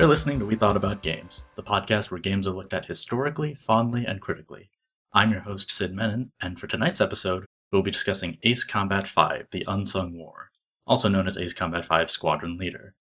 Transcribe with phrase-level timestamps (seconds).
[0.00, 3.52] You're listening to We Thought About Games, the podcast where games are looked at historically,
[3.52, 4.70] fondly, and critically.
[5.12, 9.48] I'm your host, Sid Menon, and for tonight's episode, we'll be discussing Ace Combat 5
[9.50, 10.52] The Unsung War,
[10.86, 12.94] also known as Ace Combat 5 Squadron Leader,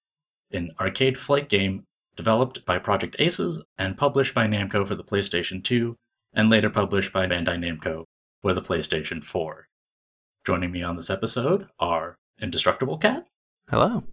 [0.51, 1.85] an arcade flight game
[2.17, 5.95] developed by Project Aces and published by Namco for the PlayStation 2,
[6.33, 8.03] and later published by Bandai Namco
[8.41, 9.69] for the PlayStation 4.
[10.45, 13.25] Joining me on this episode are Indestructible Cat
[13.69, 14.03] Hello.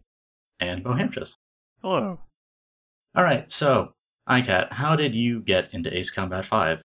[0.60, 1.34] and Bohamchus.
[1.82, 2.20] Hello.
[3.16, 3.94] All right, so
[4.28, 6.82] iCat, how did you get into Ace Combat 5?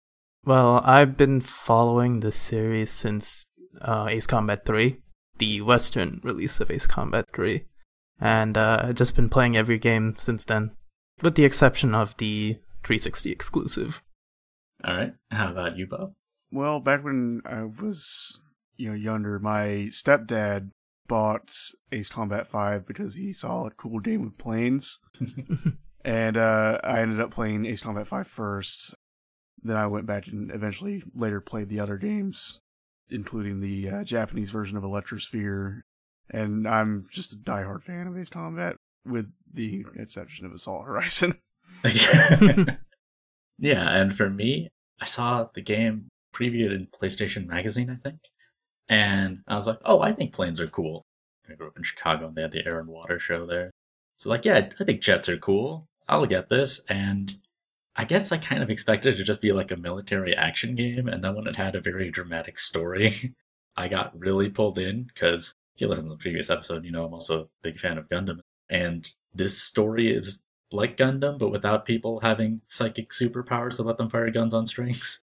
[0.44, 3.46] Well, I've been following the series since
[3.80, 4.98] uh, Ace Combat 3,
[5.38, 7.66] the Western release of Ace Combat 3,
[8.20, 10.72] and uh, I've just been playing every game since then,
[11.22, 14.02] with the exception of the 360 exclusive.
[14.84, 16.14] All right, how about you, Bob?
[16.52, 18.42] Well, back when I was,
[18.78, 20.72] you know, younger, my stepdad
[21.08, 21.54] bought
[21.92, 24.98] Ace Combat 5 because he saw a cool game with planes.
[26.06, 28.94] and uh, I ended up playing Ace Combat 5 first.
[29.64, 32.62] Then I went back and eventually later played the other games,
[33.10, 35.82] including the uh, Japanese version of Electrosphere.
[36.30, 41.40] And I'm just a diehard fan of Ace Combat, with the exception of Assault Horizon.
[43.58, 44.70] yeah, and for me,
[45.02, 48.20] I saw the game previewed in PlayStation Magazine, I think,
[48.88, 51.04] and I was like, "Oh, I think planes are cool."
[51.50, 53.72] I grew up in Chicago, and they had the Air and Water show there,
[54.18, 55.88] so like, yeah, I think jets are cool.
[56.08, 57.36] I'll get this, and
[57.96, 61.08] I guess I kind of expected it to just be like a military action game,
[61.08, 63.34] and then when it had a very dramatic story,
[63.78, 67.06] I got really pulled in because if you listen to the previous episode, you know
[67.06, 68.40] I'm also a big fan of Gundam,
[68.70, 70.40] and this story is
[70.72, 75.20] like Gundam, but without people having psychic superpowers to let them fire guns on strings.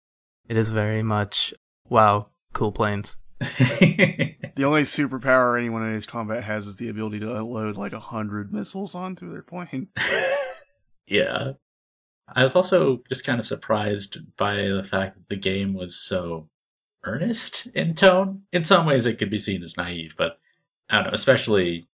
[0.48, 1.54] It is very much,
[1.90, 3.18] wow, cool planes.
[4.58, 8.00] The only superpower anyone in Ace Combat has is the ability to unload like a
[8.00, 9.90] hundred missiles onto their plane.
[11.08, 11.54] yeah.
[12.28, 16.50] I was also just kind of surprised by the fact that the game was so
[17.04, 18.44] earnest in tone.
[18.52, 20.40] In some ways, it could be seen as naive, but
[20.90, 21.88] I don't know, especially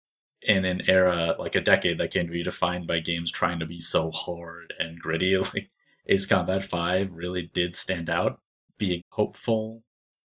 [0.43, 3.81] in an era like a decade that to be defined by games trying to be
[3.81, 5.37] so hard and gritty.
[5.55, 5.71] Like
[6.07, 8.41] Ace Combat 5 really did stand out,
[8.79, 9.83] being hopeful.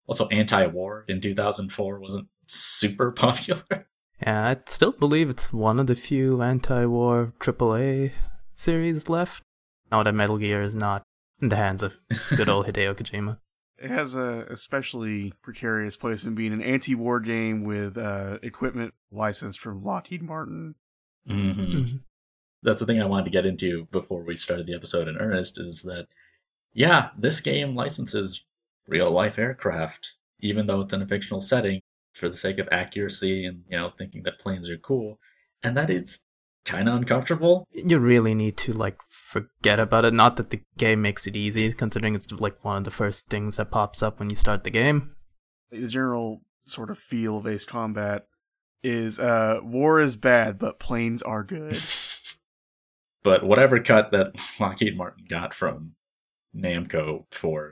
[0.08, 3.88] Also, anti war in 2004 wasn't super popular.
[4.22, 8.12] Yeah, I still believe it's one of the few anti-war AAA
[8.60, 9.44] series left.
[9.92, 11.04] Now that Metal Gear is not
[11.42, 11.98] in the hands of
[12.36, 13.38] good old Hideo Kojima.
[13.78, 19.60] It has a especially precarious place in being an anti-war game with uh, equipment licensed
[19.60, 20.76] from Lockheed Martin.
[21.28, 21.62] Mm-hmm.
[21.62, 21.98] Mm-hmm.
[22.62, 25.58] That's the thing I wanted to get into before we started the episode in earnest
[25.58, 26.08] is that,
[26.74, 28.44] yeah, this game licenses
[28.86, 31.80] real life aircraft, even though it's in a fictional setting,
[32.14, 35.20] for the sake of accuracy and, you know, thinking that planes are cool.
[35.64, 36.26] And that is
[36.70, 37.68] kind of uncomfortable.
[37.74, 40.14] You really need to like forget about it.
[40.14, 43.58] Not that the game makes it easy, considering it's like one of the first things
[43.58, 45.16] that pops up when you start the game.
[45.72, 48.26] The general sort of feel of Ace Combat
[48.84, 51.82] is uh, war is bad, but planes are good.
[53.22, 55.96] But whatever cut that Lockheed Martin got from
[56.56, 57.72] Namco for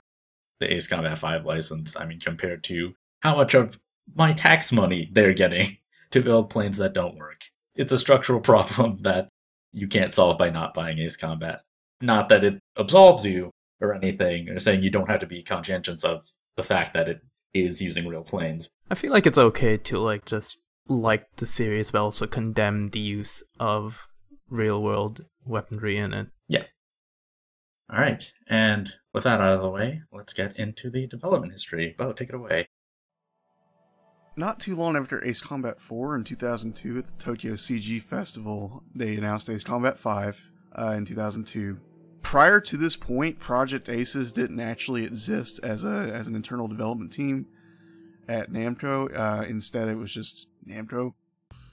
[0.60, 3.78] the Ace Combat 5 license, I mean, compared to how much of
[4.14, 5.78] my tax money they're getting
[6.10, 7.44] to build planes that don't work,
[7.78, 9.28] it's a structural problem that
[9.72, 11.62] you can't solve by not buying Ace Combat.
[12.02, 13.50] Not that it absolves you
[13.80, 16.26] or anything, or saying you don't have to be conscientious of
[16.56, 17.20] the fact that it
[17.54, 18.68] is using real planes.
[18.90, 20.58] I feel like it's okay to like just
[20.88, 24.08] like the series, but also condemn the use of
[24.50, 26.28] real world weaponry in it.
[26.48, 26.64] Yeah.
[27.90, 31.94] All right, and with that out of the way, let's get into the development history.
[31.96, 32.68] Bo, take it away.
[34.38, 39.16] Not too long after Ace Combat 4 in 2002 at the Tokyo CG Festival, they
[39.16, 40.40] announced Ace Combat 5
[40.78, 41.76] uh, in 2002.
[42.22, 47.12] Prior to this point, Project Aces didn't actually exist as a as an internal development
[47.12, 47.46] team
[48.28, 49.10] at Namco.
[49.12, 51.14] Uh, instead, it was just Namco.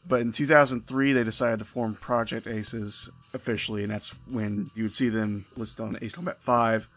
[0.08, 4.92] But in 2003, they decided to form Project Aces officially, and that's when you would
[4.92, 6.90] see them listed on Ace Combat 5,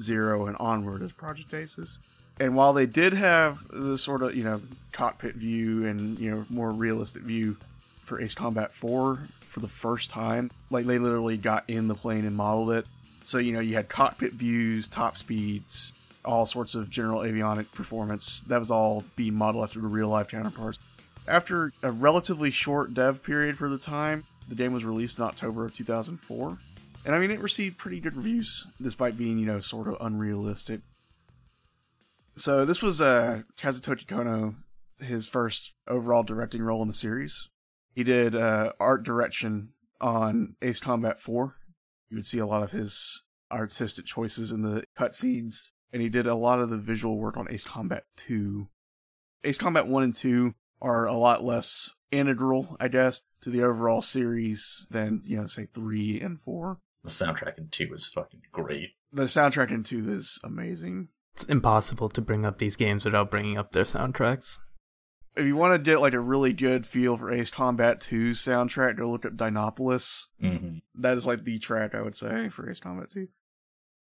[0.00, 1.98] 0, and onward as Project Aces.
[2.40, 4.60] And while they did have the sort of, you know,
[4.92, 7.56] cockpit view and, you know, more realistic view
[8.02, 12.24] for Ace Combat 4 for the first time, like they literally got in the plane
[12.24, 12.86] and modeled it.
[13.24, 15.92] So, you know, you had cockpit views, top speeds,
[16.24, 18.40] all sorts of general avionic performance.
[18.42, 20.78] That was all being modeled after the real life counterparts.
[21.28, 25.64] After a relatively short dev period for the time, the game was released in October
[25.64, 26.58] of 2004.
[27.04, 30.80] And I mean, it received pretty good reviews, despite being, you know, sort of unrealistic.
[32.36, 34.56] So this was uh, Kazutoki Kono,
[34.98, 37.48] his first overall directing role in the series.
[37.94, 39.70] He did uh, art direction
[40.00, 41.54] on Ace Combat 4.
[42.10, 46.26] You would see a lot of his artistic choices in the cutscenes, and he did
[46.26, 48.68] a lot of the visual work on Ace Combat 2.
[49.44, 54.02] Ace Combat 1 and 2 are a lot less integral, I guess, to the overall
[54.02, 56.78] series than, you know, say 3 and 4.
[57.04, 58.90] The soundtrack in 2 was fucking great.
[59.12, 61.08] The soundtrack in 2 is amazing.
[61.34, 64.58] It's impossible to bring up these games without bringing up their soundtracks.
[65.34, 68.98] If you want to get like a really good feel for Ace Combat 2's soundtrack,
[68.98, 70.26] go look up Dinopolis.
[70.40, 73.28] hmm That is like the track I would say for Ace Combat 2.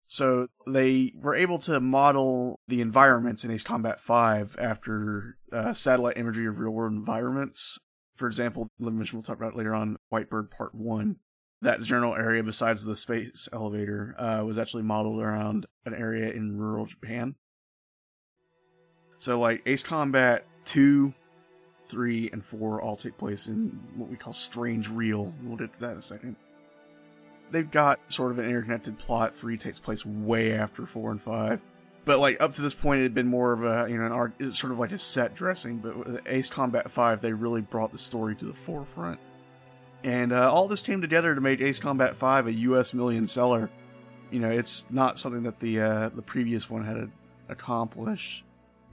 [0.07, 6.18] So they were able to model the environments in Ace Combat 5 after uh, satellite
[6.18, 7.80] imagery of real world environments.
[8.18, 11.16] For example, the mission we'll talk about later on, Whitebird Part 1.
[11.62, 16.58] That general area, besides the space elevator, uh, was actually modeled around an area in
[16.58, 17.36] rural Japan.
[19.19, 21.13] So, like, Ace Combat 2,
[21.88, 25.31] 3, and 4 all take place in what we call Strange Real.
[25.44, 26.36] We'll get to that in a second
[27.52, 29.36] they've got sort of an interconnected plot.
[29.36, 31.60] Three takes place way after four and five,
[32.06, 34.12] but like up to this point, it had been more of a you know an
[34.12, 35.78] art, sort of like a set dressing.
[35.78, 39.19] But with Ace Combat Five, they really brought the story to the forefront,
[40.03, 42.94] and uh, all this came together to make Ace Combat Five a U.S.
[42.94, 43.69] million seller.
[44.31, 47.12] You know, it's not something that the uh, the previous one had
[47.50, 48.44] accomplished.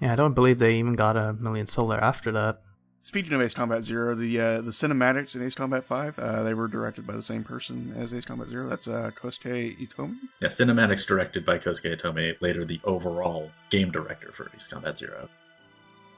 [0.00, 2.60] Yeah, I don't believe they even got a million seller after that.
[3.02, 6.55] Speaking of Ace Combat Zero, the uh, the cinematics in Ace Combat Five, uh, they
[6.55, 8.69] were directed by the same person as Ace Combat Zero.
[8.69, 10.16] That's uh, Kosuke Itomi.
[10.43, 15.28] Yeah, cinematics directed by Kosuke Itomi, later the overall game director for Ace Combat Zero.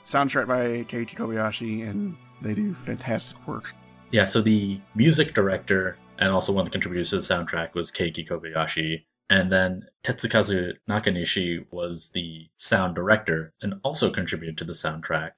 [0.05, 3.75] Soundtrack by Keiki Kobayashi, and they do fantastic work.
[4.11, 7.93] Yeah, so the music director and also one of the contributors to the soundtrack was
[7.93, 9.05] Keiki Kobayashi.
[9.29, 15.31] And then Tetsukazu Nakanishi was the sound director and also contributed to the soundtrack.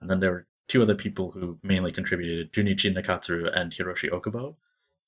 [0.00, 4.54] And then there were two other people who mainly contributed, Junichi Nakatsuru and Hiroshi Okubo.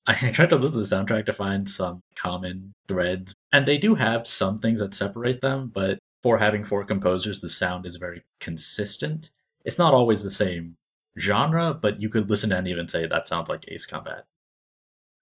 [0.04, 3.94] I tried to listen to the soundtrack to find some common threads, and they do
[3.94, 8.24] have some things that separate them, but for having four composers, the sound is very
[8.40, 9.30] consistent.
[9.64, 10.76] It's not always the same
[11.18, 13.86] genre, but you could listen to any of it and say that sounds like Ace
[13.86, 14.24] Combat.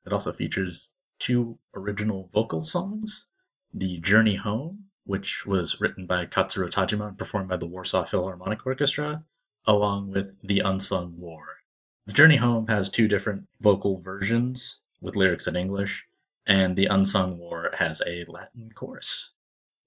[0.06, 3.26] It also features two original vocal songs
[3.72, 8.64] The Journey Home, which was written by Katsuro Tajima and performed by the Warsaw Philharmonic
[8.66, 9.24] Orchestra,
[9.66, 11.44] along with The Unsung War.
[12.06, 16.06] The Journey Home has two different vocal versions with lyrics in English,
[16.46, 19.32] and The Unsung War has a Latin chorus.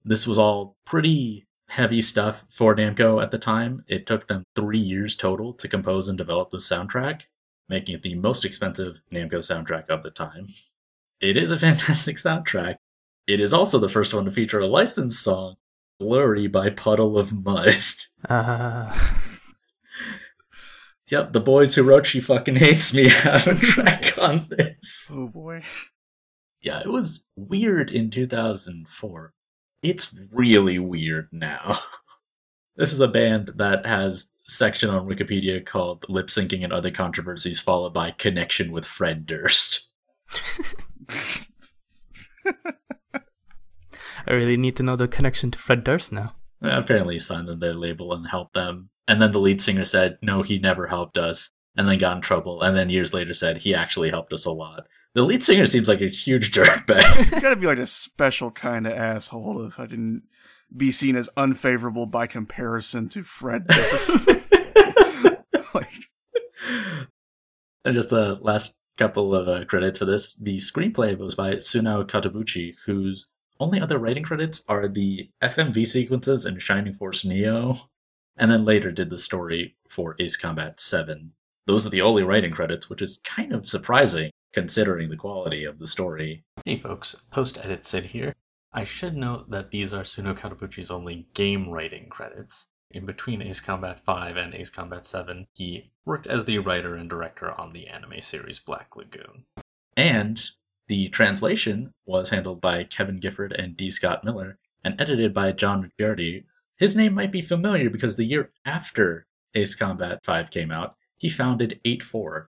[0.04, 3.84] This was all pretty heavy stuff for Namco at the time.
[3.88, 7.22] It took them three years total to compose and develop the soundtrack,
[7.68, 10.46] making it the most expensive Namco soundtrack of the time.
[11.20, 12.76] It is a fantastic soundtrack.
[13.26, 15.56] It is also the first one to feature a licensed song,
[15.98, 17.74] Blurry by Puddle of Mudd.
[18.28, 18.96] Uh,
[21.10, 25.12] Yep, the boys who wrote She Fucking Hates Me have a track on this.
[25.14, 25.62] Oh boy.
[26.62, 29.32] Yeah, it was weird in 2004.
[29.84, 31.78] It's really weird now.
[32.76, 36.90] This is a band that has a section on Wikipedia called Lip Syncing and Other
[36.90, 39.90] Controversies, followed by Connection with Fred Durst.
[44.26, 46.34] I really need to know the connection to Fred Durst now.
[46.60, 48.90] Apparently, he signed on their label and helped them.
[49.06, 51.50] And then the lead singer said, No, he never helped us.
[51.76, 52.60] And then got in trouble.
[52.60, 54.88] And then years later said, He actually helped us a lot.
[55.14, 57.32] The lead singer seems like a huge dirtbag.
[57.32, 60.24] you gotta be like a special kind of asshole if I didn't
[60.76, 63.66] be seen as unfavorable by comparison to Fred
[65.74, 65.92] like,
[67.84, 72.04] and just the last couple of uh, credits for this the screenplay was by Sunao
[72.04, 73.28] Katabuchi, whose
[73.60, 77.76] only other writing credits are the FMV sequences in Shining Force Neo,
[78.36, 81.32] and then later did the story for Ace Combat 7.
[81.66, 85.80] Those are the only writing credits, which is kind of surprising considering the quality of
[85.80, 86.44] the story.
[86.64, 88.36] Hey folks, Post Edit Sid here.
[88.72, 92.66] I should note that these are Sunao Katabuchi's only game writing credits.
[92.90, 97.10] In between Ace Combat 5 and Ace Combat 7, he worked as the writer and
[97.10, 99.44] director on the anime series Black Lagoon.
[99.96, 100.40] And
[100.86, 103.90] the translation was handled by Kevin Gifford and D.
[103.90, 106.44] Scott Miller and edited by John Ricciardi.
[106.76, 111.28] His name might be familiar because the year after Ace Combat 5 came out, he
[111.28, 112.46] founded 8-4,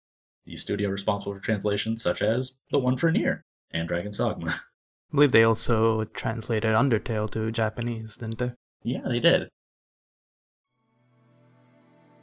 [0.46, 4.50] the studio responsible for translations such as the one for Nier and Dragon's Dogma.
[5.14, 8.52] I believe they also translated Undertale to Japanese, didn't they?
[8.84, 9.50] Yeah, they did.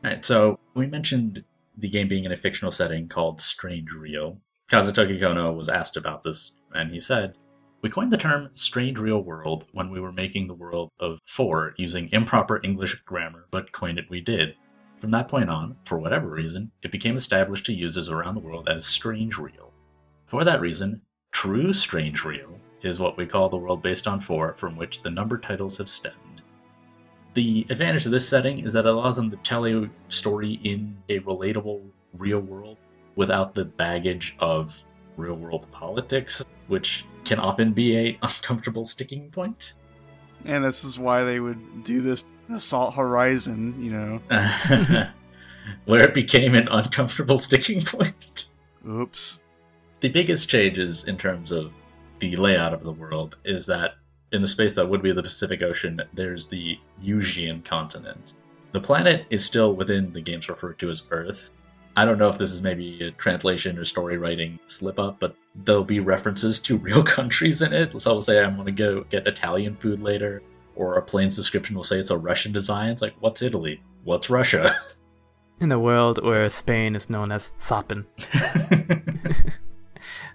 [0.05, 1.45] Alright, so we mentioned
[1.77, 4.39] the game being in a fictional setting called Strange Real.
[4.71, 7.35] Kazutoki Kono was asked about this, and he said,
[7.83, 11.75] We coined the term Strange Real World when we were making the world of 4
[11.77, 14.55] using improper English grammar, but coined it we did.
[15.01, 18.69] From that point on, for whatever reason, it became established to users around the world
[18.69, 19.73] as Strange Real.
[20.27, 21.01] For that reason,
[21.33, 25.11] true Strange Real is what we call the world based on 4, from which the
[25.11, 26.43] number titles have stemmed.
[27.33, 30.97] The advantage of this setting is that it allows them to tell a story in
[31.09, 31.81] a relatable
[32.19, 32.77] real world
[33.17, 34.77] without the baggage of
[35.17, 39.73] real world politics, which can often be a uncomfortable sticking point.
[40.45, 44.21] And this is why they would do this Assault Horizon, you know.
[45.85, 48.47] Where it became an uncomfortable sticking point.
[48.89, 49.41] Oops.
[50.01, 51.73] The biggest changes in terms of
[52.19, 53.93] the layout of the world is that
[54.33, 58.33] in the space that would be the Pacific Ocean, there's the Usean continent.
[58.73, 61.51] The planet is still within the games referred to as Earth.
[61.97, 65.35] I don't know if this is maybe a translation or story writing slip up, but
[65.55, 68.01] there'll be references to real countries in it.
[68.01, 70.43] So I'll say I'm going to go get Italian food later,
[70.75, 72.91] or a plane's description will say it's a Russian design.
[72.91, 73.83] It's like, what's Italy?
[74.05, 74.77] What's Russia?
[75.61, 78.07] In a world where Spain is known as Sapin.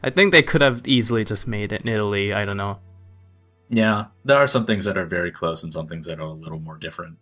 [0.04, 2.32] I think they could have easily just made it in Italy.
[2.32, 2.78] I don't know.
[3.70, 6.32] Yeah, there are some things that are very close and some things that are a
[6.32, 7.18] little more different.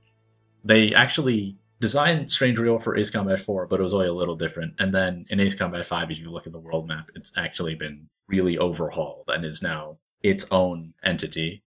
[0.65, 4.35] They actually designed Strange Real for Ace Combat 4, but it was only a little
[4.35, 4.73] different.
[4.79, 7.75] And then in Ace Combat 5, if you look at the world map, it's actually
[7.75, 11.63] been really overhauled and is now its own entity.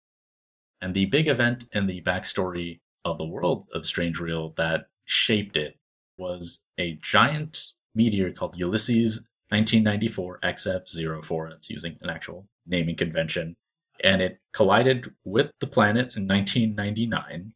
[0.80, 5.56] And the big event in the backstory of the world of Strange Real that shaped
[5.56, 5.78] it
[6.18, 11.52] was a giant meteor called Ulysses 1994 XF04.
[11.52, 13.54] It's using an actual naming convention.
[14.02, 17.52] And it collided with the planet in 1999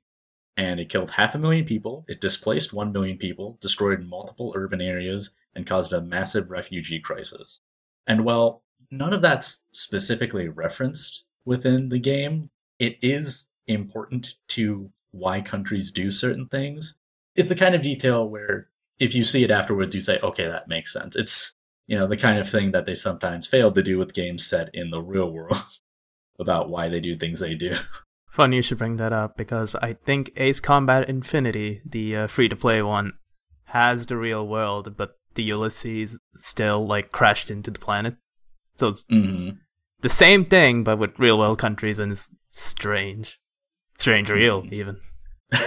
[0.56, 2.04] and it killed half a million people.
[2.08, 7.60] It displaced 1 million people destroyed multiple urban areas and caused a massive refugee crisis.
[8.06, 12.50] And while none of that's specifically referenced within the game
[12.80, 16.94] it is important to why countries do certain things
[17.36, 18.68] it's the kind of detail where
[18.98, 21.52] if you see it afterwards you say okay that makes sense it's
[21.90, 24.70] you know the kind of thing that they sometimes fail to do with games set
[24.72, 25.62] in the real world
[26.38, 27.74] about why they do things they do.
[28.30, 32.48] Funny you should bring that up because I think Ace Combat Infinity, the uh, free
[32.48, 33.14] to play one,
[33.64, 38.16] has the real world, but the Ulysses still like crashed into the planet.
[38.76, 39.56] So it's mm-hmm.
[40.00, 43.40] the same thing, but with real world countries, and it's strange,
[43.98, 44.98] strange real even.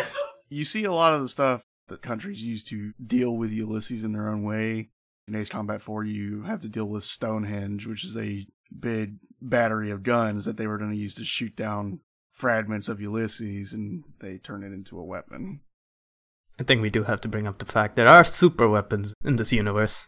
[0.53, 4.11] You see a lot of the stuff that countries use to deal with Ulysses in
[4.11, 4.89] their own way.
[5.27, 8.45] In Ace Combat 4, you have to deal with Stonehenge, which is a
[8.79, 13.01] big battery of guns that they were going to use to shoot down fragments of
[13.01, 15.61] Ulysses, and they turn it into a weapon.
[16.59, 19.37] I think we do have to bring up the fact there are super weapons in
[19.37, 20.07] this universe.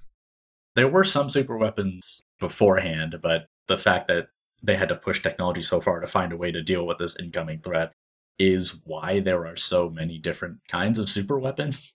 [0.75, 4.27] There were some super weapons beforehand, but the fact that
[4.65, 7.15] they had to push technology so far to find a way to deal with this
[7.19, 7.93] incoming threat
[8.37, 11.93] is why there are so many different kinds of super weapons.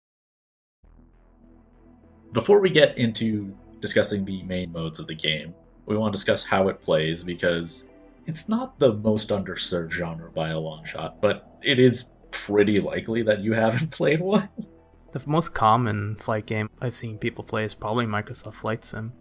[2.32, 5.54] Before we get into discussing the main modes of the game,
[5.86, 7.84] we want to discuss how it plays because
[8.26, 13.22] it's not the most underserved genre by a long shot, but it is pretty likely
[13.22, 14.48] that you haven't played one.
[15.12, 19.12] The most common flight game I've seen people play is probably Microsoft Flight Sim.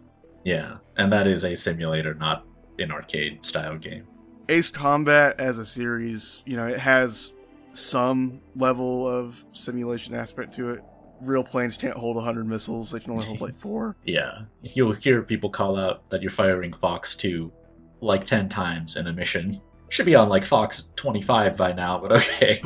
[0.44, 2.46] Yeah, and that is a simulator, not
[2.80, 4.06] an arcade style game.
[4.48, 7.32] Ace Combat as a series, you know, it has
[7.72, 10.84] some level of simulation aspect to it.
[11.20, 13.96] Real planes can't hold 100 missiles, they can only hold like four.
[14.04, 17.52] Yeah, you'll hear people call out that you're firing Fox 2
[18.00, 19.60] like 10 times in a mission.
[19.88, 22.62] Should be on like Fox 25 by now, but okay.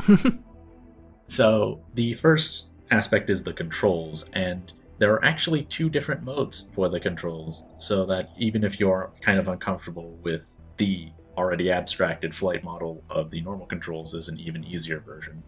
[1.27, 6.89] so, the first aspect is the controls, and there are actually two different modes for
[6.89, 12.63] the controls, so that even if you're kind of uncomfortable with the already abstracted flight
[12.63, 15.43] model of the normal controls, is an even easier version.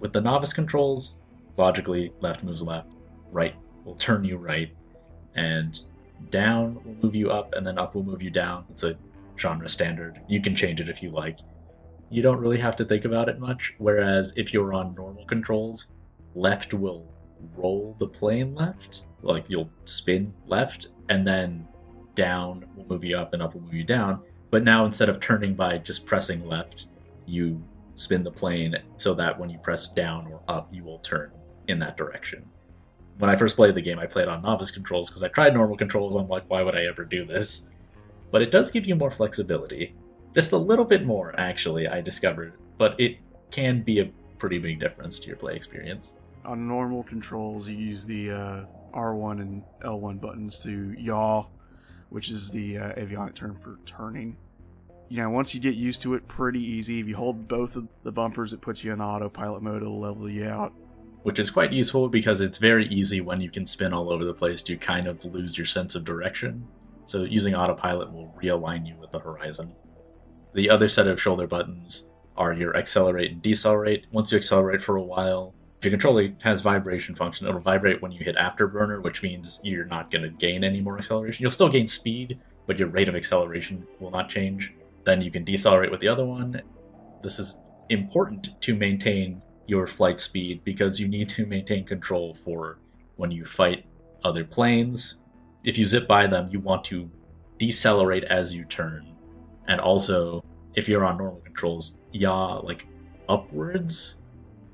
[0.00, 1.20] With the novice controls,
[1.56, 2.88] logically, left moves left,
[3.30, 3.54] right
[3.84, 4.74] will turn you right,
[5.36, 5.80] and
[6.30, 8.64] down will move you up, and then up will move you down.
[8.70, 8.96] It's a
[9.38, 10.20] genre standard.
[10.28, 11.38] You can change it if you like.
[12.10, 15.88] You don't really have to think about it much, whereas if you're on normal controls,
[16.34, 17.06] left will
[17.56, 21.66] roll the plane left, like you'll spin left, and then
[22.14, 24.20] down will move you up, and up will move you down.
[24.50, 26.86] But now instead of turning by just pressing left,
[27.26, 27.62] you
[27.94, 31.30] spin the plane so that when you press down or up, you will turn
[31.68, 32.44] in that direction.
[33.18, 35.76] When I first played the game, I played on novice controls because I tried normal
[35.76, 36.14] controls.
[36.14, 37.62] I'm like, why would I ever do this?
[38.30, 39.94] But it does give you more flexibility.
[40.34, 42.52] Just a little bit more, actually, I discovered.
[42.76, 43.16] But it
[43.50, 46.12] can be a pretty big difference to your play experience.
[46.46, 51.46] On normal controls, you use the uh, R1 and L1 buttons to yaw,
[52.08, 54.36] which is the uh, avionic term for turning.
[55.08, 57.00] You know, once you get used to it, pretty easy.
[57.00, 59.82] If you hold both of the bumpers, it puts you in autopilot mode.
[59.82, 60.72] It'll level you out.
[61.22, 64.32] which is quite useful because it's very easy when you can spin all over the
[64.32, 66.64] place to kind of lose your sense of direction.
[67.06, 69.74] So using autopilot will realign you with the horizon.
[70.54, 74.06] The other set of shoulder buttons are your accelerate and decelerate.
[74.12, 77.46] Once you accelerate for a while, your controller has vibration function.
[77.46, 80.98] It'll vibrate when you hit afterburner, which means you're not going to gain any more
[80.98, 81.42] acceleration.
[81.42, 84.72] You'll still gain speed, but your rate of acceleration will not change.
[85.04, 86.60] Then you can decelerate with the other one.
[87.22, 87.58] This is
[87.90, 92.78] important to maintain your flight speed because you need to maintain control for
[93.16, 93.84] when you fight
[94.24, 95.16] other planes.
[95.64, 97.10] If you zip by them, you want to
[97.58, 99.14] decelerate as you turn.
[99.68, 102.86] And also, if you're on normal controls, yaw like
[103.28, 104.16] upwards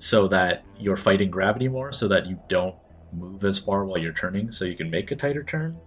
[0.03, 2.75] so that you're fighting gravity more so that you don't
[3.13, 5.79] move as far while you're turning so you can make a tighter turn.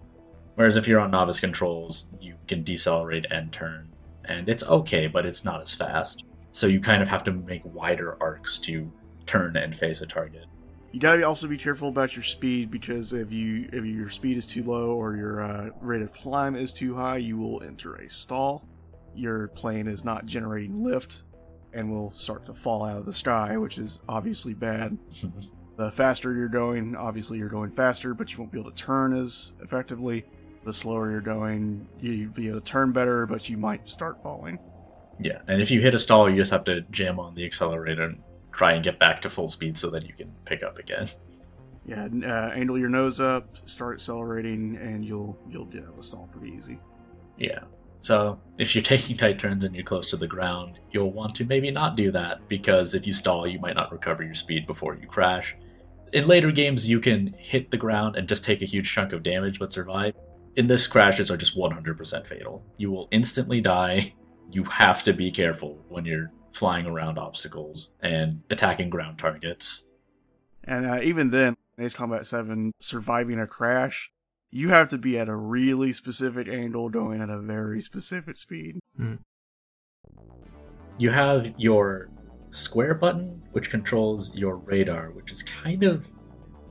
[0.56, 3.90] Whereas if you're on novice controls, you can decelerate and turn.
[4.24, 6.24] And it's okay, but it's not as fast.
[6.54, 8.90] So you kind of have to make wider arcs to
[9.26, 10.46] turn and face a target.
[10.94, 14.48] You gotta also be careful about your speed because if you if your speed is
[14.48, 18.10] too low or your uh, rate of climb is too high, you will enter a
[18.10, 18.64] stall.
[19.14, 21.24] Your plane is not generating lift
[21.76, 24.98] and will start to fall out of the sky, which is obviously bad.
[25.78, 29.16] the faster you're going, obviously you're going faster, but you won't be able to turn
[29.16, 30.26] as effectively.
[30.64, 34.58] The slower you're going, you'll be able to turn better, but you might start falling.
[35.20, 38.04] Yeah, and if you hit a stall, you just have to jam on the accelerator
[38.04, 41.08] and try and get back to full speed so that you can pick up again.
[41.88, 46.02] Yeah, uh, angle your nose up, start accelerating, and you'll you'll get out of the
[46.02, 46.80] stall pretty easy.
[47.38, 47.60] Yeah.
[48.06, 51.44] So if you're taking tight turns and you're close to the ground, you'll want to
[51.44, 54.94] maybe not do that because if you stall, you might not recover your speed before
[54.94, 55.56] you crash.
[56.14, 59.24] In later games, you can hit the ground and just take a huge chunk of
[59.24, 60.14] damage but survive.
[60.56, 62.64] In this, crashes are just 100% fatal.
[62.78, 64.14] You will instantly die.
[64.52, 69.86] You have to be careful when you're flying around obstacles and attacking ground targets.
[70.64, 74.12] And uh, even then, Ace Combat 7, surviving a crash,
[74.56, 78.80] you have to be at a really specific angle going at a very specific speed.
[78.98, 79.20] Mm.
[80.98, 82.10] You have your
[82.52, 86.08] square button, which controls your radar, which is kind of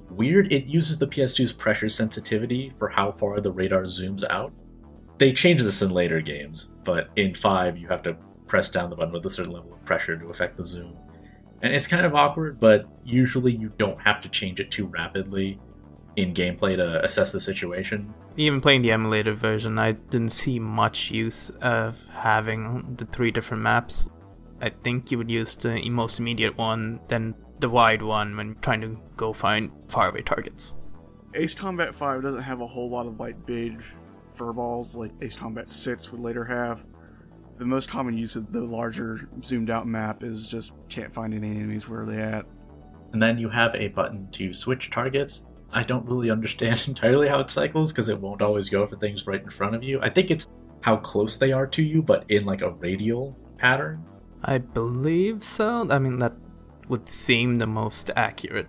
[0.09, 0.51] weird.
[0.51, 4.51] It uses the PS2's pressure sensitivity for how far the radar zooms out.
[5.19, 8.17] They changed this in later games, but in 5, you have to
[8.47, 10.97] press down the button with a certain level of pressure to affect the zoom.
[11.61, 15.61] And it's kind of awkward, but usually you don't have to change it too rapidly
[16.17, 18.15] in gameplay to assess the situation.
[18.37, 23.63] Even playing the emulator version, I didn't see much use of having the three different
[23.63, 24.09] maps.
[24.61, 28.81] I think you would use the most immediate one, then the wide one when trying
[28.81, 30.75] to go find faraway targets.
[31.35, 33.83] Ace Combat 5 doesn't have a whole lot of like big
[34.37, 36.85] furballs like Ace Combat 6 would later have.
[37.59, 41.51] The most common use of the larger zoomed out map is just can't find any
[41.51, 42.47] enemies where they at.
[43.13, 45.47] And then you have a button to switch targets.
[45.75, 49.27] I don't really understand entirely how it cycles because it won't always go for things
[49.27, 50.01] right in front of you.
[50.01, 50.47] I think it's
[50.81, 54.05] how close they are to you, but in like a radial pattern.
[54.43, 55.89] I believe so.
[55.91, 56.35] I mean, that
[56.89, 58.69] would seem the most accurate.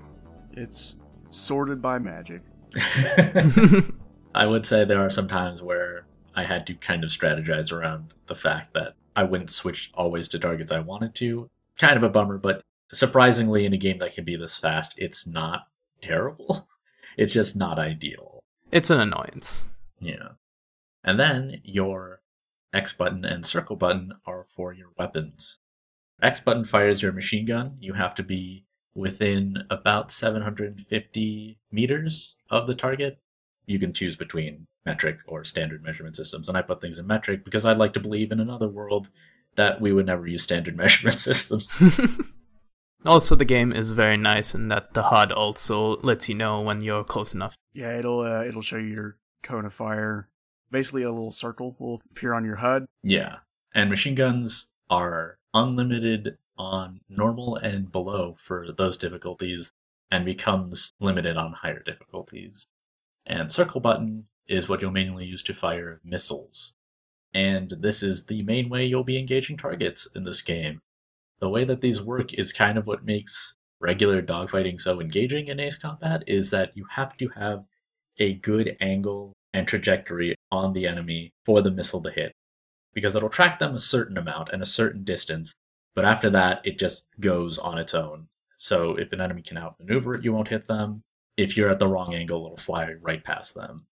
[0.53, 0.95] It's
[1.29, 2.41] sorted by magic.
[4.35, 8.13] I would say there are some times where I had to kind of strategize around
[8.27, 11.49] the fact that I wouldn't switch always to targets I wanted to.
[11.77, 15.27] Kind of a bummer, but surprisingly, in a game that can be this fast, it's
[15.27, 15.67] not
[16.01, 16.67] terrible.
[17.17, 18.39] It's just not ideal.
[18.71, 19.69] It's an annoyance.
[19.99, 20.29] Yeah.
[21.03, 22.21] And then your
[22.73, 25.59] X button and circle button are for your weapons.
[26.21, 27.77] X button fires your machine gun.
[27.79, 33.19] You have to be within about 750 meters of the target.
[33.65, 36.47] You can choose between metric or standard measurement systems.
[36.47, 39.09] And I put things in metric because I'd like to believe in another world
[39.55, 41.81] that we would never use standard measurement systems.
[43.05, 46.81] also, the game is very nice in that the HUD also lets you know when
[46.81, 47.55] you're close enough.
[47.73, 50.29] Yeah, it'll uh, it'll show you your cone of fire.
[50.71, 52.85] Basically, a little circle will appear on your HUD.
[53.03, 53.37] yeah.
[53.73, 59.73] And machine guns are unlimited on normal and below for those difficulties
[60.09, 62.65] and becomes limited on higher difficulties.
[63.25, 66.73] And circle button is what you'll mainly use to fire missiles.
[67.33, 70.79] And this is the main way you'll be engaging targets in this game.
[71.39, 75.59] The way that these work is kind of what makes regular dogfighting so engaging in
[75.59, 77.65] Ace Combat is that you have to have
[78.17, 82.31] a good angle and trajectory on the enemy for the missile to hit.
[82.93, 85.53] Because it'll track them a certain amount and a certain distance,
[85.95, 88.27] but after that, it just goes on its own.
[88.57, 91.01] So if an enemy can outmaneuver it, you won't hit them.
[91.37, 93.85] If you're at the wrong angle, it'll fly right past them.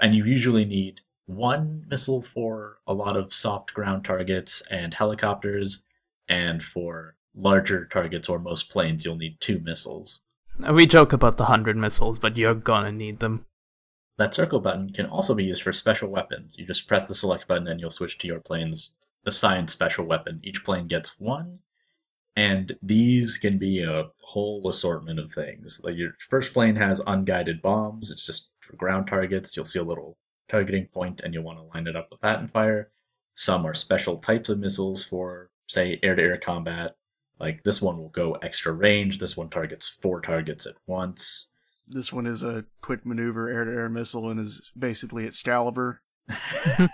[0.00, 5.82] And you usually need one missile for a lot of soft ground targets and helicopters,
[6.28, 10.20] and for larger targets or most planes, you'll need two missiles.
[10.72, 13.46] We joke about the hundred missiles, but you're gonna need them.
[14.18, 16.56] that circle button can also be used for special weapons.
[16.58, 18.92] You just press the select button and you'll switch to your plane's
[19.24, 20.40] assigned special weapon.
[20.42, 21.60] Each plane gets one,
[22.34, 25.80] and these can be a whole assortment of things.
[25.84, 29.56] Like your first plane has unguided bombs, it's just for ground targets.
[29.56, 30.16] You'll see a little
[30.48, 32.90] targeting point and you'll want to line it up with that and fire.
[33.36, 36.96] Some are special types of missiles for, say, air to air combat.
[37.38, 41.46] Like this one will go extra range, this one targets four targets at once.
[41.86, 46.02] This one is a quick maneuver air to air missile and is basically Excalibur.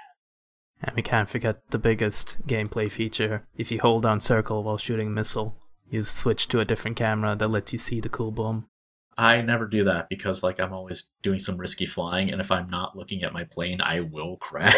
[0.87, 3.47] And we can't forget the biggest gameplay feature.
[3.57, 5.57] If you hold down circle while shooting a missile,
[5.89, 8.69] you switch to a different camera that lets you see the cool bomb.
[9.17, 12.69] I never do that because like I'm always doing some risky flying and if I'm
[12.69, 14.77] not looking at my plane, I will crash.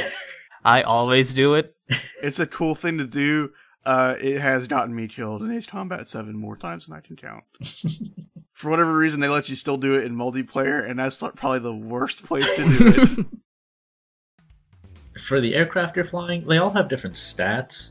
[0.65, 1.75] I always do it.
[2.23, 3.51] It's a cool thing to do.
[3.87, 7.14] Uh, it has gotten me killed in Ace Combat 7 more times than I can
[7.14, 7.44] count.
[8.53, 11.72] For whatever reason, they let you still do it in multiplayer, and that's probably the
[11.72, 13.27] worst place to do it.
[15.20, 17.90] For the aircraft you're flying, they all have different stats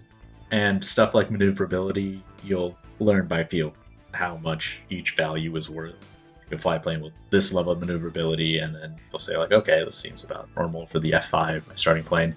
[0.52, 2.22] and stuff like maneuverability.
[2.44, 3.74] You'll learn by feel
[4.12, 6.04] how much each value is worth.
[6.44, 9.54] You can fly a plane with this level of maneuverability, and then you'll say like,
[9.54, 12.36] okay, this seems about normal for the F5, my starting plane,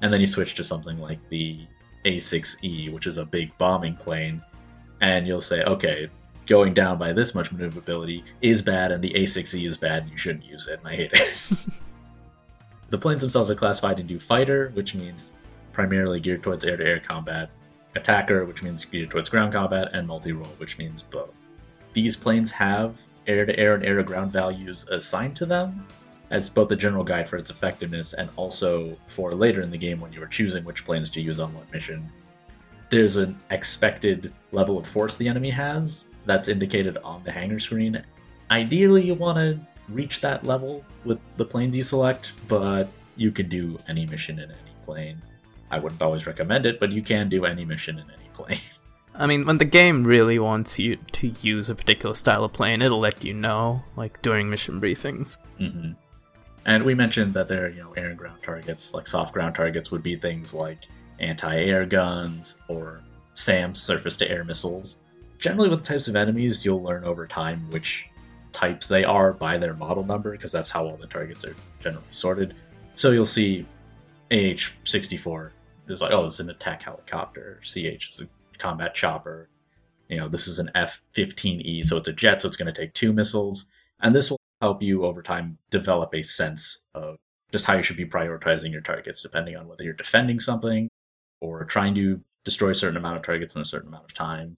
[0.00, 1.66] and then you switch to something like the
[2.04, 4.42] A6E, which is a big bombing plane,
[5.00, 6.08] and you'll say, okay,
[6.46, 10.18] going down by this much maneuverability is bad, and the A6E is bad, and you
[10.18, 11.50] shouldn't use it, and I hate it.
[12.90, 15.32] the planes themselves are classified into fighter, which means
[15.72, 17.50] primarily geared towards air to air combat,
[17.94, 21.34] attacker, which means geared towards ground combat, and multi role, which means both.
[21.92, 25.86] These planes have air to air and air to ground values assigned to them
[26.30, 30.00] as both a general guide for its effectiveness and also for later in the game
[30.00, 32.10] when you are choosing which planes to use on what mission.
[32.88, 38.02] There's an expected level of force the enemy has that's indicated on the hangar screen.
[38.50, 43.48] Ideally, you want to reach that level with the planes you select, but you can
[43.48, 45.20] do any mission in any plane.
[45.70, 48.60] I wouldn't always recommend it, but you can do any mission in any plane.
[49.14, 52.80] I mean, when the game really wants you to use a particular style of plane,
[52.80, 55.36] it'll let you know, like during mission briefings.
[55.58, 55.92] hmm
[56.66, 58.92] And we mentioned that there are, you know, air and ground targets.
[58.94, 60.86] Like soft ground targets would be things like
[61.18, 63.00] anti-air guns or
[63.34, 64.98] SAM surface-to-air missiles.
[65.38, 68.06] Generally, with types of enemies, you'll learn over time which
[68.52, 72.04] types they are by their model number, because that's how all the targets are generally
[72.10, 72.54] sorted.
[72.94, 73.66] So you'll see
[74.30, 75.50] AH-64
[75.88, 77.60] is like, oh, it's an attack helicopter.
[77.64, 79.48] CH is a combat chopper.
[80.08, 82.92] You know, this is an F-15E, so it's a jet, so it's going to take
[82.92, 83.66] two missiles.
[84.00, 87.16] And this will help you over time develop a sense of
[87.50, 90.88] just how you should be prioritizing your targets, depending on whether you're defending something
[91.40, 94.56] or trying to destroy a certain amount of targets in a certain amount of time.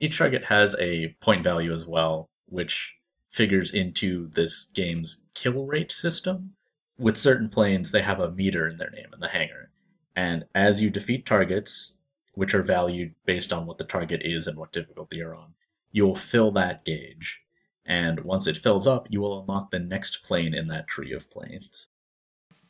[0.00, 2.94] Each target has a point value as well, which
[3.30, 6.52] figures into this game's kill rate system.
[6.98, 9.70] With certain planes, they have a meter in their name in the hangar.
[10.14, 11.96] And as you defeat targets,
[12.32, 15.54] which are valued based on what the target is and what difficulty you're on,
[15.92, 17.40] you'll fill that gauge.
[17.86, 21.30] And once it fills up, you will unlock the next plane in that tree of
[21.30, 21.88] planes.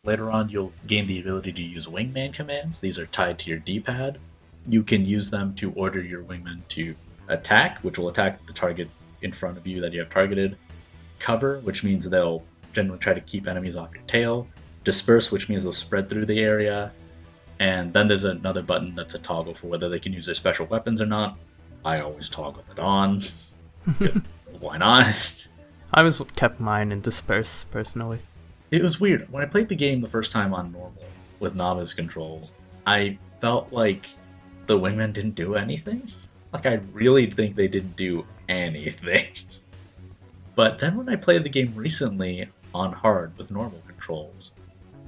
[0.05, 2.81] Later on, you'll gain the ability to use wingman commands.
[2.81, 4.19] These are tied to your D pad.
[4.69, 6.95] You can use them to order your wingman to
[7.29, 8.89] attack, which will attack the target
[9.23, 10.57] in front of you that you have targeted.
[11.19, 14.47] Cover, which means they'll generally try to keep enemies off your tail.
[14.85, 16.93] Disperse, which means they'll spread through the area.
[17.59, 20.67] And then there's another button that's a toggle for whether they can use their special
[20.67, 21.39] weapons or not.
[21.85, 23.23] I always toggle it on.
[24.61, 25.49] why not?
[25.93, 28.21] I was kept mine in disperse personally.
[28.71, 29.31] It was weird.
[29.31, 31.05] When I played the game the first time on normal
[31.39, 32.53] with novice controls,
[32.87, 34.07] I felt like
[34.67, 36.11] the wingmen didn't do anything.
[36.53, 39.27] Like, I really think they didn't do anything.
[40.55, 44.53] But then when I played the game recently on hard with normal controls,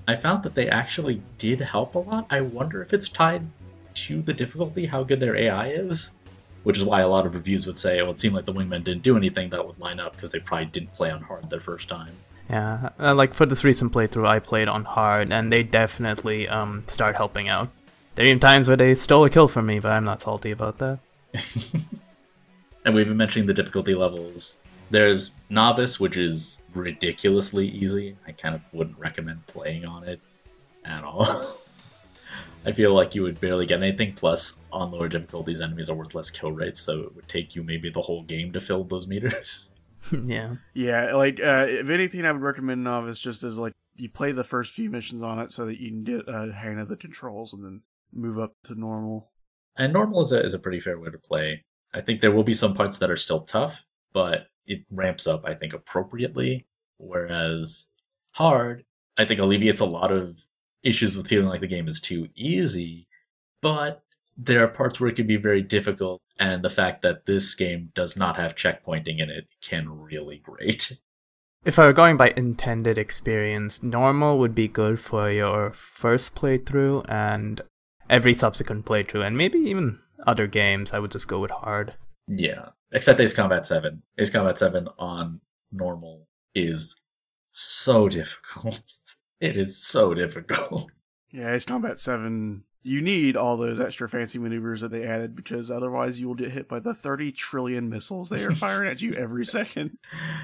[0.06, 2.26] I found that they actually did help a lot.
[2.30, 3.46] I wonder if it's tied
[3.94, 6.11] to the difficulty, how good their AI is.
[6.64, 8.84] Which is why a lot of reviews would say, oh, it seemed like the wingmen
[8.84, 11.60] didn't do anything that would line up because they probably didn't play on hard their
[11.60, 12.12] first time.
[12.50, 16.84] Yeah, uh, like for this recent playthrough, I played on hard, and they definitely um
[16.86, 17.68] start helping out.
[18.14, 20.50] There are even times where they stole a kill from me, but I'm not salty
[20.50, 20.98] about that.
[22.84, 24.56] and we've been mentioning the difficulty levels.
[24.90, 28.16] There's novice, which is ridiculously easy.
[28.26, 30.20] I kind of wouldn't recommend playing on it
[30.84, 31.58] at all.
[32.68, 34.12] I feel like you would barely get anything.
[34.12, 37.62] Plus, on lower difficulties, enemies are worth less kill rates, so it would take you
[37.62, 39.70] maybe the whole game to fill those meters.
[40.24, 40.57] yeah.
[40.74, 44.44] Yeah, like uh, if anything, I would recommend Novice just as like you play the
[44.44, 47.54] first few missions on it so that you can get a hang of the controls
[47.54, 47.81] and then
[48.12, 49.31] move up to normal.
[49.74, 51.64] And normal is a, is a pretty fair way to play.
[51.94, 55.46] I think there will be some parts that are still tough, but it ramps up,
[55.46, 56.66] I think, appropriately.
[56.98, 57.87] Whereas
[58.33, 58.85] hard,
[59.16, 60.44] I think alleviates a lot of
[60.88, 63.07] issues with feeling like the game is too easy,
[63.61, 64.03] but
[64.37, 67.90] there are parts where it can be very difficult, and the fact that this game
[67.94, 70.98] does not have checkpointing in it can really grate.
[71.64, 77.05] If I were going by intended experience, normal would be good for your first playthrough
[77.09, 77.61] and
[78.09, 81.94] every subsequent playthrough, and maybe even other games, I would just go with hard.
[82.29, 84.03] Yeah, except Ace Combat 7.
[84.18, 85.40] Ace Combat 7 on
[85.72, 86.94] normal is
[87.51, 88.83] so difficult.
[89.40, 90.90] It is so difficult.
[91.31, 95.70] Yeah, it's Combat 7, you need all those extra fancy maneuvers that they added because
[95.70, 99.12] otherwise you will get hit by the 30 trillion missiles they are firing at you
[99.12, 99.98] every second.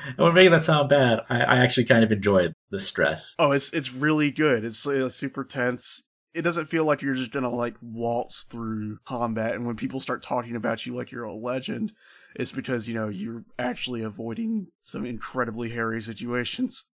[0.07, 1.21] And we're making that sound bad.
[1.31, 3.35] I, I actually kind of enjoy the stress.
[3.39, 4.65] Oh, it's it's really good.
[4.65, 6.03] It's uh, super tense.
[6.35, 10.23] It doesn't feel like you're just gonna like waltz through combat, and when people start
[10.23, 11.93] talking about you like you're a legend,
[12.35, 16.87] it's because you know you're actually avoiding some incredibly hairy situations.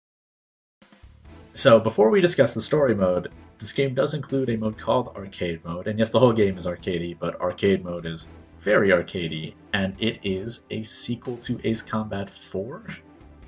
[1.60, 5.62] So before we discuss the story mode, this game does include a mode called Arcade
[5.66, 8.28] Mode, and yes, the whole game is arcadey, but Arcade Mode is
[8.60, 12.82] very arcadey, and it is a sequel to Ace Combat 4.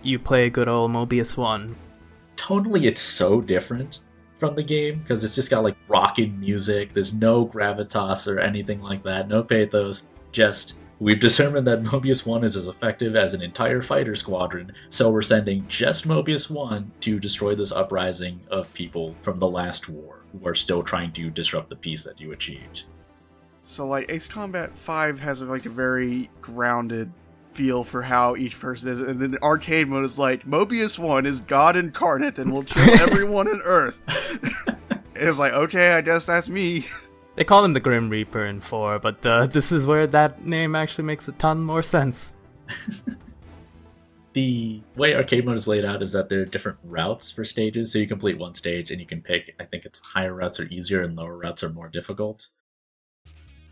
[0.04, 1.74] You play good old Mobius 1.
[2.36, 4.00] Totally, it's so different
[4.40, 6.94] from the game because it's just got like rocking music.
[6.94, 10.04] There's no gravitas or anything like that, no pathos.
[10.34, 15.10] Just we've determined that Mobius 1 is as effective as an entire fighter squadron, so
[15.10, 20.20] we're sending just Mobius 1 to destroy this uprising of people from the last war
[20.32, 22.84] who are still trying to disrupt the peace that you achieved.
[23.64, 27.12] So like Ace Combat 5 has like a very grounded
[27.52, 31.42] feel for how each person is and then arcade mode is like Mobius 1 is
[31.42, 34.02] God incarnate and will kill everyone on earth.
[35.16, 36.86] it's like okay, I guess that's me.
[37.36, 40.76] They call him the Grim Reaper in 4, but uh, this is where that name
[40.76, 42.34] actually makes a ton more sense.
[44.34, 47.92] the way arcade mode is laid out is that there are different routes for stages.
[47.92, 50.66] So you complete one stage and you can pick, I think it's higher routes are
[50.66, 52.50] easier and lower routes are more difficult.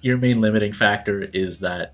[0.01, 1.93] Your main limiting factor is that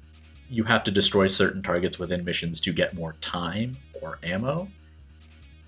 [0.49, 4.67] you have to destroy certain targets within missions to get more time or ammo.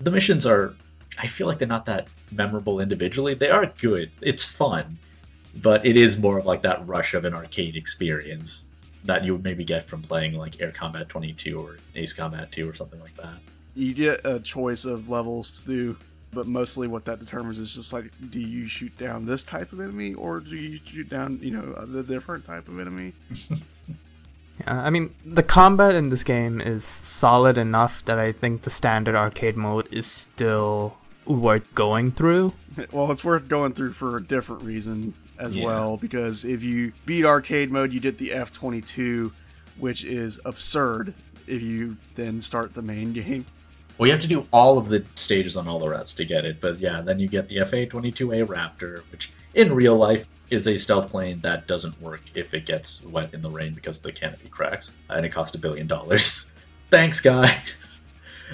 [0.00, 0.74] The missions are,
[1.18, 3.34] I feel like they're not that memorable individually.
[3.34, 4.98] They are good, it's fun,
[5.56, 8.64] but it is more of like that rush of an arcade experience
[9.04, 12.68] that you would maybe get from playing like Air Combat 22 or Ace Combat 2
[12.68, 13.38] or something like that.
[13.74, 15.96] You get a choice of levels to do,
[16.32, 19.80] but mostly what that determines is just like, do you shoot down this type of
[19.80, 23.12] enemy or do you shoot down, you know, the different type of enemy?
[24.60, 28.70] Yeah, I mean, the combat in this game is solid enough that I think the
[28.70, 30.96] standard arcade mode is still
[31.28, 32.52] worth going through.
[32.92, 35.64] Well, it's worth going through for a different reason as Yeah.
[35.64, 39.32] well, because if you beat arcade mode, you get the F22,
[39.78, 41.12] which is absurd
[41.48, 43.46] if you then start the main game.
[43.98, 46.44] Well, you have to do all of the stages on all the routes to get
[46.44, 50.68] it, but yeah, then you get the FA 22A Raptor, which in real life is
[50.68, 54.12] a stealth plane that doesn't work if it gets wet in the rain because the
[54.12, 56.48] canopy cracks, and it costs a billion dollars.
[56.90, 57.97] Thanks, guys.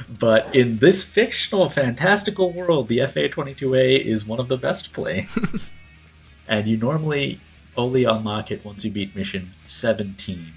[0.08, 5.72] But in this fictional, fantastical world, the FA 22A is one of the best planes.
[6.48, 7.40] and you normally
[7.76, 10.52] only unlock it once you beat mission 17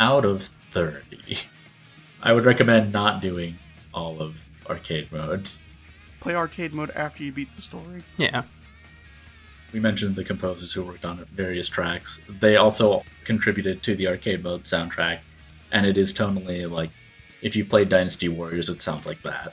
[0.00, 1.38] out of 30.
[2.22, 3.58] I would recommend not doing
[3.94, 5.62] all of arcade modes.
[6.20, 8.02] Play arcade mode after you beat the story.
[8.16, 8.42] Yeah.
[9.72, 12.20] We mentioned the composers who worked on various tracks.
[12.28, 15.20] They also contributed to the arcade mode soundtrack,
[15.70, 16.90] and it is tonally like
[17.42, 19.52] if you play Dynasty Warriors, it sounds like that.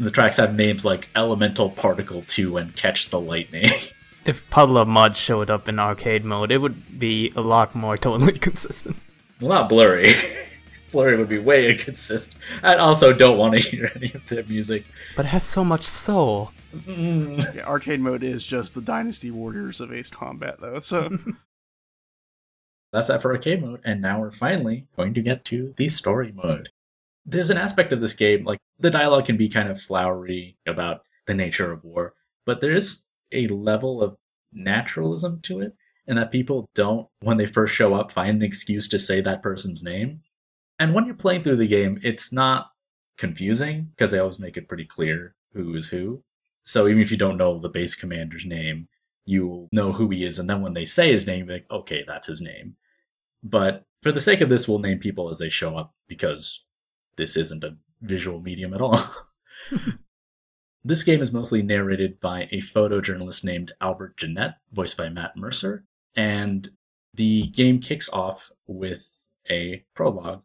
[0.00, 3.70] The tracks have names like Elemental Particle 2 and Catch the Lightning.
[4.24, 7.96] If Puddle of Mudd showed up in arcade mode, it would be a lot more
[7.98, 8.96] totally consistent.
[9.40, 10.14] well, not blurry.
[10.92, 12.32] blurry would be way inconsistent.
[12.62, 14.84] I also don't want to hear any of their music.
[15.16, 16.52] But it has so much soul.
[16.72, 17.52] Mm.
[17.56, 20.78] Yeah, arcade mode is just the Dynasty Warriors of Ace Combat, though.
[20.78, 21.10] So
[22.92, 26.30] That's that for arcade mode, and now we're finally going to get to the story
[26.32, 26.68] mode.
[27.24, 31.02] There's an aspect of this game, like the dialogue can be kind of flowery about
[31.26, 34.16] the nature of war, but there is a level of
[34.52, 35.74] naturalism to it,
[36.06, 39.42] and that people don't, when they first show up, find an excuse to say that
[39.42, 40.20] person's name.
[40.78, 42.70] And when you're playing through the game, it's not
[43.16, 46.24] confusing because they always make it pretty clear who is who.
[46.64, 48.88] So even if you don't know the base commander's name,
[49.24, 52.26] you'll know who he is, and then when they say his name, like, okay, that's
[52.26, 52.76] his name.
[53.42, 56.64] But for the sake of this, we'll name people as they show up because
[57.16, 58.98] this isn't a visual medium at all.
[60.84, 65.84] this game is mostly narrated by a photojournalist named Albert Genette, voiced by Matt Mercer,
[66.16, 66.70] and
[67.14, 69.10] the game kicks off with
[69.50, 70.42] a prologue.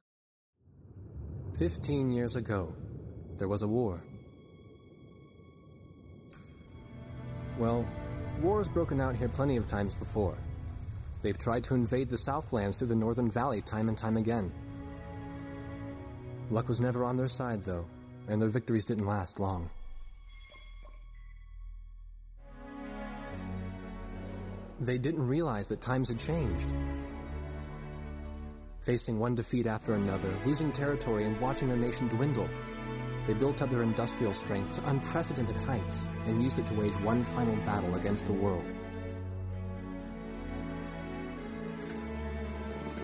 [1.58, 2.74] Fifteen years ago,
[3.38, 4.02] there was a war.
[7.58, 7.86] Well,
[8.42, 10.38] war has broken out here plenty of times before.
[11.24, 14.52] They've tried to invade the Southlands through the Northern Valley time and time again.
[16.50, 17.86] Luck was never on their side, though,
[18.30, 19.70] and their victories didn't last long.
[24.80, 26.68] They didn't realize that times had changed.
[28.80, 32.48] Facing one defeat after another, losing territory, and watching their nation dwindle,
[33.26, 37.26] they built up their industrial strength to unprecedented heights and used it to wage one
[37.26, 38.64] final battle against the world.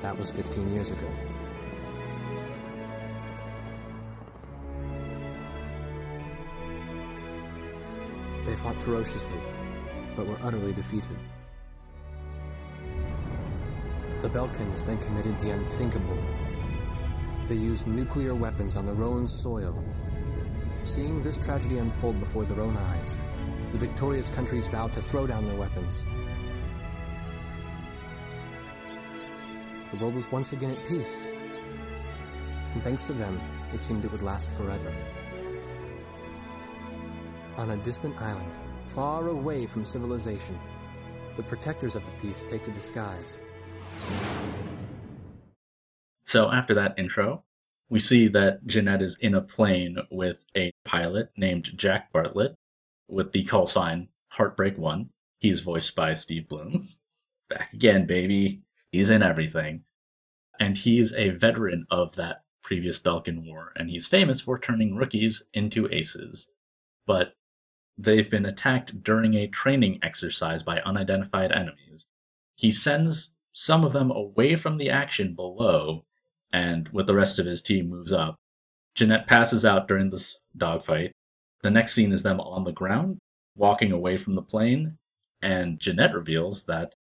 [0.02, 1.10] That was 15 years ago.
[8.64, 9.42] Fought ferociously,
[10.16, 11.18] but were utterly defeated.
[14.22, 16.18] The Belkans then committed the unthinkable.
[17.48, 19.84] They used nuclear weapons on their own soil.
[20.86, 23.20] Seeing this tragedy unfold before their own eyes,
[23.74, 26.06] the victorious countries vowed to throw down their weapons.
[29.92, 31.28] The world was once again at peace.
[32.74, 33.42] And thanks to them,
[33.74, 34.94] it seemed it would last forever.
[37.58, 38.52] On a distant island,
[38.96, 40.58] far away from civilization,
[41.38, 43.40] the protectors of the peace take to the skies.
[46.26, 47.44] So after that intro,
[47.90, 52.56] we see that Genette is in a plane with a pilot named Jack Bartlett
[53.08, 55.10] with the call sign Heartbreak One.
[55.40, 56.88] He's voiced by Steve Blum.
[57.50, 58.64] Back again, baby.
[58.92, 59.84] He's in everything.
[60.60, 65.44] And he's a veteran of that previous Belkan War, and he's famous for turning rookies
[65.54, 66.50] into aces.
[67.06, 67.36] But
[67.98, 72.06] they've been attacked during a training exercise by unidentified enemies.
[72.56, 76.06] He sends some of them away from the action below,
[76.52, 78.36] and with the rest of his team moves up.
[78.96, 81.12] Genette passes out during this dogfight.
[81.62, 83.20] The next scene is them on the ground,
[83.56, 84.98] walking away from the plane,
[85.42, 86.94] and Genette reveals that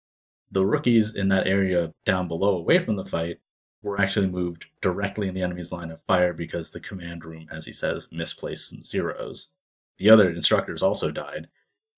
[0.51, 3.39] the rookies in that area down below, away from the fight,
[3.83, 7.65] were actually moved directly in the enemy's line of fire because the command room, as
[7.65, 9.49] he says, misplaced some zeros.
[10.01, 11.49] The other instructors also died.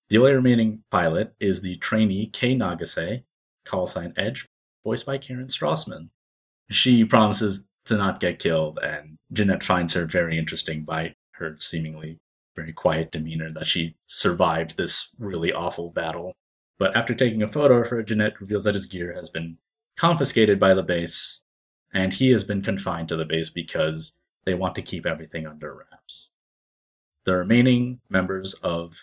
[0.09, 3.23] The only remaining pilot is the trainee Kei Nagase,
[3.63, 4.45] call sign Edge,
[4.83, 6.09] voiced by Karen Strassman.
[6.69, 12.19] She promises to not get killed, and Genette finds her very interesting by her seemingly
[12.57, 16.33] very quiet demeanor that she survived this really awful battle.
[16.77, 19.57] But after taking a photo of her, Genette reveals that his gear has been
[19.97, 21.41] confiscated by the base,
[21.93, 24.13] and he has been confined to the base because
[24.45, 25.92] they want to keep everything under wraps.
[27.25, 28.95] The remaining members of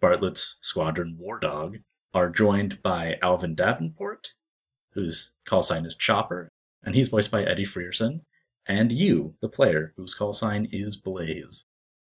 [0.00, 1.78] Bartlett's squadron, War Dog,
[2.12, 4.32] are joined by Alvin Davenport,
[4.92, 6.50] whose call sign is Chopper,
[6.82, 8.20] and he's voiced by Eddie Frierson,
[8.66, 11.64] and you, the player, whose call sign is Blaze.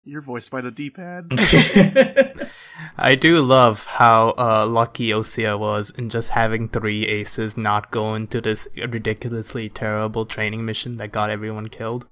[0.03, 1.29] You're voiced by the D-pad.
[2.97, 8.15] I do love how uh, lucky Osea was in just having three aces not go
[8.15, 12.07] into this ridiculously terrible training mission that got everyone killed.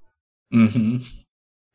[0.51, 0.97] hmm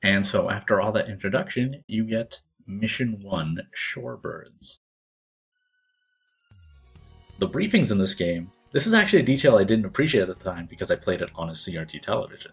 [0.04, 4.80] And so after all that introduction, you get Mission 1 Shorebirds.
[7.38, 10.44] The briefings in this game, this is actually a detail I didn't appreciate at the
[10.44, 12.52] time because I played it on a CRT television.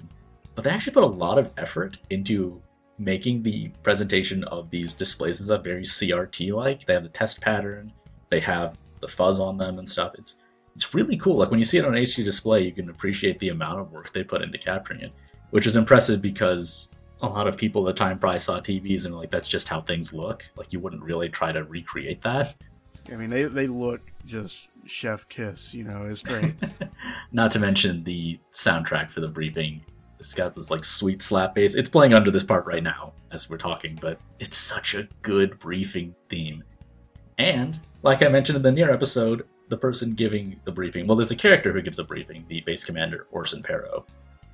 [0.55, 2.61] But they actually put a lot of effort into
[2.97, 6.85] making the presentation of these displays and stuff very CRT like.
[6.85, 7.91] They have the test pattern,
[8.29, 10.13] they have the fuzz on them and stuff.
[10.17, 10.35] It's
[10.73, 11.35] it's really cool.
[11.35, 13.91] Like when you see it on an HD display, you can appreciate the amount of
[13.91, 15.11] work they put into capturing it,
[15.49, 16.87] which is impressive because
[17.21, 19.67] a lot of people at the time probably saw TVs and were like that's just
[19.67, 20.43] how things look.
[20.55, 22.55] Like you wouldn't really try to recreate that.
[23.11, 25.73] I mean, they they look just chef kiss.
[25.73, 26.55] You know, it's great.
[27.31, 29.81] Not to mention the soundtrack for the briefing.
[30.19, 31.75] It's got this like sweet slap bass.
[31.75, 35.57] It's playing under this part right now as we're talking, but it's such a good
[35.59, 36.63] briefing theme.
[37.37, 41.31] And like I mentioned in the near episode, the person giving the briefing, well, there's
[41.31, 44.07] a character who gives a briefing, the base commander Orson Perrault.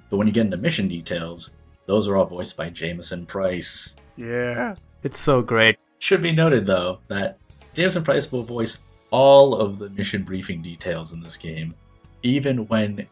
[0.09, 1.51] But when you get into mission details,
[1.88, 3.95] those are all voiced by Jameson Price.
[4.15, 4.75] yeah.
[5.03, 5.77] It's so great.
[5.99, 7.38] Should be noted though that
[7.73, 8.79] Jameson Price will voice
[9.11, 11.73] all of the mission briefing details in this game,
[12.23, 13.07] even when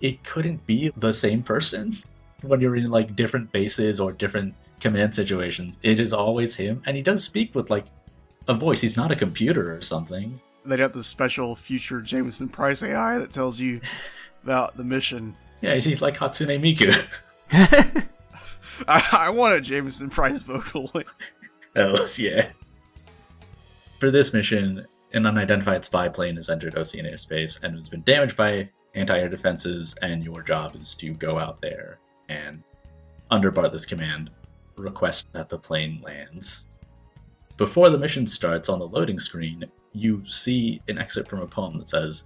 [0.00, 1.92] it couldn't be the same person.
[2.42, 6.96] When you're in like different bases or different command situations, it is always him, and
[6.96, 7.86] he does speak with like
[8.48, 8.80] a voice.
[8.80, 10.40] He's not a computer or something.
[10.64, 13.80] They got the special future Jameson Price AI that tells you
[14.44, 15.36] about the mission.
[15.60, 16.94] Yeah, he's, he's like Hatsune Miku.
[18.88, 20.90] I, I want a Jameson Price vocal.
[21.76, 22.50] Oh, yeah.
[23.98, 28.36] For this mission, an unidentified spy plane has entered Osean airspace and has been damaged
[28.36, 31.98] by anti-air defenses, and your job is to go out there
[32.28, 32.62] and,
[33.30, 34.30] under Bartlett's command,
[34.76, 36.66] request that the plane lands.
[37.56, 41.78] Before the mission starts on the loading screen, you see an excerpt from a poem
[41.78, 42.24] that says,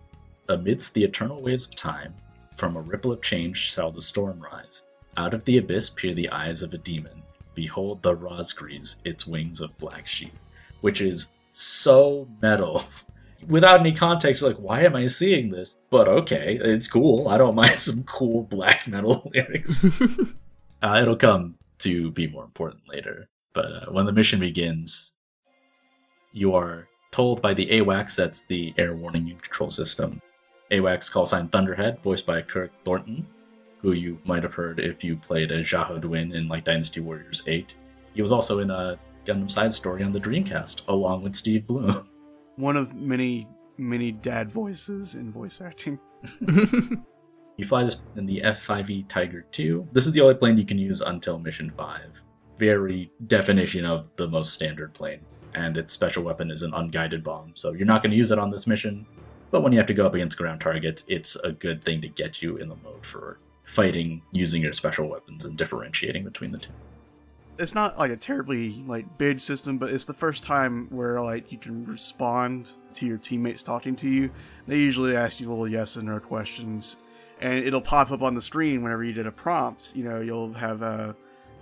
[0.49, 2.15] Amidst the eternal waves of time,
[2.57, 4.83] from a ripple of change shall the storm rise.
[5.19, 7.25] Out of the abyss peer the eyes of a demon.
[7.57, 10.33] Behold the Razgriz, its wings of black sheep.
[10.81, 12.85] Which is so metal.
[13.49, 15.77] Without any context, like, why am I seeing this?
[15.91, 17.27] But okay, it's cool.
[17.27, 19.85] I don't mind some cool black metal lyrics.
[20.85, 23.29] uh, it'll come to be more important later.
[23.53, 25.15] But uh, when the mission begins,
[26.31, 30.23] you are told by the AWACS, that's the Air Warning Unit Control System.
[30.71, 33.27] AWACS call sign Thunderhead, voiced by Kirk Thornton,
[33.79, 37.43] who you might have heard if you played as Xiahou Dun in like Dynasty Warriors
[37.47, 37.75] 8.
[38.15, 42.09] He was also in a Gundam Side Story on the Dreamcast, along with Steve Blum.
[42.57, 45.99] One of many, many dad voices in voice acting.
[47.57, 49.85] You fly this in the F5E Tiger II.
[49.93, 52.01] This is the only plane you can use until Mission 5.
[52.59, 55.21] Very definition of the most standard plane.
[55.55, 58.39] And its special weapon is an unguided bomb, so you're not going to use it
[58.39, 59.07] on this mission.
[59.51, 62.09] But when you have to go up against ground targets, it's a good thing to
[62.09, 63.39] get you in the mode for
[63.69, 66.71] fighting using your special weapons and differentiating between the two.
[67.59, 71.53] It's not like a terribly like big system, but it's the first time where like
[71.53, 74.31] you can respond to your teammates talking to you.
[74.67, 76.97] They usually ask you little yes and no questions,
[77.41, 79.93] and it'll pop up on the screen whenever you did a prompt.
[79.95, 81.15] You know, you'll have a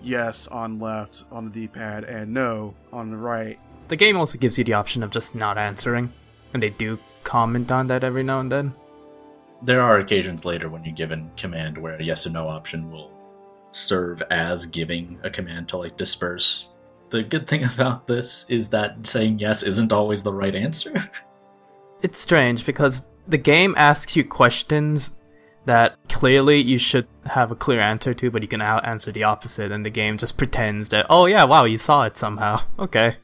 [0.03, 3.59] yes on left on the D-pad and no on the right.
[3.89, 6.13] the game also gives you the option of just not answering,
[6.53, 8.75] and they do comment on that every now and then.
[9.67, 13.11] There are occasions later when you're given command where a yes or no option will
[13.73, 16.69] serve as giving a command to like disperse.
[17.11, 20.95] The good thing about this is that saying yes isn't always the right answer.
[22.03, 25.13] It's strange because the game asks you questions
[25.65, 29.25] that clearly you should have a clear answer to, but you can out- answer the
[29.25, 32.61] opposite, and the game just pretends that, oh yeah, wow, you saw it somehow.
[32.79, 33.17] Okay.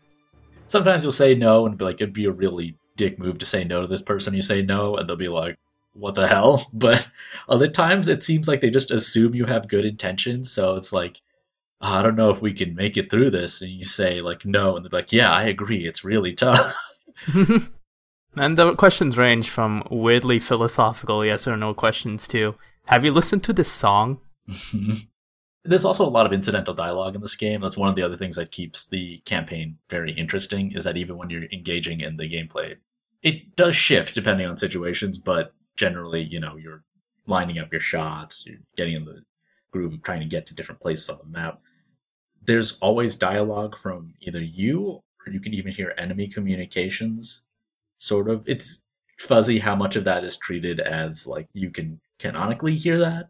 [0.69, 3.63] Sometimes you'll say no and be like, it'd be a really dick move to say
[3.63, 4.33] no to this person.
[4.33, 5.59] You say no, and they'll be like,
[5.95, 6.71] what the hell?
[6.73, 7.09] But
[7.49, 10.51] other times it seems like they just assume you have good intentions.
[10.51, 11.21] So it's like,
[11.81, 13.61] "Ah, I don't know if we can make it through this.
[13.61, 15.87] And you say like no, and they're like, yeah, I agree.
[15.87, 16.75] It's really tough.
[18.37, 22.55] and the questions range from weirdly philosophical yes or no questions to,
[22.87, 24.21] have you listened to this song?
[25.65, 27.61] There's also a lot of incidental dialogue in this game.
[27.61, 30.73] That's one of the other things that keeps the campaign very interesting.
[30.73, 32.75] Is that even when you're engaging in the gameplay,
[33.23, 36.83] it does shift depending on situations, but generally, you know, you're
[37.27, 39.23] lining up your shots, you're getting in the
[39.71, 41.61] groove of trying to get to different places on the map.
[42.45, 47.43] There's always dialogue from either you or you can even hear enemy communications.
[47.99, 48.43] Sort of.
[48.47, 48.81] It's
[49.19, 53.29] fuzzy how much of that is treated as like you can canonically hear that.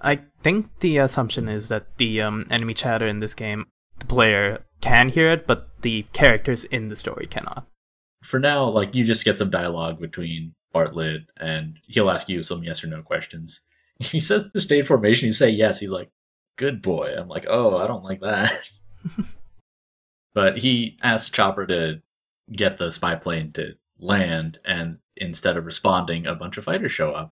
[0.00, 3.66] I think the assumption is that the um, enemy chatter in this game,
[3.98, 7.66] the player can hear it, but the characters in the story cannot.
[8.22, 12.62] For now, like you just get some dialogue between Bartlett and he'll ask you some
[12.62, 13.60] yes or no questions.
[14.00, 15.80] He says to stay in formation, you say yes.
[15.80, 16.08] He's like,
[16.54, 17.14] good boy.
[17.18, 18.70] I'm like, oh, I don't like that.
[20.34, 22.00] but he asks Chopper to
[22.52, 27.12] get the spy plane to land, and instead of responding, a bunch of fighters show
[27.12, 27.30] up.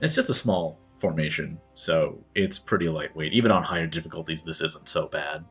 [0.00, 3.32] It's just a small formation, so it's pretty lightweight.
[3.32, 5.44] Even on higher difficulties, this isn't so bad.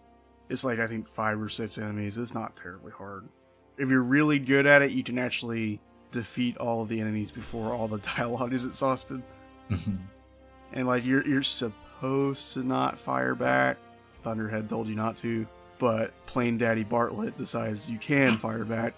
[0.49, 2.17] It's like I think five or six enemies.
[2.17, 3.27] It's not terribly hard.
[3.77, 5.79] If you're really good at it, you can actually
[6.11, 9.21] defeat all of the enemies before all the dialogue is exhausted.
[9.69, 9.95] Mm-hmm.
[10.73, 13.77] And like you're you're supposed to not fire back.
[14.23, 15.47] Thunderhead told you not to,
[15.79, 18.93] but plain Daddy Bartlett decides you can fire back.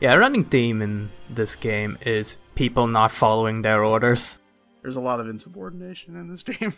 [0.00, 4.38] Yeah, a running theme in this game is people not following their orders.
[4.82, 6.72] There's a lot of insubordination in this game.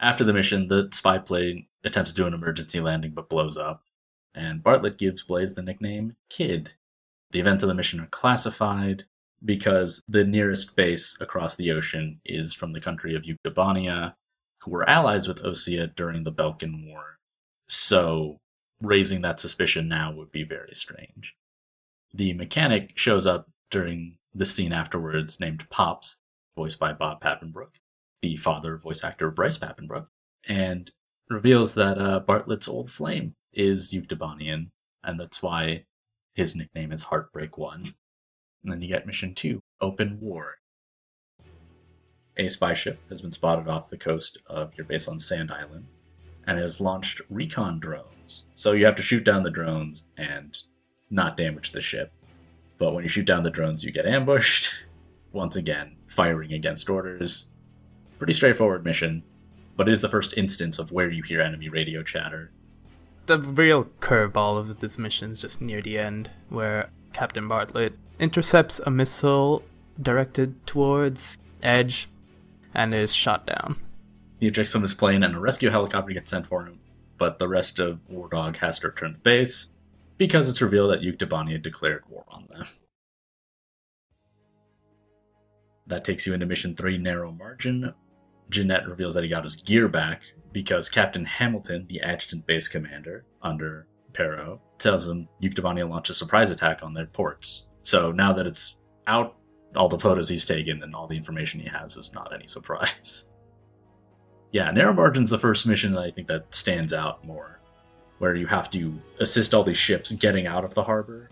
[0.00, 3.82] After the mission, the spy plane attempts to do an emergency landing but blows up,
[4.34, 6.70] and Bartlett gives Blaze the nickname Kid.
[7.30, 9.04] The events of the mission are classified
[9.44, 14.14] because the nearest base across the ocean is from the country of Yuktobania,
[14.60, 17.18] who were allies with Osea during the Belkan War.
[17.68, 18.38] So,
[18.80, 21.34] raising that suspicion now would be very strange.
[22.14, 26.16] The mechanic shows up during the scene afterwards, named Pops,
[26.56, 27.72] voiced by Bob Papenbrook,
[28.22, 30.06] the father voice actor Bryce Papenbrook,
[30.48, 30.90] and
[31.28, 34.70] reveals that uh, Bartlett's old flame is Yuktobanian,
[35.04, 35.84] and that's why
[36.38, 37.84] his nickname is Heartbreak One.
[38.64, 40.56] And then you get mission two, Open War.
[42.36, 45.86] A spy ship has been spotted off the coast of your base on Sand Island
[46.44, 48.46] and has launched recon drones.
[48.56, 50.58] So you have to shoot down the drones and
[51.08, 52.12] not damage the ship.
[52.78, 54.74] But when you shoot down the drones, you get ambushed.
[55.32, 57.46] Once again, firing against orders.
[58.18, 59.22] Pretty straightforward mission,
[59.76, 62.50] but it is the first instance of where you hear enemy radio chatter.
[63.28, 68.78] The real curveball of this mission is just near the end, where Captain Bartlett intercepts
[68.78, 69.62] a missile
[70.00, 72.08] directed towards Edge
[72.72, 73.76] and is shot down.
[74.40, 76.80] He ejects from his plane, and a rescue helicopter gets sent for him,
[77.18, 79.68] but the rest of War Dog has to return to base
[80.16, 82.64] because it's revealed that Yuktabani had declared war on them.
[85.86, 87.92] That takes you into Mission 3 Narrow Margin.
[88.48, 90.22] Genette reveals that he got his gear back
[90.52, 96.14] because Captain Hamilton, the adjutant base commander under Perrault, tells him Yuktabani will launch a
[96.14, 97.66] surprise attack on their ports.
[97.82, 98.76] So now that it's
[99.06, 99.36] out,
[99.76, 103.26] all the photos he's taken and all the information he has is not any surprise.
[104.52, 107.60] yeah, Narrow Margin's the first mission that I think that stands out more,
[108.18, 111.30] where you have to assist all these ships getting out of the harbor,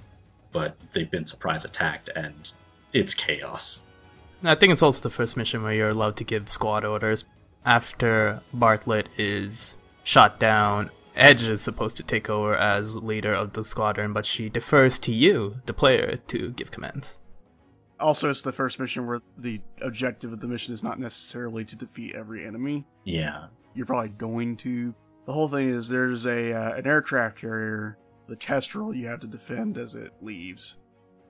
[0.52, 2.34] but they've been surprise attacked and
[2.92, 3.82] it's chaos.
[4.44, 7.24] I think it's also the first mission where you're allowed to give squad orders.
[7.66, 13.64] After Bartlett is shot down, Edge is supposed to take over as leader of the
[13.64, 17.18] squadron, but she defers to you, the player, to give commands.
[17.98, 21.74] Also, it's the first mission where the objective of the mission is not necessarily to
[21.74, 22.86] defeat every enemy.
[23.04, 23.46] Yeah.
[23.74, 24.94] You're probably going to.
[25.24, 27.98] The whole thing is there's a uh, an aircraft carrier,
[28.28, 30.76] the Kestrel, you have to defend as it leaves.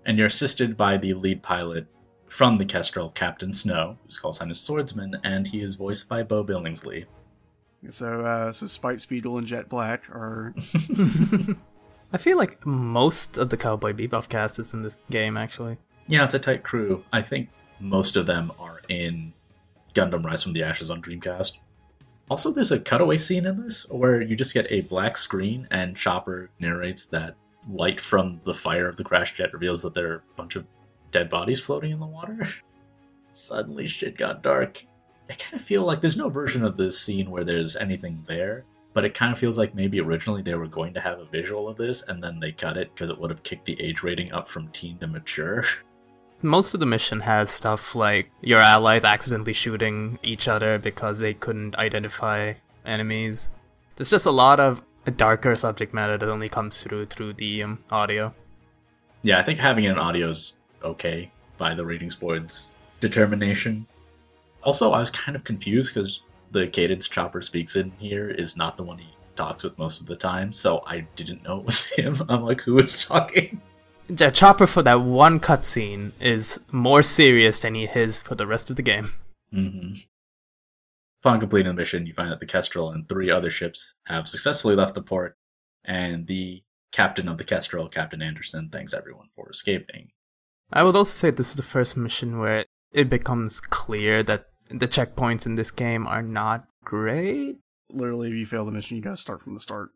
[0.04, 1.86] And you're assisted by the lead pilot
[2.28, 6.22] from the Kestrel, Captain Snow, whose call sign is Swordsman, and he is voiced by
[6.22, 7.06] Beau Billingslea.
[7.90, 10.54] So, uh, so Spike Spiegel and Jet Black are.
[12.12, 15.76] I feel like most of the Cowboy Bebop cast is in this game, actually.
[16.08, 17.04] Yeah, it's a tight crew.
[17.12, 17.48] I think
[17.80, 19.32] most of them are in
[19.94, 21.52] Gundam Rise from the Ashes on Dreamcast.
[22.28, 25.96] Also, there's a cutaway scene in this where you just get a black screen and
[25.96, 27.36] Chopper narrates that
[27.68, 30.64] light from the fire of the crash jet reveals that there are a bunch of
[31.16, 32.46] dead bodies floating in the water.
[33.30, 34.84] Suddenly, shit got dark.
[35.30, 38.64] I kind of feel like there's no version of this scene where there's anything there,
[38.92, 41.68] but it kind of feels like maybe originally they were going to have a visual
[41.68, 44.30] of this and then they cut it because it would have kicked the age rating
[44.32, 45.64] up from teen to mature.
[46.42, 51.32] Most of the mission has stuff like your allies accidentally shooting each other because they
[51.32, 52.52] couldn't identify
[52.84, 53.48] enemies.
[53.96, 54.82] There's just a lot of
[55.16, 58.34] darker subject matter that only comes through through the um, audio.
[59.22, 60.52] Yeah, I think having it in audio is
[60.86, 63.86] okay by the ratings board's determination.
[64.62, 66.20] Also, I was kind of confused because
[66.50, 70.06] the cadence Chopper speaks in here is not the one he talks with most of
[70.06, 72.22] the time, so I didn't know it was him.
[72.28, 73.60] I'm like, who is talking?
[74.08, 78.70] Yeah, Chopper for that one cutscene is more serious than he is for the rest
[78.70, 79.10] of the game.
[79.52, 79.94] Mm-hmm.
[81.22, 84.76] Upon completing the mission, you find that the Kestrel and three other ships have successfully
[84.76, 85.36] left the port,
[85.84, 86.62] and the
[86.92, 90.10] captain of the Kestrel, Captain Anderson, thanks everyone for escaping.
[90.72, 94.88] I would also say this is the first mission where it becomes clear that the
[94.88, 97.58] checkpoints in this game are not great.
[97.90, 99.90] Literally, if you fail the mission, you gotta start from the start.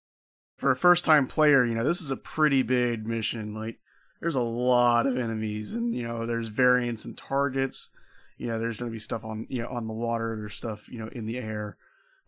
[0.56, 3.54] For a first time player, you know, this is a pretty big mission.
[3.54, 3.78] Like,
[4.20, 7.90] there's a lot of enemies, and, you know, there's variants and targets.
[8.36, 10.98] You know, there's gonna be stuff on, you know, on the water, there's stuff, you
[10.98, 11.78] know, in the air.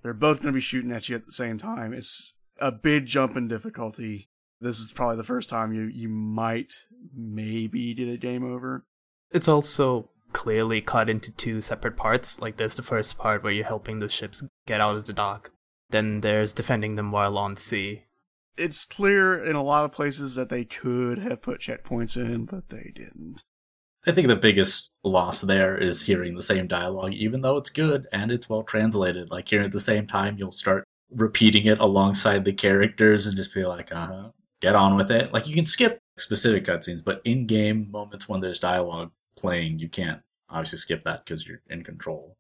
[0.03, 1.93] They're both gonna be shooting at you at the same time.
[1.93, 4.31] It's a big jump in difficulty.
[4.61, 6.73] This is probably the first time you, you might
[7.15, 8.85] maybe get a game over.
[9.31, 12.41] It's also clearly cut into two separate parts.
[12.41, 15.51] Like there's the first part where you're helping the ships get out of the dock.
[15.91, 18.05] Then there's defending them while on sea.
[18.57, 22.69] It's clear in a lot of places that they could have put checkpoints in, but
[22.69, 23.43] they didn't.
[24.07, 28.07] I think the biggest loss there is hearing the same dialogue, even though it's good
[28.13, 29.31] and it's well translated.
[29.31, 33.55] Like here at the same time, you'll start repeating it alongside the characters and just
[33.55, 34.29] be like, uh huh,
[34.61, 35.33] get on with it.
[35.33, 39.89] Like you can skip specific cutscenes, but in game moments when there's dialogue playing, you
[39.89, 42.37] can't obviously skip that because you're in control.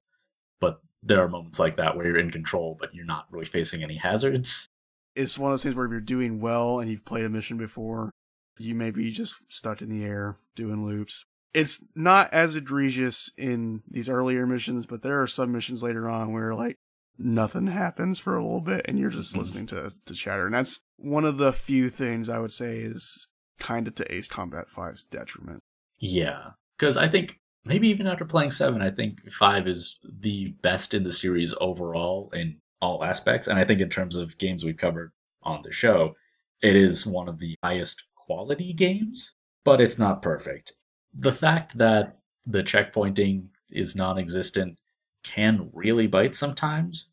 [0.60, 3.82] But there are moments like that where you're in control, but you're not really facing
[3.82, 4.68] any hazards.
[5.14, 7.58] It's one of those things where if you're doing well and you've played a mission
[7.58, 8.10] before,
[8.58, 11.24] you may be just stuck in the air doing loops.
[11.54, 16.32] It's not as egregious in these earlier missions, but there are some missions later on
[16.32, 16.76] where like
[17.18, 19.40] nothing happens for a little bit and you're just mm-hmm.
[19.40, 20.46] listening to, to chatter.
[20.46, 23.26] And that's one of the few things I would say is
[23.62, 25.60] kind of to Ace Combat 5's detriment.
[25.98, 26.50] Yeah.
[26.78, 31.04] Because I think maybe even after playing 7, I think 5 is the best in
[31.04, 33.46] the series overall in all aspects.
[33.46, 35.12] And I think in terms of games we've covered
[35.44, 36.14] on the show,
[36.60, 39.32] it is one of the highest quality games,
[39.64, 40.72] but it's not perfect.
[41.14, 44.76] The fact that the checkpointing is non existent
[45.22, 47.06] can really bite sometimes,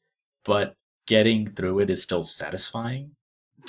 [0.45, 0.73] but
[1.05, 3.11] getting through it is still satisfying.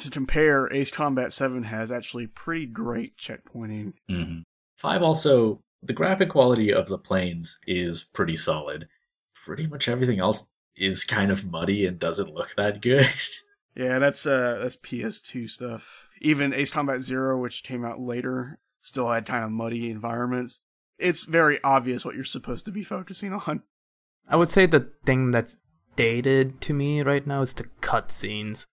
[0.01, 3.93] To compare, Ace Combat 7 has actually pretty great checkpointing.
[4.11, 4.41] Mm-hmm.
[4.79, 8.89] 5 also, the graphic quality of the planes is pretty solid.
[9.45, 10.47] Pretty much everything else
[10.77, 13.07] is kind of muddy and doesn't look that good.
[13.77, 16.09] Yeah, that's uh that's PS2 stuff.
[16.21, 20.63] Even Ace Combat Zero, which came out later, still had kind of muddy environments.
[20.99, 23.63] It's very obvious what you're supposed to be focusing on.
[24.29, 25.59] I would say the thing that's
[25.97, 28.67] dated to me right now is the cutscenes.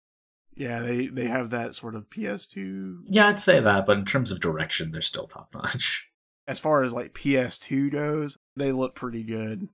[0.57, 3.05] Yeah, they they have that sort of PS2.
[3.07, 6.07] Yeah, I'd say that, but in terms of direction, they're still top notch.
[6.49, 9.69] As far as like PS2 goes, they look pretty good.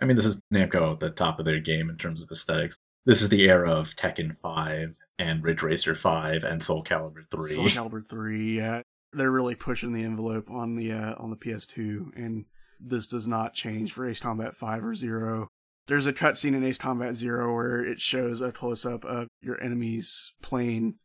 [0.00, 2.76] I mean, this is Namco at the top of their game in terms of aesthetics.
[3.04, 7.52] This is the era of Tekken 5 and Ridge Racer 5 and Soul Calibur 3.
[7.52, 8.82] Soul Calibur 3, yeah.
[9.12, 12.44] They're really pushing the envelope on the uh, on the PS2 and
[12.78, 15.48] this does not change for Ace Combat 5 or 0.
[15.88, 19.62] There's a cutscene in Ace Combat 0 where it shows a close up of your
[19.62, 20.96] enemy's plane.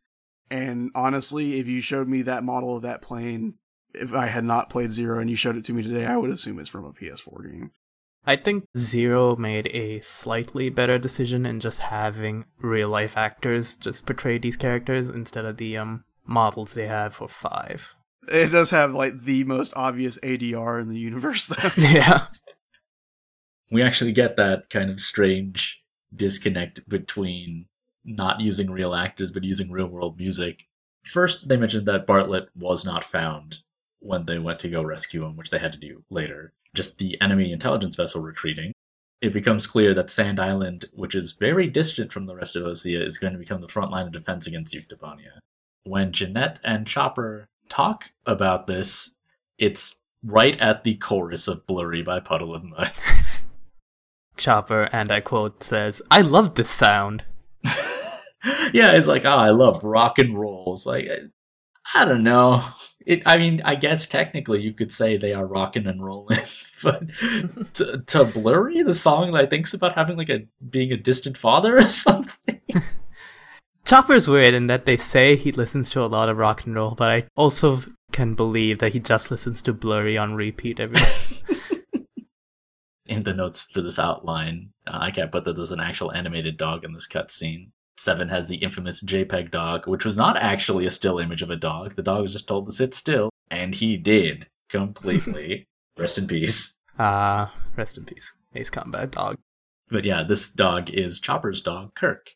[0.50, 3.54] And honestly, if you showed me that model of that plane,
[3.94, 6.30] if I had not played Zero and you showed it to me today, I would
[6.30, 7.70] assume it's from a PS4 game.
[8.26, 14.06] I think Zero made a slightly better decision in just having real life actors just
[14.06, 17.94] portray these characters instead of the um models they have for five.
[18.28, 21.70] It does have like the most obvious ADR in the universe though.
[21.76, 22.26] yeah.
[23.70, 25.80] We actually get that kind of strange
[26.14, 27.66] disconnect between
[28.04, 30.66] not using real actors but using real world music.
[31.04, 33.58] First, they mentioned that Bartlett was not found
[34.00, 36.52] when they went to go rescue him, which they had to do later.
[36.74, 38.72] Just the enemy intelligence vessel retreating.
[39.20, 43.06] It becomes clear that Sand Island, which is very distant from the rest of Osea,
[43.06, 45.38] is going to become the front line of defense against Yuktobania.
[45.84, 49.14] When Genette and Chopper talk about this,
[49.58, 52.92] it's right at the chorus of Blurry by Puddle of Mudd.
[54.36, 57.24] Chopper, and I quote, says, I love this sound.
[57.64, 60.86] yeah, it's like, oh, I love rock and rolls.
[60.86, 61.06] Like,
[61.94, 62.62] I don't know.
[63.06, 66.40] It, I mean, I guess technically you could say they are rocking and rolling,
[66.82, 67.02] but
[67.74, 71.36] to, to Blurry, the song that I think's about having like a being a distant
[71.36, 72.60] father or something.
[73.84, 76.94] Chopper's weird in that they say he listens to a lot of rock and roll,
[76.94, 77.82] but I also
[78.12, 81.58] can believe that he just listens to Blurry on repeat every day.
[83.06, 86.56] In the notes for this outline, uh, I can't put that there's an actual animated
[86.56, 87.70] dog in this cutscene.
[87.96, 91.56] Seven has the infamous JPEG dog, which was not actually a still image of a
[91.56, 91.94] dog.
[91.94, 95.66] The dog was just told to sit still, and he did completely.
[95.98, 96.76] rest in peace.
[96.98, 98.32] Ah, uh, rest in peace.
[98.54, 99.36] Ace Combat dog.
[99.90, 102.30] But yeah, this dog is Chopper's dog, Kirk.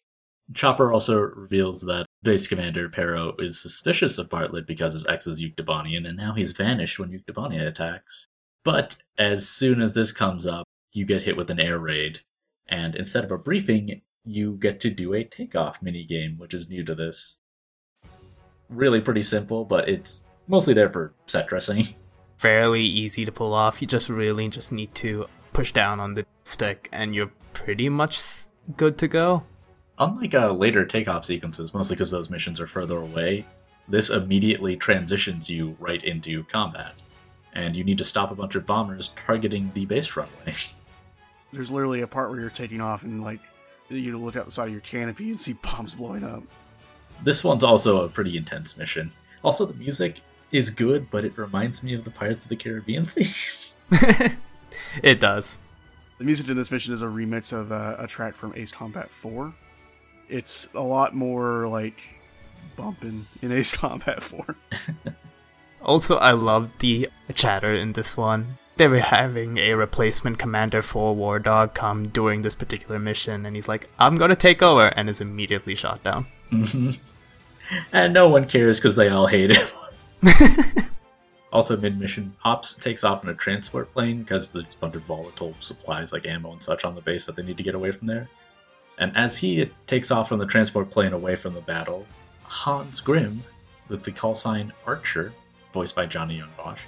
[0.54, 5.42] Chopper also reveals that Base Commander Perrault is suspicious of Bartlett because his ex is
[5.42, 8.26] Yuktobanian, and now he's vanished when Yuktobania attacks.
[8.68, 12.20] But as soon as this comes up, you get hit with an air raid,
[12.68, 16.68] and instead of a briefing, you get to do a takeoff mini game, which is
[16.68, 17.38] new to this.
[18.68, 21.86] Really pretty simple, but it's mostly there for set dressing.
[22.36, 23.80] Fairly easy to pull off.
[23.80, 28.20] You just really just need to push down on the stick, and you're pretty much
[28.76, 29.44] good to go.
[29.98, 33.46] Unlike uh, later takeoff sequences, mostly because those missions are further away,
[33.88, 36.92] this immediately transitions you right into combat.
[37.58, 40.54] And you need to stop a bunch of bombers targeting the base runway.
[41.52, 43.40] There's literally a part where you're taking off and like
[43.88, 46.44] you look out the side of your canopy and see bombs blowing up.
[47.24, 49.10] This one's also a pretty intense mission.
[49.42, 50.20] Also, the music
[50.52, 53.04] is good, but it reminds me of the Pirates of the Caribbean
[53.90, 54.36] theme.
[55.02, 55.58] it does.
[56.18, 59.10] The music in this mission is a remix of uh, a track from Ace Combat
[59.10, 59.52] 4.
[60.28, 61.98] It's a lot more like
[62.76, 64.54] bumping in Ace Combat 4.
[65.82, 71.14] Also, I love the chatter in this one they were having a replacement commander for
[71.14, 75.10] War Dog come during this particular mission, and he's like, "I'm gonna take over," and
[75.10, 76.26] is immediately shot down.
[76.50, 76.90] Mm-hmm.
[77.92, 79.68] And no one cares because they all hate him.
[81.52, 85.54] also, mid-mission, Pops takes off in a transport plane because there's a bunch of volatile
[85.60, 88.06] supplies like ammo and such on the base that they need to get away from
[88.06, 88.28] there.
[88.96, 92.06] And as he takes off from the transport plane away from the battle,
[92.44, 93.42] Hans Grimm,
[93.88, 95.32] with the call sign Archer,
[95.72, 96.80] voiced by Johnny Yong Bosch,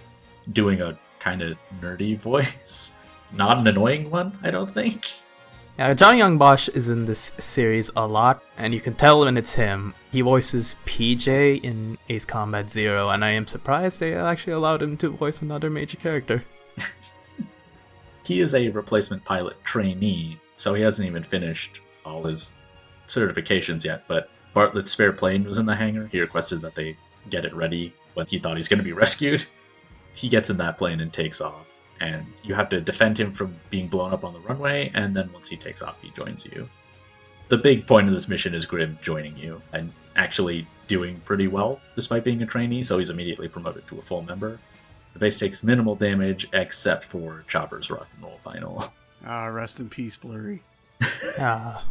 [0.53, 2.93] doing a kind of nerdy voice.
[3.33, 5.07] Not an annoying one, I don't think.
[5.79, 9.37] Yeah, Johnny Yong Bosch is in this series a lot, and you can tell when
[9.37, 9.95] it's him.
[10.13, 14.97] He voices PJ in Ace Combat Zero, and I am surprised they actually allowed him
[14.99, 16.45] to voice another major character.
[18.25, 22.53] he is a replacement pilot trainee, so he hasn't even finished all his
[23.09, 26.09] certifications yet, but Bartlett's spare plane was in the hangar.
[26.09, 26.97] He requested that they
[27.29, 29.47] get it ready when he thought he's going to be rescued
[30.15, 31.67] he gets in that plane and takes off.
[32.01, 35.31] And you have to defend him from being blown up on the runway, and then
[35.33, 36.69] once he takes off, he joins you.
[37.49, 41.81] The big point of this mission is Grimm joining you and actually doing pretty well
[41.97, 44.59] despite being a trainee, so he's immediately promoted to a full member.
[45.13, 48.93] The base takes minimal damage except for Chopper's rock and roll final.
[49.23, 50.63] Ah, rest in peace, Blurry.
[51.39, 51.85] ah.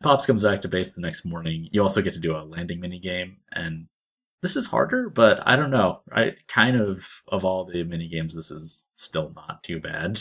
[0.00, 1.68] Pops comes back to base the next morning.
[1.72, 3.88] You also get to do a landing mini game, and
[4.42, 6.00] this is harder, but I don't know.
[6.12, 10.18] I kind of of all the mini games, this is still not too bad.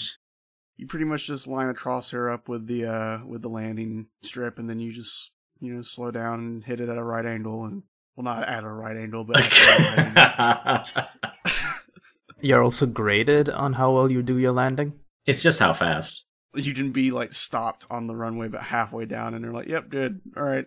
[0.77, 4.57] You pretty much just line a crosshair up with the uh with the landing strip,
[4.59, 7.65] and then you just you know slow down and hit it at a right angle,
[7.65, 7.83] and
[8.15, 11.07] well, not at a right angle, but at the right angle.
[12.41, 14.93] You're also graded on how well you do your landing.
[15.27, 16.25] it's just how fast.
[16.55, 19.89] you can be like stopped on the runway, but halfway down, and they're like, "Yep,
[19.89, 20.65] good, all right."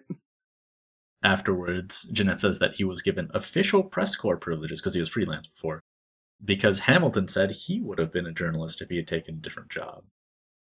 [1.25, 5.47] Afterwards, Genette says that he was given official press corps privileges because he was freelance
[5.49, 5.81] before.
[6.45, 9.71] Because Hamilton said he would have been a journalist if he had taken a different
[9.71, 10.05] job.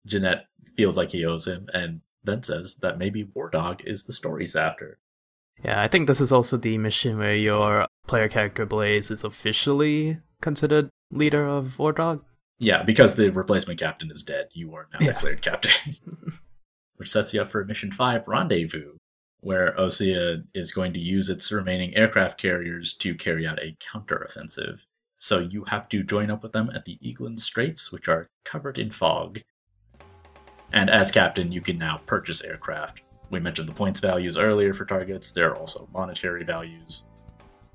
[0.08, 0.44] Genette
[0.76, 4.54] feels like he owes him, and then says that maybe War Dog is the story's
[4.54, 4.98] after.
[5.64, 10.18] Yeah, I think this is also the mission where your player character Blaze is officially
[10.40, 12.24] considered leader of War Dog.
[12.58, 15.12] Yeah, because the replacement captain is dead, you are now Yeah.
[15.14, 15.72] declared captain.
[16.96, 18.94] Which sets you up for a Mission 5 Rendezvous,
[19.42, 24.84] where Osea is going to use its remaining aircraft carriers to carry out a counteroffensive.
[25.18, 28.78] So you have to join up with them at the Eaglin Straits, which are covered
[28.78, 29.40] in fog.
[30.72, 33.00] And as captain, you can now purchase aircraft.
[33.30, 37.02] We mentioned the points values earlier for targets, there are also monetary values.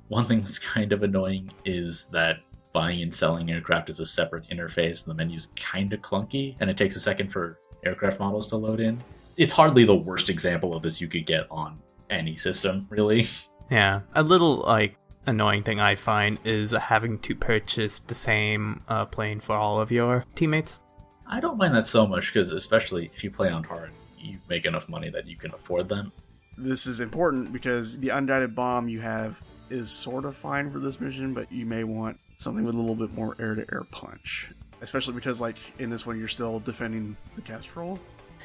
[0.07, 2.37] One thing that's kind of annoying is that
[2.71, 5.03] buying and selling aircraft is a separate interface.
[5.03, 8.79] The menu's kind of clunky, and it takes a second for aircraft models to load
[8.79, 9.03] in.
[9.37, 11.79] It's hardly the worst example of this you could get on
[12.09, 13.27] any system, really.
[13.69, 19.05] Yeah, a little like annoying thing I find is having to purchase the same uh,
[19.05, 20.81] plane for all of your teammates.
[21.27, 24.65] I don't mind that so much because, especially if you play on hard, you make
[24.65, 26.11] enough money that you can afford them.
[26.57, 30.99] This is important because the unguided bomb you have is sort of fine for this
[30.99, 35.41] mission, but you may want something with a little bit more air-to-air punch, especially because
[35.41, 37.99] like in this one you're still defending the Kestrel.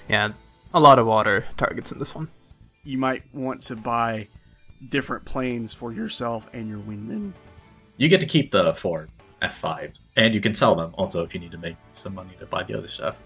[0.08, 0.32] Yeah,
[0.74, 2.28] a lot of water targets in this one.
[2.84, 4.28] You might want to buy
[4.88, 7.32] different planes for yourself and your wingman.
[7.96, 9.08] You get to keep the four
[9.42, 12.46] F5s, and you can sell them also if you need to make some money to
[12.46, 13.18] buy the other stuff.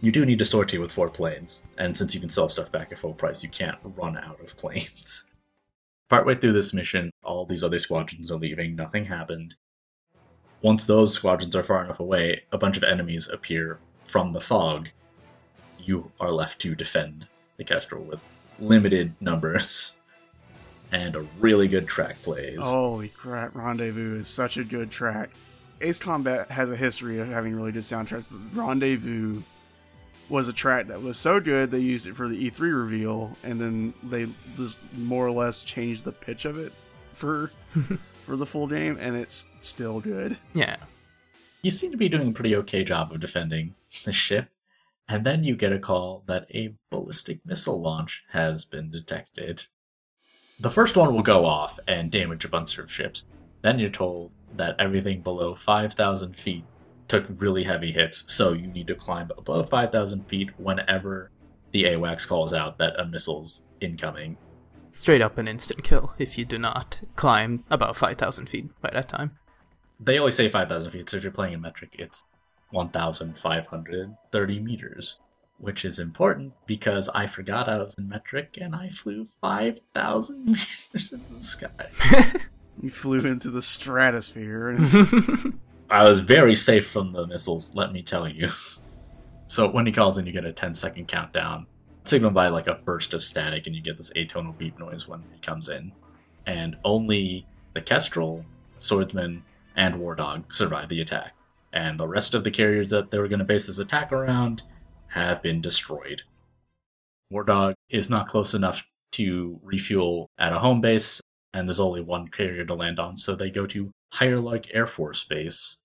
[0.00, 2.92] You do need a sortie with four planes, and since you can sell stuff back
[2.92, 5.24] at full price, you can't run out of planes.
[6.10, 9.54] Partway through this mission, all these other squadrons are leaving, nothing happened.
[10.62, 14.88] Once those squadrons are far enough away, a bunch of enemies appear from the fog.
[15.84, 17.26] You are left to defend
[17.56, 18.20] the Kestrel with
[18.58, 19.92] limited numbers.
[20.92, 22.58] And a really good track plays.
[22.60, 25.30] Holy crap, Rendezvous is such a good track.
[25.80, 29.42] Ace Combat has a history of having really good soundtracks, but Rendezvous
[30.28, 33.60] was a track that was so good they used it for the E3 reveal, and
[33.60, 36.72] then they just more or less changed the pitch of it
[37.12, 37.50] for
[38.24, 40.36] for the full game, and it's still good.
[40.54, 40.76] Yeah,
[41.62, 43.74] You seem to be doing a pretty okay job of defending
[44.04, 44.48] the ship,
[45.08, 49.64] and then you get a call that a ballistic missile launch has been detected.
[50.60, 53.24] The first one will go off and damage a bunch of ships.
[53.62, 56.64] Then you're told that everything below 5,000 feet
[57.08, 61.30] took really heavy hits, so you need to climb above 5,000 feet whenever
[61.72, 64.36] the AWACS calls out that a missile's incoming.
[64.92, 69.08] straight up an instant kill if you do not climb about 5,000 feet by that
[69.08, 69.32] time.
[69.98, 72.22] They always say 5,000 feet, so if you're playing in metric, it's
[72.74, 75.16] 1,530 meters,
[75.58, 81.12] which is important because I forgot I was in metric and I flew 5,000 meters
[81.12, 81.70] into the sky.
[82.82, 84.76] You flew into the stratosphere,
[85.90, 88.50] I was very safe from the missiles, let me tell you.
[89.46, 91.66] So when he calls in, you get a 10 second countdown,
[92.04, 95.22] signaled by like a burst of static, and you get this atonal beep noise when
[95.32, 95.92] he comes in.
[96.46, 98.44] And only the Kestrel,
[98.78, 99.44] Swordsman,
[99.76, 101.34] and War Dog survive the attack.
[101.74, 104.62] And the rest of the carriers that they were going to base this attack around
[105.08, 106.22] have been destroyed.
[107.30, 111.20] War Dog is not close enough to refuel at a home base,
[111.52, 115.24] and there's only one carrier to land on, so they go to Heierlark Air Force
[115.24, 115.78] Base.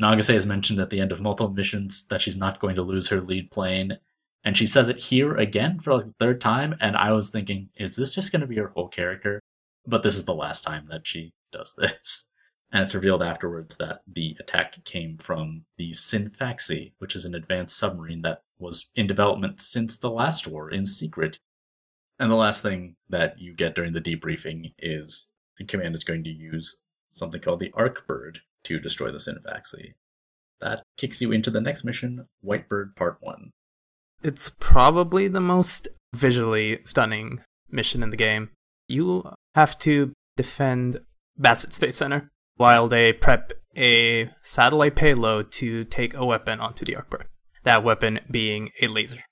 [0.00, 3.08] Nagase has mentioned at the end of multiple missions that she's not going to lose
[3.08, 3.96] her lead plane,
[4.44, 7.70] and she says it here again for like the third time, and I was thinking,
[7.76, 9.40] is this just going to be her whole character?
[9.86, 12.24] But this is the last time that she does this.
[12.74, 17.78] And it's revealed afterwards that the attack came from the Scinfaxi, which is an advanced
[17.78, 21.38] submarine that was in development since the last war in secret.
[22.18, 26.24] And the last thing that you get during the debriefing is the command is going
[26.24, 26.78] to use
[27.12, 29.94] something called the Arkbird to destroy the Scinfaxi.
[30.60, 33.52] That kicks you into the next mission, Whitebird Part 1.
[34.24, 38.50] It's probably the most visually stunning mission in the game.
[38.88, 41.02] You have to defend
[41.38, 46.94] Basset Space Center while they prep a satellite payload to take a weapon onto the
[46.94, 47.26] Arkbird.
[47.64, 49.24] That weapon being a laser.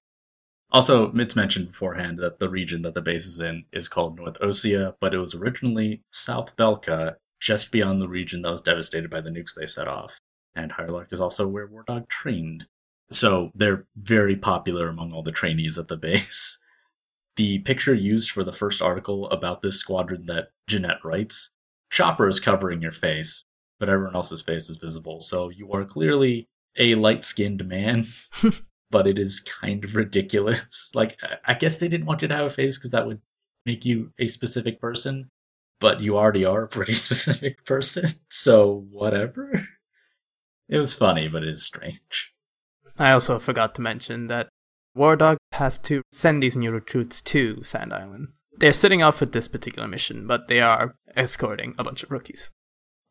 [0.70, 4.38] Also, it's mentioned beforehand that the region that the base is in is called North
[4.40, 9.20] Osea, but it was originally South Belka, just beyond the region that was devastated by
[9.20, 10.18] the nukes they set off.
[10.54, 12.64] And Heierlark is also where Wardog trained.
[13.10, 16.58] So they're very popular among all the trainees at the base.
[17.36, 21.48] The picture used for the first article about this squadron that Genette writes,
[21.92, 23.44] Chopper is covering your face,
[23.78, 25.20] but everyone else's face is visible.
[25.20, 28.06] So you are clearly a light skinned man,
[28.90, 30.90] but it is kind of ridiculous.
[30.94, 33.20] Like, I guess they didn't want you to have a face because that would
[33.66, 35.28] make you a specific person,
[35.80, 38.06] but you already are a pretty specific person.
[38.30, 39.68] So, whatever.
[40.68, 42.32] It was funny, but it is strange.
[42.98, 44.48] I also forgot to mention that
[44.96, 48.28] Wardog has to send these new recruits to Sand Island.
[48.58, 52.50] They're setting off with this particular mission, but they are escorting a bunch of rookies.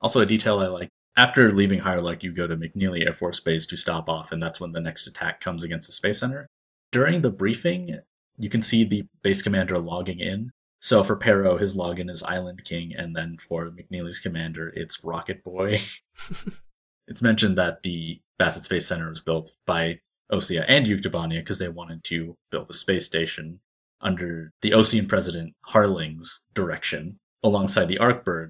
[0.01, 3.65] Also, a detail I like after leaving Heierlark, you go to McNeely Air Force Base
[3.67, 6.47] to stop off, and that's when the next attack comes against the Space Center.
[6.91, 7.99] During the briefing,
[8.37, 10.51] you can see the base commander logging in.
[10.79, 15.43] So for Perrault, his login is Island King, and then for McNeely's commander, it's Rocket
[15.43, 15.81] Boy.
[17.07, 19.99] it's mentioned that the Basset Space Center was built by
[20.31, 23.59] Osea and Yuktobania because they wanted to build a space station
[24.01, 28.49] under the Osean president Harling's direction alongside the Arkbird.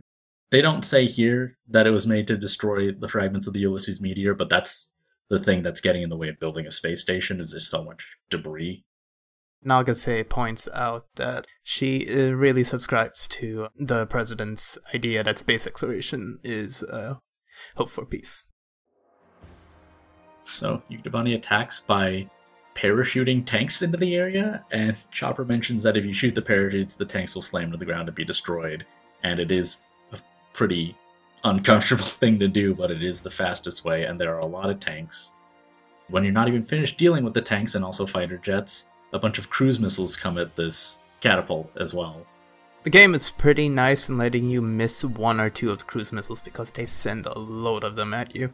[0.49, 4.01] They don't say here that it was made to destroy the fragments of the Ulysses
[4.01, 4.91] meteor, but that's
[5.29, 7.83] the thing that's getting in the way of building a space station is there's so
[7.83, 8.83] much debris.
[9.65, 16.39] Nagase points out that she uh, really subscribes to the president's idea that space exploration
[16.43, 17.19] is a
[17.75, 18.43] hope for peace.
[20.43, 22.29] So Yuktobania attacks by
[22.75, 27.05] parachuting tanks into the area, and Chopper mentions that if you shoot the parachutes, the
[27.05, 28.85] tanks will slam to the ground and be destroyed.
[29.23, 29.77] And it is
[30.11, 30.19] a
[30.53, 30.97] pretty
[31.43, 34.69] uncomfortable thing to do, but it is the fastest way, and there are a lot
[34.69, 35.31] of tanks.
[36.07, 39.37] When you're not even finished dealing with the tanks and also fighter jets, a bunch
[39.37, 42.25] of cruise missiles come at this catapult as well.
[42.83, 46.11] The game is pretty nice in letting you miss one or two of the cruise
[46.11, 48.53] missiles because they send a load of them at you.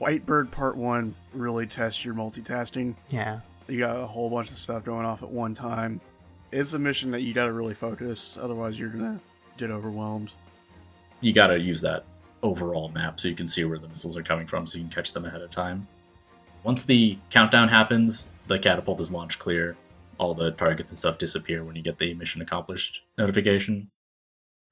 [0.00, 2.94] Whitebird Part 1 really tests your multitasking.
[3.08, 3.40] Yeah.
[3.66, 6.00] You got a whole bunch of stuff going off at one time.
[6.52, 9.20] It's a mission that you gotta really focus, otherwise, you're gonna
[9.56, 10.32] get overwhelmed.
[11.20, 12.04] You gotta use that
[12.42, 14.92] overall map so you can see where the missiles are coming from so you can
[14.92, 15.86] catch them ahead of time.
[16.62, 19.76] Once the countdown happens, the catapult is launched clear.
[20.18, 23.90] All the targets and stuff disappear when you get the mission accomplished notification.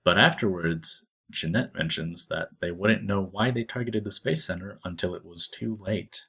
[0.05, 5.15] But afterwards, Genette mentions that they wouldn't know why they targeted the Space Center until
[5.15, 6.23] it was too late.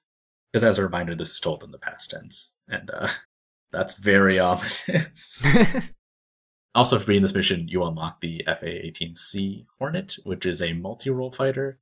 [0.52, 3.10] Because as a reminder, this is told in the past tense, and uh,
[3.72, 5.46] that's very ominous.
[6.76, 11.80] also, for being this mission, you unlock the FA-18C Hornet, which is a multi-role fighter,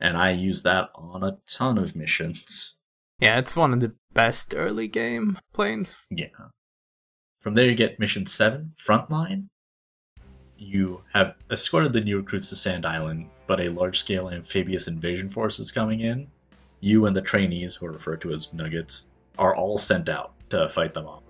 [0.00, 2.78] and I use that on a ton of missions.
[3.20, 5.96] Yeah, it's one of the best early game planes.
[6.10, 6.28] Yeah.
[7.40, 9.48] From there, you get mission 7, Frontline,
[10.58, 15.28] you have escorted the new recruits to Sand Island, but a large scale amphibious invasion
[15.28, 16.26] force is coming in.
[16.80, 19.06] You and the trainees, who are referred to as Nuggets,
[19.38, 21.22] are all sent out to fight them off.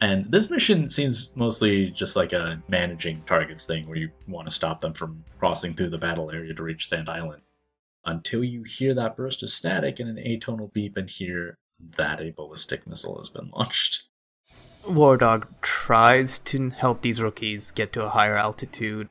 [0.00, 4.54] And this mission seems mostly just like a managing targets thing where you want to
[4.54, 7.42] stop them from crossing through the battle area to reach Sand Island.
[8.04, 11.56] Until you hear that burst of static and an atonal beep and hear
[11.96, 14.04] that a ballistic missile has been launched.
[14.84, 19.08] Wardog tries to help these rookies get to a higher altitude.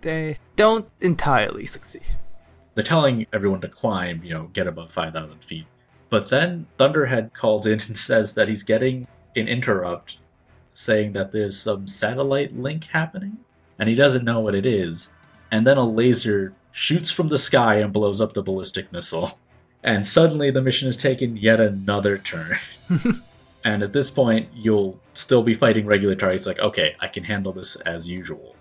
[0.00, 2.02] They don't entirely succeed.
[2.74, 5.66] They're telling everyone to climb, you know, get above 5,000 feet.
[6.08, 9.06] But then Thunderhead calls in and says that he's getting
[9.36, 10.16] an interrupt
[10.74, 13.38] saying that there's some satellite link happening,
[13.78, 15.10] and he doesn't know what it is.
[15.50, 19.38] And then a laser shoots from the sky and blows up the ballistic missile.
[19.84, 22.56] And suddenly the mission is taken yet another turn.
[23.64, 27.52] And at this point, you'll still be fighting regular targets like, okay, I can handle
[27.52, 28.56] this as usual.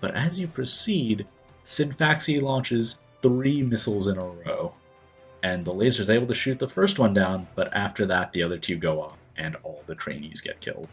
[0.00, 1.26] But as you proceed,
[1.64, 4.74] Scinfaxi launches three missiles in a row.
[5.42, 8.42] And the laser is able to shoot the first one down, but after that, the
[8.42, 10.88] other two go off, and all the trainees get killed.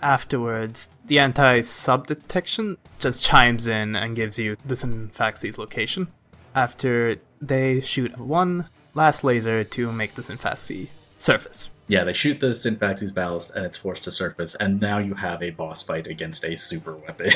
[0.00, 6.08] Afterwards, the anti sub detection just chimes in and gives you the Scinfaxi's location.
[6.54, 10.88] After they shoot one last laser to make the Scinfaxi
[11.18, 11.68] surface.
[11.88, 15.42] Yeah, they shoot the Scinfaxi's ballast and it's forced to surface, and now you have
[15.42, 17.30] a boss fight against a super weapon.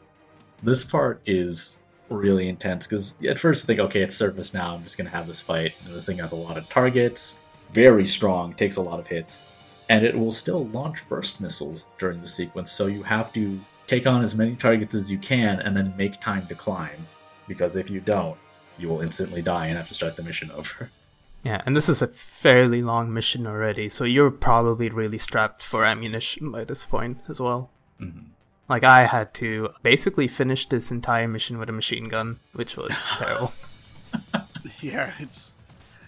[0.62, 1.78] this part is
[2.10, 5.26] really intense because at first you think, okay, it's surface now, I'm just gonna have
[5.26, 5.72] this fight.
[5.84, 7.36] And this thing has a lot of targets,
[7.72, 9.40] very strong, takes a lot of hits,
[9.88, 14.06] and it will still launch burst missiles during the sequence, so you have to take
[14.06, 17.06] on as many targets as you can and then make time to climb.
[17.48, 18.36] Because if you don't,
[18.78, 20.90] you will instantly die and have to start the mission over.
[21.46, 25.84] Yeah, and this is a fairly long mission already, so you're probably really strapped for
[25.84, 27.70] ammunition by this point as well.
[28.00, 28.30] Mhm.
[28.68, 32.90] Like I had to basically finish this entire mission with a machine gun, which was
[33.16, 33.52] terrible.
[34.80, 35.52] Yeah, it's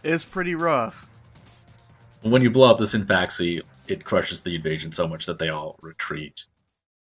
[0.02, 1.08] it's pretty rough.
[2.22, 5.78] When you blow up this Scinfaxi, it crushes the invasion so much that they all
[5.80, 6.46] retreat.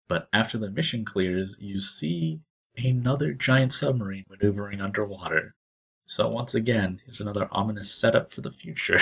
[0.08, 2.40] But after the mission clears, you see
[2.78, 5.56] another giant submarine maneuvering underwater.
[6.06, 9.00] So once again, here's another ominous setup for the future.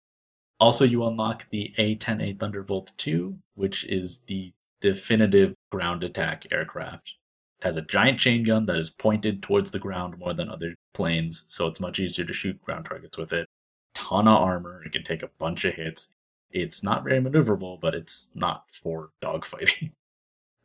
[0.60, 7.14] also, you unlock the A-10A Thunderbolt II, which is the definitive ground attack aircraft.
[7.60, 10.74] It has a giant chain gun that is pointed towards the ground more than other
[10.92, 13.48] planes, so it's much easier to shoot ground targets with it.
[13.94, 16.12] Ton of armor, it can take a bunch of hits.
[16.50, 19.92] It's not very maneuverable, but it's not for dogfighting.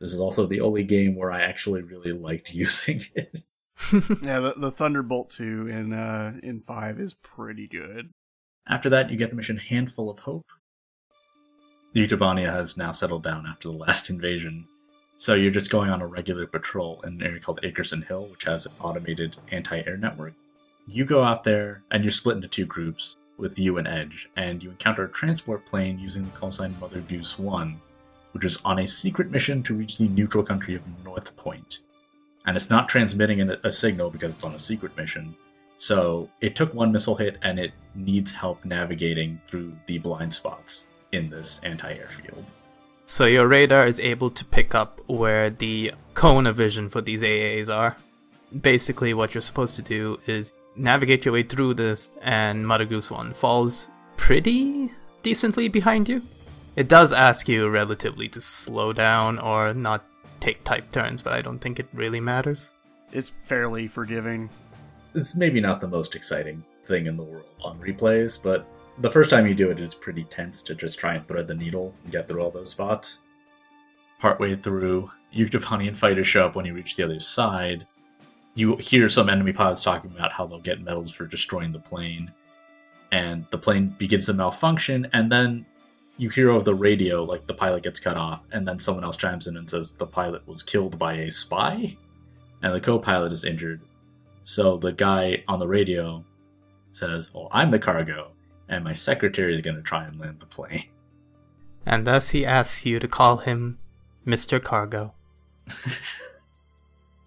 [0.00, 3.42] This is also the only game where I actually really liked using it.
[4.22, 8.10] Yeah, the, the Thunderbolt two in uh in five is pretty good.
[8.68, 10.46] After that, you get the mission Handful of Hope.
[11.94, 14.66] Yuktobania has now settled down after the last invasion,
[15.16, 18.44] so you're just going on a regular patrol in an area called Akerson Hill, which
[18.44, 20.34] has an automated anti air network.
[20.86, 24.62] You go out there and you're split into two groups with you and Edge, and
[24.62, 27.80] you encounter a transport plane using the call sign Mother Goose 1,
[28.32, 31.80] which is on a secret mission to reach the neutral country of North Point.
[32.46, 35.36] And it's not transmitting a, signal because it's on a secret mission,
[35.76, 40.86] so it took one missile hit and it needs help navigating through the blind spots
[41.12, 42.44] in this anti airfield.
[43.06, 47.22] so your radar is able to pick up where the cone of vision for these
[47.22, 47.96] AAs are.
[48.58, 53.10] Basically, what you're supposed to do is navigate your way through this, and Mother Goose
[53.10, 56.22] 1 falls pretty decently behind you.
[56.76, 60.04] It does ask you relatively to slow down or not
[60.40, 62.70] take type turns, but I don't think it really matters.
[63.12, 64.48] It's fairly forgiving.
[65.14, 68.66] It's maybe not the most exciting thing in the world on replays, but
[68.98, 71.54] the first time you do it, it's pretty tense to just try and thread the
[71.54, 73.18] needle and get through all those spots.
[74.20, 77.86] Partway through, Yuktobanian fighters show up when you reach the other side.
[78.54, 82.30] You hear some enemy pilots talking about how they'll get medals for destroying the plane,
[83.12, 85.64] and the plane begins to malfunction, and then
[86.20, 89.16] you hear over the radio like the pilot gets cut off, and then someone else
[89.16, 91.96] chimes in and says the pilot was killed by a spy,
[92.62, 93.80] and the co-pilot is injured.
[94.44, 96.24] So the guy on the radio
[96.92, 98.32] says, "Well, I'm the cargo,
[98.68, 100.84] and my secretary is going to try and land the plane."
[101.86, 103.78] And thus he asks you to call him
[104.26, 104.62] Mr.
[104.62, 105.14] Cargo.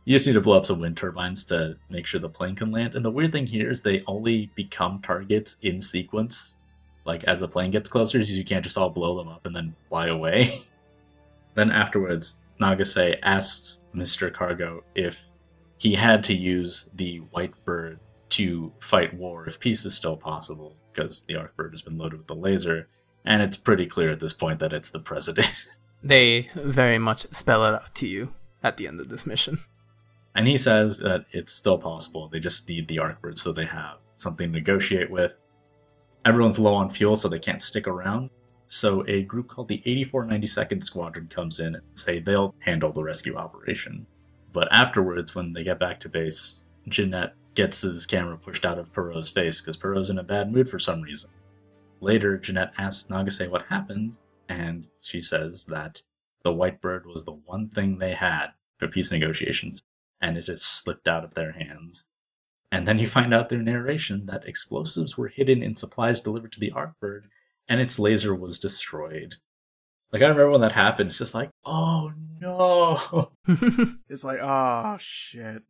[0.05, 2.71] You just need to blow up some wind turbines to make sure the plane can
[2.71, 2.93] land.
[2.93, 6.55] And the weird thing here is they only become targets in sequence.
[7.05, 9.75] Like as the plane gets closer, you can't just all blow them up and then
[9.89, 10.61] fly away.
[11.55, 14.33] then afterwards, Nagase asks Mr.
[14.33, 15.19] Cargo if
[15.77, 17.99] he had to use the White Bird
[18.29, 22.27] to fight war if peace is still possible, because the Arkbird has been loaded with
[22.27, 22.87] the laser,
[23.25, 25.47] and it's pretty clear at this point that it's the president.
[26.05, 29.59] They very much spell it out to you at the end of this mission.
[30.35, 32.27] And he says that it's still possible.
[32.27, 35.37] They just need the Arkbird so they have something to negotiate with.
[36.25, 38.29] Everyone's low on fuel, so they can't stick around.
[38.69, 43.35] So a group called the 8492nd Squadron comes in and say they'll handle the rescue
[43.35, 44.07] operation.
[44.53, 48.93] But afterwards, when they get back to base, Genette gets his camera pushed out of
[48.93, 51.29] Perrault's face because Perrault's in a bad mood for some reason.
[52.01, 54.15] Later, Genette asks Nagase what happened,
[54.49, 56.01] and she says that
[56.43, 58.47] the White Bird was the one thing they had
[58.77, 59.81] for peace negotiations,
[60.21, 62.05] and it has slipped out of their hands.
[62.73, 66.59] And then you find out through narration that explosives were hidden in supplies delivered to
[66.59, 67.25] the Arkbird,
[67.69, 69.35] and its laser was destroyed.
[70.11, 72.11] Like I remember when that happened, it's just like, oh
[72.41, 73.29] no!
[74.09, 75.61] It's like, oh shit.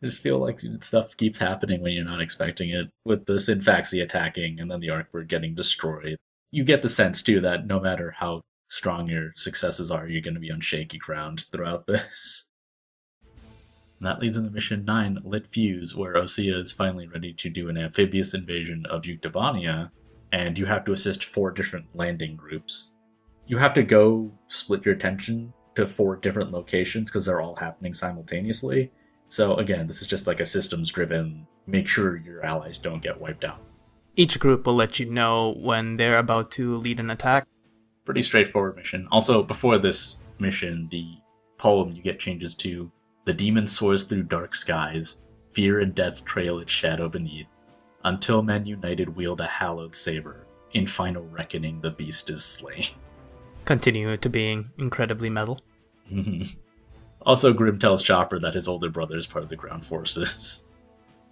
[0.00, 2.86] I just feel like stuff keeps happening when you're not expecting it.
[3.04, 6.18] With the Scinfaxi attacking and then the Arkbird getting destroyed.
[6.52, 10.34] You get the sense too that no matter how strong your successes are, you're going
[10.34, 12.44] to be on shaky ground throughout this.
[14.00, 17.68] And that leads into mission 9, Lit Fuse, where Osea is finally ready to do
[17.68, 19.90] an amphibious invasion of Yuktobania,
[20.32, 22.90] and you have to assist four different landing groups.
[23.46, 27.92] You have to go split your attention to four different locations because they're all happening
[27.92, 28.90] simultaneously.
[29.28, 33.20] So again, this is just like a systems driven make sure your allies don't get
[33.20, 33.60] wiped out.
[34.16, 37.46] Each group will let you know when they're about to lead an attack.
[38.06, 39.06] Pretty straightforward mission.
[39.12, 41.18] Also, before this mission, the
[41.58, 42.90] poem you get changes to
[43.30, 45.18] The demon soars through dark skies,
[45.52, 47.46] fear and death trail its shadow beneath,
[48.02, 50.48] until men united wield a hallowed saber.
[50.72, 52.86] In final reckoning, the beast is slain.
[53.66, 55.60] Continue to being incredibly metal.
[57.22, 60.64] also, Grimm tells Chopper that his older brother is part of the ground forces.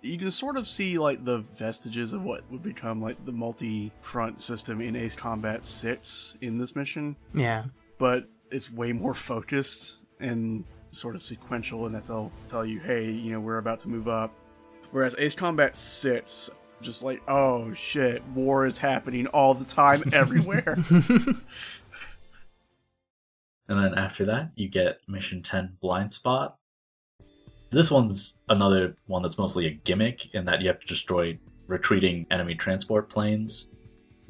[0.00, 4.38] You can sort of see like the vestiges of what would become like the multi-front
[4.38, 7.64] system in Ace Combat 6 in this mission, Yeah.
[7.98, 13.10] but it's way more focused and sort of sequential and that they'll tell you, hey,
[13.10, 14.32] you know, we're about to move up.
[14.90, 20.78] Whereas Ace Combat 6, just like, oh shit, war is happening all the time everywhere.
[23.68, 26.56] And then after that, you get Mission 10 Blind Spot.
[27.70, 32.26] This one's another one that's mostly a gimmick in that you have to destroy retreating
[32.30, 33.68] enemy transport planes.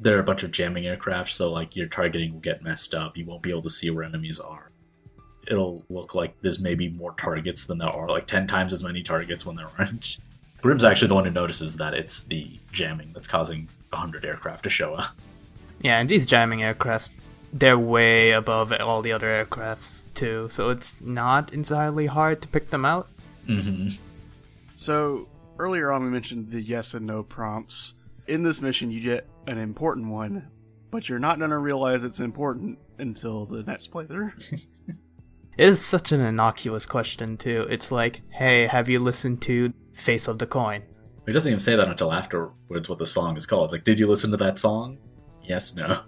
[0.01, 3.15] There are a bunch of jamming aircraft, so like your targeting will get messed up.
[3.15, 4.68] You won't be able to see where enemies are.
[5.49, 9.01] It'll look like there's maybe more targets than there are, like 10 times as many
[9.01, 10.19] targets when there aren't.
[10.61, 14.69] Grimm's actually the one who notices that it's the jamming that's causing 100 aircraft to
[14.69, 15.15] show up.
[15.81, 17.15] Yeah, and these jamming aircraft,
[17.53, 22.69] they're way above all the other aircrafts too, so it's not entirely hard to pick
[22.69, 23.07] them out.
[23.45, 23.87] hmm
[24.75, 25.27] So
[25.57, 27.93] earlier on, we mentioned the yes and no prompts.
[28.27, 30.47] In this mission, you get an important one,
[30.91, 34.61] but you're not going to realize it's important until the next playthrough.
[35.59, 37.67] It is such an innocuous question too.
[37.69, 40.83] It's like, hey, have you listened to Face of the Coin?
[41.25, 43.65] He doesn't even say that until afterwards what the song is called.
[43.65, 44.97] It's like, did you listen to that song?
[45.43, 46.03] Yes, no.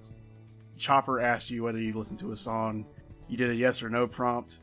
[0.77, 2.85] Chopper asked you whether you listened to a song.
[3.27, 4.59] You did a yes or no prompt.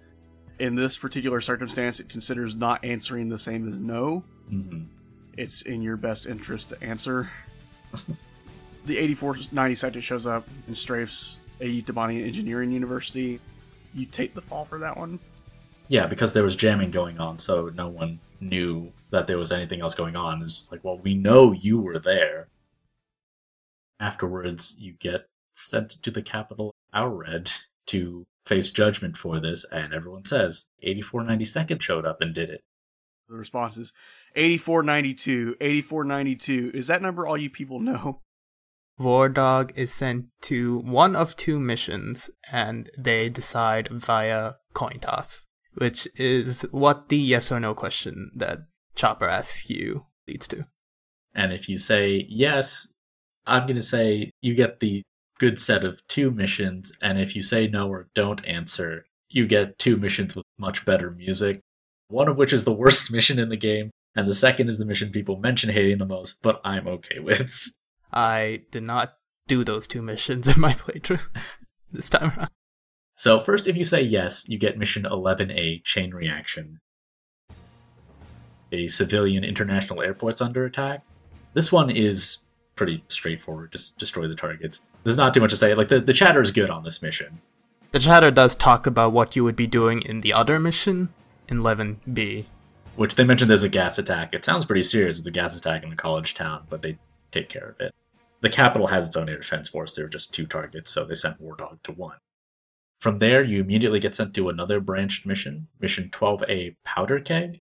[0.59, 4.25] In this particular circumstance, it considers not answering the same as no.
[4.49, 4.85] hmm
[5.37, 7.31] It's in your best interest to answer.
[8.87, 13.39] the 8490 sector shows up and strafes a Tabani Engineering University.
[13.99, 15.19] You take the fall for that one.
[15.89, 19.81] Yeah, because there was jamming going on, so no one knew that there was anything
[19.81, 20.43] else going on.
[20.43, 22.49] It's just like, well, we know you were there.
[23.99, 27.53] Afterwards, you get sent to the capital, Oured,
[27.87, 32.63] to face judgment for this, and everyone says 8492nd showed up and did it.
[33.29, 33.93] The response is
[34.37, 36.71] 8492, 8492.
[36.75, 38.21] Is that number all you people know?
[38.99, 45.47] War Dog is sent to one of two missions, and they decide via coin toss,
[45.75, 48.61] which is what the yes or no question that
[48.95, 50.67] Chopper asks you leads to.
[51.35, 52.89] And if you say yes,
[53.47, 55.03] I'm going to say you get the
[55.39, 56.93] good set of two missions.
[57.01, 61.11] And if you say no or don't answer, you get two missions with much better
[61.11, 61.61] music.
[62.09, 64.85] One of which is the worst mission in the game, and the second is the
[64.85, 67.71] mission people mention hating the most, but I'm okay with.
[68.13, 69.15] I did not
[69.47, 71.27] do those two missions in my playthrough
[71.93, 72.51] this time around.
[73.17, 76.79] So, first, if you say yes, you get mission 11A Chain Reaction.
[78.71, 81.03] A civilian international airport's under attack.
[81.55, 82.39] This one is
[82.77, 83.73] pretty straightforward.
[83.73, 84.81] Just destroy the targets.
[85.03, 85.75] There's not too much to say.
[85.75, 87.41] Like, the, the chatter is good on this mission.
[87.91, 91.09] The chatter does talk about what you would be doing in the other mission,
[91.49, 92.45] in 11B.
[92.97, 94.35] Which they mentioned there's a gas attack.
[94.35, 95.19] It sounds pretty serious.
[95.19, 96.99] It's a gas attack in a college town, but they
[97.33, 97.95] take care of it.
[98.41, 99.95] The capital has its own air defense force.
[99.95, 102.19] There are just two targets, so they sent War Dog to one.
[103.01, 107.61] From there, you immediately get sent to another branched mission, Mission 12A Powder Keg.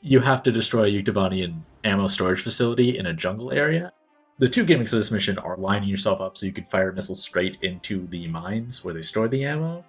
[0.00, 3.92] You have to destroy a Yuktobanian ammo storage facility in a jungle area.
[4.38, 7.20] The two gimmicks of this mission are lining yourself up so you can fire missiles
[7.20, 9.84] straight into the mines where they store the ammo.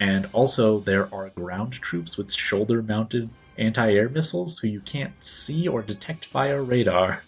[0.00, 5.22] And also, there are ground troops with shoulder mounted anti air missiles who you can't
[5.22, 7.24] see or detect via radar.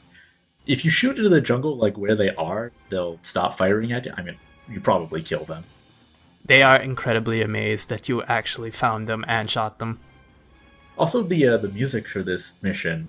[0.67, 4.13] If you shoot into the jungle, like where they are, they'll stop firing at you.
[4.17, 4.37] I mean,
[4.69, 5.65] you probably kill them.
[6.45, 10.01] They are incredibly amazed that you actually found them and shot them.
[10.97, 13.09] Also, the uh, the music for this mission,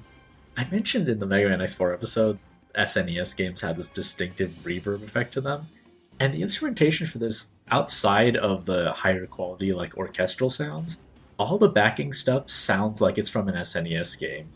[0.57, 2.39] I mentioned in the Mega Man X4 episode,
[2.77, 5.67] SNES games had this distinctive reverb effect to them,
[6.19, 10.97] and the instrumentation for this, outside of the higher quality like orchestral sounds,
[11.37, 14.49] all the backing stuff sounds like it's from an SNES game.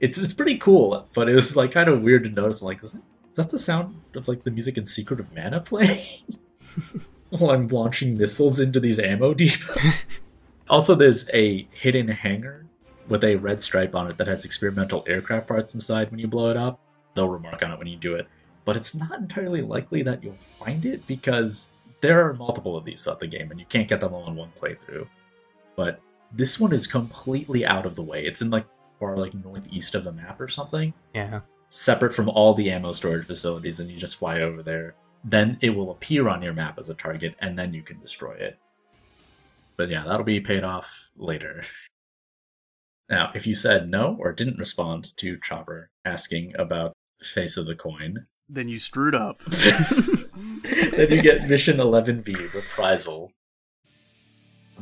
[0.00, 2.62] It's it's pretty cool, but it was like kind of weird to notice.
[2.62, 5.60] Like, is that, is that the sound of like the music in Secret of Mana
[5.60, 6.22] playing?
[7.30, 10.04] While I'm launching missiles into these ammo depots.
[10.68, 12.66] also, there's a hidden hangar
[13.08, 16.50] with a red stripe on it that has experimental aircraft parts inside when you blow
[16.50, 16.80] it up.
[17.14, 18.26] They'll remark on it when you do it.
[18.64, 23.02] But it's not entirely likely that you'll find it because there are multiple of these
[23.02, 25.06] throughout the game and you can't get them all in one playthrough.
[25.74, 26.00] But
[26.34, 28.24] this one is completely out of the way.
[28.24, 28.66] It's in like
[28.98, 31.40] far like northeast of the map or something, Yeah.
[31.68, 34.94] separate from all the ammo storage facilities, and you just fly over there.
[35.24, 38.34] Then it will appear on your map as a target, and then you can destroy
[38.34, 38.58] it.
[39.76, 41.62] But yeah, that'll be paid off later.
[43.10, 47.74] Now, if you said no or didn't respond to Chopper asking about face of the
[47.74, 49.42] coin, Then you screwed up.
[49.46, 53.30] then you get Mission 11B Reprisal,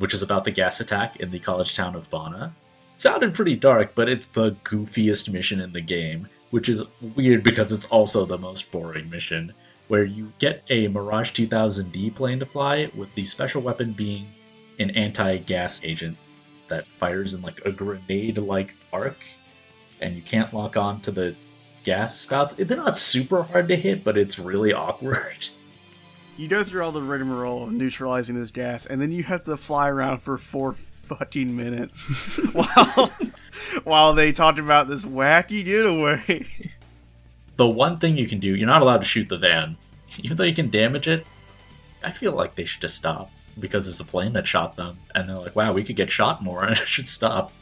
[0.01, 2.55] which is about the gas attack in the college town of Bana.
[2.97, 6.82] sounded pretty dark, but it's the goofiest mission in the game, which is
[7.14, 9.52] weird because it's also the most boring mission,
[9.89, 14.27] where you get a Mirage 2000D plane to fly, with the special weapon being
[14.78, 16.16] an anti gas agent
[16.68, 19.18] that fires in like a grenade like arc,
[20.01, 21.36] and you can't lock on to the
[21.85, 22.55] gas spouts.
[22.55, 25.48] They're not super hard to hit, but it's really awkward.
[26.41, 29.59] You go through all the rigmarole of neutralizing this gas, and then you have to
[29.59, 33.12] fly around for four fucking minutes while
[33.85, 36.47] while they talked about this wacky getaway.
[37.59, 39.77] The one thing you can do, you're not allowed to shoot the van.
[40.23, 41.27] Even though you can damage it,
[42.03, 45.29] I feel like they should just stop because there's a plane that shot them, and
[45.29, 47.53] they're like, wow, we could get shot more, and it should stop.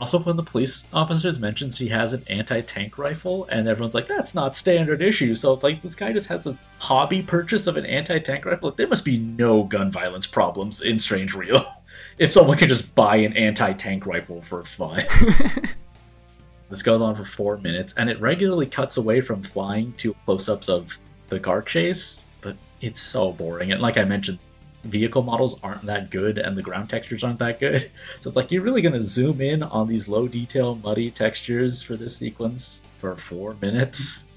[0.00, 4.34] Also, when the police officers mentions he has an anti-tank rifle, and everyone's like, "That's
[4.34, 7.84] not standard issue." So it's like this guy just has a hobby purchase of an
[7.84, 8.68] anti-tank rifle.
[8.68, 11.64] Like, there must be no gun violence problems in Strangereal
[12.18, 15.04] if someone can just buy an anti-tank rifle for fun.
[16.70, 20.68] this goes on for four minutes, and it regularly cuts away from flying to close-ups
[20.68, 20.96] of
[21.28, 23.72] the car chase, but it's so boring.
[23.72, 24.38] And like I mentioned,
[24.84, 27.90] vehicle models aren't that good and the ground textures aren't that good.
[28.20, 31.96] So it's like you're really gonna zoom in on these low detail, muddy textures for
[31.96, 34.24] this sequence for four minutes.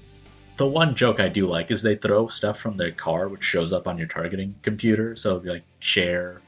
[0.58, 3.72] The one joke I do like is they throw stuff from their car which shows
[3.72, 5.16] up on your targeting computer.
[5.16, 6.42] So it'd be like chair,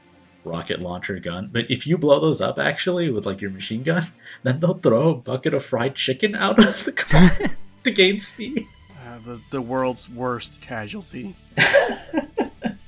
[0.45, 1.49] rocket launcher, gun.
[1.51, 4.05] But if you blow those up actually with like your machine gun,
[4.43, 7.31] then they'll throw a bucket of fried chicken out of the car
[7.83, 8.67] to gain speed.
[9.05, 11.35] Uh, the the world's worst casualty.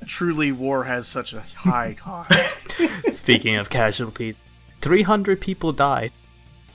[0.07, 2.55] Truly, war has such a high cost.
[3.11, 4.39] Speaking of casualties,
[4.81, 6.11] 300 people died.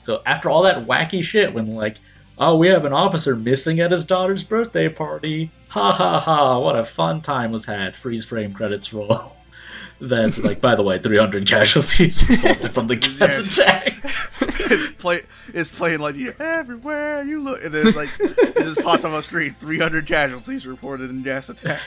[0.03, 1.97] So after all that wacky shit, when like,
[2.39, 6.77] oh, we have an officer missing at his daughter's birthday party, ha ha ha, what
[6.79, 7.97] a fun time was had.
[7.97, 9.37] Freeze frame credits roll.
[10.01, 13.53] That's like, by the way, 300 casualties resulted from the gas Yes.
[13.59, 13.99] attack.
[14.41, 15.23] it's play
[15.55, 19.13] it's playing like you everywhere you look, and then it's like it just pops on
[19.13, 19.55] the screen.
[19.61, 21.81] Three hundred casualties reported in gas attack.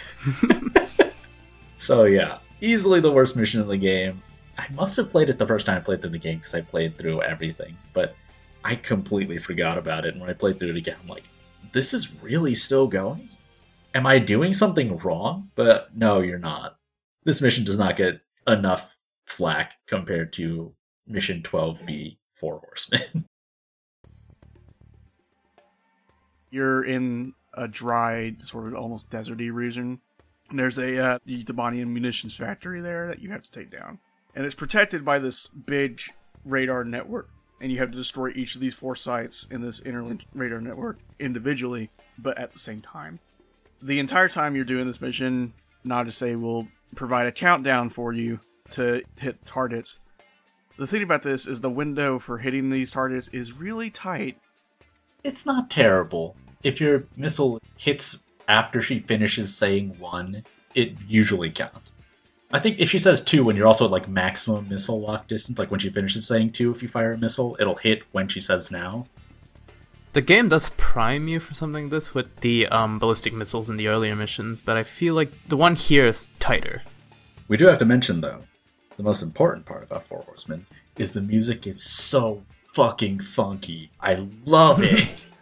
[1.78, 4.22] So yeah, easily the worst mission in the game.
[4.58, 6.62] I must have played it the first time I played through the game because I
[6.62, 8.16] played through everything, but
[8.64, 10.14] I completely forgot about it.
[10.14, 11.26] And when I played through it again, I'm like,
[11.74, 13.30] this is really still going?
[13.94, 15.52] Am I doing something wrong?
[15.56, 16.78] But no, you're not.
[17.26, 18.96] This mission does not get enough
[19.26, 20.74] flack compared to
[21.08, 23.26] Mission 12B Four Horsemen.
[26.50, 30.00] You're in a dry, sort of almost deserty region.
[30.50, 34.00] And there's a uh, Yuktobanian munitions factory there that you have to take down,
[34.36, 36.02] and it's protected by this big
[36.44, 37.30] radar network.
[37.62, 41.00] And you have to destroy each of these four sites in this interlinked radar network
[41.20, 43.20] individually, but at the same time.
[43.82, 45.54] The entire time you're doing this mission,
[45.86, 48.40] Nagase will provide a countdown for you
[48.72, 50.00] to hit targets.
[50.78, 54.38] The thing about this is the window for hitting these targets is really tight.
[55.24, 56.36] it's not terrible.
[56.64, 58.18] If your missile hits
[58.48, 60.44] after she finishes saying one,
[60.74, 61.94] it usually counts.
[62.52, 65.58] I think if she says two when you're also at like maximum missile lock distance,
[65.58, 68.40] like when she finishes saying two, if you fire a missile, it'll hit when she
[68.40, 69.08] says now.
[70.14, 73.76] The game does prime you for something like this with the um, ballistic missiles in
[73.76, 76.84] the earlier missions, but I feel like the one here is tighter.
[77.48, 78.44] We do have to mention though,
[78.96, 80.66] the most important part about Four Horsemen
[80.98, 83.92] is the music is so fucking funky.
[84.00, 85.26] I love it.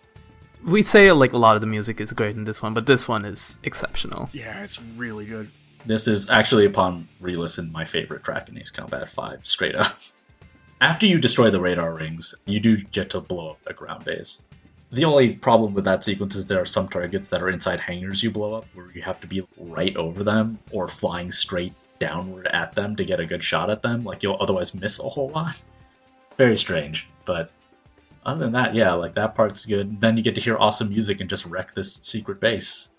[0.66, 3.08] We say like a lot of the music is great in this one, but this
[3.08, 4.30] one is exceptional.
[4.32, 5.52] Yeah, it's really good.
[5.86, 10.00] This is actually, upon re listen, my favorite track in Ace Combat 5, straight up.
[10.80, 14.40] After you destroy the radar rings, you do get to blow up a ground base.
[14.92, 18.22] The only problem with that sequence is there are some targets that are inside hangars
[18.22, 22.48] you blow up where you have to be right over them or flying straight downward
[22.48, 24.04] at them to get a good shot at them.
[24.04, 25.62] Like you'll otherwise miss a whole lot.
[26.38, 27.52] Very strange, but
[28.26, 30.00] other than that, yeah, like that part's good.
[30.00, 32.90] Then you get to hear awesome music and just wreck this secret base.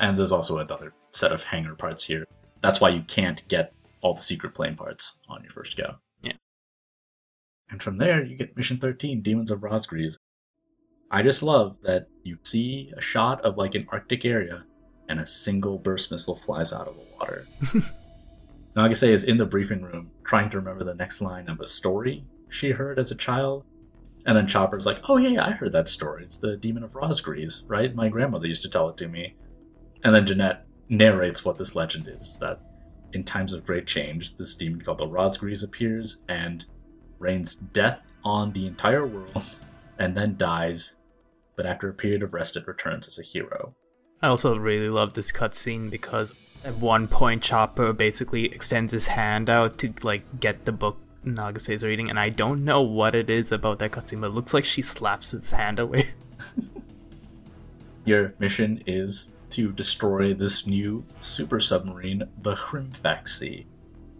[0.00, 2.26] And there's also another set of hangar parts here.
[2.60, 5.96] That's why you can't get all the secret plane parts on your first go.
[6.22, 6.32] Yeah.
[7.70, 10.16] And from there, you get Mission 13, Demons of Razgriz.
[11.10, 14.64] I just love that you see a shot of like an Arctic area
[15.08, 17.46] and a single burst missile flies out of the water.
[18.76, 22.24] Nagase is in the briefing room trying to remember the next line of a story
[22.50, 23.64] she heard as a child.
[24.28, 26.22] And then Chopper's like, oh yeah, yeah, I heard that story.
[26.22, 27.94] It's the Demon of Razgriz, right?
[27.94, 29.34] My grandmother used to tell it to me.
[30.04, 32.60] And then Genette narrates what this legend is that
[33.14, 36.62] in times of great change, this demon called the Razgriz appears and
[37.18, 39.46] rains death on the entire world
[39.98, 40.96] and then dies.
[41.56, 43.74] But after a period of rest, it returns as a hero.
[44.20, 46.34] I also really love this cutscene because
[46.66, 50.98] at one point Chopper basically extends his hand out to like get the book
[51.36, 54.34] Nagase is reading, and I don't know what it is about that cutscene, but it
[54.34, 56.08] looks like she slaps his hand away.
[58.04, 63.66] Your mission is to destroy this new super submarine, the Hrimfaxi,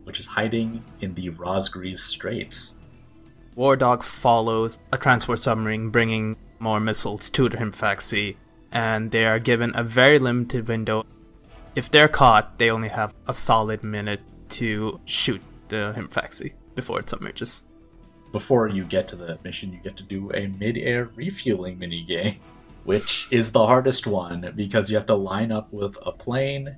[0.05, 2.75] which is hiding in the Razgriz Straits.
[3.55, 8.37] War Dog follows a transport submarine bringing more missiles to the Hrimfaxi,
[8.71, 11.07] and they are given a very limited window.
[11.75, 17.09] If they're caught, they only have a solid minute to shoot the Hrimfaxi before it
[17.09, 17.65] submerges.
[18.31, 22.39] Before you get to the mission, you get to do a mid-air refueling minigame,
[22.85, 26.77] which is the hardest one because you have to line up with a plane.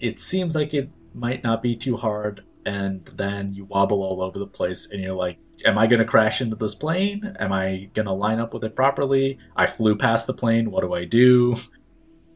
[0.00, 4.38] It seems like it might not be too hard, and then you wobble all over
[4.38, 7.34] the place, and you're like, am I going to crash into this plane?
[7.40, 9.38] Am I going to line up with it properly?
[9.56, 10.70] I flew past the plane.
[10.70, 11.56] What do I do?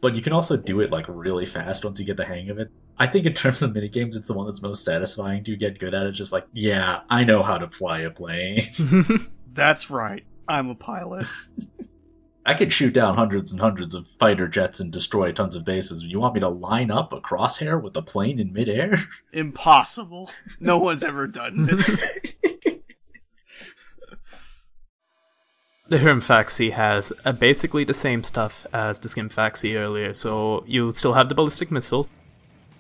[0.01, 2.59] But you can also do it like really fast once you get the hang of
[2.59, 2.73] it.
[2.99, 5.95] I think in terms of minigames, it's the one that's most satisfying to get good
[5.95, 6.13] at it.
[6.13, 8.63] Just like, yeah, I know how to fly a plane.
[9.53, 10.25] That's right.
[10.49, 11.27] I'm a pilot.
[12.45, 16.03] I could shoot down hundreds and hundreds of fighter jets and destroy tons of bases.
[16.03, 18.99] You want me to line up a crosshair with a plane in midair?
[19.33, 20.31] Impossible.
[20.59, 22.05] No one's ever done this.
[25.91, 31.15] The Hrimfaxi has uh, basically the same stuff as the Scinfaxi earlier, so you still
[31.15, 32.13] have the ballistic missiles.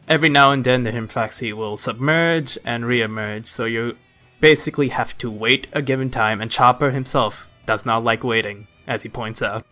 [0.08, 3.98] Every now and then, the Hrimfaxi will submerge and re-emerge, so you
[4.40, 9.02] basically have to wait a given time, and Chopper himself does not like waiting, as
[9.02, 9.66] he points out.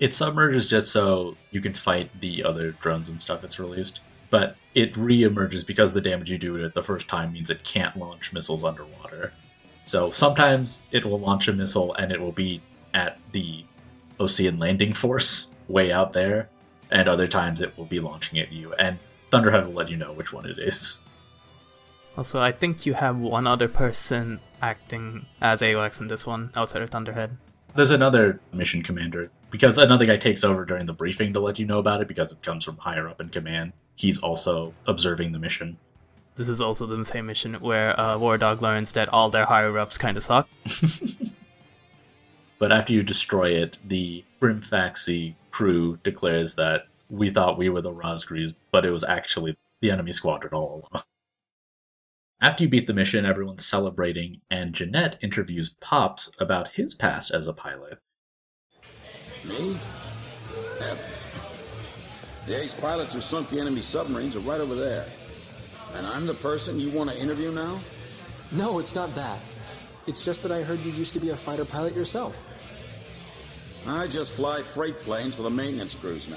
[0.00, 4.56] It submerges just so you can fight the other drones and stuff it's released, but
[4.74, 7.96] it re-emerges because the damage you do to it the first time means it can't
[7.96, 9.32] launch missiles underwater.
[9.84, 12.60] So sometimes it will launch a missile and it will be
[12.92, 13.64] at the
[14.20, 16.50] Osean landing force way out there,
[16.90, 18.72] and other times it will be launching at you.
[18.74, 18.98] And
[19.30, 20.98] Thunderhead will let you know which one it is.
[22.16, 26.82] Also, I think you have one other person acting as AOX in this one outside
[26.82, 27.36] of Thunderhead.
[27.74, 31.66] There's another mission commander because another guy takes over during the briefing to let you
[31.66, 33.74] know about it because it comes from higher up in command.
[33.96, 35.76] He's also observing the mission.
[36.36, 39.78] This is also the same mission where uh, War Dog learns that all their higher
[39.78, 40.48] ups kind of suck.
[42.58, 47.90] But after you destroy it, the Hrimfaxi crew declares that we thought we were the
[47.90, 51.04] Razgriz, but it was actually the enemy squadron all along.
[52.42, 57.46] After you beat the mission, everyone's celebrating, and Genette interviews Pops about his past as
[57.46, 57.98] a pilot.
[59.48, 59.78] Me?
[60.78, 61.22] Heavens.
[62.46, 65.06] The ace pilots who sunk the enemy submarines are right over there.
[65.94, 67.78] And I'm the person you want to interview now?
[68.52, 69.38] No, it's not that.
[70.06, 72.36] It's just that I heard you used to be a fighter pilot yourself.
[73.88, 76.36] I just fly freight planes for the maintenance crews now.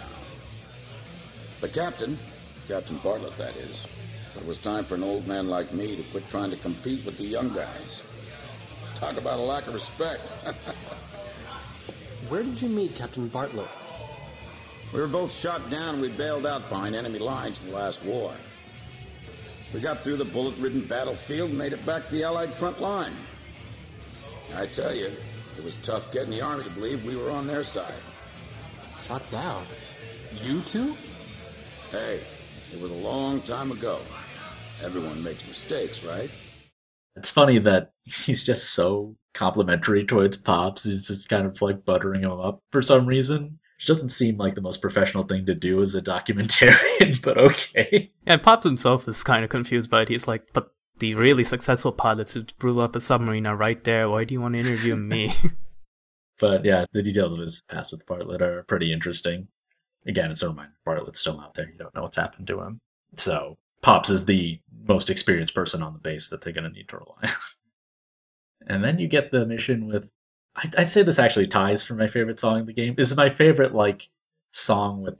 [1.61, 2.19] The captain,
[2.67, 3.87] Captain Bartlett that is,
[4.35, 7.17] it was time for an old man like me to quit trying to compete with
[7.17, 8.07] the young guys.
[8.95, 10.21] Talk about a lack of respect.
[12.29, 13.67] Where did you meet Captain Bartlett?
[14.93, 18.03] we were both shot down and we bailed out behind enemy lines in the last
[18.03, 18.33] war.
[19.73, 23.13] We got through the bullet-ridden battlefield and made it back to the Allied front line.
[24.55, 25.11] I tell you,
[25.57, 27.93] it was tough getting the Army to believe we were on their side.
[29.05, 29.65] Shot down.
[30.43, 30.95] You two?
[31.91, 32.21] Hey,
[32.71, 33.99] it was a long time ago.
[34.83, 36.29] Everyone makes mistakes, right?
[37.15, 40.83] It's funny that he's just so complimentary towards Pops.
[40.83, 43.59] He's just kind of like buttering him up for some reason.
[43.77, 48.11] Which doesn't seem like the most professional thing to do as a documentarian, but okay.
[48.25, 50.09] And Pops himself is kind of confused by it.
[50.09, 54.09] He's like, but the really successful pilots who blew up a submarine are right there.
[54.09, 55.33] Why do you want to interview me?
[56.39, 59.49] But yeah, the details of his past with Bartlett are pretty interesting.
[60.07, 61.69] Again, it's a reminder Bartlett's still out there.
[61.69, 62.79] You don't know what's happened to him.
[63.17, 66.87] So Pops is the most experienced person on the base that they're going to need
[66.89, 67.29] to rely on.
[68.67, 70.11] And then you get the mission with.
[70.55, 72.93] I'd, I'd say this actually ties for my favorite song in the game.
[72.95, 74.09] This is my favorite like
[74.51, 75.15] song with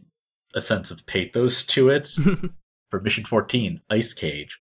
[0.53, 2.09] a sense of pathos to it.
[2.89, 4.59] for mission 14, Ice Cage.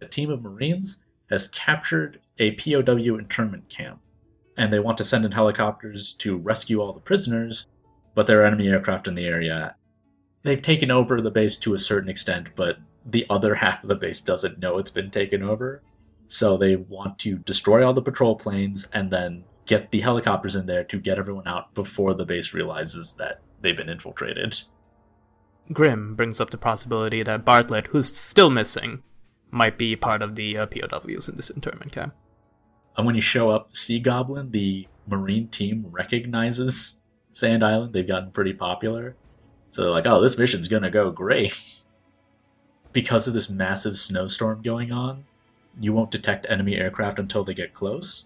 [0.00, 0.98] A team of Marines
[1.30, 4.00] has captured a POW internment camp,
[4.56, 7.66] and they want to send in helicopters to rescue all the prisoners,
[8.14, 9.74] but there are enemy aircraft in the area.
[10.42, 13.94] They've taken over the base to a certain extent, but the other half of the
[13.94, 15.82] base doesn't know it's been taken over.
[16.28, 20.66] So they want to destroy all the patrol planes and then get the helicopters in
[20.66, 24.60] there to get everyone out before the base realizes that they've been infiltrated.
[25.72, 29.02] Grim brings up the possibility that Bartlett, who's still missing,
[29.50, 32.14] might be part of the uh, POWs in this internment camp.
[32.96, 36.98] And when you show up, Sea Goblin, the Marine team recognizes
[37.32, 37.92] Sand Island.
[37.92, 39.16] They've gotten pretty popular.
[39.70, 41.58] So they're like, oh, this mission's gonna go great.
[42.96, 45.26] because of this massive snowstorm going on,
[45.78, 48.24] you won't detect enemy aircraft until they get close,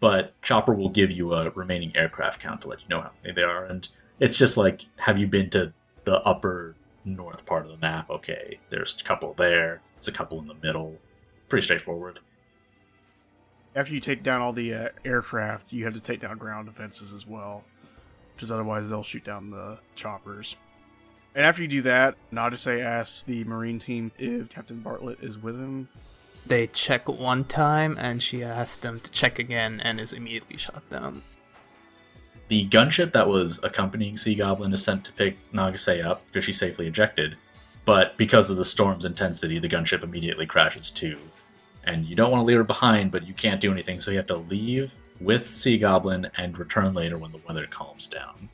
[0.00, 3.34] but Chopper will give you a remaining aircraft count to let you know how many
[3.34, 3.66] there are.
[3.66, 3.86] And
[4.18, 5.74] it's just like, have you been to
[6.04, 6.74] the upper
[7.04, 8.08] north part of the map?
[8.08, 10.96] Okay, there's a couple there, there's a couple in the middle.
[11.48, 12.20] Pretty straightforward.
[13.74, 17.12] After you take down all the uh, aircraft, you have to take down ground defenses
[17.12, 17.64] as well,
[18.34, 20.56] because otherwise they'll shoot down the choppers.
[21.34, 25.56] And after you do that, Nagase asks the Marine team if Captain Bartlett is with
[25.56, 25.88] him.
[26.46, 30.88] They check one time, and she asks them to check again, and is immediately shot
[30.88, 31.22] down.
[32.48, 36.58] The gunship that was accompanying Sea Goblin is sent to pick Nagase up because she's
[36.58, 37.36] safely ejected.
[37.88, 41.16] But because of the storm's intensity, the gunship immediately crashes too.
[41.84, 44.18] And you don't want to leave her behind, but you can't do anything, so you
[44.18, 48.50] have to leave with Sea Goblin and return later when the weather calms down.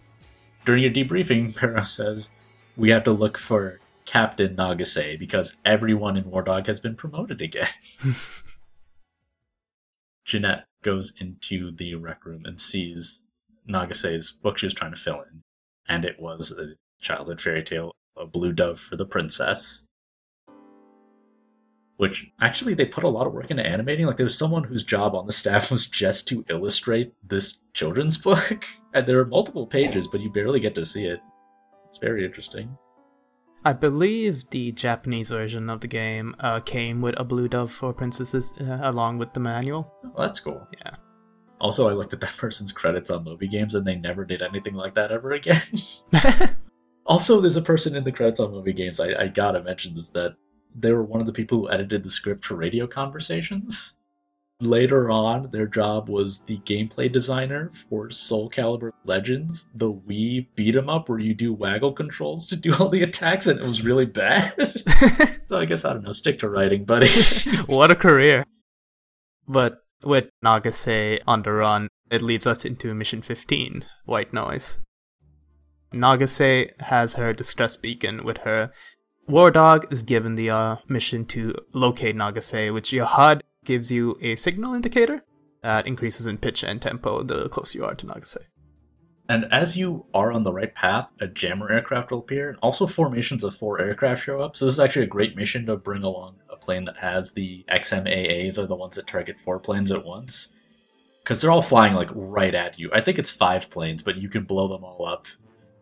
[0.64, 2.30] During your debriefing, Perrault says,
[2.76, 7.42] We have to look for Captain Nagase because everyone in War Dog has been promoted
[7.42, 7.66] again.
[10.24, 13.20] Genette goes into the rec room and sees
[13.68, 15.42] Nagase's book she was trying to fill in,
[15.88, 19.82] and it was a childhood fairy tale, A Blue Dove for the Princess.
[21.96, 24.06] Which actually they put a lot of work into animating.
[24.06, 28.18] Like there was someone whose job on the staff was just to illustrate this children's
[28.28, 31.20] book, and there are multiple pages, but you barely get to see it.
[31.88, 32.76] It's very interesting.
[33.66, 37.94] I believe the Japanese version of the game uh, came with a blue dove for
[37.94, 39.90] princesses uh, along with the manual.
[40.04, 40.66] Oh, that's cool.
[40.84, 40.96] Yeah.
[41.60, 44.74] Also, I looked at that person's credits on Moby Games, and they never did anything
[44.74, 45.62] like that ever again.
[47.06, 49.00] Also, there's a person in the credits on Moby Games.
[49.00, 50.36] I, I gotta mention this that
[50.74, 53.94] they were one of the people who edited the script for Radio Conversations.
[54.60, 60.76] Later on, their job was the gameplay designer for Soul Calibur Legends, the Wii beat
[60.76, 63.82] 'em up where you do waggle controls to do all the attacks, and it was
[63.82, 64.54] really bad.
[65.48, 66.12] so I guess I don't know.
[66.12, 67.10] Stick to writing, buddy.
[67.66, 68.44] what a career.
[69.46, 74.78] But with Nagase on the run, it leads us into Mission 15, White Noise.
[75.94, 78.72] Nagase has her distress beacon with her.
[79.26, 84.36] War Dog is given the uh, mission to locate Nagase, which HUD gives you a
[84.36, 85.24] signal indicator
[85.62, 88.36] that increases in pitch and tempo the closer you are to Nagase.
[89.26, 92.86] And as you are on the right path, a jammer aircraft will appear, and also
[92.86, 94.54] formations of four aircraft show up.
[94.54, 97.64] So this is actually a great mission to bring along a plane that has the
[97.70, 100.48] XMAAs, are the ones that target four planes at once,
[101.22, 102.90] because they're all flying like right at you.
[102.92, 105.26] I think it's five planes, but you can blow them all up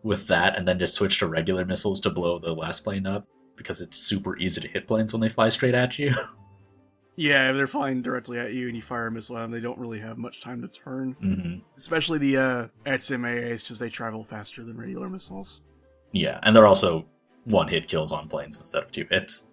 [0.03, 3.25] with that, and then just switch to regular missiles to blow the last plane up,
[3.55, 6.13] because it's super easy to hit planes when they fly straight at you.
[7.15, 9.59] Yeah, if they're flying directly at you and you fire a missile at them, they
[9.59, 11.13] don't really have much time to turn.
[11.19, 15.61] hmm Especially the uh, XMAAs, because they travel faster than regular missiles.
[16.11, 17.05] Yeah, and they're also
[17.45, 19.45] one hit kills on planes instead of two hits.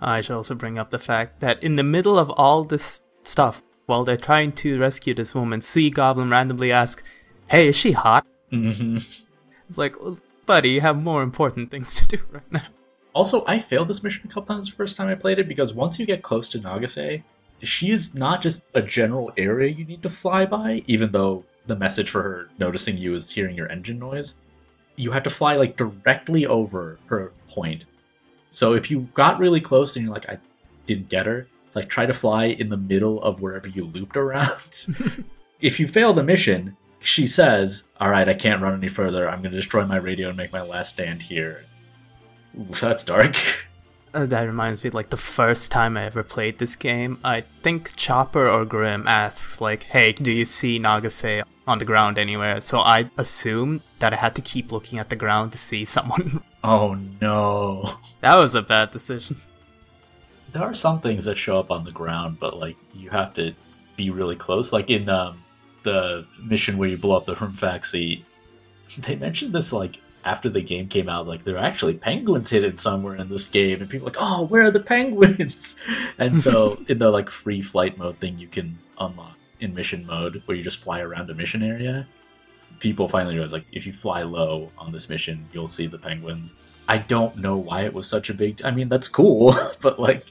[0.00, 3.62] I should also bring up the fact that in the middle of all this stuff,
[3.84, 7.02] while they're trying to rescue this woman, Sea Goblin randomly asks,
[7.48, 8.26] Hey, is she hot?
[8.50, 8.96] Hmm
[9.68, 12.66] It's like, well, buddy, you have more important things to do right now.
[13.12, 15.72] Also, I failed this mission a couple times the first time I played it because
[15.74, 17.22] once you get close to Nagase,
[17.62, 21.76] she is not just a general area you need to fly by, even though the
[21.76, 24.34] message for her noticing you is hearing your engine noise.
[24.96, 27.84] You have to fly like directly over her point.
[28.50, 30.38] So if you got really close and you're like, I
[30.86, 34.86] didn't get her, like try to fly in the middle of wherever you looped around.
[35.60, 39.28] if you fail the mission, she says, Alright, I can't run any further.
[39.28, 41.64] I'm going to destroy my radio and make my last stand here.
[42.58, 43.36] Ooh, that's dark.
[44.12, 47.94] Uh, that reminds me, like the first time I ever played this game, I think
[47.94, 52.80] Chopper or Grim asks, like, "Hey, do you see Nagase on the ground anywhere?" So
[52.80, 56.42] I assumed that I had to keep looking at the ground to see someone.
[56.62, 57.94] Oh no.
[58.20, 59.40] that was a bad decision.
[60.52, 63.54] There are some things that show up on the ground, but like you have to
[63.96, 64.70] be really close.
[64.70, 65.42] Like in um,
[65.82, 68.22] the mission where you blow up the Hrimfaxi,
[68.98, 72.78] they mentioned this like after the game came out, like there are actually penguins hidden
[72.78, 75.76] somewhere in this game, and people like, oh, where are the penguins?
[76.18, 80.42] And so in the like free flight mode thing, you can unlock in mission mode
[80.44, 82.06] where you just fly around a mission area.
[82.78, 86.54] People finally realize like if you fly low on this mission, you'll see the penguins.
[86.88, 88.62] I don't know why it was such a big.
[88.62, 90.26] I mean, that's cool, but like,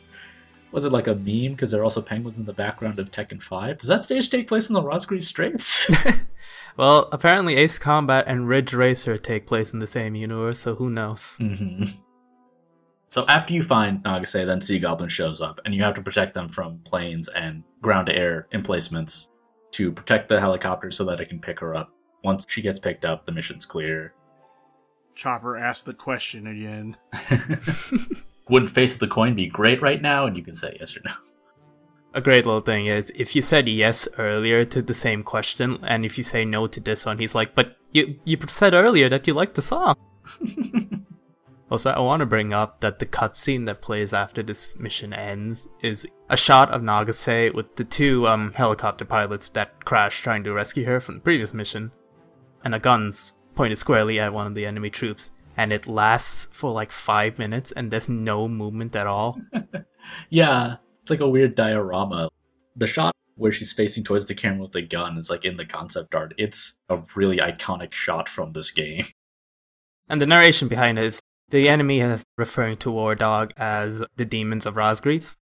[0.72, 1.54] was it like a meme?
[1.54, 3.80] Because there are also penguins in the background of Tekken Five.
[3.80, 5.90] Does that stage take place in the Razgriz Straits?
[6.78, 10.90] Well, apparently Ace Combat and Ridge Racer take place in the same universe, so who
[10.90, 11.36] knows?
[11.38, 11.84] hmm
[13.10, 16.34] So after you find Nagase, then Sea Goblin shows up, and you have to protect
[16.34, 19.28] them from planes and ground-to-air emplacements
[19.72, 21.92] to protect the helicopter so that it can pick her up.
[22.24, 24.14] Once she gets picked up, the mission's clear.
[25.16, 26.96] Chopper asks the question again.
[28.50, 30.26] Wouldn't face of the coin be great right now?
[30.26, 31.12] And you can say yes or no.
[32.14, 36.04] A great little thing is if you said yes earlier to the same question, and
[36.04, 39.28] if you say no to this one, he's like, "But you you said earlier that
[39.28, 39.96] you liked the song."
[41.72, 45.68] also, I want to bring up that the cutscene that plays after this mission ends
[45.82, 50.54] is a shot of Nagase with the two um, helicopter pilots that crashed trying to
[50.54, 51.92] rescue her from the previous mission,
[52.64, 55.30] and a gun's pointed squarely at one of the enemy troops,
[55.60, 59.40] and it lasts for like five minutes, and there's no movement at all.
[60.32, 62.30] Yeah, it's like a weird diorama.
[62.76, 65.68] The shot where she's facing towards the camera with the gun is like in the
[65.68, 66.34] concept art.
[66.38, 69.06] It's a really iconic shot from this game.
[70.12, 71.20] And the narration behind it is
[71.50, 75.36] the enemy is referring to War Dog as the demons of Razgriz.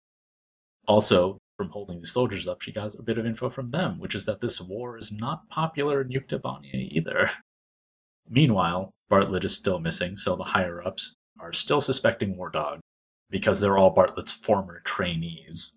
[0.88, 4.14] Also, from holding the soldiers up, she got a bit of info from them, which
[4.14, 7.28] is that this war is not popular in Yuktobania either.
[8.28, 12.80] Meanwhile, Bartlett is still missing, so the higher ups are still suspecting War Dog
[13.30, 15.74] because they're all Bartlett's former trainees.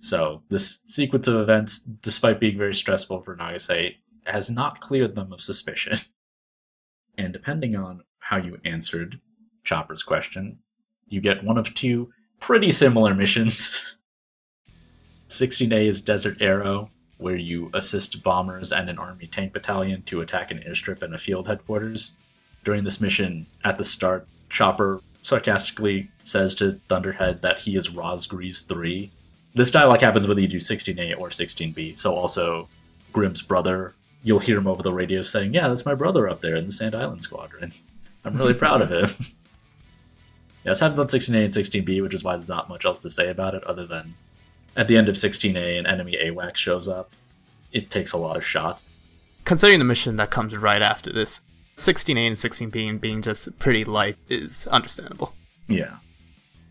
[0.00, 5.32] So, this sequence of events, despite being very stressful for Nagase, has not cleared them
[5.32, 5.98] of suspicion.
[7.18, 9.20] And depending on how you answered
[9.64, 10.60] Chopper's question,
[11.06, 13.96] you get one of two pretty similar missions.
[15.28, 16.88] 16A is Desert Arrow,
[17.20, 21.18] where you assist bombers and an army tank battalion to attack an airstrip and a
[21.18, 22.12] field headquarters.
[22.64, 28.66] During this mission, at the start, Chopper sarcastically says to Thunderhead that he is Razgriz
[28.66, 29.10] 3.
[29.54, 32.68] This dialogue happens whether you do 16A or 16B, so also
[33.12, 36.56] Grimm's brother, you'll hear him over the radio saying, Yeah, that's my brother up there
[36.56, 37.72] in the Sand Island Squadron.
[38.24, 39.26] I'm really proud of him.
[40.64, 43.10] yeah, this happens on 16A and 16B, which is why there's not much else to
[43.10, 44.14] say about it other than
[44.76, 47.10] at the end of 16A, an enemy AWAC shows up.
[47.72, 48.84] It takes a lot of shots.
[49.44, 51.40] Considering the mission that comes right after this,
[51.76, 55.34] 16A and 16B being just pretty light is understandable.
[55.68, 55.96] Yeah.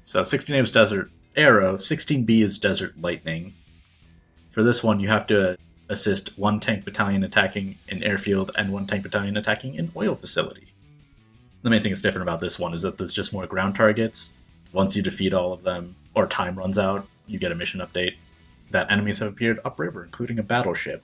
[0.03, 3.53] So 16A is Desert Arrow, 16B is Desert Lightning.
[4.51, 5.57] For this one, you have to
[5.89, 10.73] assist one tank battalion attacking an airfield and one tank battalion attacking an oil facility.
[11.61, 14.33] The main thing that's different about this one is that there's just more ground targets.
[14.71, 18.15] Once you defeat all of them, or time runs out, you get a mission update
[18.71, 21.03] that enemies have appeared upriver, including a battleship.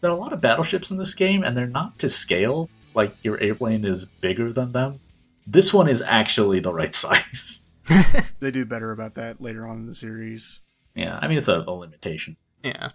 [0.00, 2.68] There are a lot of battleships in this game, and they're not to scale.
[2.94, 5.00] Like, your airplane is bigger than them.
[5.46, 7.60] This one is actually the right size.
[8.40, 10.60] They do better about that later on in the series.
[10.94, 12.36] yeah, I mean, it's a, a limitation.
[12.62, 12.90] Yeah.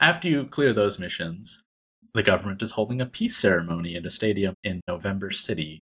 [0.00, 1.62] After you clear those missions,
[2.14, 5.82] the government is holding a peace ceremony in a stadium in November City.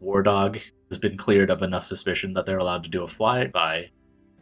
[0.00, 0.58] War Dog
[0.88, 3.88] has been cleared of enough suspicion that they're allowed to do a flyby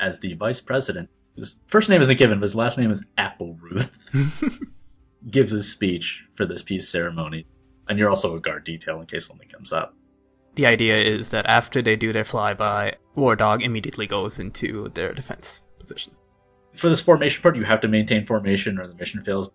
[0.00, 3.90] as the vice president, whose first name isn't given, but his last name is Appelrouth,
[5.30, 7.46] gives his speech for this peace ceremony.
[7.88, 9.94] And you're also a guard detail in case something comes up.
[10.56, 15.12] The idea is that after they do their flyby, War Dog immediately goes into their
[15.12, 16.14] defense position.
[16.72, 19.50] For this formation part, you have to maintain formation or the mission fails.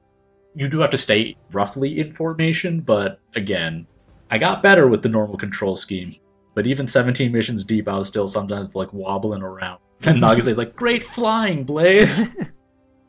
[0.55, 3.87] You do have to stay roughly in formation, but again,
[4.31, 6.15] I got better with the normal control scheme.
[6.53, 9.79] But even 17 missions deep, I was still sometimes like wobbling around.
[10.03, 12.25] And Nagase's like, "Great flying, Blaze!"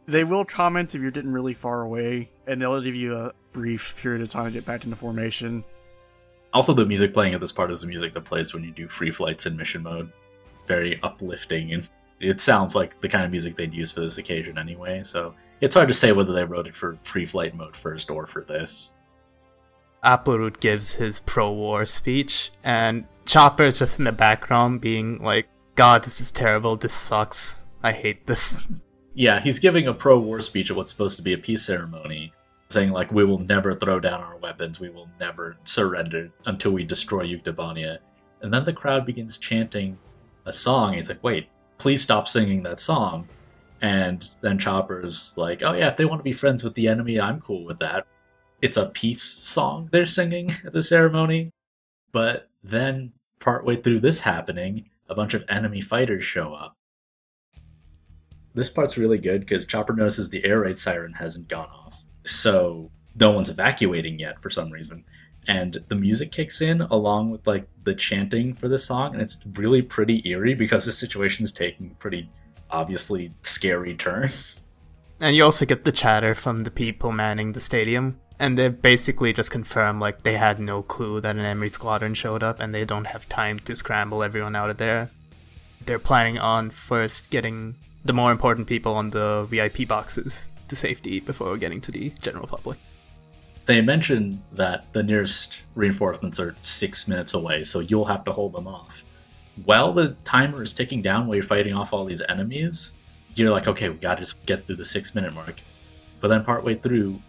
[0.07, 3.95] They will comment if you're getting really far away, and they'll give you a brief
[3.97, 5.65] period of time to get back into formation.
[6.53, 8.89] also, the music playing at this part is the music that plays when you do
[8.89, 10.13] free flights in mission mode.
[10.67, 11.89] Very uplifting, and
[12.21, 15.03] it sounds like the kind of music they'd use for this occasion anyway.
[15.05, 18.27] So it's hard to say whether they wrote it for free flight mode first or
[18.27, 18.93] for this.
[20.05, 26.05] Appelrouth gives his pro-war speech, and Chopper is just in the background being like, God,
[26.05, 28.67] this is terrible, this sucks, I hate this.
[29.15, 32.33] Yeah, he's giving a pro-war speech at what's supposed to be a peace ceremony,
[32.71, 34.81] saying like, "We will never throw down our weapons.
[34.81, 37.99] We will never surrender until we destroy Yuktobania."
[38.41, 39.99] And then the crowd begins chanting
[40.47, 40.95] a song.
[40.95, 43.29] He's like, "Wait, please stop singing that song."
[43.83, 47.21] And then Chopper's like, "Oh yeah, if they want to be friends with the enemy,
[47.21, 48.07] I'm cool with that."
[48.63, 51.51] It's a peace song they're singing at the ceremony.
[52.13, 56.77] But then, partway through this happening, a bunch of enemy fighters show up.
[58.55, 61.97] This part's really good because Chopper notices the air raid siren hasn't gone off.
[62.25, 65.05] So no one's evacuating yet for some reason.
[65.49, 69.41] And the music kicks in along with like the chanting for this song, and it's
[69.55, 72.31] really pretty eerie because the situation's taking a pretty
[72.71, 74.31] obviously scary turn.
[75.21, 79.33] And you also get the chatter from the people manning the stadium, and they basically
[79.33, 82.85] just confirm like they had no clue that an enemy squadron showed up, and they
[82.85, 85.11] don't have time to scramble everyone out of there.
[85.87, 91.21] They're planning on first getting the more important people on the VIP boxes to safety
[91.21, 92.81] before getting to the general public.
[93.67, 98.55] They mention that the nearest reinforcements are six minutes away, so you'll have to hold
[98.55, 99.05] them off.
[99.65, 102.93] while the timer is ticking down while you're fighting off all these enemies,
[103.37, 105.61] you're like, okay, we gotta just get through the six minute mark.
[106.21, 107.21] But then partway through,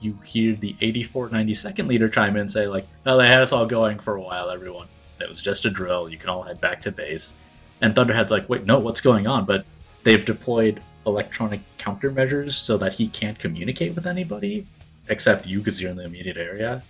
[0.00, 3.52] you hear the 84 92nd leader chime in and say, like, oh, they had us
[3.52, 4.88] all going for a while, everyone.
[5.20, 6.08] It was just a drill.
[6.08, 7.32] You can all head back to base.
[7.80, 9.44] And Thunderhead's like, wait, no, what's going on?
[9.44, 9.64] But
[10.02, 14.66] they've deployed electronic countermeasures so that he can't communicate with anybody
[15.08, 16.82] except you because you're in the immediate area.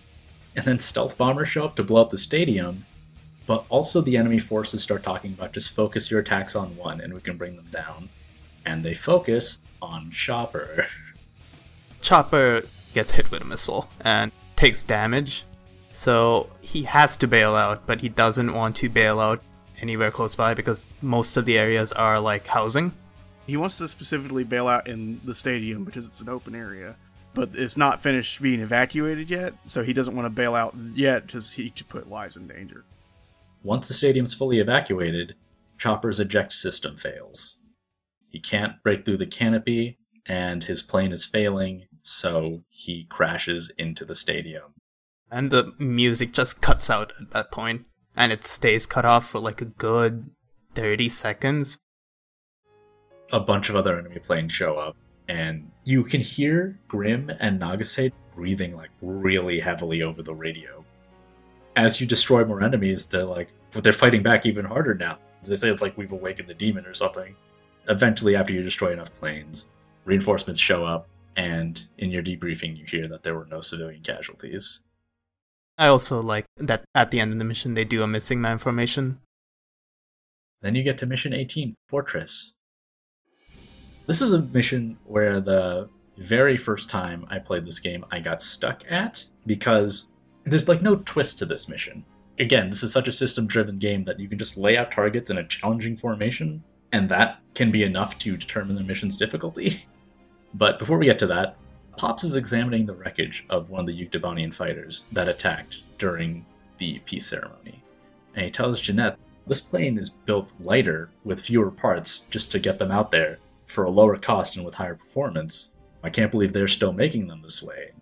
[0.54, 2.86] And then stealth bombers show up to blow up the stadium,
[3.46, 7.12] but also the enemy forces start talking about just focus your attacks on one and
[7.12, 8.08] we can bring them down.
[8.64, 10.86] And they focus on Chopper.
[12.00, 12.62] Chopper
[12.96, 15.44] gets hit with a missile and takes damage.
[15.92, 19.42] So he has to bail out, but he doesn't want to bail out
[19.82, 22.92] anywhere close by because most of the areas are like housing.
[23.46, 26.96] He wants to specifically bail out in the stadium because it's an open area,
[27.34, 31.26] but it's not finished being evacuated yet, so he doesn't want to bail out yet
[31.26, 32.82] because he could put lives in danger.
[33.62, 35.34] Once the stadium's fully evacuated,
[35.76, 37.56] Chopper's eject system fails.
[38.30, 44.04] He can't break through the canopy, and his plane is failing, so he crashes into
[44.04, 44.74] the stadium.
[45.30, 49.40] And the music just cuts out at that point, and it stays cut off for
[49.40, 50.30] like a good
[50.74, 51.78] 30 seconds.
[53.32, 54.96] A bunch of other enemy planes show up,
[55.28, 60.84] and you can hear Grimm and Nagase breathing like really heavily over the radio.
[61.74, 65.18] As you destroy more enemies, they're like, but they're fighting back even harder now.
[65.42, 67.34] They say it's like we've awakened the demon or something.
[67.88, 69.66] Eventually, after you destroy enough planes,
[70.04, 74.80] reinforcements show up, and in your debriefing, you hear that there were no civilian casualties.
[75.78, 78.58] I also like that at the end of the mission they do a missing man
[78.58, 79.20] formation.
[80.62, 82.54] Then you get to mission 18, Fortress.
[84.06, 88.42] This is a mission where the very first time I played this game, I got
[88.42, 90.08] stuck at because
[90.44, 92.04] there's like no twist to this mission.
[92.38, 95.30] Again, this is such a system driven game that you can just lay out targets
[95.30, 99.84] in a challenging formation, and that can be enough to determine the mission's difficulty.
[100.56, 101.56] But before we get to that,
[101.98, 106.46] Pops is examining the wreckage of one of the Yuktobanian fighters that attacked during
[106.78, 107.82] the peace ceremony.
[108.34, 109.16] And he tells Genette
[109.46, 113.84] this plane is built lighter with fewer parts just to get them out there for
[113.84, 115.70] a lower cost and with higher performance.
[116.02, 117.92] I can't believe they're still making them this way.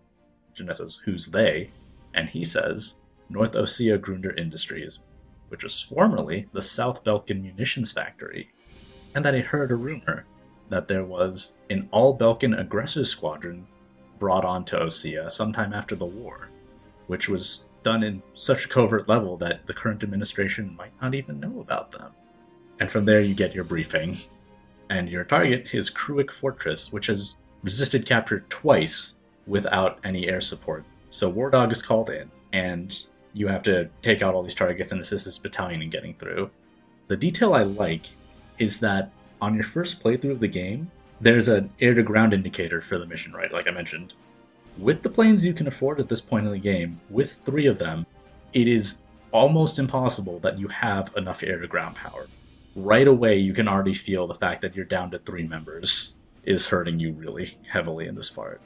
[0.56, 1.70] Genette says, Who's they?
[2.14, 2.94] And he says,
[3.28, 5.00] North Osea Grunder Industries,
[5.48, 8.50] which was formerly the South Belkan Munitions Factory.
[9.14, 10.24] And that he heard a rumor
[10.68, 13.66] that there was an all Belkan aggressive squadron
[14.18, 16.48] brought onto Osea sometime after the war,
[17.06, 21.40] which was done in such a covert level that the current administration might not even
[21.40, 22.12] know about them.
[22.80, 24.18] And from there, you get your briefing.
[24.90, 29.14] And your target is Kruik Fortress, which has resisted capture twice
[29.46, 30.84] without any air support.
[31.10, 34.92] So War Dog is called in, and you have to take out all these targets
[34.92, 36.50] and assist this battalion in getting through.
[37.08, 38.08] The detail I like
[38.58, 40.90] is that on your first playthrough of the game,
[41.20, 43.52] there's an air to ground indicator for the mission, right?
[43.52, 44.14] Like I mentioned.
[44.78, 47.78] With the planes you can afford at this point in the game, with three of
[47.78, 48.06] them,
[48.52, 48.98] it is
[49.32, 52.26] almost impossible that you have enough air to ground power.
[52.76, 56.66] Right away, you can already feel the fact that you're down to three members is
[56.66, 58.60] hurting you really heavily in this part.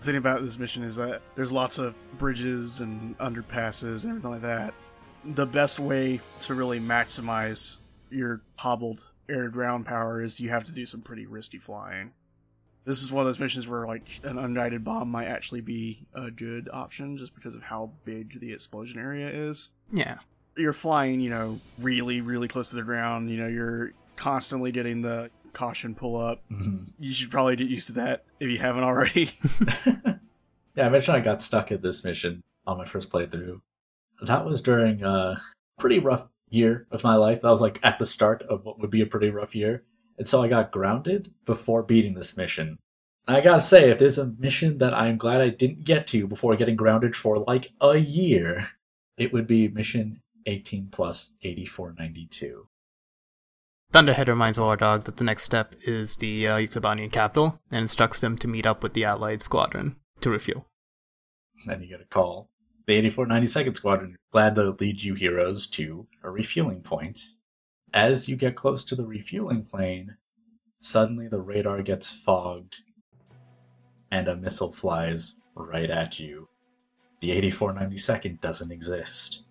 [0.00, 4.30] The thing about this mission is that there's lots of bridges and underpasses and everything
[4.30, 4.74] like that.
[5.24, 7.76] The best way to really maximize
[8.10, 12.12] your hobbled air to ground power is you have to do some pretty risky flying.
[12.84, 16.30] This is one of those missions where like an unguided bomb might actually be a
[16.30, 19.68] good option just because of how big the explosion area is.
[19.92, 20.18] Yeah.
[20.56, 23.30] You're flying, you know, really, really close to the ground.
[23.30, 26.42] You know, you're constantly getting the caution pull up.
[26.50, 26.84] Mm-hmm.
[26.98, 29.30] You should probably get used to that if you haven't already.
[30.74, 33.60] yeah, I mentioned I got stuck at this mission on my first playthrough.
[34.22, 35.40] That was during a
[35.78, 37.42] pretty rough year of my life.
[37.42, 39.84] That was like at the start of what would be a pretty rough year.
[40.18, 42.78] And so I got grounded before beating this mission.
[43.26, 46.26] And I gotta say, if there's a mission that I'm glad I didn't get to
[46.26, 48.68] before getting grounded for like a year,
[49.16, 52.66] it would be mission 18 plus 8492.
[53.92, 56.66] Thunderhead reminds War Dog that the next step is the uh,
[57.10, 60.66] capital and instructs them to meet up with the Allied squadron to refuel.
[61.66, 62.48] Then you get a call.
[62.90, 67.20] The 8492nd Squadron glad to lead you heroes to a refueling point.
[67.94, 70.16] As you get close to the refueling plane,
[70.80, 72.78] suddenly the radar gets fogged
[74.10, 76.48] and a missile flies right at you.
[77.20, 79.42] The 8492nd doesn't exist.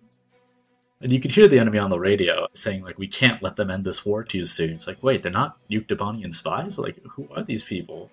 [1.00, 3.70] And you can hear the enemy on the radio saying, like, we can't let them
[3.70, 4.72] end this war too soon.
[4.72, 6.78] It's like, wait, they're not Yuktobanian spies?
[6.78, 8.10] Like, who are these people?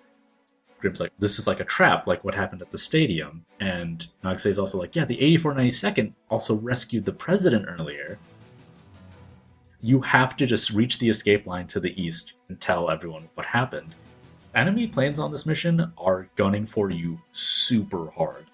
[0.78, 3.44] Grimm's like, this is like a trap, like what happened at the stadium.
[3.60, 8.18] And Nagase is also like, yeah, the 8492nd also rescued the president earlier.
[9.80, 13.46] You have to just reach the escape line to the east and tell everyone what
[13.46, 13.94] happened.
[14.54, 18.46] Enemy planes on this mission are gunning for you super hard.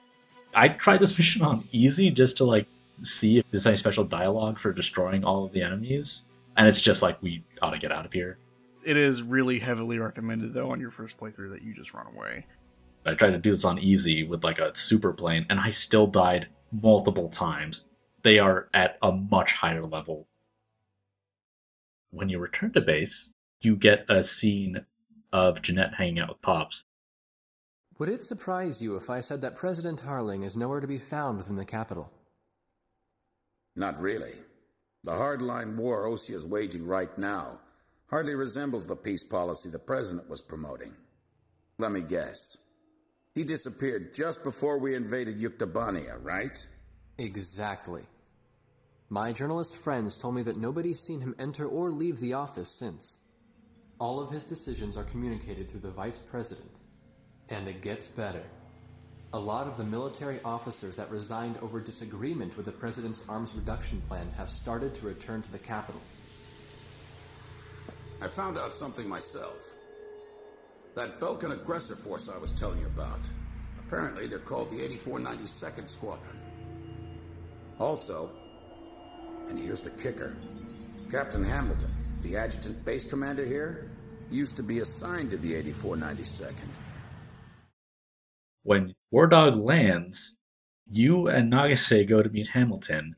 [0.55, 2.67] I tried this mission on easy just to like
[3.03, 6.23] see if there's any special dialogue for destroying all of the enemies,
[6.57, 8.39] and it's just like we ought to get out of here.
[8.85, 12.47] It is really heavily recommended though on your first playthrough that you just run away.
[13.07, 16.07] I tried to do this on easy with like a super plane, and I still
[16.07, 17.85] died multiple times.
[18.23, 20.27] They are at a much higher level.
[22.11, 24.85] When you return to base, you get a scene
[25.33, 26.85] of Genette hanging out with Pops.
[27.99, 31.39] Would it surprise you if I said that President Harling is nowhere to be found
[31.39, 32.11] within the capital?
[33.77, 34.35] Not really.
[35.05, 37.61] The hardline war Osea is waging right now
[38.07, 40.93] hardly resembles the peace policy the president was promoting.
[41.79, 42.57] Let me guess.
[43.35, 46.67] He disappeared just before we invaded Yuktobania, right?
[47.19, 48.03] Exactly.
[49.09, 53.19] My journalist friends told me that nobody's seen him enter or leave the office since.
[53.99, 56.71] All of his decisions are communicated through the vice president.
[57.49, 58.43] And it gets better.
[59.33, 64.01] A lot of the military officers that resigned over disagreement with the president's arms reduction
[64.03, 66.01] plan have started to return to the capital.
[68.21, 69.75] I found out something myself.
[70.95, 73.21] That Belkan aggressor force I was telling you about.
[73.81, 76.41] Apparently, they're called the 8492nd Squadron.
[77.79, 78.31] Also,
[79.49, 80.37] and here's the kicker
[81.11, 81.91] Captain Hamilton,
[82.23, 83.91] the adjutant base commander here,
[84.31, 86.55] used to be assigned to the 8492nd.
[88.63, 90.37] When War Dog lands,
[90.89, 93.15] you and Nagase go to meet Hamilton,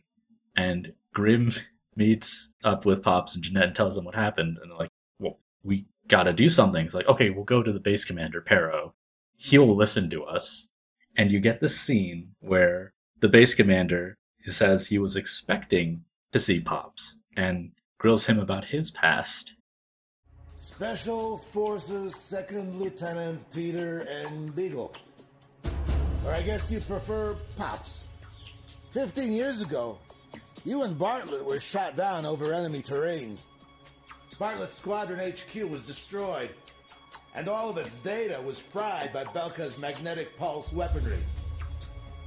[0.57, 1.53] and Grim
[1.97, 5.41] meets up with Pops and Genette and tells them what happened, and they're like, "Well,
[5.63, 8.95] we gotta do something." It's like, "Okay, we'll go to the base commander, Perrault.
[9.37, 10.69] He'll listen to us."
[11.17, 16.61] And you get this scene where the base commander says he was expecting to see
[16.61, 19.55] Pops and grills him about his past.
[20.57, 24.49] Special Forces Second Lieutenant Peter N.
[24.49, 24.95] Beagle.
[26.25, 28.09] Or I guess you prefer Pops.
[28.91, 29.99] Fifteen years ago,
[30.67, 33.39] you and Bartlett were shot down over enemy terrain.
[34.37, 36.51] Bartlett's Squadron HQ was destroyed,
[37.37, 41.23] and all of its data was fried by Belka's magnetic pulse weaponry.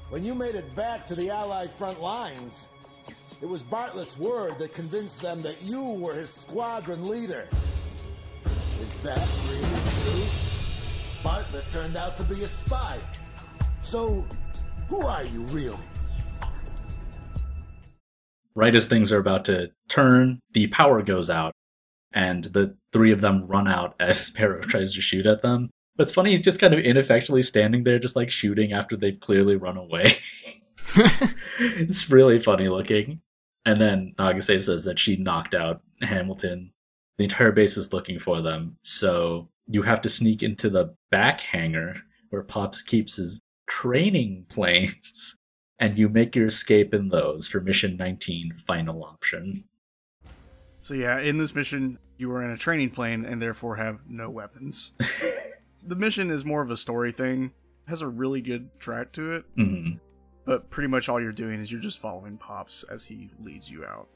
[0.09, 2.69] When you made it back to the Allied front lines,
[3.41, 7.49] it was Bartlett's word that convinced them that you were his squadron leader.
[8.81, 10.25] Is that really true?
[11.21, 12.99] Bartlett turned out to be a spy.
[13.81, 14.25] So,
[14.87, 15.77] who are you really?
[18.59, 21.53] Right as things are about to turn, the power goes out,
[22.11, 25.69] and the three of them run out as Perrault tries to shoot at them.
[25.95, 29.17] But it's funny, he's just kind of ineffectually standing there, just like shooting after they've
[29.17, 30.17] clearly run away.
[31.57, 33.21] it's really funny looking.
[33.65, 36.73] And then Nagase says that she knocked out Hamilton.
[37.17, 41.39] The entire base is looking for them, so you have to sneak into the back
[41.39, 41.95] hangar
[42.29, 45.37] where Pops keeps his training planes,
[45.79, 49.63] and you make your escape in those for Mission 19 Final Option.
[50.81, 54.29] So yeah, in this mission, you are in a training plane and therefore have no
[54.29, 54.93] weapons.
[55.83, 57.45] the mission is more of a story thing.
[57.85, 59.91] It has a really good track to it, hmm
[60.45, 63.85] but pretty much all you're doing is you're just following Pops as he leads you
[63.85, 64.07] out.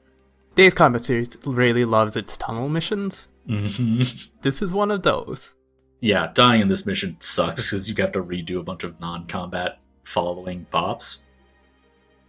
[0.57, 3.29] Ace Combat series really loves its tunnel missions.
[3.47, 4.01] hmm
[4.41, 5.53] This is one of those.
[5.99, 9.79] Yeah, dying in this mission sucks because you have to redo a bunch of non-combat
[10.03, 11.19] following Pops.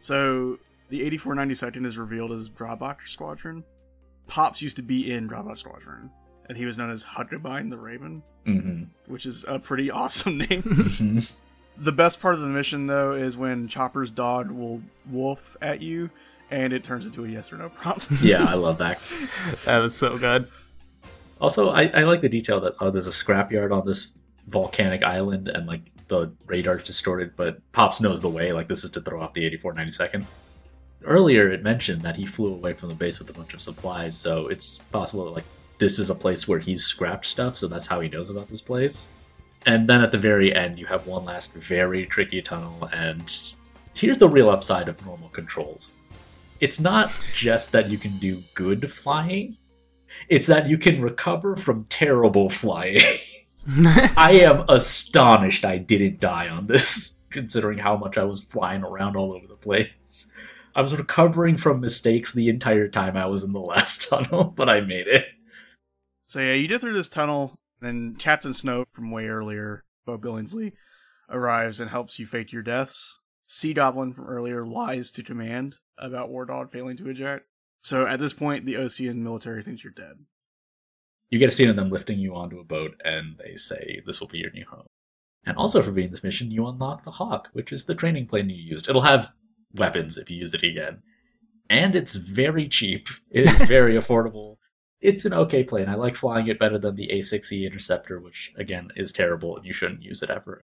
[0.05, 0.59] So
[0.91, 3.65] the 8492nd is revealed as Grabacr Squadron.
[4.27, 6.11] Pops used to be in Grabacr Squadron,
[6.47, 11.23] and he was known as Huckebein the Raven, hmm which is a pretty awesome name.
[11.79, 16.11] the best part of the mission, though, is when Chopper's dog will wolf at you,
[16.51, 18.11] and it turns into a yes or no prompt.
[18.21, 19.01] yeah, I love that.
[19.65, 20.49] that is so good.
[21.41, 24.13] Also, I, I like the detail that oh, there's a scrapyard on this
[24.47, 28.53] volcanic island, and like the radar's distorted, but Pops knows the way.
[28.53, 30.25] Like this is to throw off the 8492nd.
[31.05, 34.17] Earlier, it mentioned that he flew away from the base with a bunch of supplies,
[34.17, 35.45] so it's possible that like
[35.79, 38.61] this is a place where he's scrapped stuff, so that's how he knows about this
[38.61, 39.07] place.
[39.67, 43.33] And then at the very end, you have one last very tricky tunnel, and
[43.95, 45.91] here's the real upside of normal controls.
[46.61, 49.57] It's not just that you can do good flying,
[50.29, 53.01] it's that you can recover from terrible flying.
[54.17, 59.17] I am astonished I didn't die on this, considering how much I was flying around
[59.17, 60.31] all over the place.
[60.75, 64.69] I was recovering from mistakes the entire time I was in the last tunnel, but
[64.69, 65.25] I made it.
[66.27, 70.73] So yeah, you get through this tunnel, and Captain Snow from way earlier, Beau Billingslea,
[71.31, 73.21] arrives and helps you fake your deaths.
[73.47, 77.47] Sea Goblin from earlier lies to command about War Dog failing to eject.
[77.83, 80.25] So at this point, the Osean military thinks you're dead.
[81.31, 84.21] You get a scene of them lifting you onto a boat, and they say this
[84.21, 84.87] will be your new home.
[85.47, 88.49] And also for being this mission, you unlock the Hawk, which is the training plane
[88.49, 88.89] you used.
[88.89, 89.31] It'll have
[89.75, 91.03] weapons if you use it again.
[91.69, 93.09] And it's very cheap.
[93.31, 94.57] It is very affordable.
[95.01, 95.89] It's an okay plane.
[95.89, 99.73] I like flying it better than the A6E Interceptor, which again is terrible and you
[99.73, 100.63] shouldn't use it ever.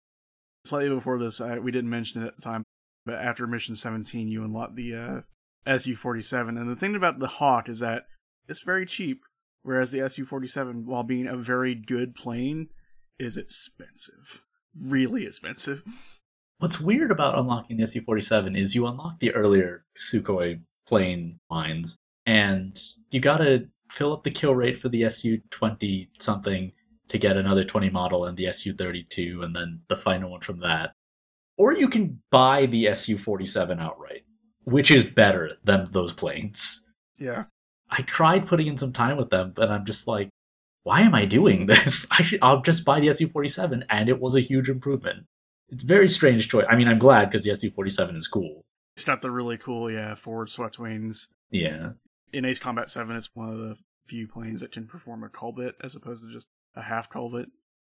[0.65, 2.63] Slightly before this, I, we didn't mention it at the time,
[3.05, 5.25] but after mission 17, you unlock the
[5.67, 6.57] uh, Su 47.
[6.57, 8.07] And the thing about the Hawk is that
[8.49, 9.25] it's very cheap,
[9.69, 12.69] whereas the Su 47, while being a very good plane,
[13.19, 14.41] is expensive.
[14.75, 15.83] Really expensive.
[16.59, 21.99] What's weird about unlocking the Su 47 is you unlock the earlier Sukhoi plane lines,
[22.25, 22.81] and
[23.11, 26.73] you gotta fill up the kill rate for the Su 20 something
[27.09, 30.61] to get another 20 model and the Su 32, and then the final one from
[30.61, 30.93] that.
[31.59, 34.23] Or you can buy the Su 47 outright,
[34.65, 36.87] which is better than those planes.
[37.19, 37.45] Yeah.
[37.91, 40.29] I tried putting in some time with them, but I'm just like,
[40.83, 42.07] why am I doing this?
[42.11, 45.27] I should, I'll just buy the Su 47, and it was a huge improvement.
[45.69, 46.67] It's a very strange choice.
[46.69, 48.63] I mean, I'm glad because the Su 47 is cool.
[48.97, 51.29] It's not the really cool, yeah, forward swept wings.
[51.51, 51.91] Yeah.
[52.33, 55.75] In Ace Combat 7, it's one of the few planes that can perform a kulbit
[55.83, 57.47] as opposed to just a half kulbit.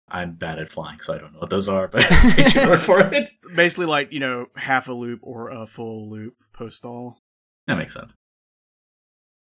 [0.08, 2.82] I'm bad at flying, so I don't know what those are, but take your word
[2.82, 3.30] for it.
[3.56, 7.20] Basically, like, you know, half a loop or a full loop post stall.
[7.68, 8.16] That makes sense.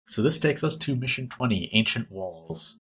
[0.06, 2.78] So this takes us to Mission 20, Ancient Walls.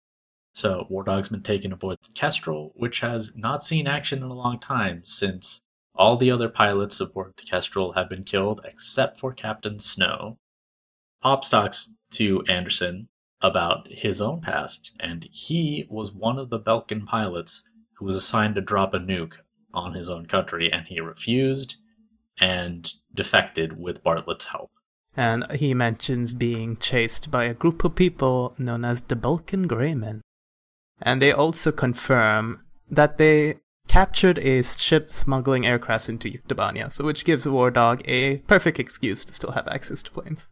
[0.55, 4.34] So War Dog's been taken aboard the Kestrel, which has not seen action in a
[4.34, 5.62] long time since
[5.94, 10.38] all the other pilots aboard the Kestrel have been killed except for Captain Snow.
[11.20, 13.09] Pop talks to Anderson
[13.42, 17.62] about his own past, and he was one of the Belkan pilots
[17.94, 19.36] who was assigned to drop a nuke
[19.72, 21.76] on his own country, and he refused
[22.38, 24.70] and defected with Bartlett's help.
[25.20, 30.22] And he mentions being chased by a group of people known as the Belkan Greymen.
[31.02, 37.26] And they also confirm that they captured a ship smuggling aircrafts into Yuktobania, so which
[37.26, 40.48] gives War Dog a perfect excuse to still have access to planes.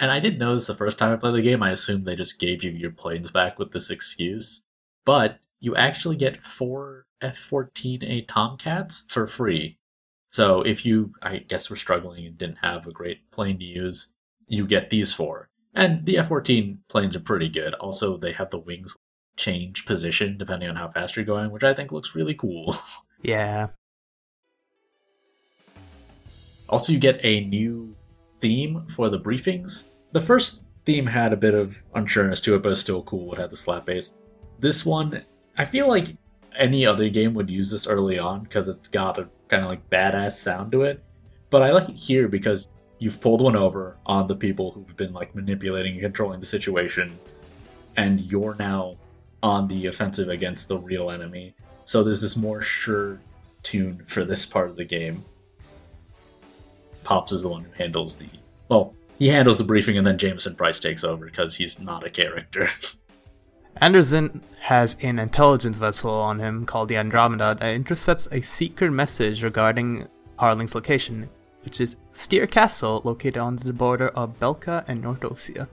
[0.00, 2.40] And I did notice the first time I played the game, I assumed they just
[2.40, 4.62] gave you your planes back with this excuse.
[5.04, 9.78] But you actually get four F 14A Tomcats for free.
[10.32, 14.08] So if you, I guess, were struggling and didn't have a great plane to use,
[14.48, 15.50] you get these four.
[15.74, 17.74] And the F 14 planes are pretty good.
[17.74, 18.96] Also, they have the wings
[19.36, 22.76] change position depending on how fast you're going, which I think looks really cool.
[23.24, 23.68] Yeah.
[26.68, 27.94] Also, you get a new
[28.40, 29.84] theme for the briefings.
[30.10, 33.32] The first theme had a bit of unsureness to it, but it's still cool.
[33.32, 34.12] It had the slap bass.
[34.58, 35.22] This one,
[35.56, 36.16] I feel like
[36.58, 39.88] any other game would use this early on because it's got a kind of like
[39.90, 41.02] badass sound to it.
[41.50, 42.68] But I like it here because
[42.98, 47.18] you've pulled one over on the people who've been like manipulating and controlling the situation,
[47.96, 48.96] and you're now
[49.42, 51.54] on the offensive against the real enemy.
[51.84, 53.20] So there's this more sure
[53.62, 55.24] tune for this part of the game.
[57.04, 58.26] Pops is the one who handles the
[58.68, 62.10] well, he handles the briefing and then Jameson Price takes over because he's not a
[62.10, 62.68] character.
[63.76, 69.42] Anderson has an intelligence vessel on him called the Andromeda that intercepts a secret message
[69.42, 71.28] regarding Harling's location,
[71.64, 75.68] which is Stier Castle, located on the border of Belka and Nordosia.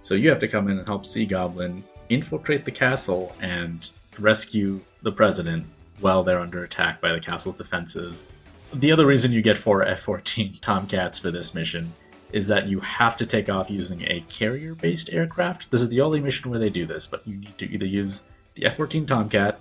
[0.00, 3.88] So you have to come in and help Sea Goblin infiltrate the castle and
[4.18, 5.66] rescue the president
[6.00, 8.22] while they're under attack by the castle's defenses.
[8.74, 11.92] The other reason you get four F 14 Tomcats for this mission
[12.32, 15.70] is that you have to take off using a carrier based aircraft.
[15.70, 18.22] This is the only mission where they do this, but you need to either use
[18.54, 19.60] the F 14 Tomcat,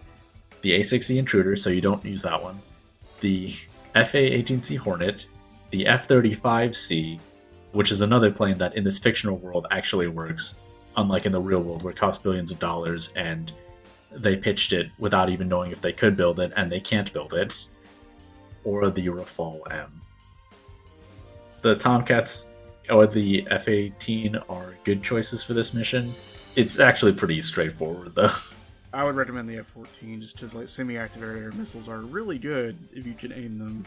[0.61, 2.59] the A 6E Intruder, so you don't use that one,
[3.19, 3.51] the
[3.93, 5.25] FA 18C Hornet,
[5.71, 7.19] the F 35C,
[7.71, 10.55] which is another plane that in this fictional world actually works,
[10.97, 13.51] unlike in the real world where it costs billions of dollars and
[14.11, 17.33] they pitched it without even knowing if they could build it and they can't build
[17.33, 17.67] it,
[18.63, 20.01] or the Rafale M.
[21.61, 22.47] The Tomcats
[22.91, 26.13] Oh, or the F 18 are good choices for this mission.
[26.57, 28.31] It's actually pretty straightforward though.
[28.93, 31.87] I would recommend the F 14 just because, like, semi active air to air missiles
[31.87, 33.85] are really good if you can aim them.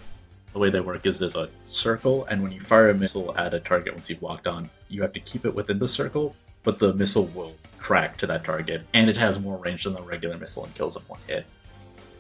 [0.55, 3.52] The way they work is there's a circle, and when you fire a missile at
[3.52, 6.78] a target once you've locked on, you have to keep it within the circle, but
[6.78, 10.39] the missile will track to that target, and it has more range than the regular
[10.39, 11.44] missile and kills in one hit.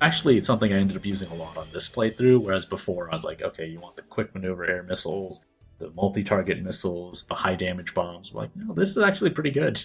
[0.02, 3.14] Actually, it's something I ended up using a lot on this playthrough, whereas before I
[3.14, 5.42] was like, okay, you want the quick maneuver air missiles,
[5.78, 8.30] the multi target missiles, the high damage bombs.
[8.30, 9.84] I'm like, no, this is actually pretty good.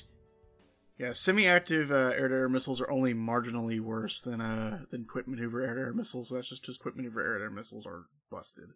[0.97, 5.93] Yeah, semi-active uh, air-to-air missiles are only marginally worse than uh than quick maneuver air-to-air
[5.93, 6.29] missiles.
[6.29, 8.69] That's just because quick maneuver air-to-air missiles are busted.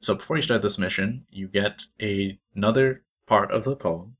[0.00, 4.16] So before you start this mission, you get a, another part of the poem.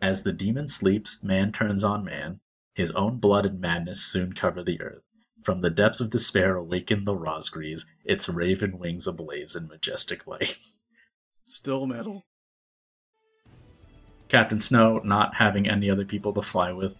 [0.00, 2.40] As the demon sleeps, man turns on man.
[2.74, 5.02] His own blood and madness soon cover the earth.
[5.42, 10.56] From the depths of despair awaken the Razgriz, its raven wings ablaze in majestic light.
[11.52, 12.24] Still metal.
[14.30, 16.94] Captain Snow, not having any other people to fly with,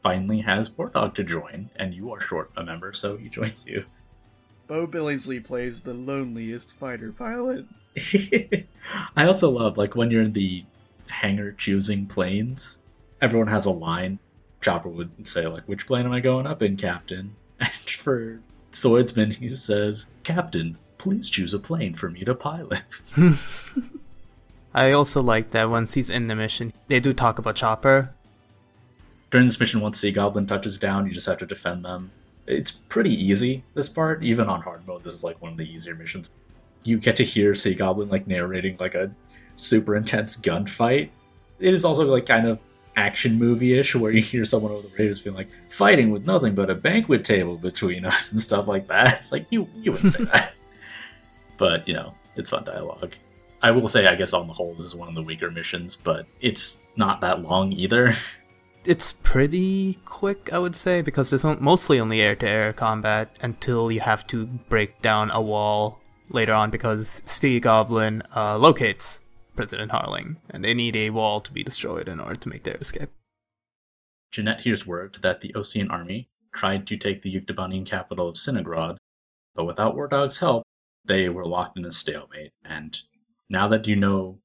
[0.00, 3.84] finally has Wardog to join, and you are short a member, so he joins you.
[4.68, 7.64] Beau Billingslea plays the loneliest fighter pilot.
[9.16, 10.64] I also love like when you're in the
[11.08, 12.78] hangar choosing planes,
[13.20, 14.20] everyone has a line.
[14.60, 18.38] Chopper would say like, "Which plane am I going up in, Captain?" And for
[18.70, 22.82] Swordsman, he says, "Captain, please choose a plane for me to pilot."
[24.76, 28.10] I also like that once he's in the mission, they do talk about Chopper.
[29.30, 32.10] During this mission, once Sea Goblin touches down, you just have to defend them.
[32.46, 34.22] It's pretty easy, this part.
[34.22, 36.28] Even on hard mode, this is like one of the easier missions.
[36.84, 39.10] You get to hear Sea Goblin like narrating like a
[39.56, 41.08] super intense gunfight.
[41.58, 42.58] It is also like kind of
[42.96, 46.54] action movie-ish where you hear someone over the radio just being like fighting with nothing
[46.54, 49.20] but a banquet table between us and stuff like that.
[49.20, 50.52] It's like you you wouldn't say that.
[51.56, 53.14] But, you know, it's fun dialogue.
[53.62, 55.96] I will say I guess on the whole this is one of the weaker missions,
[55.96, 58.14] but it's not that long either.
[58.88, 63.90] It's pretty quick, I would say, because it's mostly only air to air combat until
[63.90, 69.18] you have to break down a wall later on because Sea Goblin uh, locates
[69.56, 72.76] President Harling, and they need a wall to be destroyed in order to make their
[72.76, 73.10] escape.
[74.32, 78.98] Genette hears word that the Osean army tried to take the Yuktobanian capital of Cinigrad,
[79.54, 80.62] but without Wardog's help,
[81.04, 82.52] they were locked in a stalemate.
[82.64, 82.98] And
[83.48, 84.40] now that you know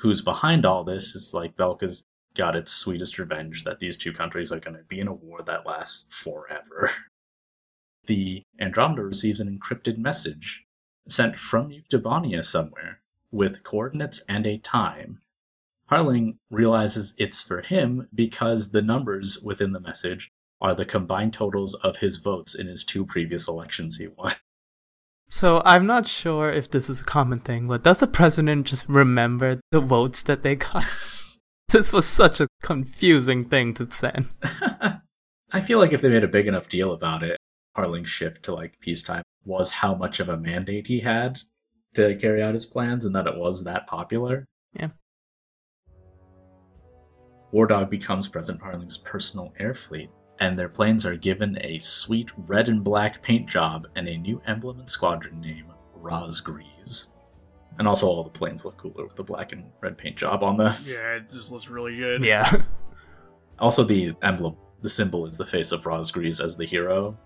[0.00, 2.04] who's behind all this, it's like Belka's
[2.34, 5.42] got its sweetest revenge that these two countries are going to be in a war
[5.42, 6.90] that lasts forever.
[8.06, 10.64] The Andromeda receives an encrypted message
[11.08, 13.00] sent from Yuktobania somewhere
[13.30, 15.22] with coordinates and a time
[15.90, 20.30] Harling realizes it's for him because the numbers within the message
[20.60, 24.34] are the combined totals of his votes in his two previous elections he won.
[25.28, 28.88] So I'm not sure if this is a common thing, but does the president just
[28.88, 30.84] remember the votes that they got?
[31.68, 34.28] this was such a confusing thing to send.
[35.52, 37.36] I feel like if they made a big enough deal about it,
[37.76, 41.40] Harling's shift to like peacetime was how much of a mandate he had
[41.94, 44.46] to carry out his plans and that it was that popular.
[44.72, 44.88] Yeah.
[47.52, 52.68] Wardog becomes President Harling's personal air fleet, and their planes are given a sweet red
[52.68, 55.66] and black paint job and a new emblem and squadron name,
[56.00, 57.06] Razgriz.
[57.78, 60.56] And also, all the planes look cooler with the black and red paint job on
[60.56, 60.74] them.
[60.84, 62.24] Yeah, it just looks really good.
[62.24, 62.62] Yeah.
[63.58, 67.18] Also, the emblem, the symbol is the face of Razgriz as the hero.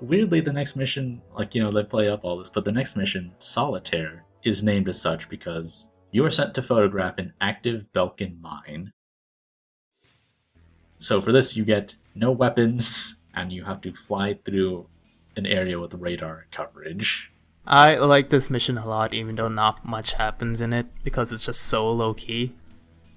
[0.00, 2.96] Weirdly, the next mission, like, you know, they play up all this, but the next
[2.96, 8.40] mission, Solitaire, is named as such because you are sent to photograph an active Belkan
[8.40, 8.92] mine.
[11.02, 14.86] So for this, you get no weapons, and you have to fly through
[15.34, 17.32] an area with radar coverage.
[17.66, 21.44] I like this mission a lot, even though not much happens in it, because it's
[21.44, 22.52] just so low key.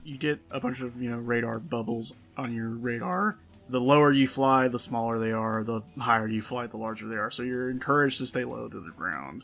[0.03, 3.38] You get a bunch of, you know, radar bubbles on your radar.
[3.70, 5.64] The lower you fly, the smaller they are.
[5.64, 7.30] The higher you fly, the larger they are.
[7.30, 9.44] So you're encouraged to stay low to the ground.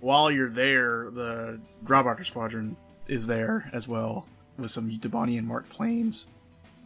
[0.00, 2.76] While you're there, the Grabacr Squadron
[3.06, 4.26] is there as well,
[4.58, 6.26] with some Yuktobanian marked planes.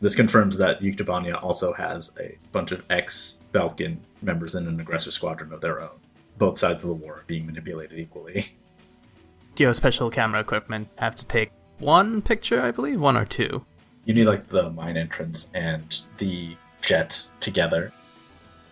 [0.01, 5.10] This confirms that Yuktobania also has a bunch of ex Belkan members in an aggressor
[5.10, 5.98] squadron of their own.
[6.36, 8.48] Both sides of the war are being manipulated equally.
[9.56, 13.64] Your special camera equipment have to take one picture, I believe, one or two.
[14.05, 17.90] You need like the mine entrance and the jet together.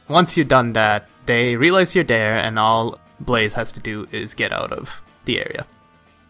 [0.09, 4.35] Once you've done that, they realize you're there, and all Blaze has to do is
[4.35, 5.67] get out of the area.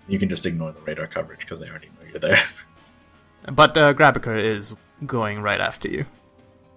[0.06, 2.40] You can just ignore the radar coverage because they already know you're there.
[3.52, 4.74] But uh, Grabacr is
[5.06, 6.06] going right after you.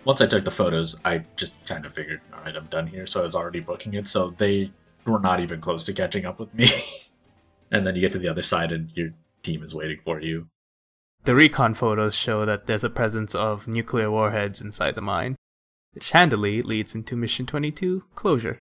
[0.06, 3.06] Once I took the photos, I just kind of figured, all right, I'm done here.
[3.06, 4.07] So I was already booking it.
[4.07, 4.72] So they
[5.06, 6.69] were not even close to catching up with me.
[7.72, 9.10] and then you get to the other side and your
[9.44, 10.48] team is waiting for you.
[11.23, 15.35] The recon photos show that there's a presence of nuclear warheads inside the mine,
[15.94, 18.60] which handily leads into Mission 22 closure.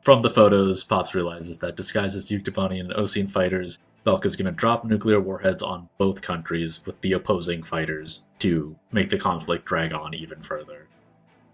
[0.00, 4.52] From the photos, Pops realizes that disguised as Yuktobani and Osean fighters, Belka's going to
[4.52, 9.92] drop nuclear warheads on both countries with the opposing fighters to make the conflict drag
[9.92, 10.86] on even further.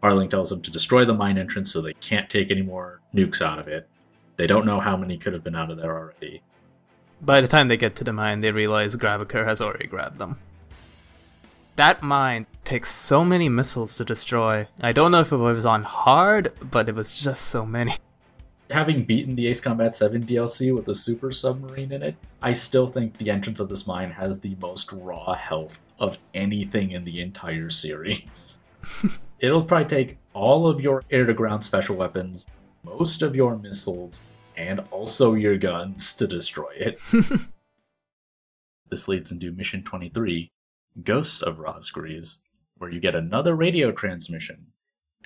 [0.02, 3.40] Harling tells them to destroy the mine entrance so they can't take any more nukes
[3.40, 3.88] out of it.
[4.36, 6.42] They don't know how many could have been out of there already.
[7.22, 10.38] By the time they get to the mine, they realize Grabacr has already grabbed them.
[11.76, 14.68] That mine takes so many missiles to destroy.
[14.78, 17.94] I don't know if it was on hard, but it was just so many.
[18.72, 22.86] Having beaten the Ace Combat 7 DLC with the super submarine in it, I still
[22.86, 27.20] think the entrance of this mine has the most raw health of anything in the
[27.20, 28.60] entire series.
[29.40, 32.46] It'll probably take all of your air to ground special weapons,
[32.82, 34.22] most of your missiles,
[34.56, 36.98] and also your guns to destroy it.
[38.90, 40.50] this leads into Mission 23
[41.04, 42.38] Ghosts of Razgriz,
[42.78, 44.68] where you get another radio transmission,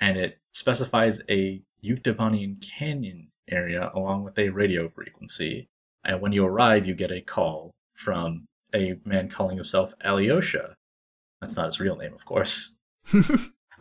[0.01, 5.67] and it specifies a Yuktobanian Canyon area along with a radio frequency.
[6.03, 10.75] And when you arrive, you get a call from a man calling himself Alyosha.
[11.41, 12.75] That's not his real name, of course.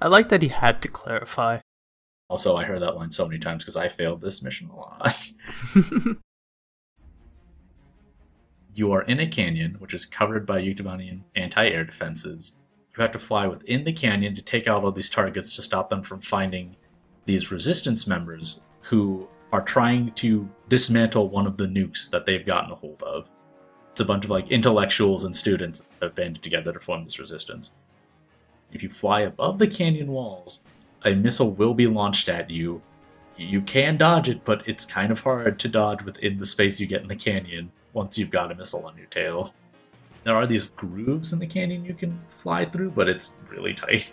[0.01, 1.61] I like that he had to clarify.
[2.29, 5.31] Also, I heard that line so many times because I failed this mission a lot.
[8.75, 12.57] you are in a canyon, which is covered by Yuktobanian anti air defenses.
[12.97, 15.89] You have to fly within the canyon to take out all these targets to stop
[15.89, 16.77] them from finding
[17.27, 22.73] these resistance members who are trying to dismantle one of the nukes that they've gotten
[22.73, 23.27] a hold of.
[23.91, 27.19] It's a bunch of like intellectuals and students that have banded together to form this
[27.19, 27.73] resistance.
[28.71, 30.61] If you fly above the canyon walls,
[31.07, 32.83] a missile will be launched at you.
[33.39, 36.87] You can dodge it, but it's kind of hard to dodge within the space you
[36.87, 39.55] get in the canyon once you've got a missile on your tail.
[40.25, 44.11] There are these grooves in the canyon you can fly through, but it's really tight.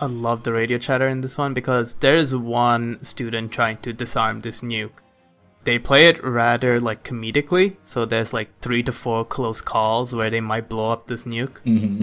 [0.00, 4.40] I love the radio chatter in this one because there's one student trying to disarm
[4.40, 5.00] this nuke.
[5.64, 10.30] They play it rather like comedically, so there's like three to four close calls where
[10.30, 11.58] they might blow up this nuke.
[11.64, 12.02] Mm-hmm.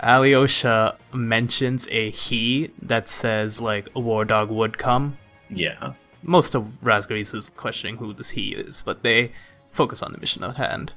[0.00, 5.18] Alyosha mentions a he that says like a war dog would come.
[5.50, 5.94] Yeah.
[6.22, 9.32] Most of Razgriz is questioning who this he is, but they
[9.70, 10.92] focus on the mission at hand.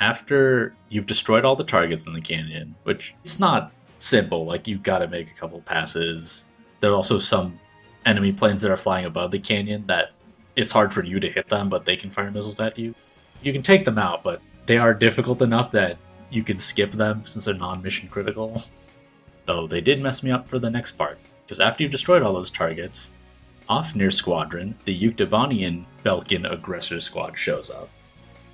[0.00, 4.44] After you've destroyed all the targets in the canyon, which it's not simple.
[4.44, 6.50] Like you've got to make a couple passes.
[6.80, 7.58] There are also some
[8.04, 10.12] enemy planes that are flying above the canyon that
[10.54, 12.94] it's hard for you to hit them, but they can fire missiles at you.
[13.42, 15.98] You can take them out, but they are difficult enough that
[16.30, 18.62] you can skip them since they're non-mission critical.
[19.46, 22.34] Though they did mess me up for the next part, because after you've destroyed all
[22.34, 23.12] those targets,
[23.68, 27.88] Ofnir Squadron, the Yuktobanian Belkan Aggressor Squad shows up.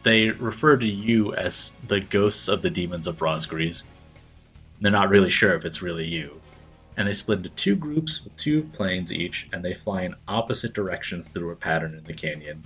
[0.03, 3.83] They refer to you as the ghosts of the demons of Razgriz,
[4.83, 6.41] they're not really sure if it's really you.
[6.97, 10.75] And they split into two groups with two planes each, and they fly in opposite
[10.75, 12.65] directions through a pattern in the canyon.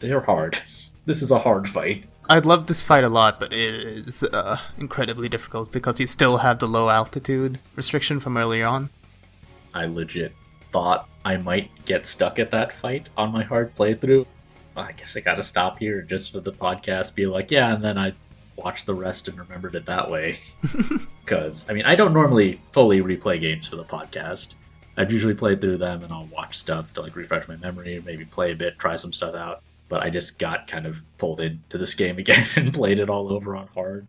[0.00, 0.58] They're hard.
[1.06, 2.04] This is a hard fight.
[2.28, 3.74] I love this fight a lot, but it
[4.08, 8.88] is uh, incredibly difficult because you still have the low altitude restriction from earlier on.
[9.74, 10.32] I legit
[10.72, 14.26] thought I might get stuck at that fight on my hard playthrough.
[14.76, 17.96] I guess I gotta stop here just for the podcast, be like, yeah, and then
[17.96, 18.12] I
[18.56, 20.38] watched the rest and remembered it that way.
[21.24, 24.48] Because, I mean, I don't normally fully replay games for the podcast.
[24.98, 28.26] I've usually played through them and I'll watch stuff to like refresh my memory, maybe
[28.26, 29.62] play a bit, try some stuff out.
[29.88, 33.32] But I just got kind of pulled into this game again and played it all
[33.32, 34.06] over on hard.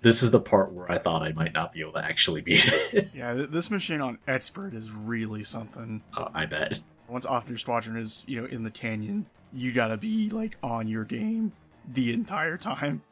[0.00, 2.64] This is the part where I thought I might not be able to actually beat
[2.92, 3.10] it.
[3.14, 6.02] yeah, this machine on expert is really something.
[6.16, 6.80] Oh, I bet.
[7.08, 11.04] Once Ofnir squadron is, you know, in the canyon, you gotta be like on your
[11.04, 11.52] game
[11.94, 13.02] the entire time.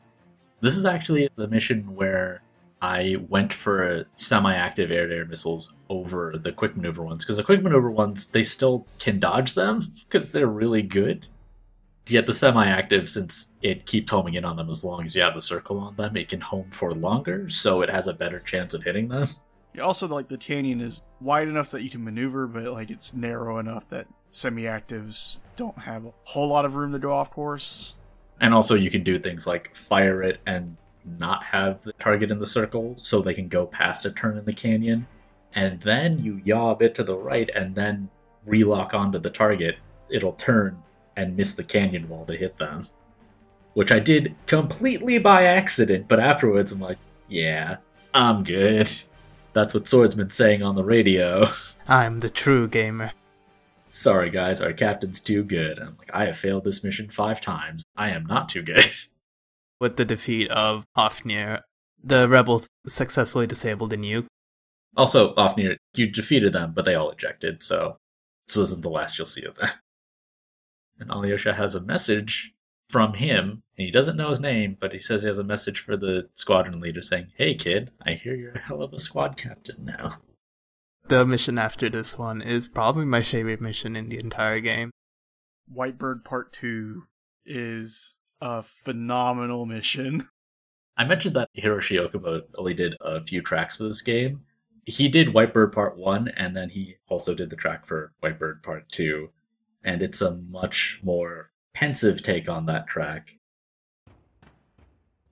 [0.60, 2.42] This is actually the mission where
[2.82, 7.90] I went for semi-active air-to-air missiles over the quick maneuver ones because the quick maneuver
[7.90, 11.26] ones they still can dodge them because they're really good.
[12.06, 15.34] Yet the semi-active, since it keeps homing in on them as long as you have
[15.34, 18.74] the circle on them, it can home for longer, so it has a better chance
[18.74, 19.28] of hitting them.
[19.80, 23.58] Also, like the canyon is wide enough that you can maneuver, but like it's narrow
[23.58, 27.94] enough that semi-actives don't have a whole lot of room to go off course.
[28.40, 30.76] And also, you can do things like fire it and
[31.18, 34.44] not have the target in the circle so they can go past a turn in
[34.44, 35.06] the canyon.
[35.54, 38.08] And then you yaw a bit to the right and then
[38.46, 39.76] relock onto the target.
[40.08, 40.82] It'll turn
[41.16, 42.86] and miss the canyon wall to hit them.
[43.74, 46.98] Which I did completely by accident, but afterwards I'm like,
[47.28, 47.76] yeah,
[48.14, 48.90] I'm good.
[49.52, 51.48] That's what Swordsman's saying on the radio.
[51.88, 53.12] I'm the true gamer
[53.90, 55.78] sorry guys, our captain's too good.
[55.78, 57.82] And I'm like, I have failed this mission five times.
[57.96, 58.90] I am not too good.
[59.80, 61.62] With the defeat of Ofnir,
[62.02, 64.26] the rebels successfully disabled the nuke.
[64.96, 67.96] Also, Ofnir, you defeated them, but they all ejected, so
[68.46, 69.70] this wasn't the last you'll see of them.
[70.98, 72.52] And Alyosha has a message
[72.90, 75.80] from him, and he doesn't know his name, but he says he has a message
[75.80, 79.38] for the squadron leader saying, Hey kid, I hear you're a hell of a squad
[79.38, 80.18] captain now
[81.10, 84.92] the mission after this one is probably my favorite mission in the entire game.
[85.70, 87.02] Whitebird Part 2
[87.44, 90.28] is a phenomenal mission.
[90.96, 94.42] I mentioned that Hiroshi Okubo only did a few tracks for this game.
[94.86, 98.90] He did Whitebird Part 1, and then he also did the track for Whitebird Part
[98.92, 99.30] 2.
[99.82, 103.38] and it's a much more pensive take on that track.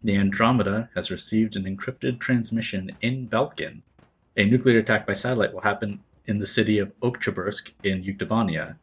[0.02, 3.82] The Andromeda has received an encrypted transmission in Belkan.
[4.38, 8.76] A nuclear attack by satellite will happen in the city of Oktyabrsk in Yuktobania,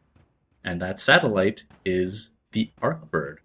[0.65, 3.37] and that satellite is the Arkbird,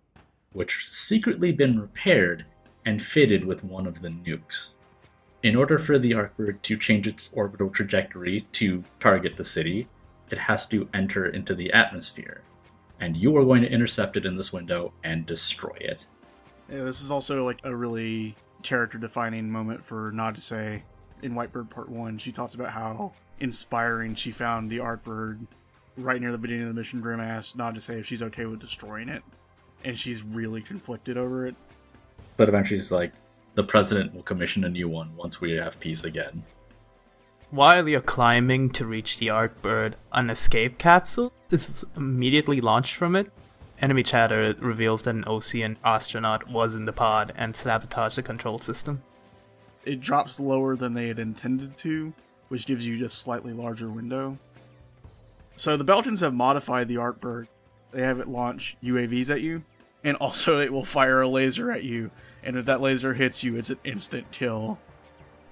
[0.53, 2.45] which has secretly been repaired
[2.85, 4.73] and fitted with one of the nukes.
[5.45, 9.87] In order for the Arkbird to change its orbital trajectory to target the city,
[10.33, 12.41] it has to enter into the atmosphere.
[12.99, 16.07] And you are going to intercept it in this window and destroy it.
[16.69, 18.35] Yeah, this is also like a really
[18.65, 20.83] character defining moment for Nagase
[21.23, 22.19] in Whitebird Part 1.
[22.19, 25.47] She talks about how inspiring she found the Arkbird
[25.97, 27.01] right near the beginning of the mission.
[27.01, 29.23] Grimm asked say if she's okay with destroying it.
[29.85, 31.55] And she's really conflicted over it.
[32.37, 33.13] But eventually she's like,
[33.55, 36.45] the president will commission a new one once we have peace again.
[37.51, 43.33] While you're climbing to reach the Arkbird, an escape capsule is immediately launched from it.
[43.83, 48.59] Enemy chatter reveals that an Osean astronaut was in the pod and sabotaged the control
[48.59, 49.03] system.
[49.85, 52.13] It drops lower than they had intended to,
[52.49, 54.39] which gives you just slightly larger window.
[55.57, 57.49] So the Belkans have modified the Arkbird.
[57.93, 59.63] They have it launch UAVs at you,
[60.05, 62.11] and also it will fire a laser at you.
[62.43, 64.79] And if that laser hits you, it's an instant kill.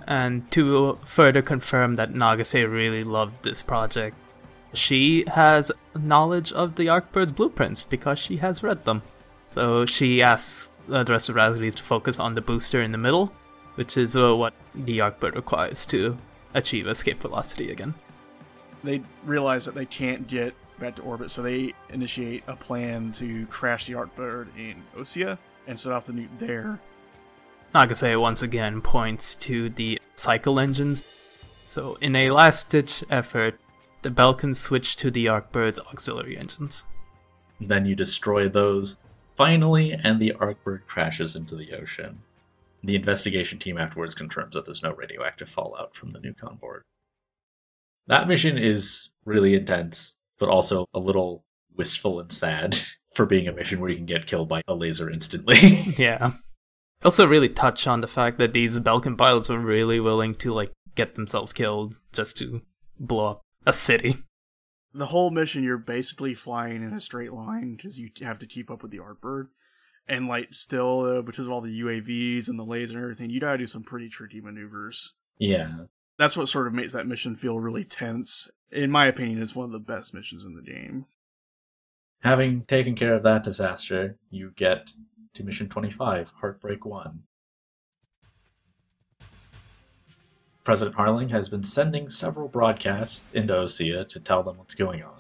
[0.07, 4.17] And to further confirm that Nagase really loved this project,
[4.73, 9.03] she has knowledge of the Arkbird's blueprints because she has read them.
[9.51, 13.33] So she asks the rest of Razgriz to focus on the booster in the middle,
[13.79, 16.19] which is uh, what the Arkbird requires to
[16.53, 17.95] achieve escape velocity again.
[18.83, 23.47] They realize that they can't get back to orbit, so they initiate a plan to
[23.47, 25.39] crash the Arkbird in Osea
[25.69, 26.81] and set off the nuke there.
[27.73, 31.05] Nagase once again points to the cycle engines.
[31.65, 33.61] So, in a last ditch effort,
[34.03, 36.85] the Belkans switch to the Arkbird's auxiliary engines.
[37.61, 38.97] Then you destroy those,
[39.37, 42.23] finally, and the Arkbird crashes into the ocean.
[42.83, 46.83] The investigation team afterwards confirms that there's no radioactive fallout from the nuke on board.
[48.07, 51.45] That mission is really intense, but also a little
[51.77, 52.79] wistful and sad
[53.15, 55.57] for being a mission where you can get killed by a laser instantly.
[55.99, 56.33] yeah.
[57.05, 60.73] Also, really touch on the fact that these Belkan pilots were really willing to like
[60.95, 62.63] get themselves killed just to
[62.99, 64.17] blow up a city.
[64.95, 68.71] The whole mission, you're basically flying in a straight line because you have to keep
[68.71, 69.49] up with the Arkbird.
[70.09, 73.41] And like, still, uh, because of all the UAVs and the laser and everything, you
[73.41, 75.13] gotta do some pretty tricky maneuvers.
[75.39, 75.85] Yeah.
[76.19, 78.51] That's what sort of makes that mission feel really tense.
[78.73, 81.07] In my opinion, it's one of the best missions in the game.
[82.21, 84.91] Having taken care of that disaster, you get
[85.35, 87.23] to Mission 25, Heartbreak 1.
[90.65, 95.18] President Harling has been sending several broadcasts into Osea to tell them what's going on,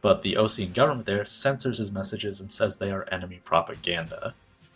[0.00, 4.34] but the Osean government there censors his messages and says they are enemy propaganda.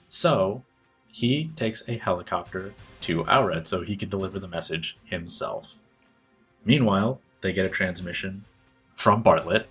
[0.09, 0.65] So,
[1.12, 2.73] he takes a helicopter
[3.03, 5.74] to Oured so he can deliver the message himself.
[6.65, 8.44] Meanwhile, they get a transmission
[8.97, 9.69] from Bartlett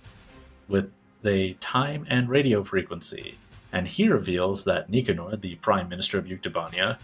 [0.68, 0.90] with
[1.22, 3.38] the time and radio frequency,
[3.72, 6.98] and he reveals that Nikanor, the Prime Minister of Yuktobania,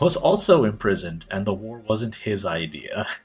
[0.00, 3.06] was also imprisoned and the war wasn't his idea.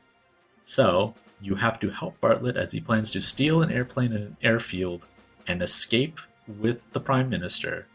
[0.66, 4.38] So, you have to help Bartlett as he plans to steal an airplane in an
[4.42, 5.06] airfield
[5.48, 6.20] and escape
[6.60, 7.88] with the Prime Minister.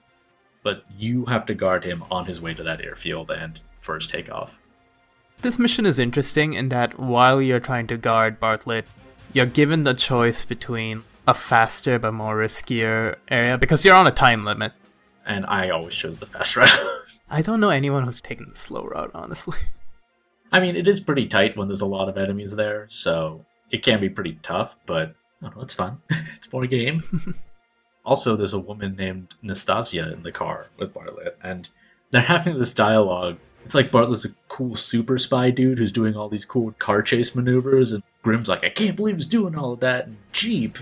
[0.63, 4.31] But you have to guard him on his way to that airfield and first take
[4.31, 4.55] off.
[5.43, 8.87] This mission is interesting in that while you're trying to guard Bartlett,
[9.33, 14.13] you're given the choice between a faster but more riskier area because you're on a
[14.13, 14.73] time limit.
[15.27, 16.71] And I always chose the fast route.
[17.31, 19.59] I don't know anyone who's taken the slow route, honestly.
[20.55, 23.83] I mean, it is pretty tight when there's a lot of enemies there, so it
[23.83, 25.13] can be pretty tough, but
[25.43, 26.01] I don't know, it's fun.
[26.37, 27.03] it's more game.
[28.05, 31.69] also, there's a woman named Nastasia in the car with Bartlett, and
[32.13, 33.39] they're having this dialogue.
[33.65, 37.35] It's like Bartlett's a cool super spy dude who's doing all these cool car chase
[37.35, 40.79] maneuvers, and Grimm's like, I can't believe he's doing all of that, and Jeep.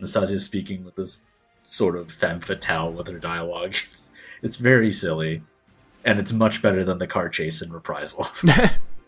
[0.00, 1.22] Nastasia's speaking with this
[1.62, 3.76] sort of femme fatale with her dialogue.
[3.92, 4.10] It's,
[4.42, 5.42] it's very silly,
[6.04, 8.26] and it's much better than the car chase in Reprisal.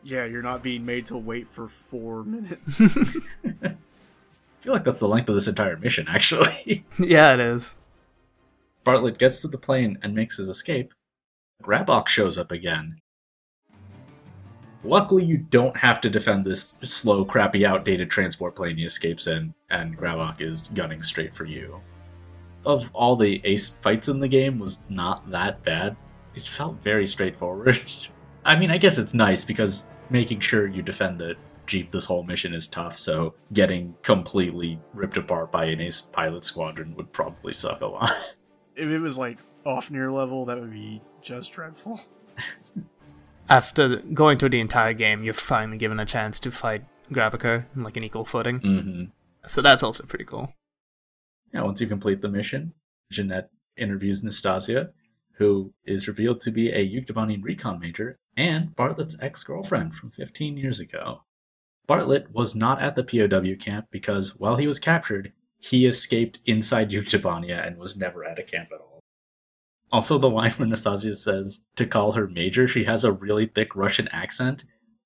[0.03, 2.81] Yeah, you're not being made to wait for four minutes.
[3.45, 3.75] I
[4.63, 6.85] feel like that's the length of this entire mission, actually.
[6.99, 7.77] yeah, it is.
[8.83, 10.95] Bartlett gets to the plane and makes his escape.
[11.63, 12.99] Grabacr shows up again.
[14.83, 19.53] Luckily, you don't have to defend this slow, crappy, outdated transport plane he escapes in,
[19.69, 21.79] and Grabacr is gunning straight for you.
[22.65, 25.97] Of all the ace fights in the game, was not that bad.
[26.41, 27.79] It felt very straightforward.
[28.45, 31.37] I mean, I guess it's nice because making sure you defend the
[31.67, 36.43] Jeep, this whole mission is tough, so getting completely ripped apart by an ace pilot
[36.45, 38.13] squadron would probably suck a lot.
[38.77, 39.37] If it was like
[39.67, 42.01] Ofnir level, that would be just dreadful.
[43.51, 47.83] After going through the entire game, you're finally given a chance to fight Grabacr in
[47.83, 48.59] like an equal footing.
[48.61, 49.05] hmm
[49.47, 50.55] So that's also pretty cool.
[51.53, 52.73] Yeah, once you complete the mission,
[53.13, 54.91] Genette interviews Nastasia,
[55.41, 60.59] who is revealed to be a Yuktobanian recon major and Bartlett's ex girlfriend from 15
[60.59, 61.23] years ago.
[61.87, 66.91] Bartlett was not at the POW camp because while he was captured, he escaped inside
[66.91, 69.01] Yuktobania and was never at a camp at all.
[69.91, 73.75] Also, the line where Nastasia says to call her major, she has a really thick
[73.75, 74.65] Russian accent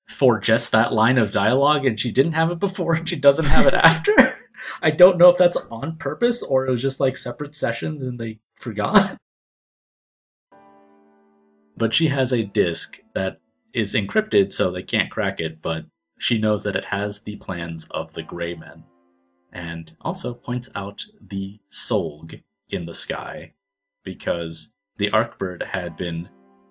[0.09, 3.47] for just that line of dialogue, and she didn't have it before and she doesn't
[3.47, 4.37] have it after.
[4.83, 8.19] I don't know if that's on purpose or it was just like separate sessions and
[8.19, 9.17] they forgot.
[11.77, 13.41] But she has a disk that
[13.73, 15.85] is encrypted so they can't crack it, but
[16.19, 18.85] she knows that it has the plans of the Grey Men.
[19.53, 23.53] And also points out the Solg in the sky
[24.05, 26.29] because the Arkbird had been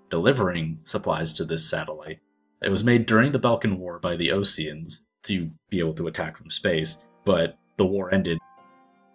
[0.09, 2.19] delivering supplies to this satellite.
[2.61, 6.37] It was made during the Belkan War by the Oseans to be able to attack
[6.37, 8.37] from space, but the war ended.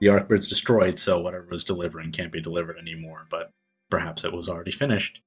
[0.01, 3.51] The Arkbird's destroyed, so whatever was delivering can't be delivered anymore, but
[3.91, 5.21] perhaps it was already finished.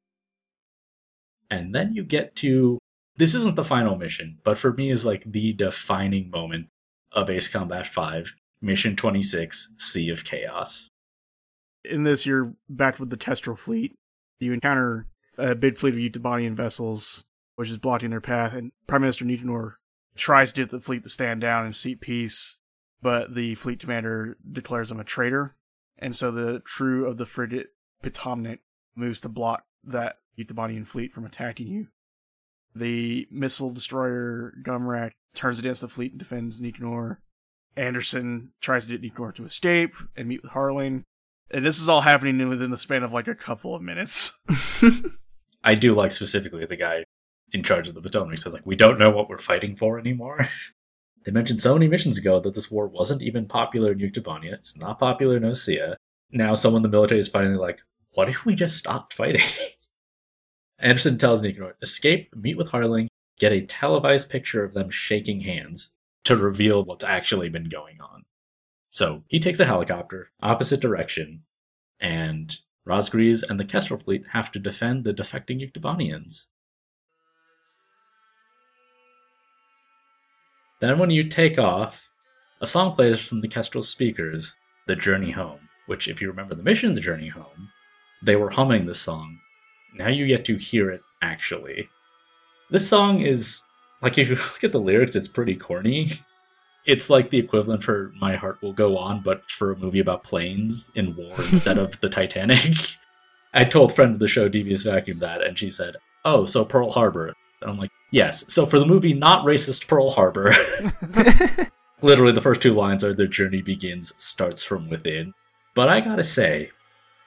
[1.52, 2.80] And then you get to
[3.18, 6.68] this isn't the final mission, but for me is like the defining moment
[7.12, 10.88] of Ace Combat 5, Mission 26, Sea of Chaos.
[11.84, 13.94] In this, you're back with the Kestrel fleet.
[14.40, 15.08] You encounter
[15.38, 17.24] a big fleet of Yuktobanian vessels,
[17.58, 19.74] which is blocking their path, and Prime Minister Nikanor
[20.16, 22.58] tries to get the fleet to stand down and seek peace,
[23.02, 25.56] but the fleet commander declares him a traitor,
[25.98, 27.68] and so the crew of the frigate
[28.02, 28.60] Pitomnik
[28.96, 31.88] moves to block that Yuktobanian fleet from attacking you.
[32.76, 37.18] The missile destroyer Gumrak turns against the fleet and defends Nikanor.
[37.76, 41.04] Anderson tries to get Nikanor to escape and meet with Harling.
[41.50, 44.40] And this is all happening within the span of like a couple of minutes.
[45.64, 47.04] I do like specifically the guy
[47.52, 50.48] in charge of the Pitomnik says like we don't know what we're fighting for anymore.
[51.26, 54.54] they mentioned so many missions ago that this war wasn't even popular in Yuktobania.
[54.54, 55.96] It's not popular in Osea.
[56.32, 57.82] Now someone in the military is finally like,
[58.14, 59.46] what if we just stopped fighting?
[60.82, 63.08] Anderson tells Nikanor, escape, meet with Harling,
[63.40, 65.92] get a televised picture of them shaking hands
[66.24, 68.24] to reveal what's actually been going on.
[68.90, 71.44] So he takes a helicopter, opposite direction,
[72.00, 72.56] and
[72.88, 76.46] Razgriz and the Kestrel fleet have to defend the defecting Yuktobanians.
[80.82, 82.10] Then, when you take off,
[82.60, 84.56] a song plays from the Kestrel speakers,
[84.88, 87.70] The Journey Home, which, if you remember the mission, The Journey Home,
[88.24, 89.38] they were humming this song.
[89.94, 91.90] Now you get to hear it actually.
[92.70, 93.62] This song is,
[94.02, 96.22] like, if you look at the lyrics, it's pretty corny.
[96.86, 100.24] It's like the equivalent for My Heart Will Go On, but for a movie about
[100.24, 102.76] planes in war instead of the Titanic.
[103.54, 106.92] I told friend of the show, Devious Vacuum, that, and she said, Oh, so Pearl
[106.92, 107.34] Harbor.
[107.62, 108.44] And I'm like, Yes.
[108.52, 110.54] So for the movie Not Racist Pearl Harbor,
[112.02, 115.34] literally the first two lines are The journey begins, starts from within.
[115.76, 116.72] But I gotta say,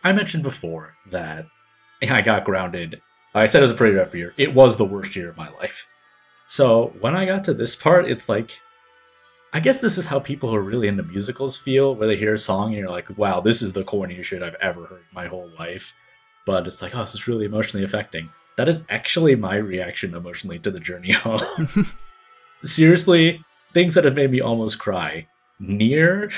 [0.03, 1.47] I mentioned before that
[2.10, 3.01] I got grounded.
[3.35, 4.32] I said it was a pretty rough year.
[4.36, 5.86] It was the worst year of my life.
[6.47, 8.59] So when I got to this part, it's like,
[9.52, 12.35] I guess this is how people who are really into musicals feel, where they hear
[12.35, 15.26] a song and you're like, wow, this is the corniest shit I've ever heard my
[15.26, 15.93] whole life.
[16.47, 18.31] But it's like, oh, this is really emotionally affecting.
[18.56, 21.86] That is actually my reaction emotionally to the journey home.
[22.62, 25.26] Seriously, things that have made me almost cry.
[25.60, 26.32] NieR,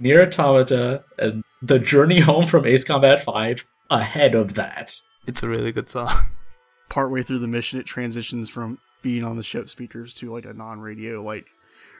[0.00, 5.00] NieR Automata, and the journey home from Ace Combat 5 ahead of that.
[5.26, 6.26] It's a really good song.
[6.88, 10.52] Partway through the mission, it transitions from being on the ship speakers to like a
[10.52, 11.46] non radio, like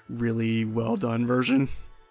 [0.09, 1.69] really well done version.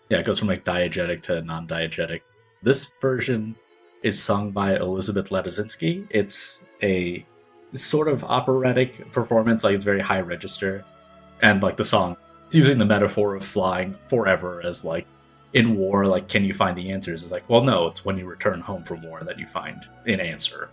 [0.09, 2.21] Yeah, it goes from like diegetic to non diegetic.
[2.61, 3.55] This version
[4.03, 6.05] is sung by Elizabeth Ladizinsky.
[6.09, 7.25] It's a
[7.73, 10.83] sort of operatic performance, like it's very high register.
[11.41, 12.15] And like the song,
[12.47, 15.07] it's using the metaphor of flying forever as like
[15.53, 17.21] in war, like can you find the answers?
[17.21, 20.19] It's like, well, no, it's when you return home from war that you find an
[20.19, 20.69] answer.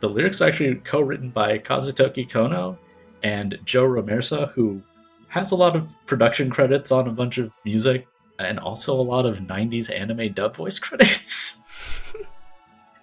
[0.00, 2.76] The lyrics are actually co-written by Kazutoki Kono
[3.22, 4.82] and Joe Romersa, who
[5.28, 8.06] has a lot of production credits on a bunch of music
[8.38, 11.62] and also a lot of 90s anime dub voice credits.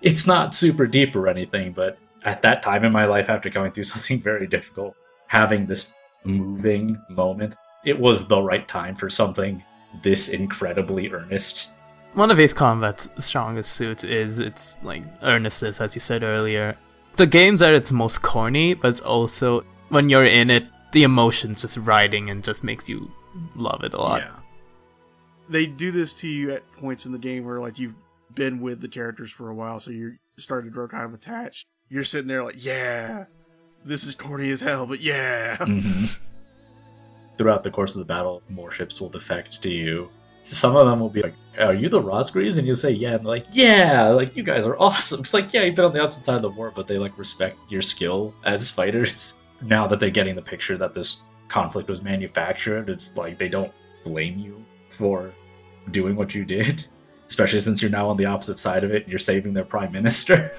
[0.02, 3.72] it's not super deep or anything, but at that time in my life, after going
[3.72, 4.96] through something very difficult,
[5.28, 5.88] having this
[6.26, 7.56] moving moment,
[7.86, 9.64] it was the right time for something
[10.04, 11.70] this incredibly earnest.
[12.14, 16.76] One of Ace Combat's strongest suits is its like earnestness, as you said earlier.
[17.18, 21.62] The game's at its most corny, but it's also when you're in it, the emotions
[21.62, 23.12] just riding and just makes you
[23.56, 24.22] love it a lot.
[24.22, 24.32] Yeah.
[25.50, 27.96] They do this to you at points in the game where like you've
[28.34, 31.66] been with the characters for a while, so you're starting to grow kind of attached.
[31.90, 33.26] You're sitting there like, yeah,
[33.84, 35.58] this is corny as hell, but yeah.
[35.58, 36.20] Mhm.
[37.40, 40.10] Throughout the course of the battle, more ships will defect to you.
[40.44, 43.20] Some of them will be like, "Are you the Razgriz?" And you say, "Yeah." And
[43.20, 46.02] they're like, "Yeah, like you guys are awesome." It's like, yeah, you've been on the
[46.02, 49.36] opposite side of the war, but they like respect your skill as fighters.
[49.62, 53.72] Now that they're getting the picture that this conflict was manufactured, it's like they don't
[54.04, 55.34] blame you for
[55.92, 56.86] doing what you did.
[57.30, 59.94] Especially since you're now on the opposite side of it, and you're saving their prime
[59.94, 60.52] minister.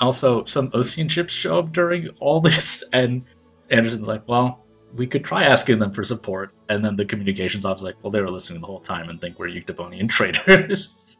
[0.00, 3.22] also, some Osean ships show up during all this, and
[3.70, 6.54] Anderson's like, well, we could try asking them for support.
[6.68, 9.38] And then the communications officer's like, well, they were listening the whole time and think
[9.38, 11.18] we're Yuktobanian traitors.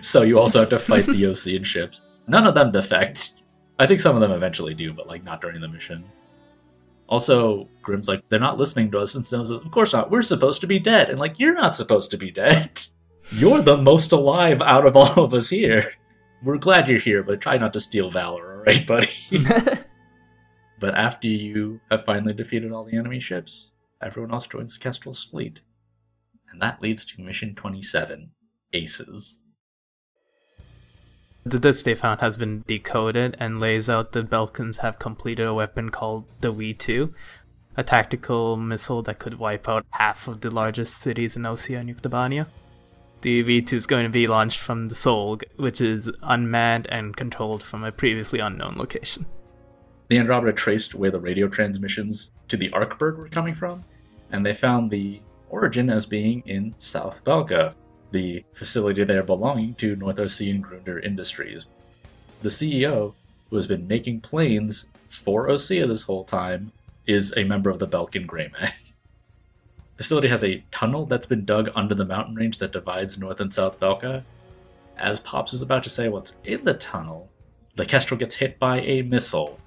[0.00, 2.02] so you also have to fight the Osean ships.
[2.26, 3.34] None of them defect.
[3.78, 6.04] I think some of them eventually do, but like not during the mission.
[7.08, 10.10] Also, Grimm's like, they're not listening to us, and Snow says, of course not.
[10.10, 11.10] We're supposed to be dead.
[11.10, 12.80] And like, you're not supposed to be dead.
[13.32, 15.92] You're the most alive out of all of us here.
[16.42, 19.10] We're glad you're here, but try not to steal valor, alright, buddy?
[20.82, 23.70] But after you have finally defeated all the enemy ships,
[24.02, 25.60] everyone else joins the Kestrel's fleet.
[26.50, 28.32] And that leads to Mission 27
[28.72, 29.38] Aces.
[31.44, 35.54] The disc they found has been decoded and lays out the Belkans have completed a
[35.54, 37.14] weapon called the V2,
[37.76, 41.94] a tactical missile that could wipe out half of the largest cities in Osea and
[41.94, 42.48] Yuktobania.
[43.20, 47.62] The V2 is going to be launched from the Solg, which is unmanned and controlled
[47.62, 49.26] from a previously unknown location.
[50.08, 53.84] The Andromeda traced where the radio transmissions to the Arkbird were coming from,
[54.30, 57.74] and they found the origin as being in South Belka,
[58.10, 61.66] the facility there belonging to North Osean Grunder Industries.
[62.42, 63.14] The CEO,
[63.48, 66.72] who has been making planes for Osea this whole time,
[67.06, 68.72] is a member of the Belkan Greymen.
[69.96, 73.40] The facility has a tunnel that's been dug under the mountain range that divides North
[73.40, 74.24] and South Belka.
[74.96, 77.30] As Pops is about to say what's in the tunnel,
[77.76, 79.60] the Kestrel gets hit by a missile.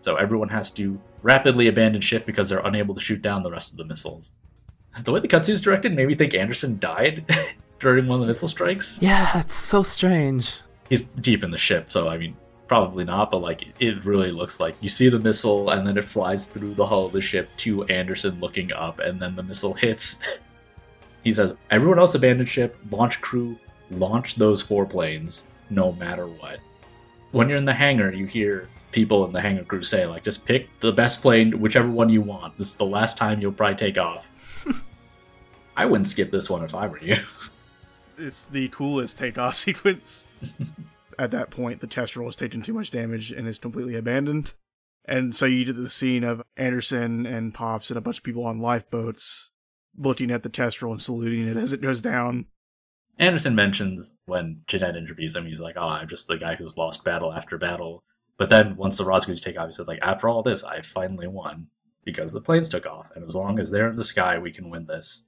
[0.00, 3.72] So everyone has to rapidly abandon ship because they're unable to shoot down the rest
[3.72, 4.32] of the missiles.
[5.04, 7.24] The way the cutscene's directed made me think Anderson died
[7.78, 8.98] during one of the missile strikes.
[9.00, 10.56] Yeah, it's so strange.
[10.88, 12.36] He's deep in the ship, so I mean,
[12.66, 16.04] probably not, but like it really looks like you see the missile and then it
[16.04, 19.74] flies through the hull of the ship to Anderson looking up, and then the missile
[19.74, 20.18] hits.
[21.22, 23.56] he says, Everyone else abandoned ship, launch crew,
[23.90, 26.58] launch those four planes, no matter what.
[27.30, 30.44] When you're in the hangar, you hear people in the hangar crew say, like, just
[30.44, 32.56] pick the best plane, whichever one you want.
[32.58, 34.30] This is the last time you'll probably take off.
[35.76, 37.16] I wouldn't skip this one if I were you.
[38.18, 40.26] It's the coolest takeoff sequence.
[41.18, 44.54] At that point, the Kestrel has taken too much damage and is completely abandoned.
[45.04, 48.44] And so you get the scene of Anderson and Pops and a bunch of people
[48.44, 49.50] on lifeboats
[49.96, 52.46] looking at the Kestrel and saluting it as it goes down.
[53.18, 57.04] Anderson mentions when Genette interviews him, he's like, "Oh, I'm just the guy who's lost
[57.04, 58.02] battle after battle."
[58.40, 61.26] But then once the Razgriz take off, he says, "Like after all this, I finally
[61.26, 61.66] won
[62.06, 64.70] because the planes took off, and as long as they're in the sky, we can
[64.70, 65.24] win this."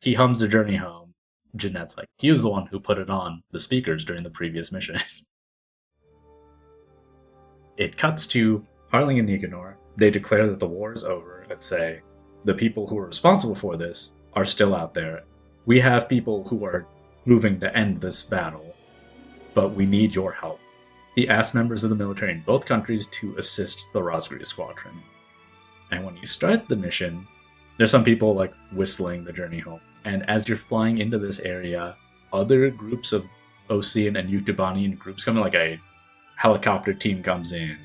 [0.00, 1.14] He hums the journey home.
[1.56, 4.72] Genette's like, "He was the one who put it on the speakers during the previous
[4.72, 4.98] mission."
[7.76, 9.76] it cuts to Harling and Nikanor.
[9.96, 12.00] They declare that the war is over and say,
[12.44, 15.22] "The people who are responsible for this are still out there.
[15.64, 16.88] We have people who are
[17.24, 18.74] moving to end this battle,
[19.54, 20.58] but we need your help.
[21.18, 25.02] He asked members of the military in both countries to assist the Razgriz squadron.
[25.90, 27.26] And when you start the mission,
[27.76, 29.80] there's some people like whistling the journey home.
[30.04, 31.96] And as you're flying into this area,
[32.32, 33.26] other groups of
[33.68, 35.80] Osean and Yuktobanian groups come in, like a
[36.36, 37.76] helicopter team comes in,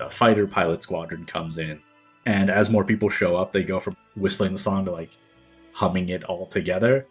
[0.00, 1.80] a fighter pilot squadron comes in.
[2.26, 5.10] And as more people show up, they go from whistling the song to like
[5.74, 7.06] humming it all together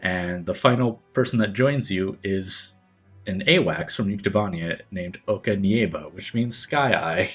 [0.00, 2.76] and the final person that joins you is
[3.28, 7.30] an AWACS from Yuktobania named Oka Nieba, which means Sky Eye.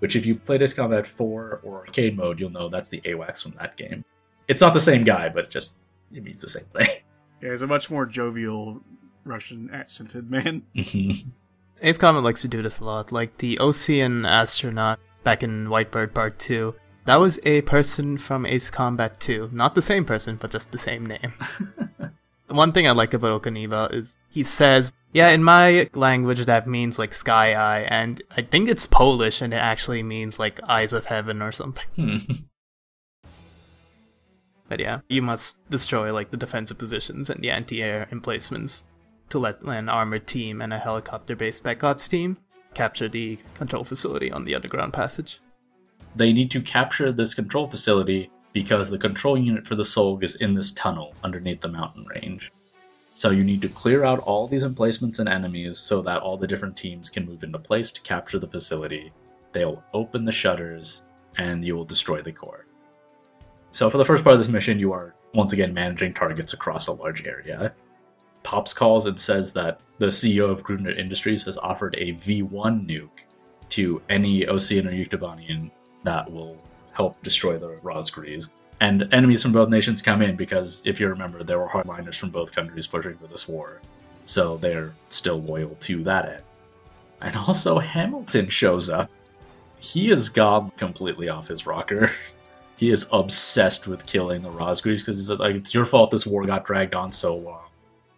[0.00, 3.42] Which, if you played Ace Combat 4 or arcade mode, you'll know that's the AWACS
[3.42, 4.04] from that game.
[4.46, 5.78] It's not the same guy, but it just
[6.12, 6.88] it means the same thing.
[7.40, 8.82] Yeah, he's a much more jovial
[9.22, 10.62] Russian accented man.
[10.76, 11.28] Mm-hmm.
[11.82, 13.12] Ace Combat likes to do this a lot.
[13.12, 16.74] Like the Osean astronaut back in Whitebird Part 2.
[17.04, 19.50] That was a person from Ace Combat 2.
[19.52, 21.32] Not the same person, but just the same name.
[22.48, 26.66] One thing I like about Oka Nieba is he says, yeah, in my language that
[26.66, 30.92] means like sky eye, and I think it's Polish and it actually means like eyes
[30.92, 31.84] of heaven or something.
[31.96, 32.16] Hmm.
[34.68, 38.84] But yeah, you must destroy like the defensive positions and the anti-air emplacements
[39.30, 42.36] to let an armored team and a helicopter-based backups team
[42.74, 45.40] capture the control facility on the underground passage.
[46.14, 50.34] they need to capture this control facility because the control unit for the Solg is
[50.36, 52.50] in this tunnel underneath the mountain range.
[53.14, 56.46] So you need to clear out all these emplacements and enemies so that all the
[56.46, 59.12] different teams can move into place to capture the facility.
[59.52, 61.02] They'll open the shutters
[61.36, 62.66] and you will destroy the core.
[63.70, 66.86] So for the first part of this mission, you are once again managing targets across
[66.86, 67.74] a large area.
[68.44, 73.08] Pops calls and says that the CEO of Grunder Industries has offered a V1 nuke
[73.70, 75.70] to any Osean or Yuktobanian
[76.04, 76.56] that will
[76.98, 78.50] help destroy the Razgriz.
[78.80, 82.30] And enemies from both nations come in because, if you remember, there were hardliners from
[82.30, 83.80] both countries pushing for this war.
[84.24, 86.42] So they're still loyal to that end.
[87.22, 89.10] And also, Hamilton shows up.
[89.80, 92.10] He has gone completely off his rocker.
[92.76, 96.44] he is obsessed with killing the Razgriz because he's like, it's your fault this war
[96.46, 97.62] got dragged on so long.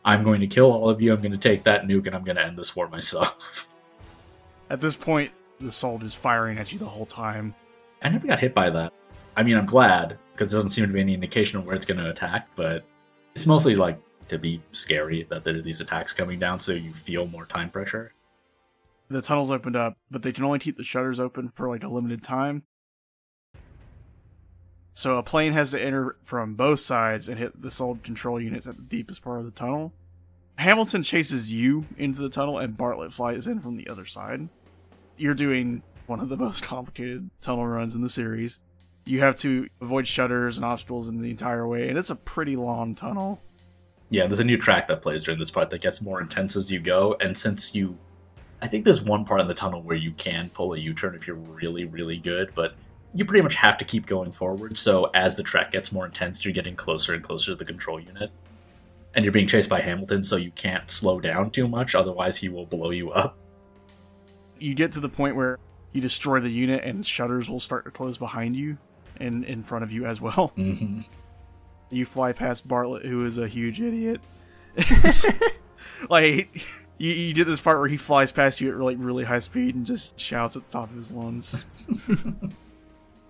[0.05, 2.25] I'm going to kill all of you, I'm going to take that nuke, and I'm
[2.25, 3.69] going to end this war myself.
[4.71, 7.55] At this point, the Solg is firing at you the whole time.
[8.03, 8.93] I never got hit by that.
[9.37, 11.85] I mean, I'm glad, because it doesn't seem to be any indication of where it's
[11.85, 12.85] going to attack, but
[13.35, 16.93] it's mostly like to be scary that there are these attacks coming down so you
[16.93, 18.13] feel more time pressure.
[19.09, 21.89] The tunnel's opened up, but they can only keep the shutters open for like a
[21.89, 22.63] limited time.
[24.95, 28.67] So a plane has to enter from both sides and hit the Solg control units
[28.67, 29.93] at the deepest part of the tunnel.
[30.57, 34.49] Hamilton chases you into the tunnel, and Bartlett flies in from the other side.
[35.17, 38.59] You're doing one of the most complicated tunnel runs in the series.
[39.07, 42.57] You have to avoid shutters and obstacles in the entire way, and it's a pretty
[42.57, 43.41] long tunnel.
[44.11, 46.69] Yeah, there's a new track that plays during this part that gets more intense as
[46.69, 47.97] you go, and since you.
[48.61, 51.15] I think there's one part in the tunnel where you can pull a U turn
[51.15, 52.75] if you're really, really good, but
[53.15, 54.77] you pretty much have to keep going forward.
[54.77, 57.99] So as the track gets more intense, you're getting closer and closer to the control
[58.01, 58.31] unit.
[59.15, 62.49] And you're being chased by Hamilton, so you can't slow down too much, otherwise, he
[62.49, 63.39] will blow you up.
[64.59, 65.59] You get to the point where
[65.93, 68.79] you destroy the unit, and shutters will start to close behind you
[69.19, 70.49] and in front of you as well.
[70.57, 71.01] hmm
[71.91, 74.21] You fly past Bartlett, who is a huge idiot.
[76.09, 76.67] like
[76.99, 79.75] you, you did this part where he flies past you at like really high speed
[79.75, 81.65] and just shouts at the top of his lungs.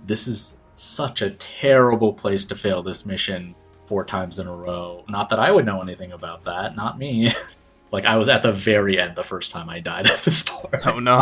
[0.07, 3.55] This is such a terrible place to fail this mission
[3.87, 5.05] four times in a row.
[5.09, 7.33] Not that I would know anything about that, not me.
[7.93, 10.87] like, I was at the very end the first time I died at this part.
[10.87, 11.21] Oh no.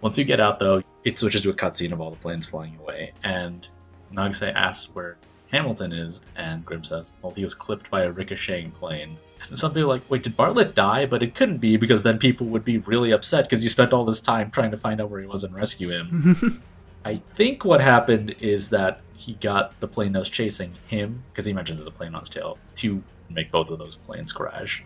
[0.00, 2.76] Once you get out, though, it switches to a cutscene of all the planes flying
[2.78, 3.68] away, and
[4.12, 5.16] Nagase asks where
[5.50, 9.16] Hamilton is, and Grimm says, well, he was clipped by a ricocheting plane.
[9.48, 11.06] And some people are like, wait, did Bartlett die?
[11.06, 14.04] But it couldn't be, because then people would be really upset because you spent all
[14.04, 16.62] this time trying to find out where he was and rescue him.
[17.04, 21.46] I think what happened is that he got the plane that was chasing him, because
[21.46, 24.84] he mentions there's a plane on his tail, to make both of those planes crash.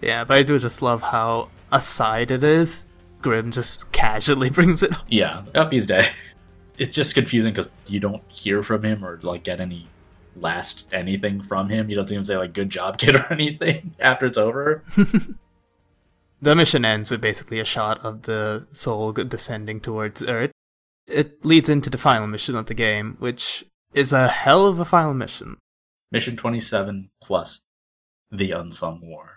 [0.00, 2.82] Yeah, but I do just love how aside it is.
[3.22, 5.06] Grimm just casually brings it up.
[5.08, 6.10] Yeah, up he's dead.
[6.78, 9.88] It's just confusing because you don't hear from him or like get any
[10.36, 11.88] last anything from him.
[11.88, 14.82] He doesn't even say like "good job, kid" or anything after it's over.
[16.42, 20.50] The mission ends with basically a shot of the Solg descending towards Earth.
[21.06, 24.84] It leads into the final mission of the game, which is a hell of a
[24.84, 25.58] final mission.
[26.10, 27.60] Mission twenty seven plus
[28.32, 29.36] the unsung war.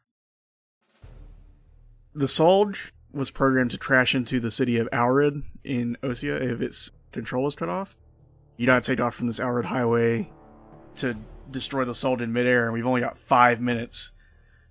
[2.16, 2.76] The Solg
[3.16, 7.56] was programmed to crash into the city of Oured in Osea if its control is
[7.56, 7.98] cut off.
[8.58, 10.30] You gotta take off from this Oured highway
[10.98, 11.16] to
[11.50, 14.12] destroy the Solg in midair, and we've only got five minutes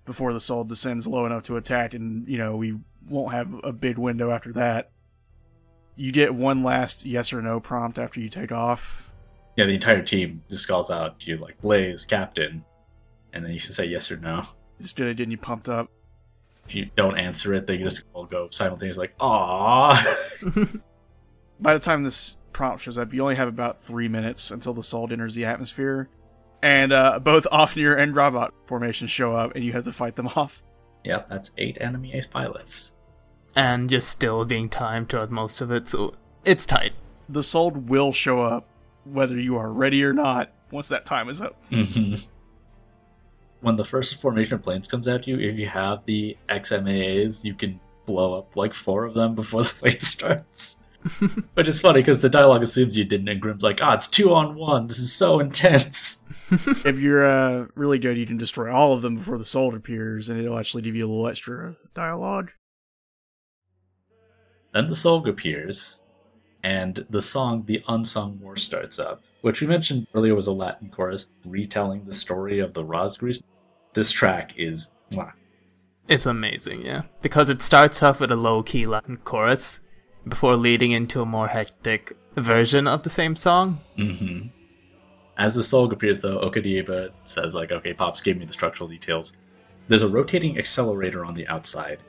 [0.05, 2.77] before the Solg descends low enough to attack, and you know we
[3.09, 4.91] won't have a big window after that.
[5.95, 9.09] You get one last yes or no prompt after you take off.
[9.55, 12.63] Yeah, the entire team just calls out to you like Blaze, Captain,
[13.33, 14.43] and then you should say yes or no.
[14.79, 15.89] It's good at getting you pumped up.
[16.65, 20.81] If you don't answer it, they just all go simultaneously like "Aww."
[21.59, 24.81] By the time this prompt shows up, you only have about three minutes until the
[24.81, 26.09] Solg enters the atmosphere,
[26.61, 30.27] and uh, both Ofnir and Robot formations show up, and you have to fight them
[30.35, 30.61] off.
[31.03, 32.93] yep, that's eight enemy ace pilots.
[33.55, 36.13] And you're still being timed throughout most of it, so
[36.43, 36.93] it's tight.
[37.29, 38.67] The Solg will show up,
[39.05, 41.55] whether you are ready or not, once that time is up.
[41.69, 42.25] Mhm.
[43.61, 47.53] when the first formation of planes comes at you, if you have the XMAAs, you
[47.53, 50.77] can blow up like four of them before the fight starts.
[51.53, 54.33] Which is funny because the dialogue assumes you didn't, and Grimm's like, "Ah, it's two
[54.33, 54.87] on one.
[54.87, 59.17] This is so intense." if you're uh, really good, you can destroy all of them
[59.17, 62.51] before the Solg appears, and it'll actually give you a little extra dialogue.
[64.73, 65.99] Then the Solg appears,
[66.63, 70.89] and the song "The Unsung War" starts up, which we mentioned earlier was a Latin
[70.89, 73.43] chorus retelling the story of the Razgriz.
[73.93, 75.33] This track is mwah,
[76.07, 77.03] It's amazing, yeah.
[77.21, 79.81] Because it starts off with a low key Latin chorus
[80.27, 83.81] before leading into a more hectic version of the same song.
[83.99, 84.47] Mm-hmm.
[85.37, 88.89] As the Solg appears, though, Oka Nieba says, like, okay, Pops gave me the structural
[88.89, 89.33] details.
[89.89, 91.99] There's a rotating accelerator on the outside.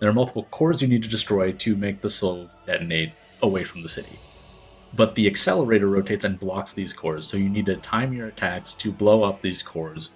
[0.00, 3.12] There are multiple cores you need to destroy to make the Solg detonate
[3.42, 4.18] away from the city.
[4.96, 8.72] But the accelerator rotates and blocks these cores, so you need to time your attacks
[8.74, 10.10] to blow up these cores.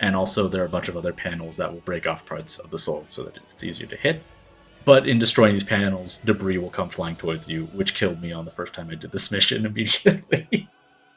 [0.00, 2.70] And also, there are a bunch of other panels that will break off parts of
[2.70, 4.22] the Solg so that it's easier to hit.
[4.84, 8.44] But in destroying these panels, debris will come flying towards you, which killed me on
[8.44, 10.68] the first time I did this mission immediately.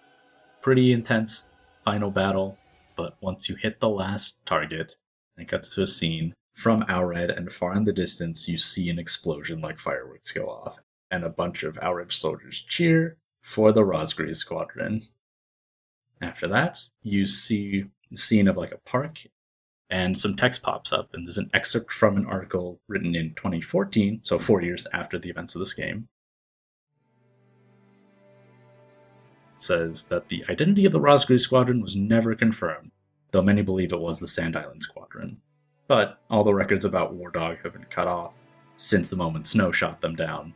[0.61, 1.45] Pretty intense
[1.83, 2.57] final battle,
[2.95, 4.95] but once you hit the last target,
[5.35, 8.89] and it cuts to a scene, from Oured and far in the distance, you see
[8.89, 10.79] an explosion like fireworks go off,
[11.11, 15.01] and a bunch of Oured soldiers cheer for the Razgriz squadron.
[16.21, 19.19] After that, you see the scene of like a park
[19.89, 24.21] and some text pops up, and there's an excerpt from an article written in 2014,
[24.23, 26.07] so four years after the events of this game.
[29.55, 32.91] It says that the identity of the Razgriz Squadron was never confirmed,
[33.31, 35.37] though many believe it was the Sand Island Squadron.
[35.87, 38.33] But all the records about Wardog have been cut off
[38.75, 40.53] since the moment Snow shot them down.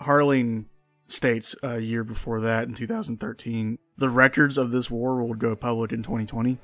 [0.00, 0.66] Harling
[1.08, 5.92] states a year before that, in 2013, the records of this war will go public
[5.92, 6.58] in 2020.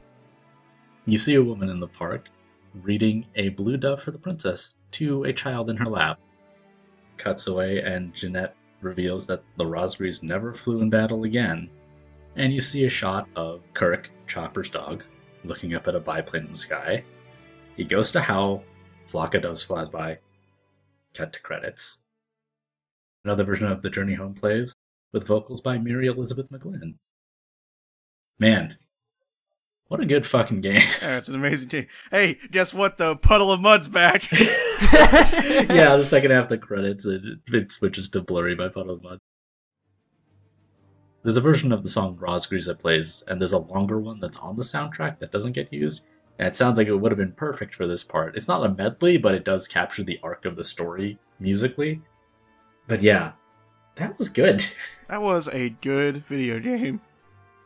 [1.06, 2.28] You see a woman in the park
[2.82, 6.20] reading a blue dove for the princess to a child in her lap.
[7.16, 11.70] Cuts away, and Genette reveals that the Razgriz never flew in battle again.
[12.36, 15.04] And you see a shot of Kirk, Chopper's dog,
[15.44, 17.04] looking up at a biplane in the sky.
[17.76, 18.64] He goes to howl,
[19.06, 20.18] flock of doves flies by.
[21.14, 21.98] Cut to credits.
[23.24, 24.74] Another version of The Journey Home plays,
[25.12, 26.94] with vocals by Mary Elizabeth McGlynn.
[28.38, 28.76] Man,
[29.92, 30.80] what a good fucking game.
[31.02, 31.86] Yeah, it's an amazing team.
[32.10, 32.96] Hey, guess what?
[32.96, 34.30] The Puddle of Mudd's back.
[34.32, 39.02] yeah, the second half of the credits, it, it switches to Blurry by Puddle of
[39.02, 39.18] Mudd.
[41.22, 44.38] There's a version of the song Razgriz that plays, and there's a longer one that's
[44.38, 46.00] on the soundtrack that doesn't get used.
[46.38, 48.34] And it sounds like it would have been perfect for this part.
[48.34, 52.00] It's not a medley, but it does capture the arc of the story musically.
[52.86, 53.32] But yeah,
[53.96, 54.66] that was good.
[55.08, 57.00] that was a good video game.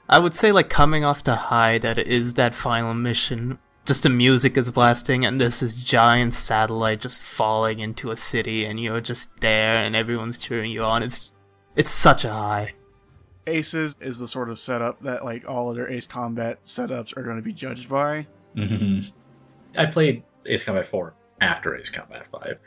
[0.09, 3.59] I would say like coming off the high that it is that final mission.
[3.85, 8.65] Just the music is blasting and this is giant satellite just falling into a city
[8.65, 11.03] and you're just there and everyone's cheering you on.
[11.03, 11.33] It's
[11.75, 12.75] it's such a high.
[13.47, 17.37] Aces is the sort of setup that like all other Ace Combat setups are going
[17.37, 18.27] to be judged by.
[18.57, 19.09] Mm-hmm.
[19.79, 22.59] I played Ace Combat 4 after Ace Combat 5.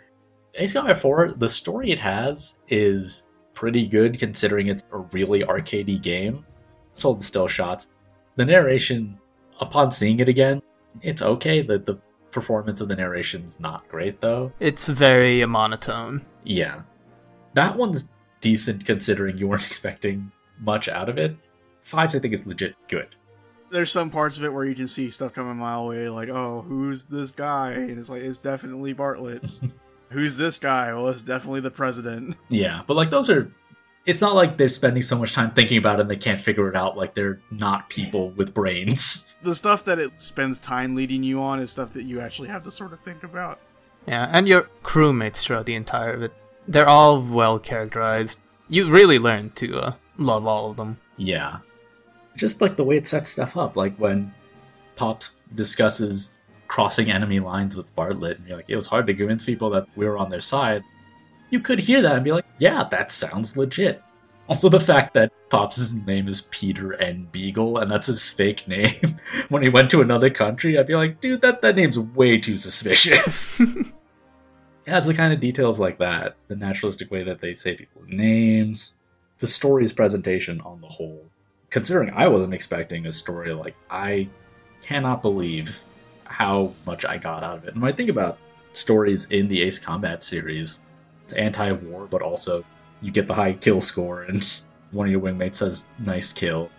[0.56, 6.02] Ace Combat 4, the story it has is pretty good considering it's a really arcadey
[6.02, 6.46] game.
[6.92, 7.92] It's told in still shots.
[8.36, 9.20] The narration,
[9.60, 10.62] upon seeing it again,
[11.02, 11.62] it's okay.
[11.62, 12.00] The the
[12.32, 14.52] performance of the narration's not great though.
[14.60, 16.26] It's very monotone.
[16.44, 16.82] Yeah.
[17.54, 18.10] That one's
[18.42, 21.36] decent considering you weren't expecting much out of it.
[21.84, 23.16] Fives I think is legit good.
[23.72, 26.30] There's some parts of it where you can see stuff coming a mile away, like,
[26.30, 27.74] oh, who's this guy?
[27.74, 29.44] And it's like, it's definitely Bartlett.
[30.10, 30.94] who's this guy?
[30.94, 32.36] Well, it's definitely the president.
[32.50, 33.52] Yeah, but like those are
[34.06, 36.68] it's not like they're spending so much time thinking about it and they can't figure
[36.68, 39.38] it out like they're not people with brains.
[39.44, 42.64] The stuff that it spends time leading you on is stuff that you actually have
[42.64, 43.60] to sort of think about.
[44.08, 46.34] Yeah, and your crewmates throughout the entire of it.
[46.68, 48.40] They're all well characterized.
[48.68, 51.00] You really learn to uh, love all of them.
[51.18, 51.60] Yeah.
[52.36, 54.34] Just like the way it sets stuff up, like when
[54.96, 56.39] Pops discusses
[56.70, 59.88] crossing enemy lines with Bartlett, and you're like, it was hard to convince people that
[59.98, 60.84] we were on their side
[61.50, 64.02] you could hear that and be like, yeah, that sounds legit.
[64.48, 67.28] Also, the fact that Pops' name is Peter N.
[67.32, 69.20] Beagle, and that's his fake name.
[69.50, 72.58] when he went to another country, I'd be like, dude, that, that name's way too
[72.58, 73.60] suspicious.
[73.62, 73.94] it
[74.88, 78.94] has the kind of details like that, the naturalistic way that they say people's names,
[79.38, 81.26] the story's presentation on the whole.
[81.70, 84.28] Considering I wasn't expecting a story like, I
[84.82, 85.80] cannot believe
[86.30, 87.74] how much I got out of it.
[87.74, 88.38] And when I think about
[88.74, 90.80] stories in the Ace Combat series,
[91.26, 92.64] it's anti-war, but also
[93.02, 94.44] you get the high kill score, and
[94.92, 96.70] one of your wingmates says "nice kill."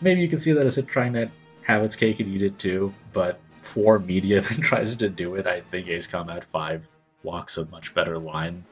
[0.00, 1.30] Maybe you can see that as it trying to
[1.62, 2.92] have its cake and eat it too.
[3.12, 6.88] But for media that tries to do it, I think Ace Combat Five
[7.22, 8.64] walks a much better line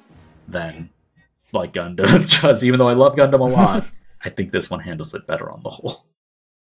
[0.47, 0.90] than
[1.52, 2.65] like Gundam does.
[2.65, 3.90] Even though I love Gundam a lot,
[4.23, 6.05] I think this one handles it better on the whole.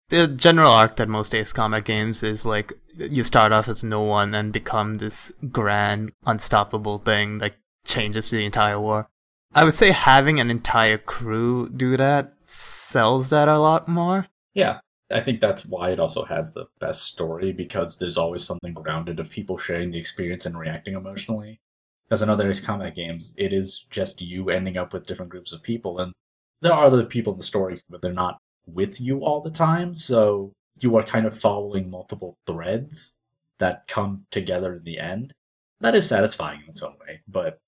[0.09, 4.03] The general arc that most Ace Combat games is like you start off as no
[4.03, 7.39] one and become this grand, unstoppable thing.
[7.39, 9.09] that changes the entire war.
[9.55, 14.27] I would say having an entire crew do that sells that a lot more.
[14.53, 18.75] Yeah, I think that's why it also has the best story because there's always something
[18.75, 21.61] grounded of people sharing the experience and reacting emotionally.
[22.05, 25.53] Because in other Ace Combat games, it is just you ending up with different groups
[25.53, 26.13] of people, and
[26.61, 29.97] there are other people in the story, but they're not with you all the time.
[29.97, 33.13] So you are kind of following multiple threads
[33.59, 35.33] that come together in the end.
[35.81, 37.59] That is satisfying in its own way, but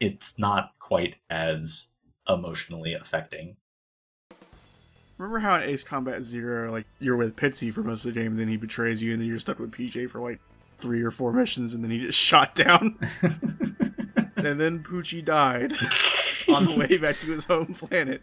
[0.00, 1.88] it's not quite as
[2.28, 3.56] emotionally affecting.
[5.16, 8.32] Remember how in Ace Combat Zero, like you're with Pixy for most of the game,
[8.32, 10.38] and then he betrays you, and then you're stuck with PJ for like
[10.78, 12.98] three or four missions, and then he gets shot down,
[14.36, 15.72] and then Poochie died
[16.48, 18.22] on the way back to his home planet.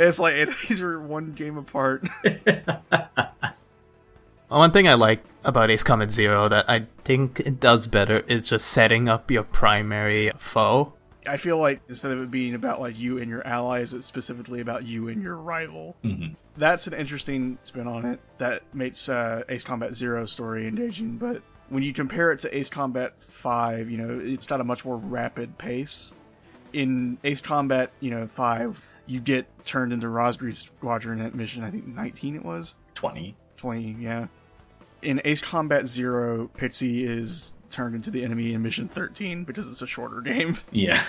[0.00, 2.08] And it's like and these are one game apart.
[4.48, 8.48] One thing I like about Ace Combat Zero that I think it does better is
[8.48, 10.94] just setting up your primary foe.
[11.26, 14.60] I feel like instead of it being about like you and your allies, it's specifically
[14.60, 15.96] about you and your rival.
[16.02, 16.34] Mhm.
[16.56, 21.18] That's an interesting spin on it that makes uh, Ace Combat Zero story engaging.
[21.18, 24.84] But when you compare it to Ace Combat Five, you know it's got a much
[24.84, 26.14] more rapid pace.
[26.72, 31.64] In Ace Combat, you know Five, you get turned into Razgriz Squadron at mission.
[31.64, 33.34] I think nineteen it was 20.
[33.56, 33.96] twenty.
[33.98, 34.28] Yeah.
[35.02, 39.82] In Ace Combat Zero, Pixy is turned into the enemy in mission thirteen because it's
[39.82, 40.56] a shorter game.
[40.70, 41.02] Yeah.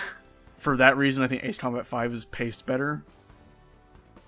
[0.56, 3.04] For that reason, I think Ace Combat Five is paced better.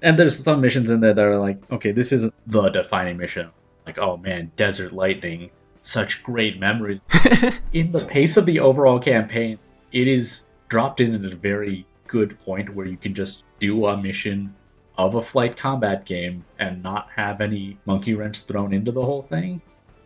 [0.02, 3.50] And there's some missions in there that are like, okay, this isn't the defining mission.
[3.86, 5.50] Like, oh man, Desert Lightning,
[5.82, 7.00] such great memories.
[7.72, 9.58] in the pace of the overall campaign,
[9.92, 13.96] it is dropped in at a very good point where you can just do a
[13.96, 14.54] mission
[14.96, 19.22] of a flight combat game and not have any monkey wrench thrown into the whole
[19.22, 19.60] thing.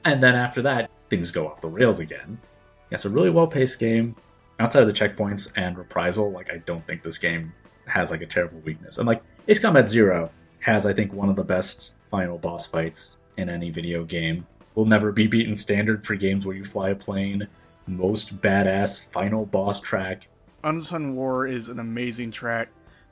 [0.04, 2.38] And then after that, things go off the rails again.
[2.90, 4.14] It's a really well paced game.
[4.60, 7.52] Outside of the checkpoints and reprisal, like I don't think this game
[7.86, 8.98] has like a terrible weakness.
[8.98, 13.18] And like Ace Combat Zero has, I think, one of the best final boss fights
[13.36, 14.46] in any video game.
[14.74, 17.46] Will never be beaten standard for games where you fly a plane.
[17.86, 20.28] Most badass final boss track.
[20.64, 22.68] Unsung War is an amazing track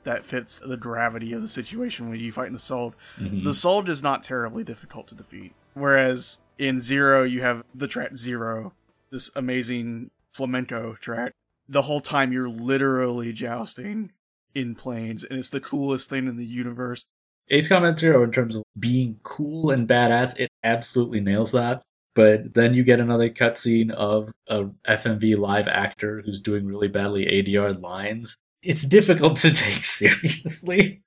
[0.07, 2.93] that fits the gravity of the situation when you fight in the Solg.
[3.19, 3.43] Mhm.
[3.43, 5.51] The Solg is not terribly difficult to defeat.
[5.73, 8.71] Whereas in Zero, you have the track Zero,
[9.11, 11.33] this amazing flamenco track.
[11.67, 14.11] The whole time you're literally jousting
[14.55, 17.05] in planes, and it's the coolest thing in the universe.
[17.49, 21.81] Ace Combat Zero, in terms of being cool and badass, it absolutely nails that.
[22.15, 27.25] But then you get another cutscene of a FMV live actor who's doing really badly
[27.25, 28.37] ADR lines.
[28.67, 31.01] It's difficult to take seriously.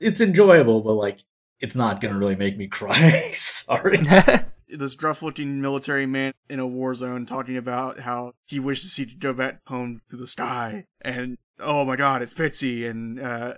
[0.00, 1.18] it's enjoyable, but like,
[1.60, 3.30] it's not gonna really make me cry.
[3.34, 4.00] Sorry.
[4.68, 9.04] this gruff looking military man in a war zone talking about how he wishes he
[9.04, 13.52] could go back home to the sky and oh my god it's Pixy and uh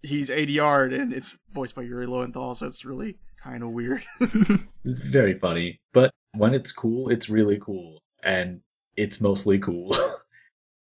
[0.00, 5.00] he's ADR'd and it's voiced by Yuri Lowenthal so it's really kind of weird It's
[5.00, 8.62] very funny, but when it's cool, it's really cool, and
[8.96, 9.94] it's mostly cool.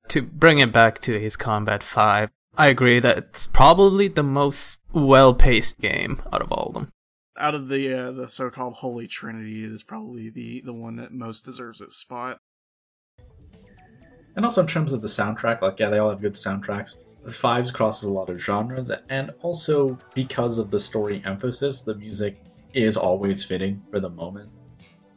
[0.09, 4.81] To bring it back to Ace Combat 5, I agree that it's probably the most
[4.93, 6.91] well paced game out of all of them.
[7.39, 11.13] out of the uh, the so-called holy trinity it is probably the the one that
[11.13, 12.39] most deserves its spot
[14.37, 16.97] And also in terms of the soundtrack, like yeah, they all have good soundtracks.
[17.25, 21.95] The Fives crosses a lot of genres, and also because of the story emphasis, the
[21.95, 22.43] music
[22.75, 24.51] is always fitting for the moment.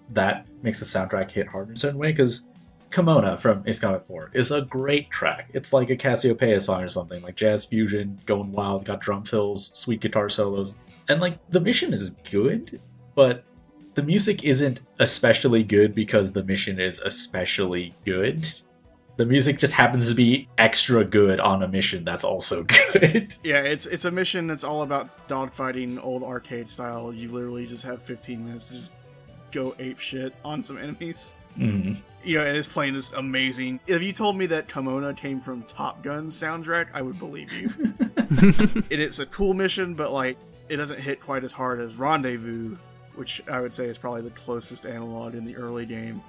[0.09, 2.11] That makes the soundtrack hit hard in a certain way.
[2.11, 2.43] Because
[2.89, 5.49] Comona from Ace Combat 4 is a great track.
[5.53, 9.69] It's like a Casiopea song or something, like jazz fusion, going wild, got drum fills,
[9.73, 10.77] sweet guitar solos,
[11.09, 12.79] and like the mission is good,
[13.15, 13.43] but
[13.95, 18.47] the music isn't especially good because the mission is especially good
[19.17, 23.33] the music just happens to be extra good on a mission that's also good.
[23.43, 27.83] yeah it's it's a mission that's all about dogfighting old arcade style you literally just
[27.83, 28.91] have 15 minutes to just
[29.51, 31.97] go ape shit on some enemies Mhm.
[32.23, 33.79] you know, and his playing is amazing.
[33.87, 37.69] If you told me that Comona came from Top Gun soundtrack, I would believe you.
[38.17, 40.37] and it's a cool mission, but like
[40.69, 42.75] it doesn't hit quite as hard as Rendezvous,
[43.15, 46.21] which I would say is probably the closest analog in the early game.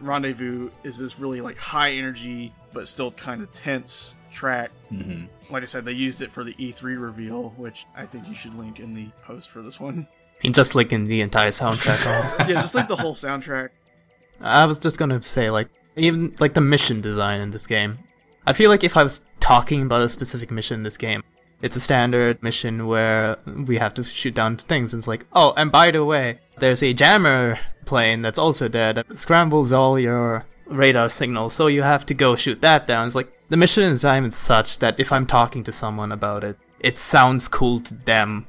[0.00, 4.72] Rendezvous is this really like high energy but still kind of tense track.
[4.92, 5.28] Mhm.
[5.48, 8.56] Like I said, they used it for the E3 reveal, which I think you should
[8.58, 10.08] link in the post for this one.
[10.42, 12.36] And just like in the entire soundtrack also.
[12.40, 13.70] yeah, just like the whole soundtrack.
[14.44, 17.98] I was just gonna say, like, even like the mission design in this game.
[18.46, 21.22] I feel like if I was talking about a specific mission in this game,
[21.62, 25.54] it's a standard mission where we have to shoot down things, and it's like, oh,
[25.56, 30.44] and by the way, there's a jammer plane that's also there that scrambles all your
[30.66, 33.06] radar signals, so you have to go shoot that down.
[33.06, 36.58] It's like the mission design is such that if I'm talking to someone about it,
[36.80, 38.46] it sounds cool to them.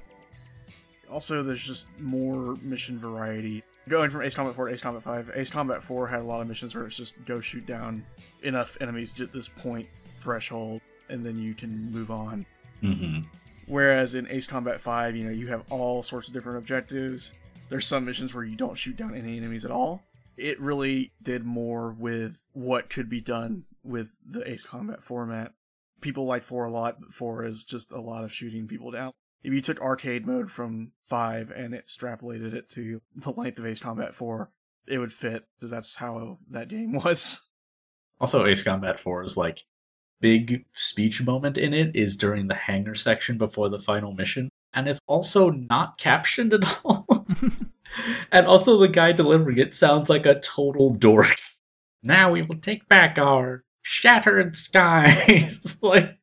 [1.10, 3.64] Also, there's just more mission variety.
[3.88, 6.42] Going from Ace Combat 4 to Ace Combat 5, Ace Combat 4 had a lot
[6.42, 8.04] of missions where it's just go shoot down
[8.42, 12.46] enough enemies at this point threshold, and then you can move on.
[12.82, 13.20] hmm
[13.68, 17.34] Whereas in Ace Combat 5, you know, you have all sorts of different objectives.
[17.70, 20.04] There's some missions where you don't shoot down any enemies at all.
[20.38, 25.54] It really did more with what could be done with the Ace Combat format.
[26.02, 29.14] People like 4 a lot, but 4 is just a lot of shooting people down.
[29.46, 33.80] If you took arcade mode from 5 and extrapolated it to the length of Ace
[33.80, 34.50] Combat 4,
[34.88, 37.42] it would fit, because that's how that game was.
[38.20, 39.64] Also, Ace Combat 4's like
[40.20, 44.88] big speech moment in it is during the hangar section before the final mission, and
[44.88, 47.06] it's also not captioned at all.
[48.32, 51.38] and also, the guy delivering it sounds like a total dork.
[52.02, 55.78] Now we will take back our shattered skies.
[55.84, 56.18] like,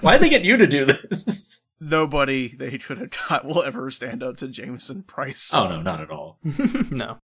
[0.00, 1.64] why'd they get you to do this?
[1.80, 5.52] Nobody they could have got will ever stand up to Jamieson Price.
[5.54, 6.38] Oh no, not at all.
[6.90, 7.18] no.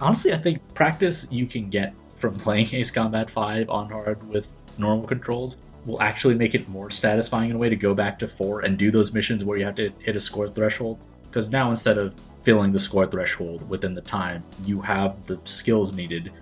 [0.00, 4.48] Honestly, I think practice you can get from playing Ace Combat 5 on hard with
[4.78, 8.28] normal controls will actually make it more satisfying in a way to go back to
[8.28, 10.98] 4 and do those missions where you have to hit a score threshold.
[11.22, 15.92] Because now instead of filling the score threshold within the time, you have the skills
[15.92, 16.32] needed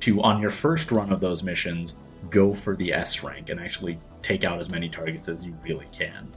[0.00, 1.94] to, on your first run of those missions,
[2.30, 5.88] go for the S rank and actually take out as many targets as you really
[5.92, 6.28] can.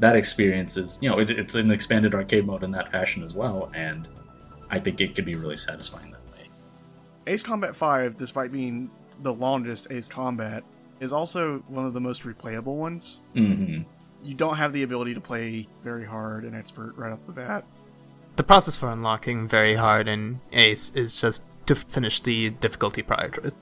[0.00, 3.34] That experience is, you know, it, it's an expanded arcade mode in that fashion as
[3.34, 4.08] well, and
[4.70, 6.48] I think it could be really satisfying that way.
[7.26, 8.90] Ace Combat 5, despite being
[9.22, 10.64] the longest Ace Combat,
[11.00, 13.20] is also one of the most replayable ones.
[13.34, 13.82] hmm
[14.22, 17.64] You don't have the ability to play very hard and expert right off the bat.
[18.36, 23.28] The process for unlocking very hard in Ace is just to finish the difficulty prior
[23.30, 23.54] to it.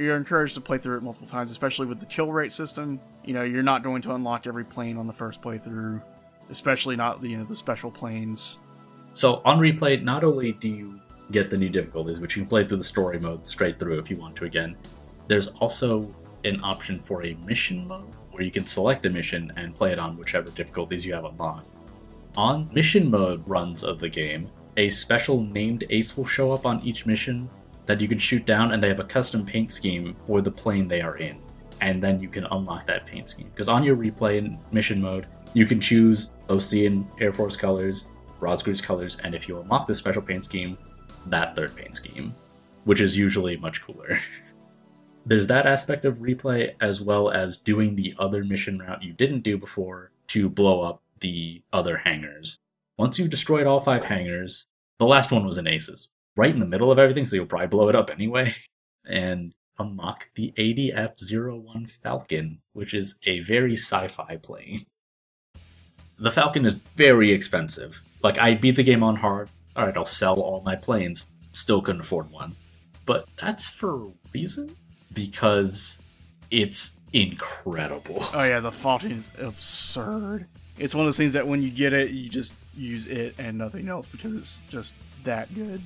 [0.00, 2.98] You're encouraged to play through it multiple times, especially with the kill rate system.
[3.22, 6.00] You know, you're not going to unlock every plane on the first playthrough,
[6.48, 8.60] especially not you know the special planes.
[9.12, 10.98] So on replay, not only do you
[11.32, 14.08] get the new difficulties, which you can play through the story mode straight through if
[14.08, 14.74] you want to again,
[15.28, 16.08] there's also
[16.44, 19.98] an option for a mission mode where you can select a mission and play it
[19.98, 21.68] on whichever difficulties you have unlocked.
[22.38, 24.48] On mission mode runs of the game,
[24.78, 27.50] a special named ace will show up on each mission
[27.90, 30.86] that you can shoot down, and they have a custom paint scheme for the plane
[30.86, 31.36] they are in.
[31.80, 33.48] And then you can unlock that paint scheme.
[33.52, 38.04] Because on your replay mission mode, you can choose Osean Air Force colors,
[38.40, 40.78] Razgriz colors, and if you unlock the special paint scheme,
[41.26, 42.32] that third paint scheme,
[42.84, 44.20] which is usually much cooler.
[45.26, 49.40] There's that aspect of replay as well as doing the other mission route you didn't
[49.40, 52.60] do before to blow up the other hangars.
[52.98, 54.66] Once you've destroyed all five hangars,
[54.98, 57.66] the last one was in aces, right in the middle of everything, so you'll probably
[57.68, 58.54] blow it up anyway,
[59.04, 64.86] and unlock the ADF-01 Falcon, which is a very sci-fi plane.
[66.18, 68.02] The Falcon is very expensive.
[68.22, 69.48] Like, I beat the game on hard.
[69.76, 71.26] Alright, I'll sell all my planes.
[71.52, 72.54] Still couldn't afford one.
[73.06, 74.76] But that's for a reason?
[75.14, 75.98] Because
[76.50, 78.24] it's incredible.
[78.34, 80.46] Oh yeah, the Falcon is absurd.
[80.78, 83.58] It's one of those things that when you get it, you just use it and
[83.58, 84.94] nothing else because it's just
[85.24, 85.82] that good.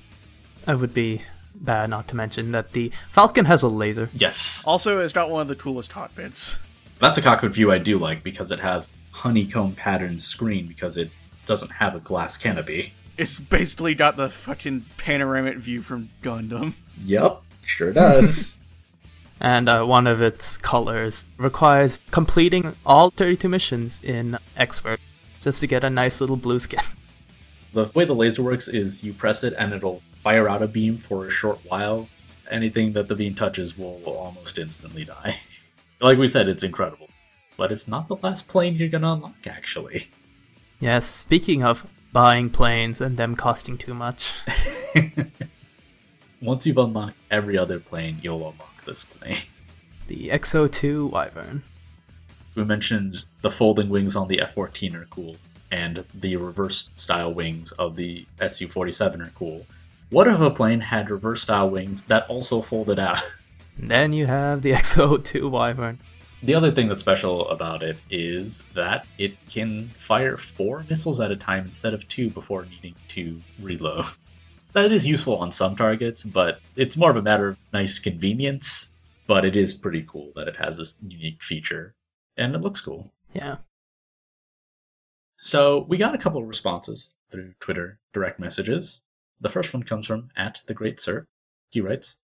[0.67, 1.23] It would be
[1.55, 4.11] bad not to mention that the Falcon has a laser.
[4.13, 4.63] Yes.
[4.67, 6.59] Also, it's got one of the coolest cockpits.
[6.99, 11.11] That's a cockpit view I do like because it has honeycomb patterned screen because it
[11.47, 12.93] doesn't have a glass canopy.
[13.17, 16.75] It's basically got the fucking panoramic view from Gundam.
[17.05, 18.57] Yep, sure does.
[19.41, 25.01] and uh, one of its colors requires completing all 32 missions in Expert
[25.41, 26.81] just to get a nice little blue skin.
[27.73, 30.97] the way the laser works is you press it and it'll fire out a beam
[30.97, 32.09] for a short while.
[32.51, 35.37] Anything that the beam touches will almost instantly die.
[36.01, 37.11] like we said, it's incredible.
[37.57, 40.09] But it's not the last plane you're gonna unlock, actually.
[40.81, 44.33] Yes, speaking of buying planes and them costing too much.
[46.43, 49.39] Once you've unlocked every other plane, you'll unlock this plane.
[50.07, 51.63] The X-02 Wyvern.
[52.55, 55.39] We mentioned the folding wings on the F 14 are cool,
[55.71, 59.65] and the reverse style wings of the Su 47 are cool.
[60.15, 63.19] What if a plane had reverse style wings that also folded out?
[63.77, 65.99] And then you have the X-02 Wyvern.
[66.41, 71.33] The other thing that's special about it is that it can fire four missiles at
[71.33, 74.07] a time instead of two before needing to reload.
[74.73, 78.91] That is useful on some targets, but it's more of a matter of nice convenience.
[79.27, 81.95] But it is pretty cool that it has this unique feature,
[82.37, 83.13] and it looks cool.
[83.33, 83.57] Yeah.
[85.39, 89.01] So we got a couple of responses through Twitter direct messages.
[89.45, 91.27] The first one comes from at the Great Sir.
[91.69, 92.17] He writes,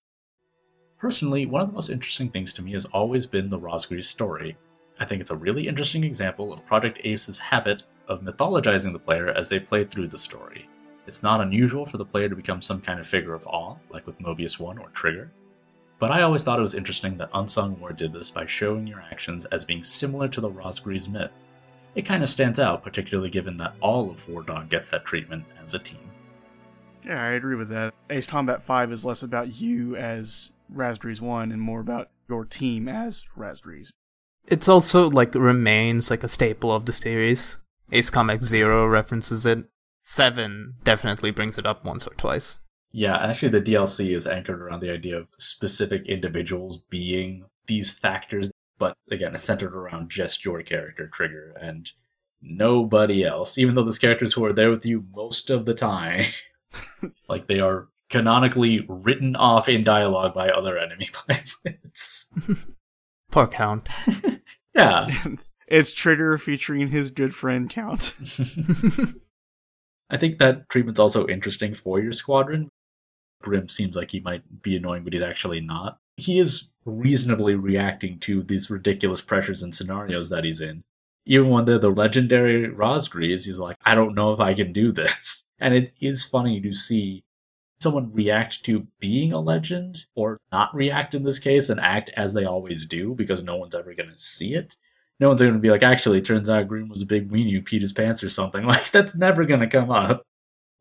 [0.96, 4.56] Personally, one of the most interesting things to me has always been the Razgriz story.
[4.98, 9.28] I think it's a really interesting example of Project Ace's habit of mythologizing the player
[9.32, 10.66] as they play through the story.
[11.06, 14.06] It's not unusual for the player to become some kind of figure of awe, like
[14.06, 15.30] with Mobius 1 or Trigger.
[15.98, 19.00] But I always thought it was interesting that Unsung War did this by showing your
[19.12, 21.32] actions as being similar to the Razgriz myth.
[21.94, 25.74] It kind of stands out, particularly given that all of Wardog gets that treatment as
[25.74, 26.09] a team.
[27.04, 27.94] Yeah, I agree with that.
[28.10, 32.88] Ace Combat 5 is less about you as Razgriz 1 and more about your team
[32.88, 33.90] as Razgriz.
[34.46, 37.58] It's also like remains like a staple of the series.
[37.92, 39.64] Ace Combat Zero references it.
[40.04, 42.58] Seven definitely brings it up once or twice.
[42.92, 48.50] Yeah, actually, the DLC is anchored around the idea of specific individuals being these factors,
[48.78, 51.88] but again, it's centered around just your character, Trigger, and
[52.42, 56.24] nobody else, even though those characters who are there with you most of the time,
[57.28, 62.30] like they are canonically written off in dialogue by other enemy pilots.
[63.30, 63.88] Poor Count.
[64.74, 65.06] yeah.
[65.68, 68.14] it's Trigger featuring his good friend Count.
[70.10, 72.68] I think that treatment's also interesting for your squadron.
[73.42, 75.98] Grimm seems like he might be annoying, but he's actually not.
[76.16, 80.82] He is reasonably reacting to these ridiculous pressures and scenarios that he's in.
[81.26, 84.90] Even when they're the legendary Razgriz, he's like, I don't know if I can do
[84.92, 85.44] this.
[85.60, 87.22] And it is funny to see
[87.80, 92.32] someone react to being a legend or not react in this case and act as
[92.32, 94.76] they always do because no one's ever going to see it.
[95.18, 97.60] No one's going to be like, actually, turns out Grimm was a big weenie who
[97.60, 98.64] peed his pants or something.
[98.66, 100.22] Like, that's never going to come up.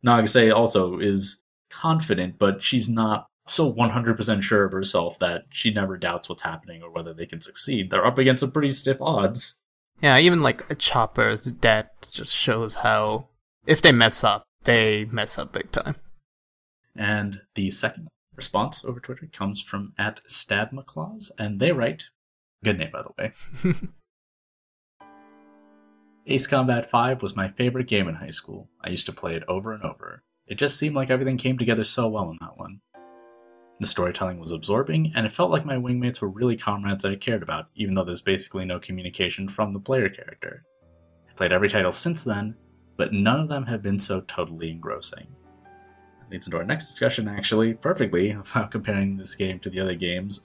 [0.06, 5.98] Nagase also is confident, but she's not so 100% sure of herself that she never
[5.98, 7.90] doubts what's happening or whether they can succeed.
[7.90, 9.62] They're up against some pretty stiff odds.
[10.02, 13.28] Yeah, even like a Chopper's death just shows how
[13.66, 15.96] if they mess up, they mess up big time.
[16.96, 22.06] And the second response over Twitter comes from at StabMcClaws, and they write,
[22.64, 23.32] good name by the way.
[26.28, 28.70] Ace Combat 5 was my favorite game in high school.
[28.84, 30.24] I used to play it over and over.
[30.48, 32.82] It just seemed like everything came together so well in that one.
[33.80, 37.16] The storytelling was absorbing, and it felt like my wingmates were really comrades that I
[37.16, 40.66] cared about, even though there's basically no communication from the player character.
[41.30, 42.56] I played every title since then,
[43.00, 45.26] but none of them have been so totally engrossing.
[46.20, 49.96] That leads into our next discussion, actually, perfectly, about comparing this game to the other
[49.96, 50.42] games.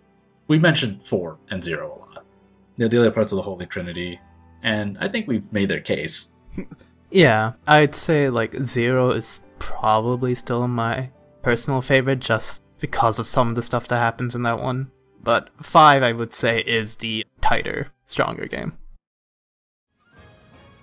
[0.47, 2.24] We mentioned 4 and 0 a lot.
[2.76, 4.20] They're the other parts of the Holy Trinity,
[4.62, 6.28] and I think we've made their case.
[7.10, 11.10] yeah, I'd say like Zero is probably still my
[11.42, 14.92] personal favorite just because of some of the stuff that happens in that one.
[15.24, 18.78] But 5, I would say, is the tighter, stronger game.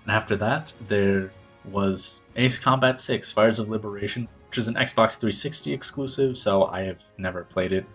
[0.03, 1.31] And After that, there
[1.65, 6.81] was Ace Combat 6 Fires of Liberation, which is an Xbox 360 exclusive, so I
[6.81, 7.85] have never played it.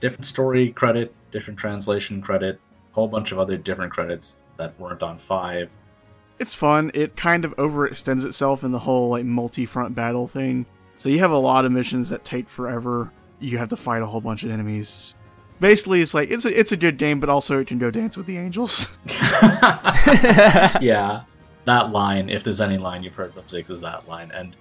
[0.00, 5.02] Different story credit, different translation credit, a whole bunch of other different credits that weren't
[5.02, 5.68] on 5.
[6.38, 6.90] It's fun.
[6.94, 10.66] It kind of overextends itself in the whole like multi-front battle thing.
[10.96, 13.12] So you have a lot of missions that take forever.
[13.40, 15.14] You have to fight a whole bunch of enemies.
[15.60, 18.16] Basically, it's like it's a it's a good game, but also it can go dance
[18.16, 18.88] with the angels.
[20.80, 21.22] yeah,
[21.68, 24.30] that line, if there's any line you've heard from Six, is that line.
[24.32, 24.56] And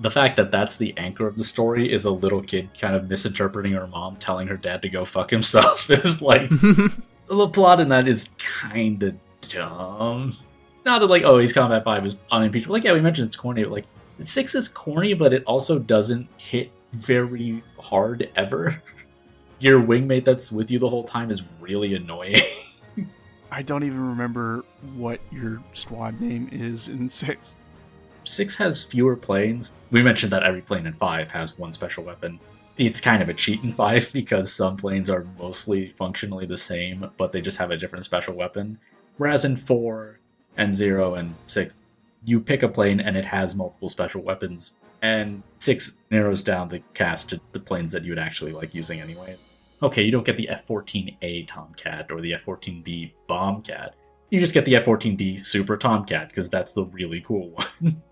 [0.00, 3.08] the fact that that's the anchor of the story is a little kid kind of
[3.08, 6.48] misinterpreting her mom telling her dad to go fuck himself is like
[7.28, 10.36] the plot in that is kind of dumb.
[10.84, 12.74] Not that like oh, he's Combat Five is unimpeachable.
[12.74, 13.62] Like yeah, we mentioned it's corny.
[13.62, 13.86] But, like
[14.20, 18.82] six is corny, but it also doesn't hit very hard ever.
[19.60, 22.36] Your wingmate that's with you the whole time is really annoying.
[23.54, 24.64] I don't even remember
[24.96, 27.54] what your squad name is in six.
[28.24, 29.70] Six has fewer planes.
[29.92, 32.40] We mentioned that every plane in five has one special weapon.
[32.78, 37.08] It's kind of a cheat in five because some planes are mostly functionally the same,
[37.16, 38.76] but they just have a different special weapon.
[39.18, 40.18] Whereas in four
[40.56, 41.76] and zero and six,
[42.24, 44.74] you pick a plane and it has multiple special weapons.
[45.00, 49.00] And six narrows down the cast to the planes that you would actually like using
[49.00, 49.36] anyway.
[49.84, 53.90] Okay, you don't get the F 14A Tomcat or the F 14B Bombcat.
[54.30, 58.02] You just get the F 14D Super Tomcat because that's the really cool one.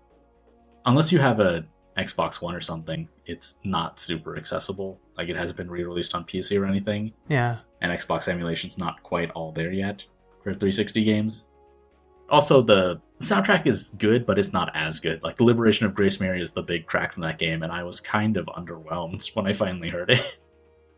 [0.85, 1.65] Unless you have a
[1.97, 4.99] Xbox One or something, it's not super accessible.
[5.17, 7.11] Like it hasn't been re-released on PC or anything.
[7.27, 7.57] Yeah.
[7.81, 10.05] And Xbox emulation's not quite all there yet
[10.43, 11.45] for 360 games.
[12.29, 15.23] Also, the soundtrack is good, but it's not as good.
[15.23, 17.99] Like the Liberation of Gracemeria is the big track from that game, and I was
[17.99, 20.37] kind of underwhelmed when I finally heard it.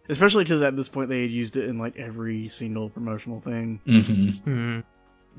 [0.09, 3.82] Especially because at this point they had used it in like every single promotional thing.
[3.88, 4.30] mm-hmm.
[4.51, 4.80] Hmm.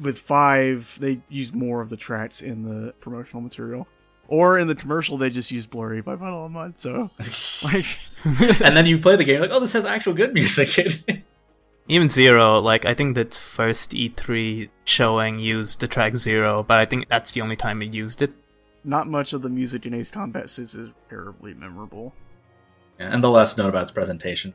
[0.03, 3.89] With five, they used more of the tracks in the promotional material.
[4.29, 6.79] Or in the commercial, they just used Blurry by Puddle of Mudd.
[6.79, 7.11] So,
[7.63, 7.87] like,
[8.25, 10.77] and then you play the game like, oh, this has actual good music.
[10.79, 11.23] In it.
[11.89, 16.85] Even Zero, like I think that first E3 showing used the track Zero, but I
[16.85, 18.33] think that's the only time it used it.
[18.85, 22.13] not much of the music in Ace Combat 6 is terribly memorable.
[22.99, 24.55] And the last note about its presentation.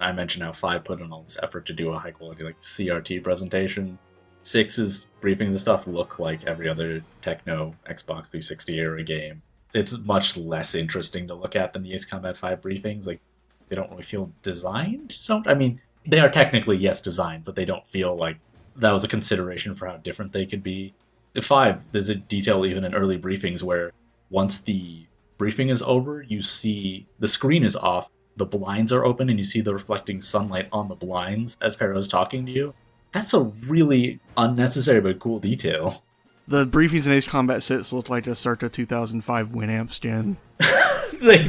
[0.00, 2.60] I mentioned how 5 put in all this effort to do a high quality like
[2.60, 3.98] CRT presentation.
[4.44, 9.42] 6's briefings and stuff look like every other Techno Xbox 360 era game.
[9.74, 13.06] It's much less interesting to look at than the Ace Combat 5 briefings.
[13.06, 13.20] Like,
[13.68, 15.14] they don't really feel designed.
[15.26, 18.38] Don't, I mean, they are technically, yes, designed, but they don't feel like
[18.76, 20.92] that was a consideration for how different they could be.
[21.36, 23.92] At 5, there's a detail even in early briefings where
[24.28, 25.06] once the
[25.42, 29.44] briefing is over, you see the screen is off, the blinds are open, and you
[29.44, 32.74] see the reflecting sunlight on the blinds as Perrault is talking to you.
[33.10, 36.04] That's a really unnecessary but cool detail.
[36.46, 40.36] The briefings in Ace Combat 6 look like a circa 2005 Winamp skin.
[41.20, 41.42] Like,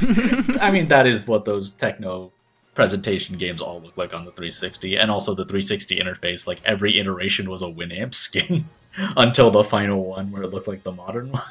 [0.61, 2.31] I mean, that is what those techno
[2.75, 6.45] presentation games all look like on the 360, and also the 360 interface.
[6.45, 8.69] Like every iteration was a Winamp skin
[9.17, 11.41] until the final one where it looked like the modern one.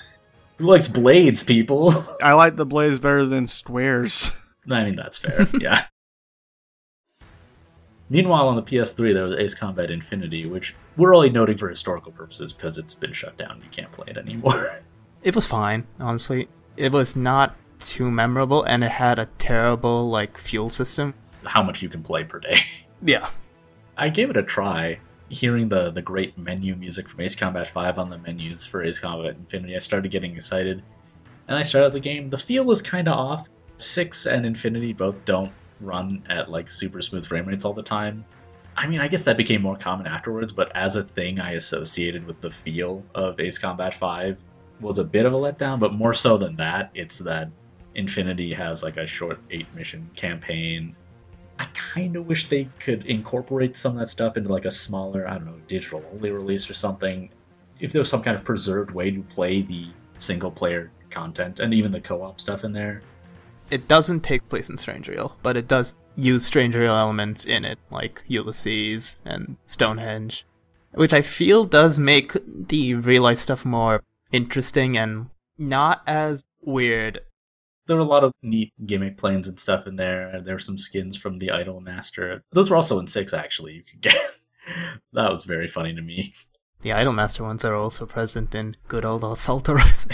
[0.58, 1.92] Who likes blades, people?
[2.22, 4.32] I like the blades better than squares.
[4.70, 5.46] I mean, that's fair.
[5.58, 5.86] Yeah.
[8.08, 12.12] Meanwhile, on the PS3, there was Ace Combat Infinity, which we're only noting for historical
[12.12, 13.62] purposes because it's been shut down.
[13.64, 14.80] You can't play it anymore.
[15.22, 16.48] It was fine, honestly.
[16.76, 21.14] It was not too memorable, and it had a terrible like fuel system.
[21.44, 22.58] How much you can play per day.
[23.04, 23.30] Yeah,
[23.96, 24.98] I gave it a try.
[25.32, 28.98] Hearing the, the great menu music from Ace Combat 5 on the menus for Ace
[28.98, 30.82] Combat Infinity, I started getting excited.
[31.48, 32.28] And I started the game.
[32.28, 33.48] The feel was kind of off.
[33.78, 38.26] 6 and Infinity both don't run at like super smooth frame rates all the time.
[38.76, 42.26] I mean, I guess that became more common afterwards, but as a thing I associated
[42.26, 44.36] with the feel of Ace Combat 5
[44.82, 47.48] was a bit of a letdown, but more so than that, it's that
[47.94, 50.94] Infinity has like a short eight mission campaign.
[51.62, 55.28] I kind of wish they could incorporate some of that stuff into like a smaller,
[55.28, 57.30] I don't know, digital only release or something.
[57.78, 59.86] If there was some kind of preserved way to play the
[60.18, 63.02] single player content and even the co op stuff in there.
[63.70, 68.24] it doesn't take place in Strangereal, but it does use Strangereal elements in it, like
[68.26, 70.44] Ulysses and Stonehenge,
[70.94, 77.20] which I feel does make the real life stuff more interesting and not as weird.
[77.86, 80.40] There were a lot of neat gimmick planes and stuff in there.
[80.40, 82.44] There were some skins from the Idol Master.
[82.52, 83.72] Those were also in 6, actually.
[83.72, 84.16] You could get.
[85.12, 86.32] that was very funny to me.
[86.82, 90.12] The Idol Master ones are also present in good old Assault Horizon.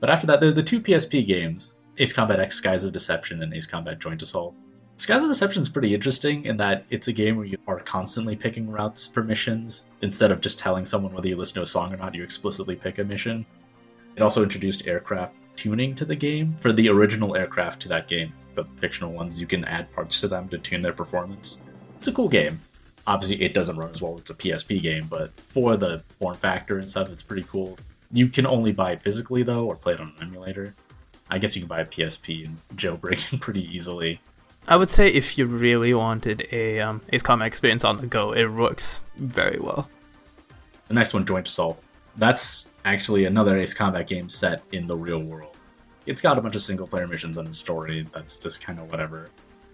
[0.00, 3.42] But after that, there are the two PSP games Ace Combat X Skies of Deception
[3.42, 4.54] and Ace Combat Joint Assault.
[4.98, 8.34] Skies of Deception is pretty interesting in that it's a game where you are constantly
[8.34, 9.84] picking routes for missions.
[10.02, 12.76] Instead of just telling someone whether you listen to a song or not, you explicitly
[12.76, 13.44] pick a mission.
[14.16, 16.56] It also introduced aircraft tuning to the game.
[16.60, 20.28] For the original aircraft to that game, the fictional ones, you can add parts to
[20.28, 21.60] them to tune their performance.
[21.98, 22.60] It's a cool game.
[23.06, 24.18] Obviously, it doesn't run as well.
[24.18, 27.78] It's a PSP game, but for the form factor and stuff, it's pretty cool.
[28.10, 30.74] You can only buy it physically though, or play it on an emulator.
[31.30, 34.20] I guess you can buy a PSP and jailbreak it pretty easily.
[34.68, 38.32] I would say if you really wanted a um, Ace Combat experience on the go,
[38.32, 39.88] it works very well.
[40.88, 41.80] The next one, Joint Assault.
[42.16, 45.56] That's actually another Ace Combat game set in the real world.
[46.06, 48.88] It's got a bunch of single player missions and a story that's just kind of
[48.90, 49.28] whatever.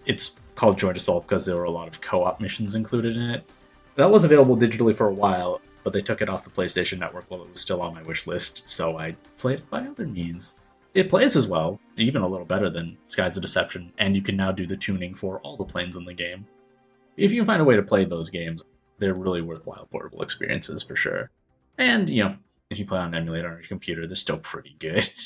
[0.07, 3.29] It's called Joint Assault because there were a lot of co op missions included in
[3.29, 3.49] it.
[3.95, 7.25] That was available digitally for a while, but they took it off the PlayStation Network
[7.27, 10.55] while it was still on my wish list, so I played it by other means.
[10.95, 14.35] It plays as well, even a little better than Skies of Deception, and you can
[14.35, 16.47] now do the tuning for all the planes in the game.
[17.15, 18.63] If you can find a way to play those games,
[18.97, 21.29] they're really worthwhile portable experiences for sure.
[21.77, 22.35] And, you know,
[22.73, 25.09] if you play on an emulator on your computer, they're still pretty good.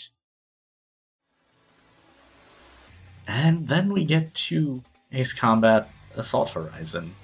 [3.30, 7.16] And then we get to Ace Combat Assault Horizon,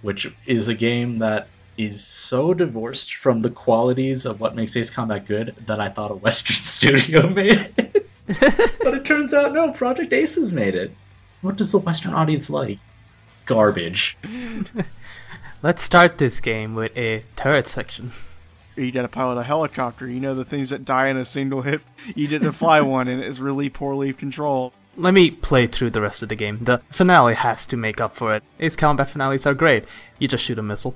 [0.00, 4.90] which is a game that is so divorced from the qualities of what makes Ace
[4.90, 8.08] Combat good that I thought a Western studio made it.
[8.82, 10.92] but it turns out no, Project Ace has made it.
[11.42, 12.78] What does the Western audience like?
[13.44, 14.16] Garbage.
[15.62, 18.12] Let's start this game with a turret section.
[18.76, 20.08] Or you gotta pilot a helicopter.
[20.08, 21.82] You know the things that die in a single hit.
[22.14, 24.72] You didn't fly one, and it's really poorly controlled.
[24.96, 26.58] Let me play through the rest of the game.
[26.62, 28.42] The finale has to make up for it.
[28.60, 29.84] Ace Combat finales are great.
[30.18, 30.94] You just shoot a missile.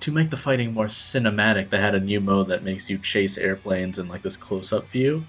[0.00, 3.36] To make the fighting more cinematic, they had a new mode that makes you chase
[3.36, 5.24] airplanes in like this close up view.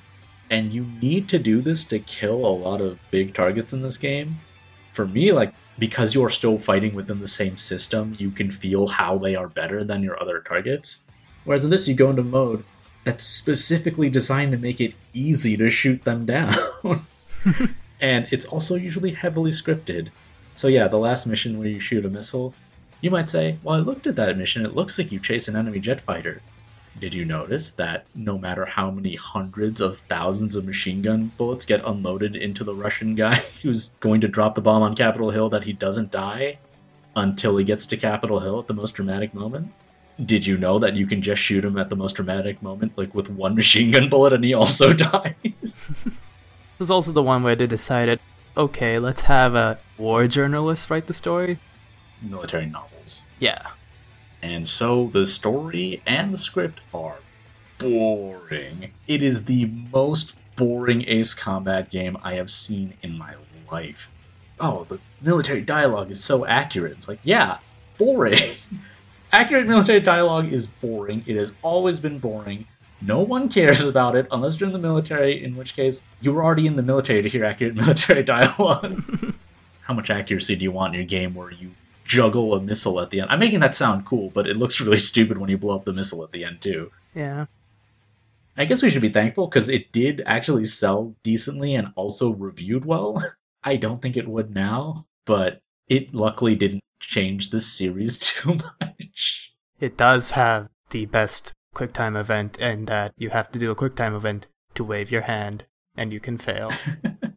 [0.50, 3.98] And you need to do this to kill a lot of big targets in this
[3.98, 4.38] game.
[4.94, 9.18] For me, like, because you're still fighting within the same system, you can feel how
[9.18, 11.02] they are better than your other targets.
[11.44, 12.64] Whereas in this, you go into mode
[13.04, 16.54] that's specifically designed to make it easy to shoot them down.
[18.02, 20.10] and it's also usually heavily scripted.
[20.56, 22.54] So, yeah, the last mission where you shoot a missile,
[23.02, 25.56] you might say, Well, I looked at that mission, it looks like you chase an
[25.56, 26.42] enemy jet fighter.
[27.00, 31.64] Did you notice that no matter how many hundreds of thousands of machine gun bullets
[31.64, 35.50] get unloaded into the Russian guy who's going to drop the bomb on Capitol Hill,
[35.50, 36.58] that he doesn't die
[37.16, 39.72] until he gets to Capitol Hill at the most dramatic moment?
[40.26, 43.16] Did you know that you can just shoot him at the most dramatic moment, like
[43.16, 45.34] with one machine gun bullet, and he also dies?
[46.78, 48.22] This is also the one where they decided,
[48.56, 51.60] okay, let's have a war journalist write the story.
[52.22, 53.22] Military novels.
[53.38, 53.72] Yeah.
[54.42, 57.18] And so the story and the script are
[57.80, 58.92] boring.
[59.08, 63.34] It is the most boring Ace Combat game I have seen in my
[63.70, 64.08] life.
[64.58, 66.94] Oh, the military dialogue is so accurate.
[66.94, 67.58] It's like, yeah,
[67.98, 68.56] boring.
[69.32, 71.24] Accurate military dialogue is boring.
[71.28, 72.66] It has always been boring.
[73.02, 76.44] No one cares about it unless you're in the military, in which case you were
[76.44, 79.36] already in the military to hear accurate military dialogue.
[79.82, 81.72] How much accuracy do you want in your game where you
[82.04, 83.30] juggle a missile at the end?
[83.32, 85.94] I'm making that sound cool, but it looks really stupid when you blow up the
[85.94, 86.92] missile at the end, too.
[87.16, 87.46] Yeah.
[88.58, 92.84] I guess we should be thankful because it did actually sell decently and also reviewed
[92.84, 93.24] well.
[93.64, 99.54] I don't think it would now, but it luckily didn't change the series too much.
[99.80, 104.16] It does have the best QuickTime event, and that you have to do a QuickTime
[104.16, 106.72] event to wave your hand, and you can fail.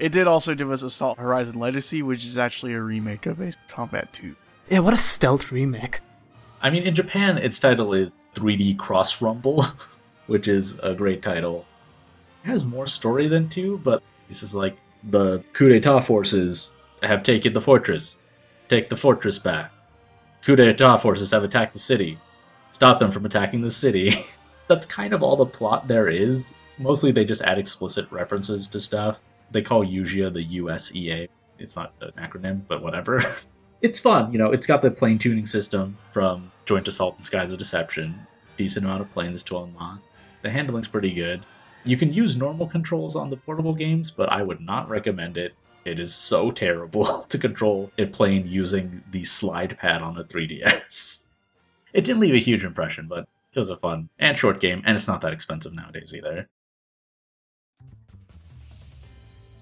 [0.00, 3.58] It did also give us Assault Horizon Legacy, which is actually a remake of Ace
[3.68, 4.34] Combat 2.
[4.70, 6.00] yeah, what a stealth remake.
[6.62, 9.66] I mean, in Japan, its title is 3D Cross Rumble,
[10.26, 11.66] which is a great title.
[12.44, 14.78] It has more story than 2, but this is like
[15.10, 18.16] the coup d'etat forces have taken the fortress.
[18.68, 19.72] Take the fortress back.
[20.44, 22.18] Coup d'etat forces have attacked the city.
[22.72, 24.14] Stop them from attacking the city.
[24.68, 26.54] That's kind of all the plot there is.
[26.78, 29.20] Mostly they just add explicit references to stuff.
[29.50, 31.28] They call USEA the USEA.
[31.58, 33.22] It's not an acronym, but whatever.
[33.82, 37.50] it's fun, you know, it's got the plane tuning system from Joint Assault and Skies
[37.50, 38.26] of Deception.
[38.56, 39.98] Decent amount of planes to unlock.
[40.42, 41.42] The handling's pretty good.
[41.84, 45.54] You can use normal controls on the portable games, but I would not recommend it.
[45.84, 51.26] It is so terrible to control a plane using the slide pad on a 3DS.
[51.92, 54.94] It didn't leave a huge impression, but it was a fun and short game, and
[54.94, 56.48] it's not that expensive nowadays either.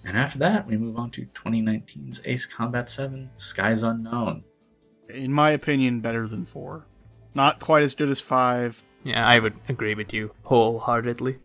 [0.04, 4.44] And after that, we move on to 2019's Ace Combat 7 Skies Unknown.
[5.08, 6.84] In my opinion, better than 4.
[7.34, 8.84] Not quite as good as 5.
[9.04, 11.38] Yeah, I would agree with you wholeheartedly.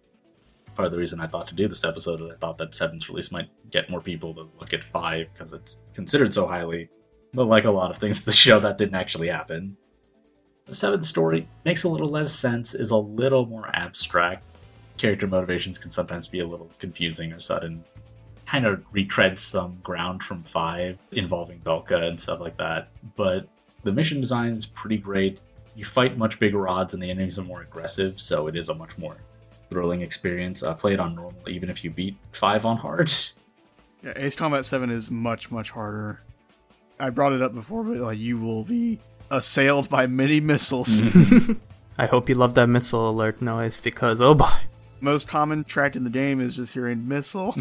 [0.75, 3.07] Part of the reason I thought to do this episode is I thought that 7's
[3.07, 6.89] release might get more people to look at 5 because it's considered so highly.
[7.33, 9.75] But like a lot of things, the show that didn't actually happen.
[10.67, 14.45] The 7 story makes a little less sense, is a little more abstract.
[14.97, 17.83] Character motivations can sometimes be a little confusing or sudden.
[18.45, 22.89] Kind of retreads some ground from 5 involving Belka and stuff like that.
[23.17, 23.47] But
[23.81, 25.39] the mission design is pretty great.
[25.75, 28.75] You fight much bigger odds and the enemies are more aggressive, so it is a
[28.75, 29.17] much more
[29.69, 30.61] thrilling experience.
[30.61, 33.11] Uh, play it on normal, even if you beat 5 on hard.
[34.03, 36.19] Yeah, Ace Combat 7 is much, much harder.
[36.99, 38.99] I brought it up before, but like you will be
[39.31, 41.01] assailed by many missiles.
[41.97, 44.51] I hope you love that missile alert noise because oh boy.
[44.99, 47.55] Most common track in the game is just hearing missile.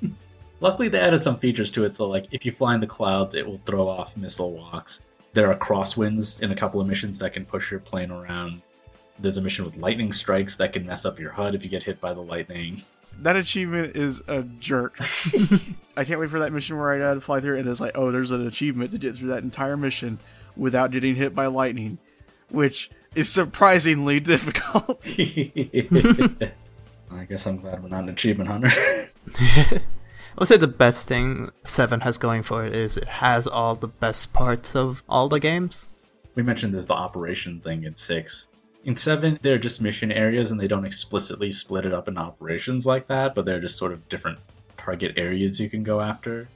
[0.60, 3.34] Luckily, they added some features to it, so like if you fly in the clouds,
[3.34, 5.00] it will throw off missile walks.
[5.34, 8.62] There are crosswinds in a couple of missions that can push your plane around.
[9.18, 11.82] There's a mission with lightning strikes that can mess up your HUD if you get
[11.82, 12.82] hit by the lightning.
[13.22, 14.98] That achievement is a jerk.
[15.96, 18.10] I can't wait for that mission where I gotta fly through and it's like, oh,
[18.10, 20.18] there's an achievement to get through that entire mission
[20.56, 21.98] without getting hit by lightning,
[22.50, 25.04] which is surprisingly difficult.
[27.10, 29.08] I guess I'm glad we're not an achievement hunter.
[29.38, 29.80] I
[30.38, 33.88] would say the best thing Seven has going for it is it has all the
[33.88, 35.86] best parts of all the games.
[36.34, 38.46] we mentioned this the operation thing in six.
[38.86, 42.86] In seven, they're just mission areas and they don't explicitly split it up in operations
[42.86, 44.38] like that, but they're just sort of different
[44.78, 46.46] target areas you can go after.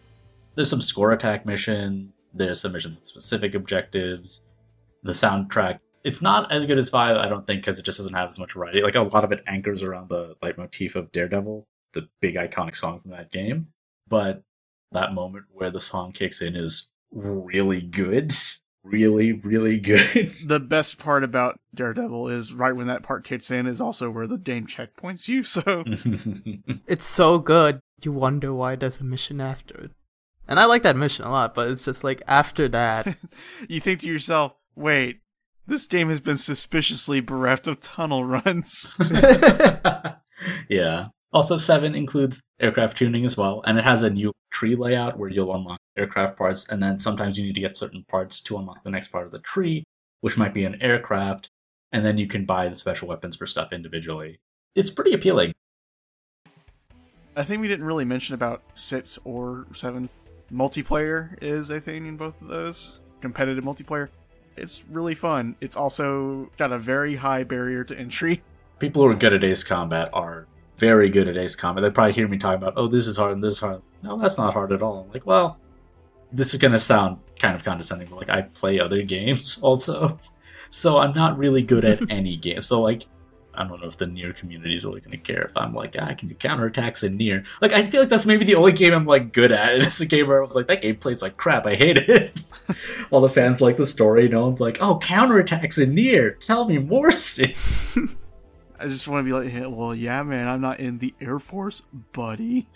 [0.55, 4.43] There's some score attack missions, there's some missions with specific objectives.
[5.03, 8.15] The soundtrack, it's not as good as five, I don't think, because it just doesn't
[8.15, 8.81] have as much variety.
[8.81, 13.01] Like a lot of it anchors around the leitmotif of Daredevil, the big iconic song
[13.01, 13.67] from that game.
[14.07, 14.45] But
[14.93, 18.33] that moment where the song kicks in is really good.
[18.83, 20.35] Really, really good.
[20.47, 24.27] the best part about Daredevil is right when that part kicks in is also where
[24.27, 25.85] the game checkpoints you, so
[26.87, 29.91] It's so good, you wonder why there's a mission after it.
[30.49, 33.17] And I like that mission a lot, but it's just like after that,
[33.69, 35.21] you think to yourself, wait,
[35.67, 38.91] this game has been suspiciously bereft of tunnel runs.
[40.69, 41.09] yeah.
[41.33, 45.29] Also, 7 includes aircraft tuning as well, and it has a new tree layout where
[45.29, 48.83] you'll unlock aircraft parts, and then sometimes you need to get certain parts to unlock
[48.85, 49.85] the next part of the tree,
[50.21, 51.51] which might be an aircraft.
[51.93, 54.39] and then you can buy the special weapons for stuff individually.
[54.77, 55.53] It's pretty appealing.
[57.37, 60.09] I think we didn't really mention about six or seven.
[60.53, 62.99] Multiplayer is a thing in both of those.
[63.21, 64.09] Competitive multiplayer.
[64.57, 65.57] It's really fun.
[65.61, 68.43] It's also got a very high barrier to entry.
[68.79, 70.47] People who are good at Ace Combat are
[70.79, 71.83] very good at Ace Combat.
[71.83, 73.83] They probably hear me talking about, oh, this is hard and this is hard.
[74.03, 75.05] No, that's not hard at all.
[75.05, 75.59] I'm like, well,
[76.33, 80.19] this is going to sound kind of condescending, but like I play other games also.
[80.71, 82.63] So I'm not really good at any game.
[82.63, 83.07] So like
[83.55, 85.97] I don't know if the NieR community is really going to care if I'm like,
[85.99, 87.45] ah, I can do counterattacks in NieR.
[87.61, 89.75] Like, I feel like that's maybe the only game I'm like good at.
[89.75, 91.67] And it's a game where I was like, that game plays like crap.
[91.67, 92.41] I hate it.
[93.11, 94.29] All the fans like the story.
[94.29, 96.39] No one's like, oh, counterattacks in NieR.
[96.39, 97.09] Tell me more.
[97.09, 101.39] I just want to be like, hey, well, yeah, man, I'm not in the Air
[101.39, 102.67] Force, buddy.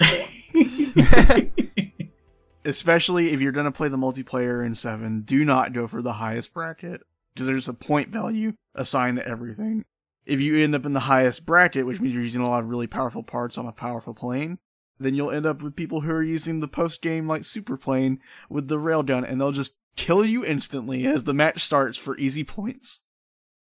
[2.65, 6.15] Especially if you're going to play the multiplayer in 7, do not go for the
[6.15, 7.03] highest bracket.
[7.35, 9.85] Because there's a point value assigned to everything
[10.27, 12.69] if you end up in the highest bracket, which means you're using a lot of
[12.69, 14.59] really powerful parts on a powerful plane,
[14.99, 18.21] then you'll end up with people who are using the post game like super plane
[18.49, 22.45] with the railgun, and they'll just kill you instantly as the match starts for easy
[22.45, 23.01] points.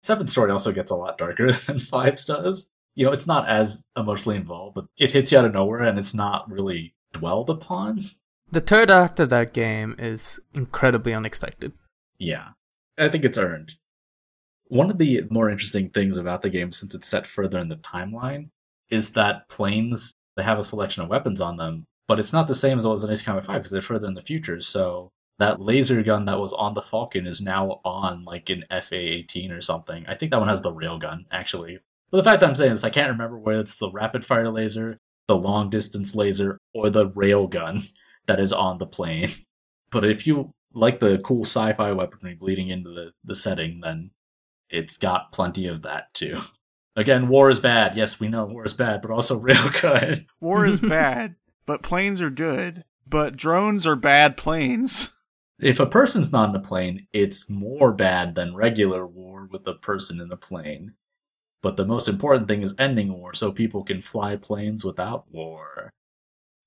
[0.01, 2.69] Seven story also gets a lot darker than Fives does.
[2.95, 5.99] You know, it's not as emotionally involved, but it hits you out of nowhere, and
[5.99, 8.03] it's not really dwelled upon.
[8.51, 11.73] The third act of that game is incredibly unexpected.
[12.17, 12.49] Yeah,
[12.97, 13.73] I think it's earned.
[14.67, 17.77] One of the more interesting things about the game, since it's set further in the
[17.77, 18.49] timeline,
[18.89, 22.55] is that planes they have a selection of weapons on them, but it's not the
[22.55, 24.61] same as it was in Ace Combat 5 because they're further in the future.
[24.61, 25.09] So
[25.39, 29.61] that laser gun that was on the Falcon is now on like an FA-18 or
[29.61, 30.05] something.
[30.07, 31.79] I think that one has the railgun actually.
[32.11, 34.49] But the fact that I'm saying this, I can't remember whether it's the rapid fire
[34.49, 37.91] laser, the long distance laser, or the railgun
[38.27, 39.29] that is on the plane.
[39.89, 44.11] But if you like the cool sci-fi weaponry bleeding into the, the setting, then
[44.69, 46.41] it's got plenty of that too.
[46.97, 47.95] Again, war is bad.
[47.95, 50.25] Yes, we know war is bad, but also real good.
[50.41, 52.83] War is bad, but planes are good.
[53.07, 55.13] But drones are bad planes.
[55.59, 59.73] If a person's not in a plane, it's more bad than regular war with a
[59.73, 60.93] person in a plane.
[61.63, 65.91] But the most important thing is ending war so people can fly planes without war.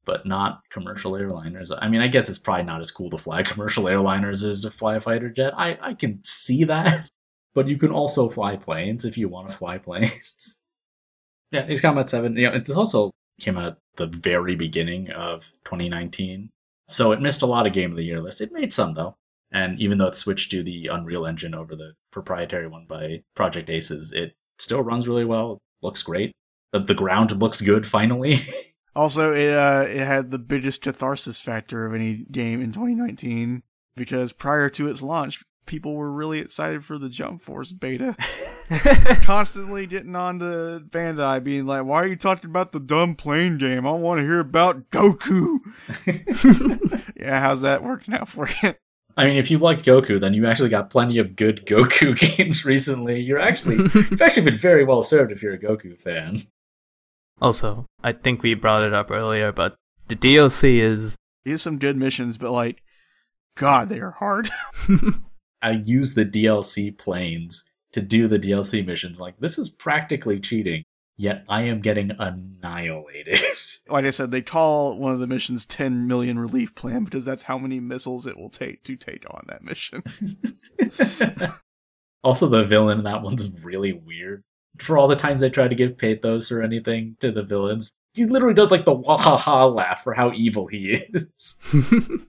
[0.04, 1.70] But not commercial airliners.
[1.78, 4.70] I mean, I guess it's probably not as cool to fly commercial airliners as to
[4.70, 5.52] fly a fighter jet.
[5.56, 7.10] I, I can see that.
[7.52, 10.60] But you can also fly planes if you want to fly planes.
[11.50, 15.50] yeah, Ace Combat 7, you know, it also came out at the very beginning of
[15.64, 16.50] 2019.
[16.88, 18.40] So it missed a lot of Game of the Year lists.
[18.40, 19.16] It made some, though.
[19.52, 23.68] And even though it switched to the Unreal Engine over the proprietary one by Project
[23.68, 25.58] Aces, it still runs really well.
[25.82, 26.32] Looks great.
[26.72, 28.40] The, the ground looks good finally.
[28.94, 33.62] Also, it uh, it had the biggest catharsis factor of any game in 2019
[33.96, 38.16] because prior to its launch, people were really excited for the Jump Force beta.
[39.22, 43.58] Constantly getting on to Bandai being like, why are you talking about the dumb plane
[43.58, 43.86] game?
[43.86, 45.58] I want to hear about Goku.
[47.16, 48.74] yeah, how's that working out for you?
[49.16, 52.64] I mean, if you like Goku, then you actually got plenty of good Goku games
[52.64, 53.20] recently.
[53.20, 56.38] You're actually you've actually been very well served if you're a Goku fan.
[57.40, 59.76] Also, I think we brought it up earlier, but
[60.08, 62.82] the DLC is Here's some good missions, but like,
[63.56, 64.50] God, they are hard.
[65.62, 69.18] I use the DLC planes to do the DLC missions.
[69.18, 70.84] Like this is practically cheating,
[71.16, 73.40] yet I am getting annihilated.
[73.88, 77.44] like I said, they call one of the missions 10 million relief plan because that's
[77.44, 80.02] how many missiles it will take to take on that mission.
[82.22, 84.44] also, the villain in that one's really weird.
[84.80, 88.24] For all the times I try to give pathos or anything to the villains, he
[88.24, 91.56] literally does like the wahaha laugh for how evil he is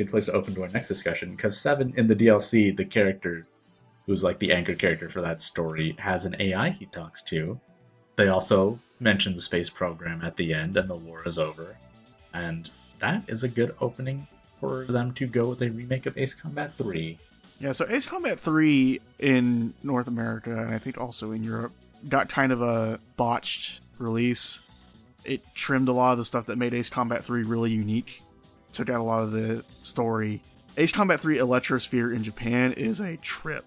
[0.00, 3.46] good place to open to our next discussion because seven in the DLC, the character
[4.06, 7.60] who's like the anchor character for that story has an AI he talks to.
[8.16, 11.76] They also mention the space program at the end, and the war is over,
[12.32, 14.26] and that is a good opening
[14.58, 17.18] for them to go with a remake of Ace Combat Three.
[17.60, 21.72] Yeah, so Ace Combat 3 in North America, and I think also in Europe,
[22.08, 24.62] got kind of a botched release.
[25.24, 28.22] It trimmed a lot of the stuff that made Ace Combat 3 really unique
[28.72, 30.42] took out a lot of the story.
[30.76, 33.64] Ace Combat 3 Electrosphere in Japan is a trip.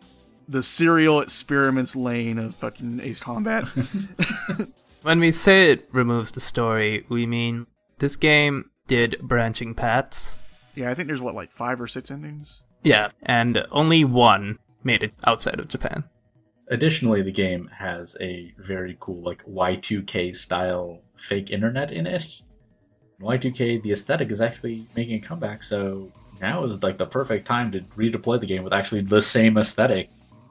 [0.47, 3.67] The Serial Experiments Lain of fucking Ace Combat.
[5.01, 7.67] when we say it removes the story, we mean
[7.99, 10.35] this game did branching paths.
[10.75, 12.61] Yeah, I think there's what, like five or six endings?
[12.83, 16.03] Yeah, and only one made it outside of Japan.
[16.67, 22.41] Additionally, the game has a very cool, like Y2K style fake internet in it
[23.23, 27.71] Y2K, the aesthetic is actually making a comeback, so now is like the perfect time
[27.71, 30.09] to redeploy the game with actually the same aesthetic.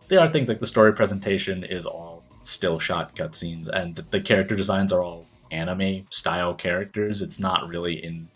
[0.08, 4.56] there are things like the story presentation is all still shot cutscenes, and the character
[4.56, 7.22] designs are all anime style characters.
[7.22, 8.28] It's not really in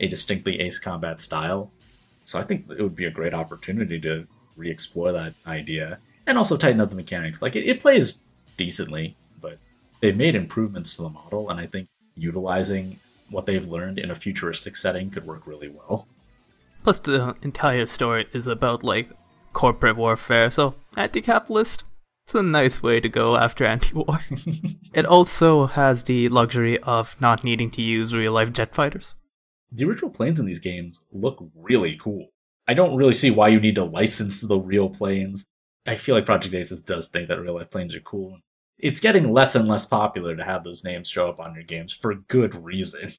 [0.00, 1.70] a distinctly Ace Combat style.
[2.28, 6.36] So I think it would be a great opportunity to re explore that idea and
[6.36, 7.40] also tighten up the mechanics.
[7.40, 8.18] Like, it, it plays
[8.58, 9.56] decently, but
[10.00, 13.00] they've made improvements to the model, and I think utilizing
[13.30, 16.06] what they've learned in a futuristic setting could work really well.
[16.84, 19.08] Plus, the entire story is about like
[19.54, 21.84] corporate warfare, so anti-capitalist.
[22.26, 24.20] It's a nice way to go after anti-war.
[24.92, 29.14] it also has the luxury of not needing to use real-life jet fighters.
[29.72, 32.28] The original planes in these games look really cool.
[32.66, 35.44] I don't really see why you need to license the real planes.
[35.86, 38.38] I feel like Project Aces does think that real life planes are cool.
[38.78, 41.92] It's getting less and less popular to have those names show up on your games
[41.92, 43.12] for good reason.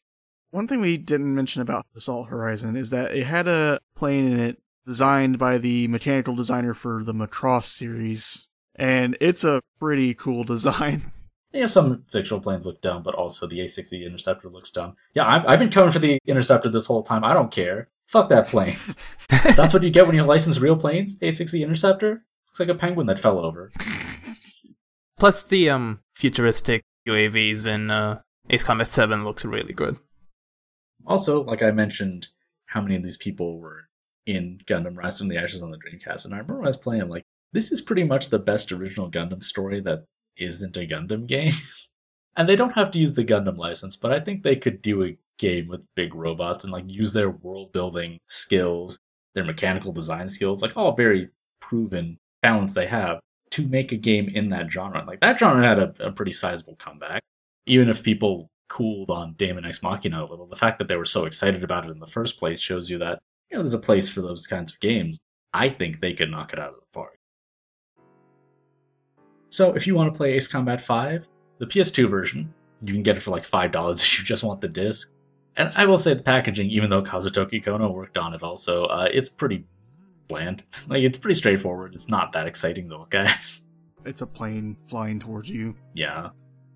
[0.52, 4.40] One thing we didn't mention about Assault Horizon is that it had a plane in
[4.40, 10.44] it designed by the mechanical designer for the Macross series, and it's a pretty cool
[10.56, 11.11] design.
[11.52, 14.95] You know, some fictional planes look dumb, but also the A60 Interceptor looks dumb.
[15.16, 17.24] Yeah, I've, I've been coming for the Interceptor this whole time.
[17.24, 17.90] I don't care.
[18.08, 18.78] Fuck that plane.
[19.30, 21.18] That's what you get when you license real planes.
[21.19, 23.72] A60 Interceptor looks like a penguin that fell over.
[25.19, 29.98] Plus, the um futuristic UAVs in uh, Ace Combat 7 looked really good.
[31.06, 32.28] Also, like I mentioned,
[32.68, 33.90] how many of these people were
[34.26, 37.10] in Gundam Rise from the Ashes on the Dreamcast, and I remember I was playing
[37.10, 40.06] like this is pretty much the best original Gundam story that
[40.40, 41.53] isn't a Gundam game.
[42.35, 45.03] and they don't have to use the Gundam license, but I think they could do
[45.03, 49.00] a game with big robots and like use their world building skills,
[49.35, 53.19] their mechanical design skills, like all very proven talents they have
[53.51, 55.03] to make a game in that genre.
[55.06, 57.22] Like that genre had a, a pretty sizable comeback.
[57.66, 61.06] Even if people cooled on Daemon X Machina a little, the fact that they were
[61.06, 63.19] so excited about it in the first place shows you that
[63.50, 65.19] you know there's a place for those kinds of games.
[65.53, 67.18] I think they could knock it out of the park.
[69.50, 72.53] So if you want to play Ace Combat 5, the PS2 version,
[72.84, 75.11] you can get it for like $5 if you just want the disc.
[75.58, 79.08] And I will say the packaging, even though Kazutoki Kono worked on it also, uh,
[79.11, 79.66] it's pretty
[80.28, 80.64] bland.
[80.88, 81.95] like, it's pretty straightforward.
[81.95, 83.38] It's not that exciting to look at.
[84.06, 85.76] It's a plane flying towards you.
[85.94, 86.30] yeah.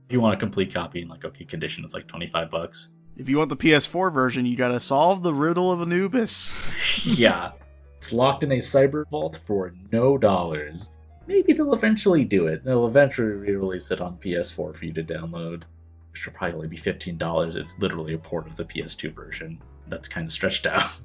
[0.05, 2.89] If you want a complete copy in like okay condition, it's like 25 bucks.
[3.15, 6.61] If you want the PS4 version, you gotta solve the riddle of Anubis.
[7.05, 7.51] yeah.
[7.97, 10.89] It's locked in a cyber vault for no dollars.
[11.27, 12.63] Maybe they'll eventually do it.
[12.63, 15.63] They'll eventually re-release it on PS4 for you to download.
[16.11, 17.55] Which will probably only be $15.
[17.55, 19.61] It's literally a port of the PS2 version.
[19.87, 20.89] That's kind of stretched out.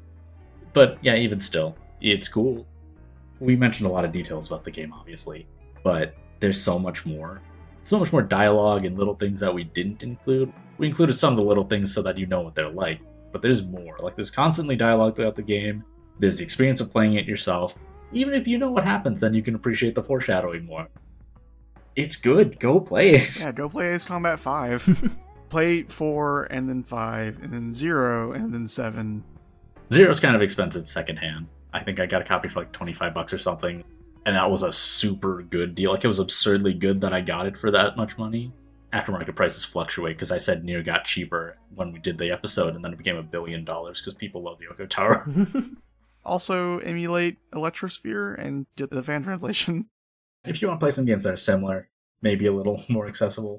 [0.75, 2.67] But yeah, even still, it's cool.
[3.41, 5.47] We mentioned a lot of details about the game, obviously,
[5.83, 7.41] but there's so much more.
[7.83, 10.53] So much more dialogue and little things that we didn't include.
[10.77, 13.01] We included some of the little things so that you know what they're like,
[13.33, 13.97] but there's more.
[13.99, 15.83] Like, there's constantly dialogue throughout the game,
[16.19, 17.79] there's the experience of playing it yourself.
[18.13, 20.89] Even if you know what happens, then you can appreciate the foreshadowing more.
[21.97, 22.61] It's good.
[22.61, 23.39] Go play it.
[23.39, 25.17] yeah, go play Ace Combat 5.
[25.49, 29.25] play 4 and then 5 and then 0 and then 7.
[29.93, 31.49] Zero's kind of expensive secondhand.
[31.73, 33.85] I think I got a copy for like 25 bucks or something.
[34.27, 35.93] And that was a super good deal.
[35.93, 38.53] Like, it was absurdly good that I got it for that much money.
[38.93, 42.85] Aftermarket prices fluctuate because I said Nier got cheaper when we did the episode, and
[42.85, 45.25] then it became a billion dollars because people love Yoko Taro.
[46.29, 49.87] Also, emulate Electrosphere and get the fan translation.
[50.45, 51.89] if you want to play some games that are similar,
[52.23, 53.59] maybe a little more accessible,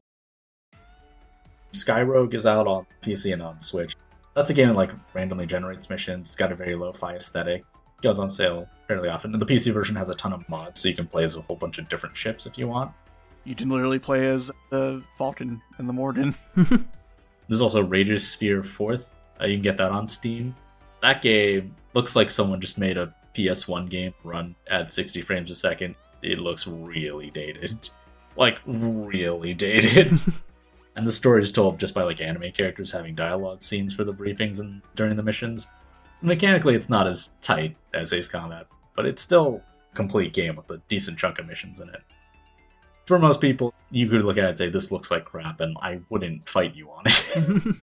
[1.72, 3.96] Sky Rogue is out on PC and on Switch.
[4.36, 6.30] That's a game that like randomly generates missions.
[6.30, 7.62] It's got a very lo-fi aesthetic.
[7.62, 9.34] It Goes on sale fairly often.
[9.34, 11.42] And the PC version has a ton of mods, so you can play as a
[11.42, 12.92] whole bunch of different ships if you want.
[13.44, 16.36] You can literally play as the Falcon and the Morgan.
[17.48, 19.06] There's also Rager's Sphere 4th.
[19.42, 20.56] Uh, you can get that on Steam.
[21.02, 25.56] That game looks like someone just made a PS1 game run at 60 frames a
[25.56, 25.96] second.
[26.22, 27.90] It looks really dated.
[28.38, 30.18] Like, really dated.
[30.96, 34.14] and the story is told just by like anime characters having dialogue scenes for the
[34.14, 35.68] briefings and during the missions.
[36.22, 39.62] Mechanically, it's not as tight as Ace Combat, but it's still
[39.92, 42.02] a complete game with a decent chunk of missions in it.
[43.06, 45.76] For most people, you could look at it and say, This looks like crap, and
[45.82, 47.76] I wouldn't fight you on it.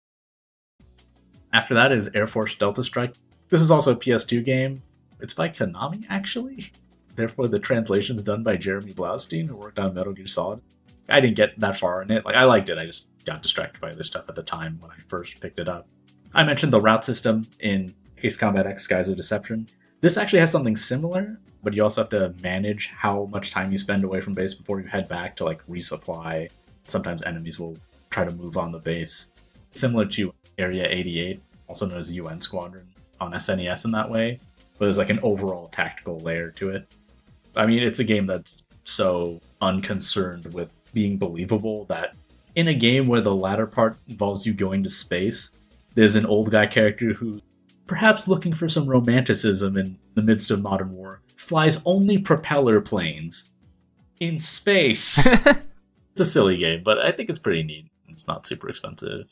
[1.52, 3.14] After that is Air Force Delta Strike.
[3.54, 4.82] This is also a PS2 game.
[5.20, 6.72] It's by Konami, actually.
[7.14, 10.60] Therefore, the translation's done by Jeremy Blaustein, who worked on Metal Gear Solid.
[11.08, 12.24] I didn't get that far in it.
[12.24, 12.78] Like, I liked it.
[12.78, 15.68] I just got distracted by other stuff at the time when I first picked it
[15.68, 15.86] up.
[16.34, 19.68] I mentioned the route system in Ace Combat X Skies of Deception.
[20.00, 23.78] This actually has something similar, but you also have to manage how much time you
[23.78, 26.50] spend away from base before you head back to like resupply.
[26.88, 27.78] Sometimes enemies will
[28.10, 29.28] try to move on the base.
[29.74, 32.88] Similar to Area 88, also known as UN Squadron
[33.20, 34.38] on SNES in that way,
[34.78, 36.86] but there's like an overall tactical layer to it.
[37.56, 42.14] I mean, it's a game that's so unconcerned with being believable that
[42.54, 45.50] in a game where the latter part involves you going to space,
[45.94, 47.40] there's an old guy character who,
[47.86, 53.50] perhaps looking for some romanticism in the midst of modern war, flies only propeller planes
[54.20, 55.18] in space.
[55.46, 57.90] it's a silly game, but I think it's pretty neat.
[58.08, 59.28] It's not super expensive.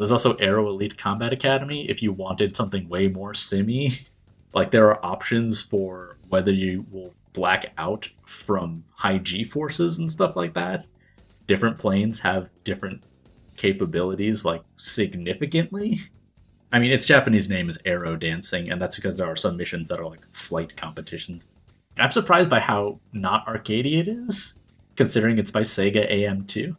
[0.00, 4.06] There's also Aero Elite Combat Academy if you wanted something way more simmy.
[4.54, 10.10] Like there are options for whether you will black out from high G forces and
[10.10, 10.86] stuff like that.
[11.46, 13.04] Different planes have different
[13.58, 16.00] capabilities, like significantly.
[16.72, 19.90] I mean, its Japanese name is Aero Dancing, and that's because there are some missions
[19.90, 21.46] that are like flight competitions.
[21.98, 24.54] I'm surprised by how not arcadey it is,
[24.96, 26.74] considering it's by Sega AM2.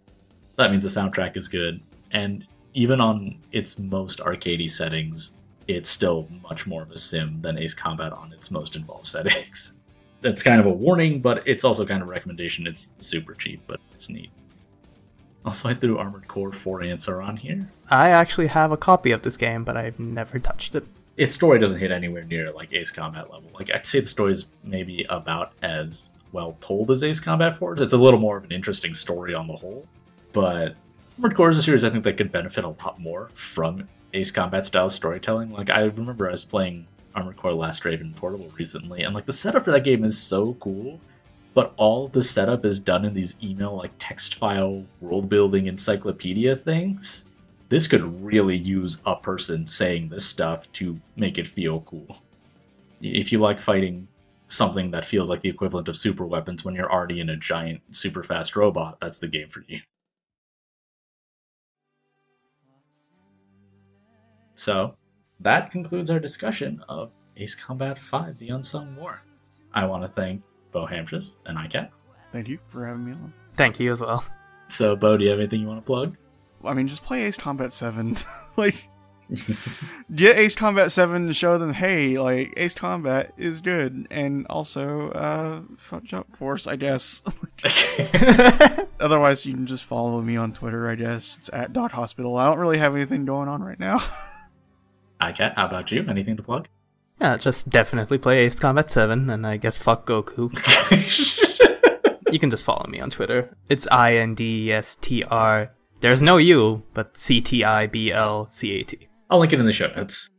[0.58, 5.32] That means the soundtrack is good, and even on its most arcadey settings,
[5.68, 9.74] it's still much more of a sim than Ace Combat on its most involved settings.
[10.22, 12.68] That's kind of a warning, but it's also kind of a recommendation.
[12.68, 14.30] It's super cheap, but it's neat.
[15.44, 17.68] Also, I threw Armored Core 4 Answer on here.
[17.90, 20.86] I actually have a copy of this game, but I've never touched it.
[21.18, 23.50] Its story doesn't hit anywhere near like Ace Combat level.
[23.54, 27.82] Like I'd say the story is maybe about as well told as Ace Combat 4.
[27.82, 29.88] It's a little more of an interesting story on the whole,
[30.32, 30.76] but
[31.22, 34.32] Armored Core is a series I think that could benefit a lot more from Ace
[34.32, 35.52] Combat style storytelling.
[35.52, 39.32] Like I remember I was playing Armored Core Last Raven Portable recently, and like the
[39.32, 41.00] setup for that game is so cool,
[41.54, 46.56] but all the setup is done in these email like text file world building encyclopedia
[46.56, 47.26] things.
[47.70, 52.24] This could really use a person saying this stuff to make it feel cool.
[53.00, 54.08] If you like fighting
[54.48, 57.82] something that feels like the equivalent of super weapons when you're already in a giant
[57.92, 59.82] super fast robot, that's the game for you.
[64.62, 64.94] So,
[65.40, 69.24] that concludes our discussion of Ace Combat 5 The Unsung War.
[69.74, 71.90] I want to thank Bo Hamshus and ICAT.
[72.32, 73.34] Thank you for having me on.
[73.58, 74.24] Thank you as well.
[74.68, 76.16] So, Bo, do you have anything you want to plug?
[76.64, 78.16] I mean, just play Ace Combat 7.
[78.56, 78.88] like,
[80.14, 84.06] get Ace Combat 7 to show them, hey, like, Ace Combat is good.
[84.12, 87.24] And also, uh, fuck Jump Force, I guess.
[89.00, 91.40] Otherwise, you can just follow me on Twitter, I guess.
[91.40, 92.38] It's at Doc Hospital.
[92.38, 94.04] I don't really have anything going on right now.
[95.22, 96.06] ICAT, how about you?
[96.10, 96.68] Anything to plug?
[97.20, 100.52] Yeah, just definitely play Ace Combat 7, and I guess fuck Goku.
[102.32, 103.56] you can just follow me on Twitter.
[103.70, 105.72] It's I N D S T R.
[106.00, 109.08] There's no U, but C T I B L C A T.
[109.30, 110.32] I'll link it in the show notes.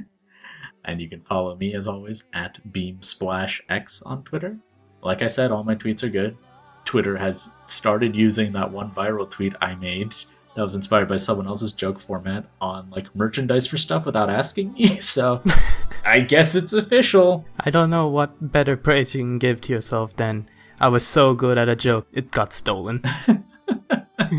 [0.84, 4.56] and you can follow me as always at BeamSplashX on Twitter.
[5.02, 6.36] Like I said, all my tweets are good.
[6.84, 10.14] Twitter has started using that one viral tweet I made
[10.54, 14.72] that was inspired by someone else's joke format on like merchandise for stuff without asking
[14.74, 15.00] me.
[15.00, 15.42] So
[16.04, 17.44] I guess it's official.
[17.60, 20.48] I don't know what better praise you can give to yourself than
[20.80, 23.02] I was so good at a joke it got stolen.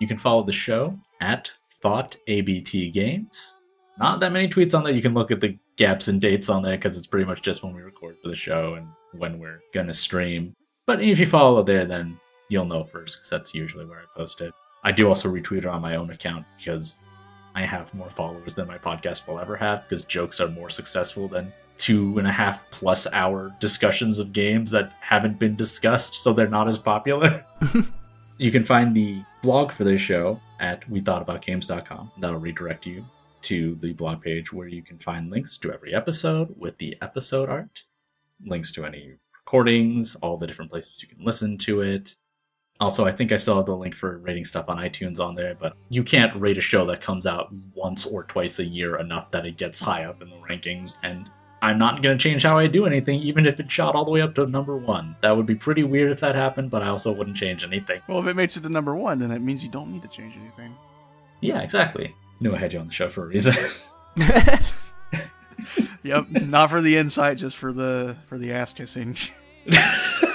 [0.00, 3.54] you can follow the show at Thought ABT Games.
[3.98, 4.94] Not that many tweets on there.
[4.94, 7.62] You can look at the gaps and dates on there because it's pretty much just
[7.62, 10.54] when we record for the show and when we're gonna stream.
[10.86, 14.40] But if you follow there, then you'll know first because that's usually where I post
[14.40, 14.52] it.
[14.82, 17.02] I do also retweet it on my own account because
[17.54, 21.28] I have more followers than my podcast will ever have because jokes are more successful
[21.28, 26.32] than two and a half plus hour discussions of games that haven't been discussed, so
[26.32, 27.44] they're not as popular.
[28.38, 32.12] you can find the blog for this show at wethoughtAboutGames.com.
[32.18, 33.04] That'll redirect you
[33.42, 37.48] to the blog page where you can find links to every episode with the episode
[37.48, 37.84] art,
[38.44, 42.14] links to any recordings, all the different places you can listen to it,
[42.80, 45.54] also, I think I still have the link for rating stuff on iTunes on there,
[45.54, 49.30] but you can't rate a show that comes out once or twice a year enough
[49.32, 50.96] that it gets high up in the rankings.
[51.02, 54.06] And I'm not going to change how I do anything, even if it shot all
[54.06, 55.14] the way up to number one.
[55.20, 58.00] That would be pretty weird if that happened, but I also wouldn't change anything.
[58.08, 60.08] Well, if it makes it to number one, then it means you don't need to
[60.08, 60.74] change anything.
[61.42, 62.14] Yeah, exactly.
[62.40, 63.54] Knew I had you on the show for a reason.
[66.02, 69.16] yep, not for the insight, just for the for the ass kissing.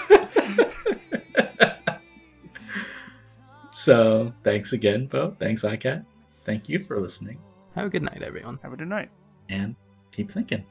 [3.85, 5.35] So thanks again, Bo.
[5.37, 6.03] Thanks, ICAT.
[6.43, 7.37] Thank you for listening.
[7.75, 8.57] Have a good night, everyone.
[8.63, 9.11] Have a good night.
[9.49, 9.75] And
[10.11, 10.65] keep thinking.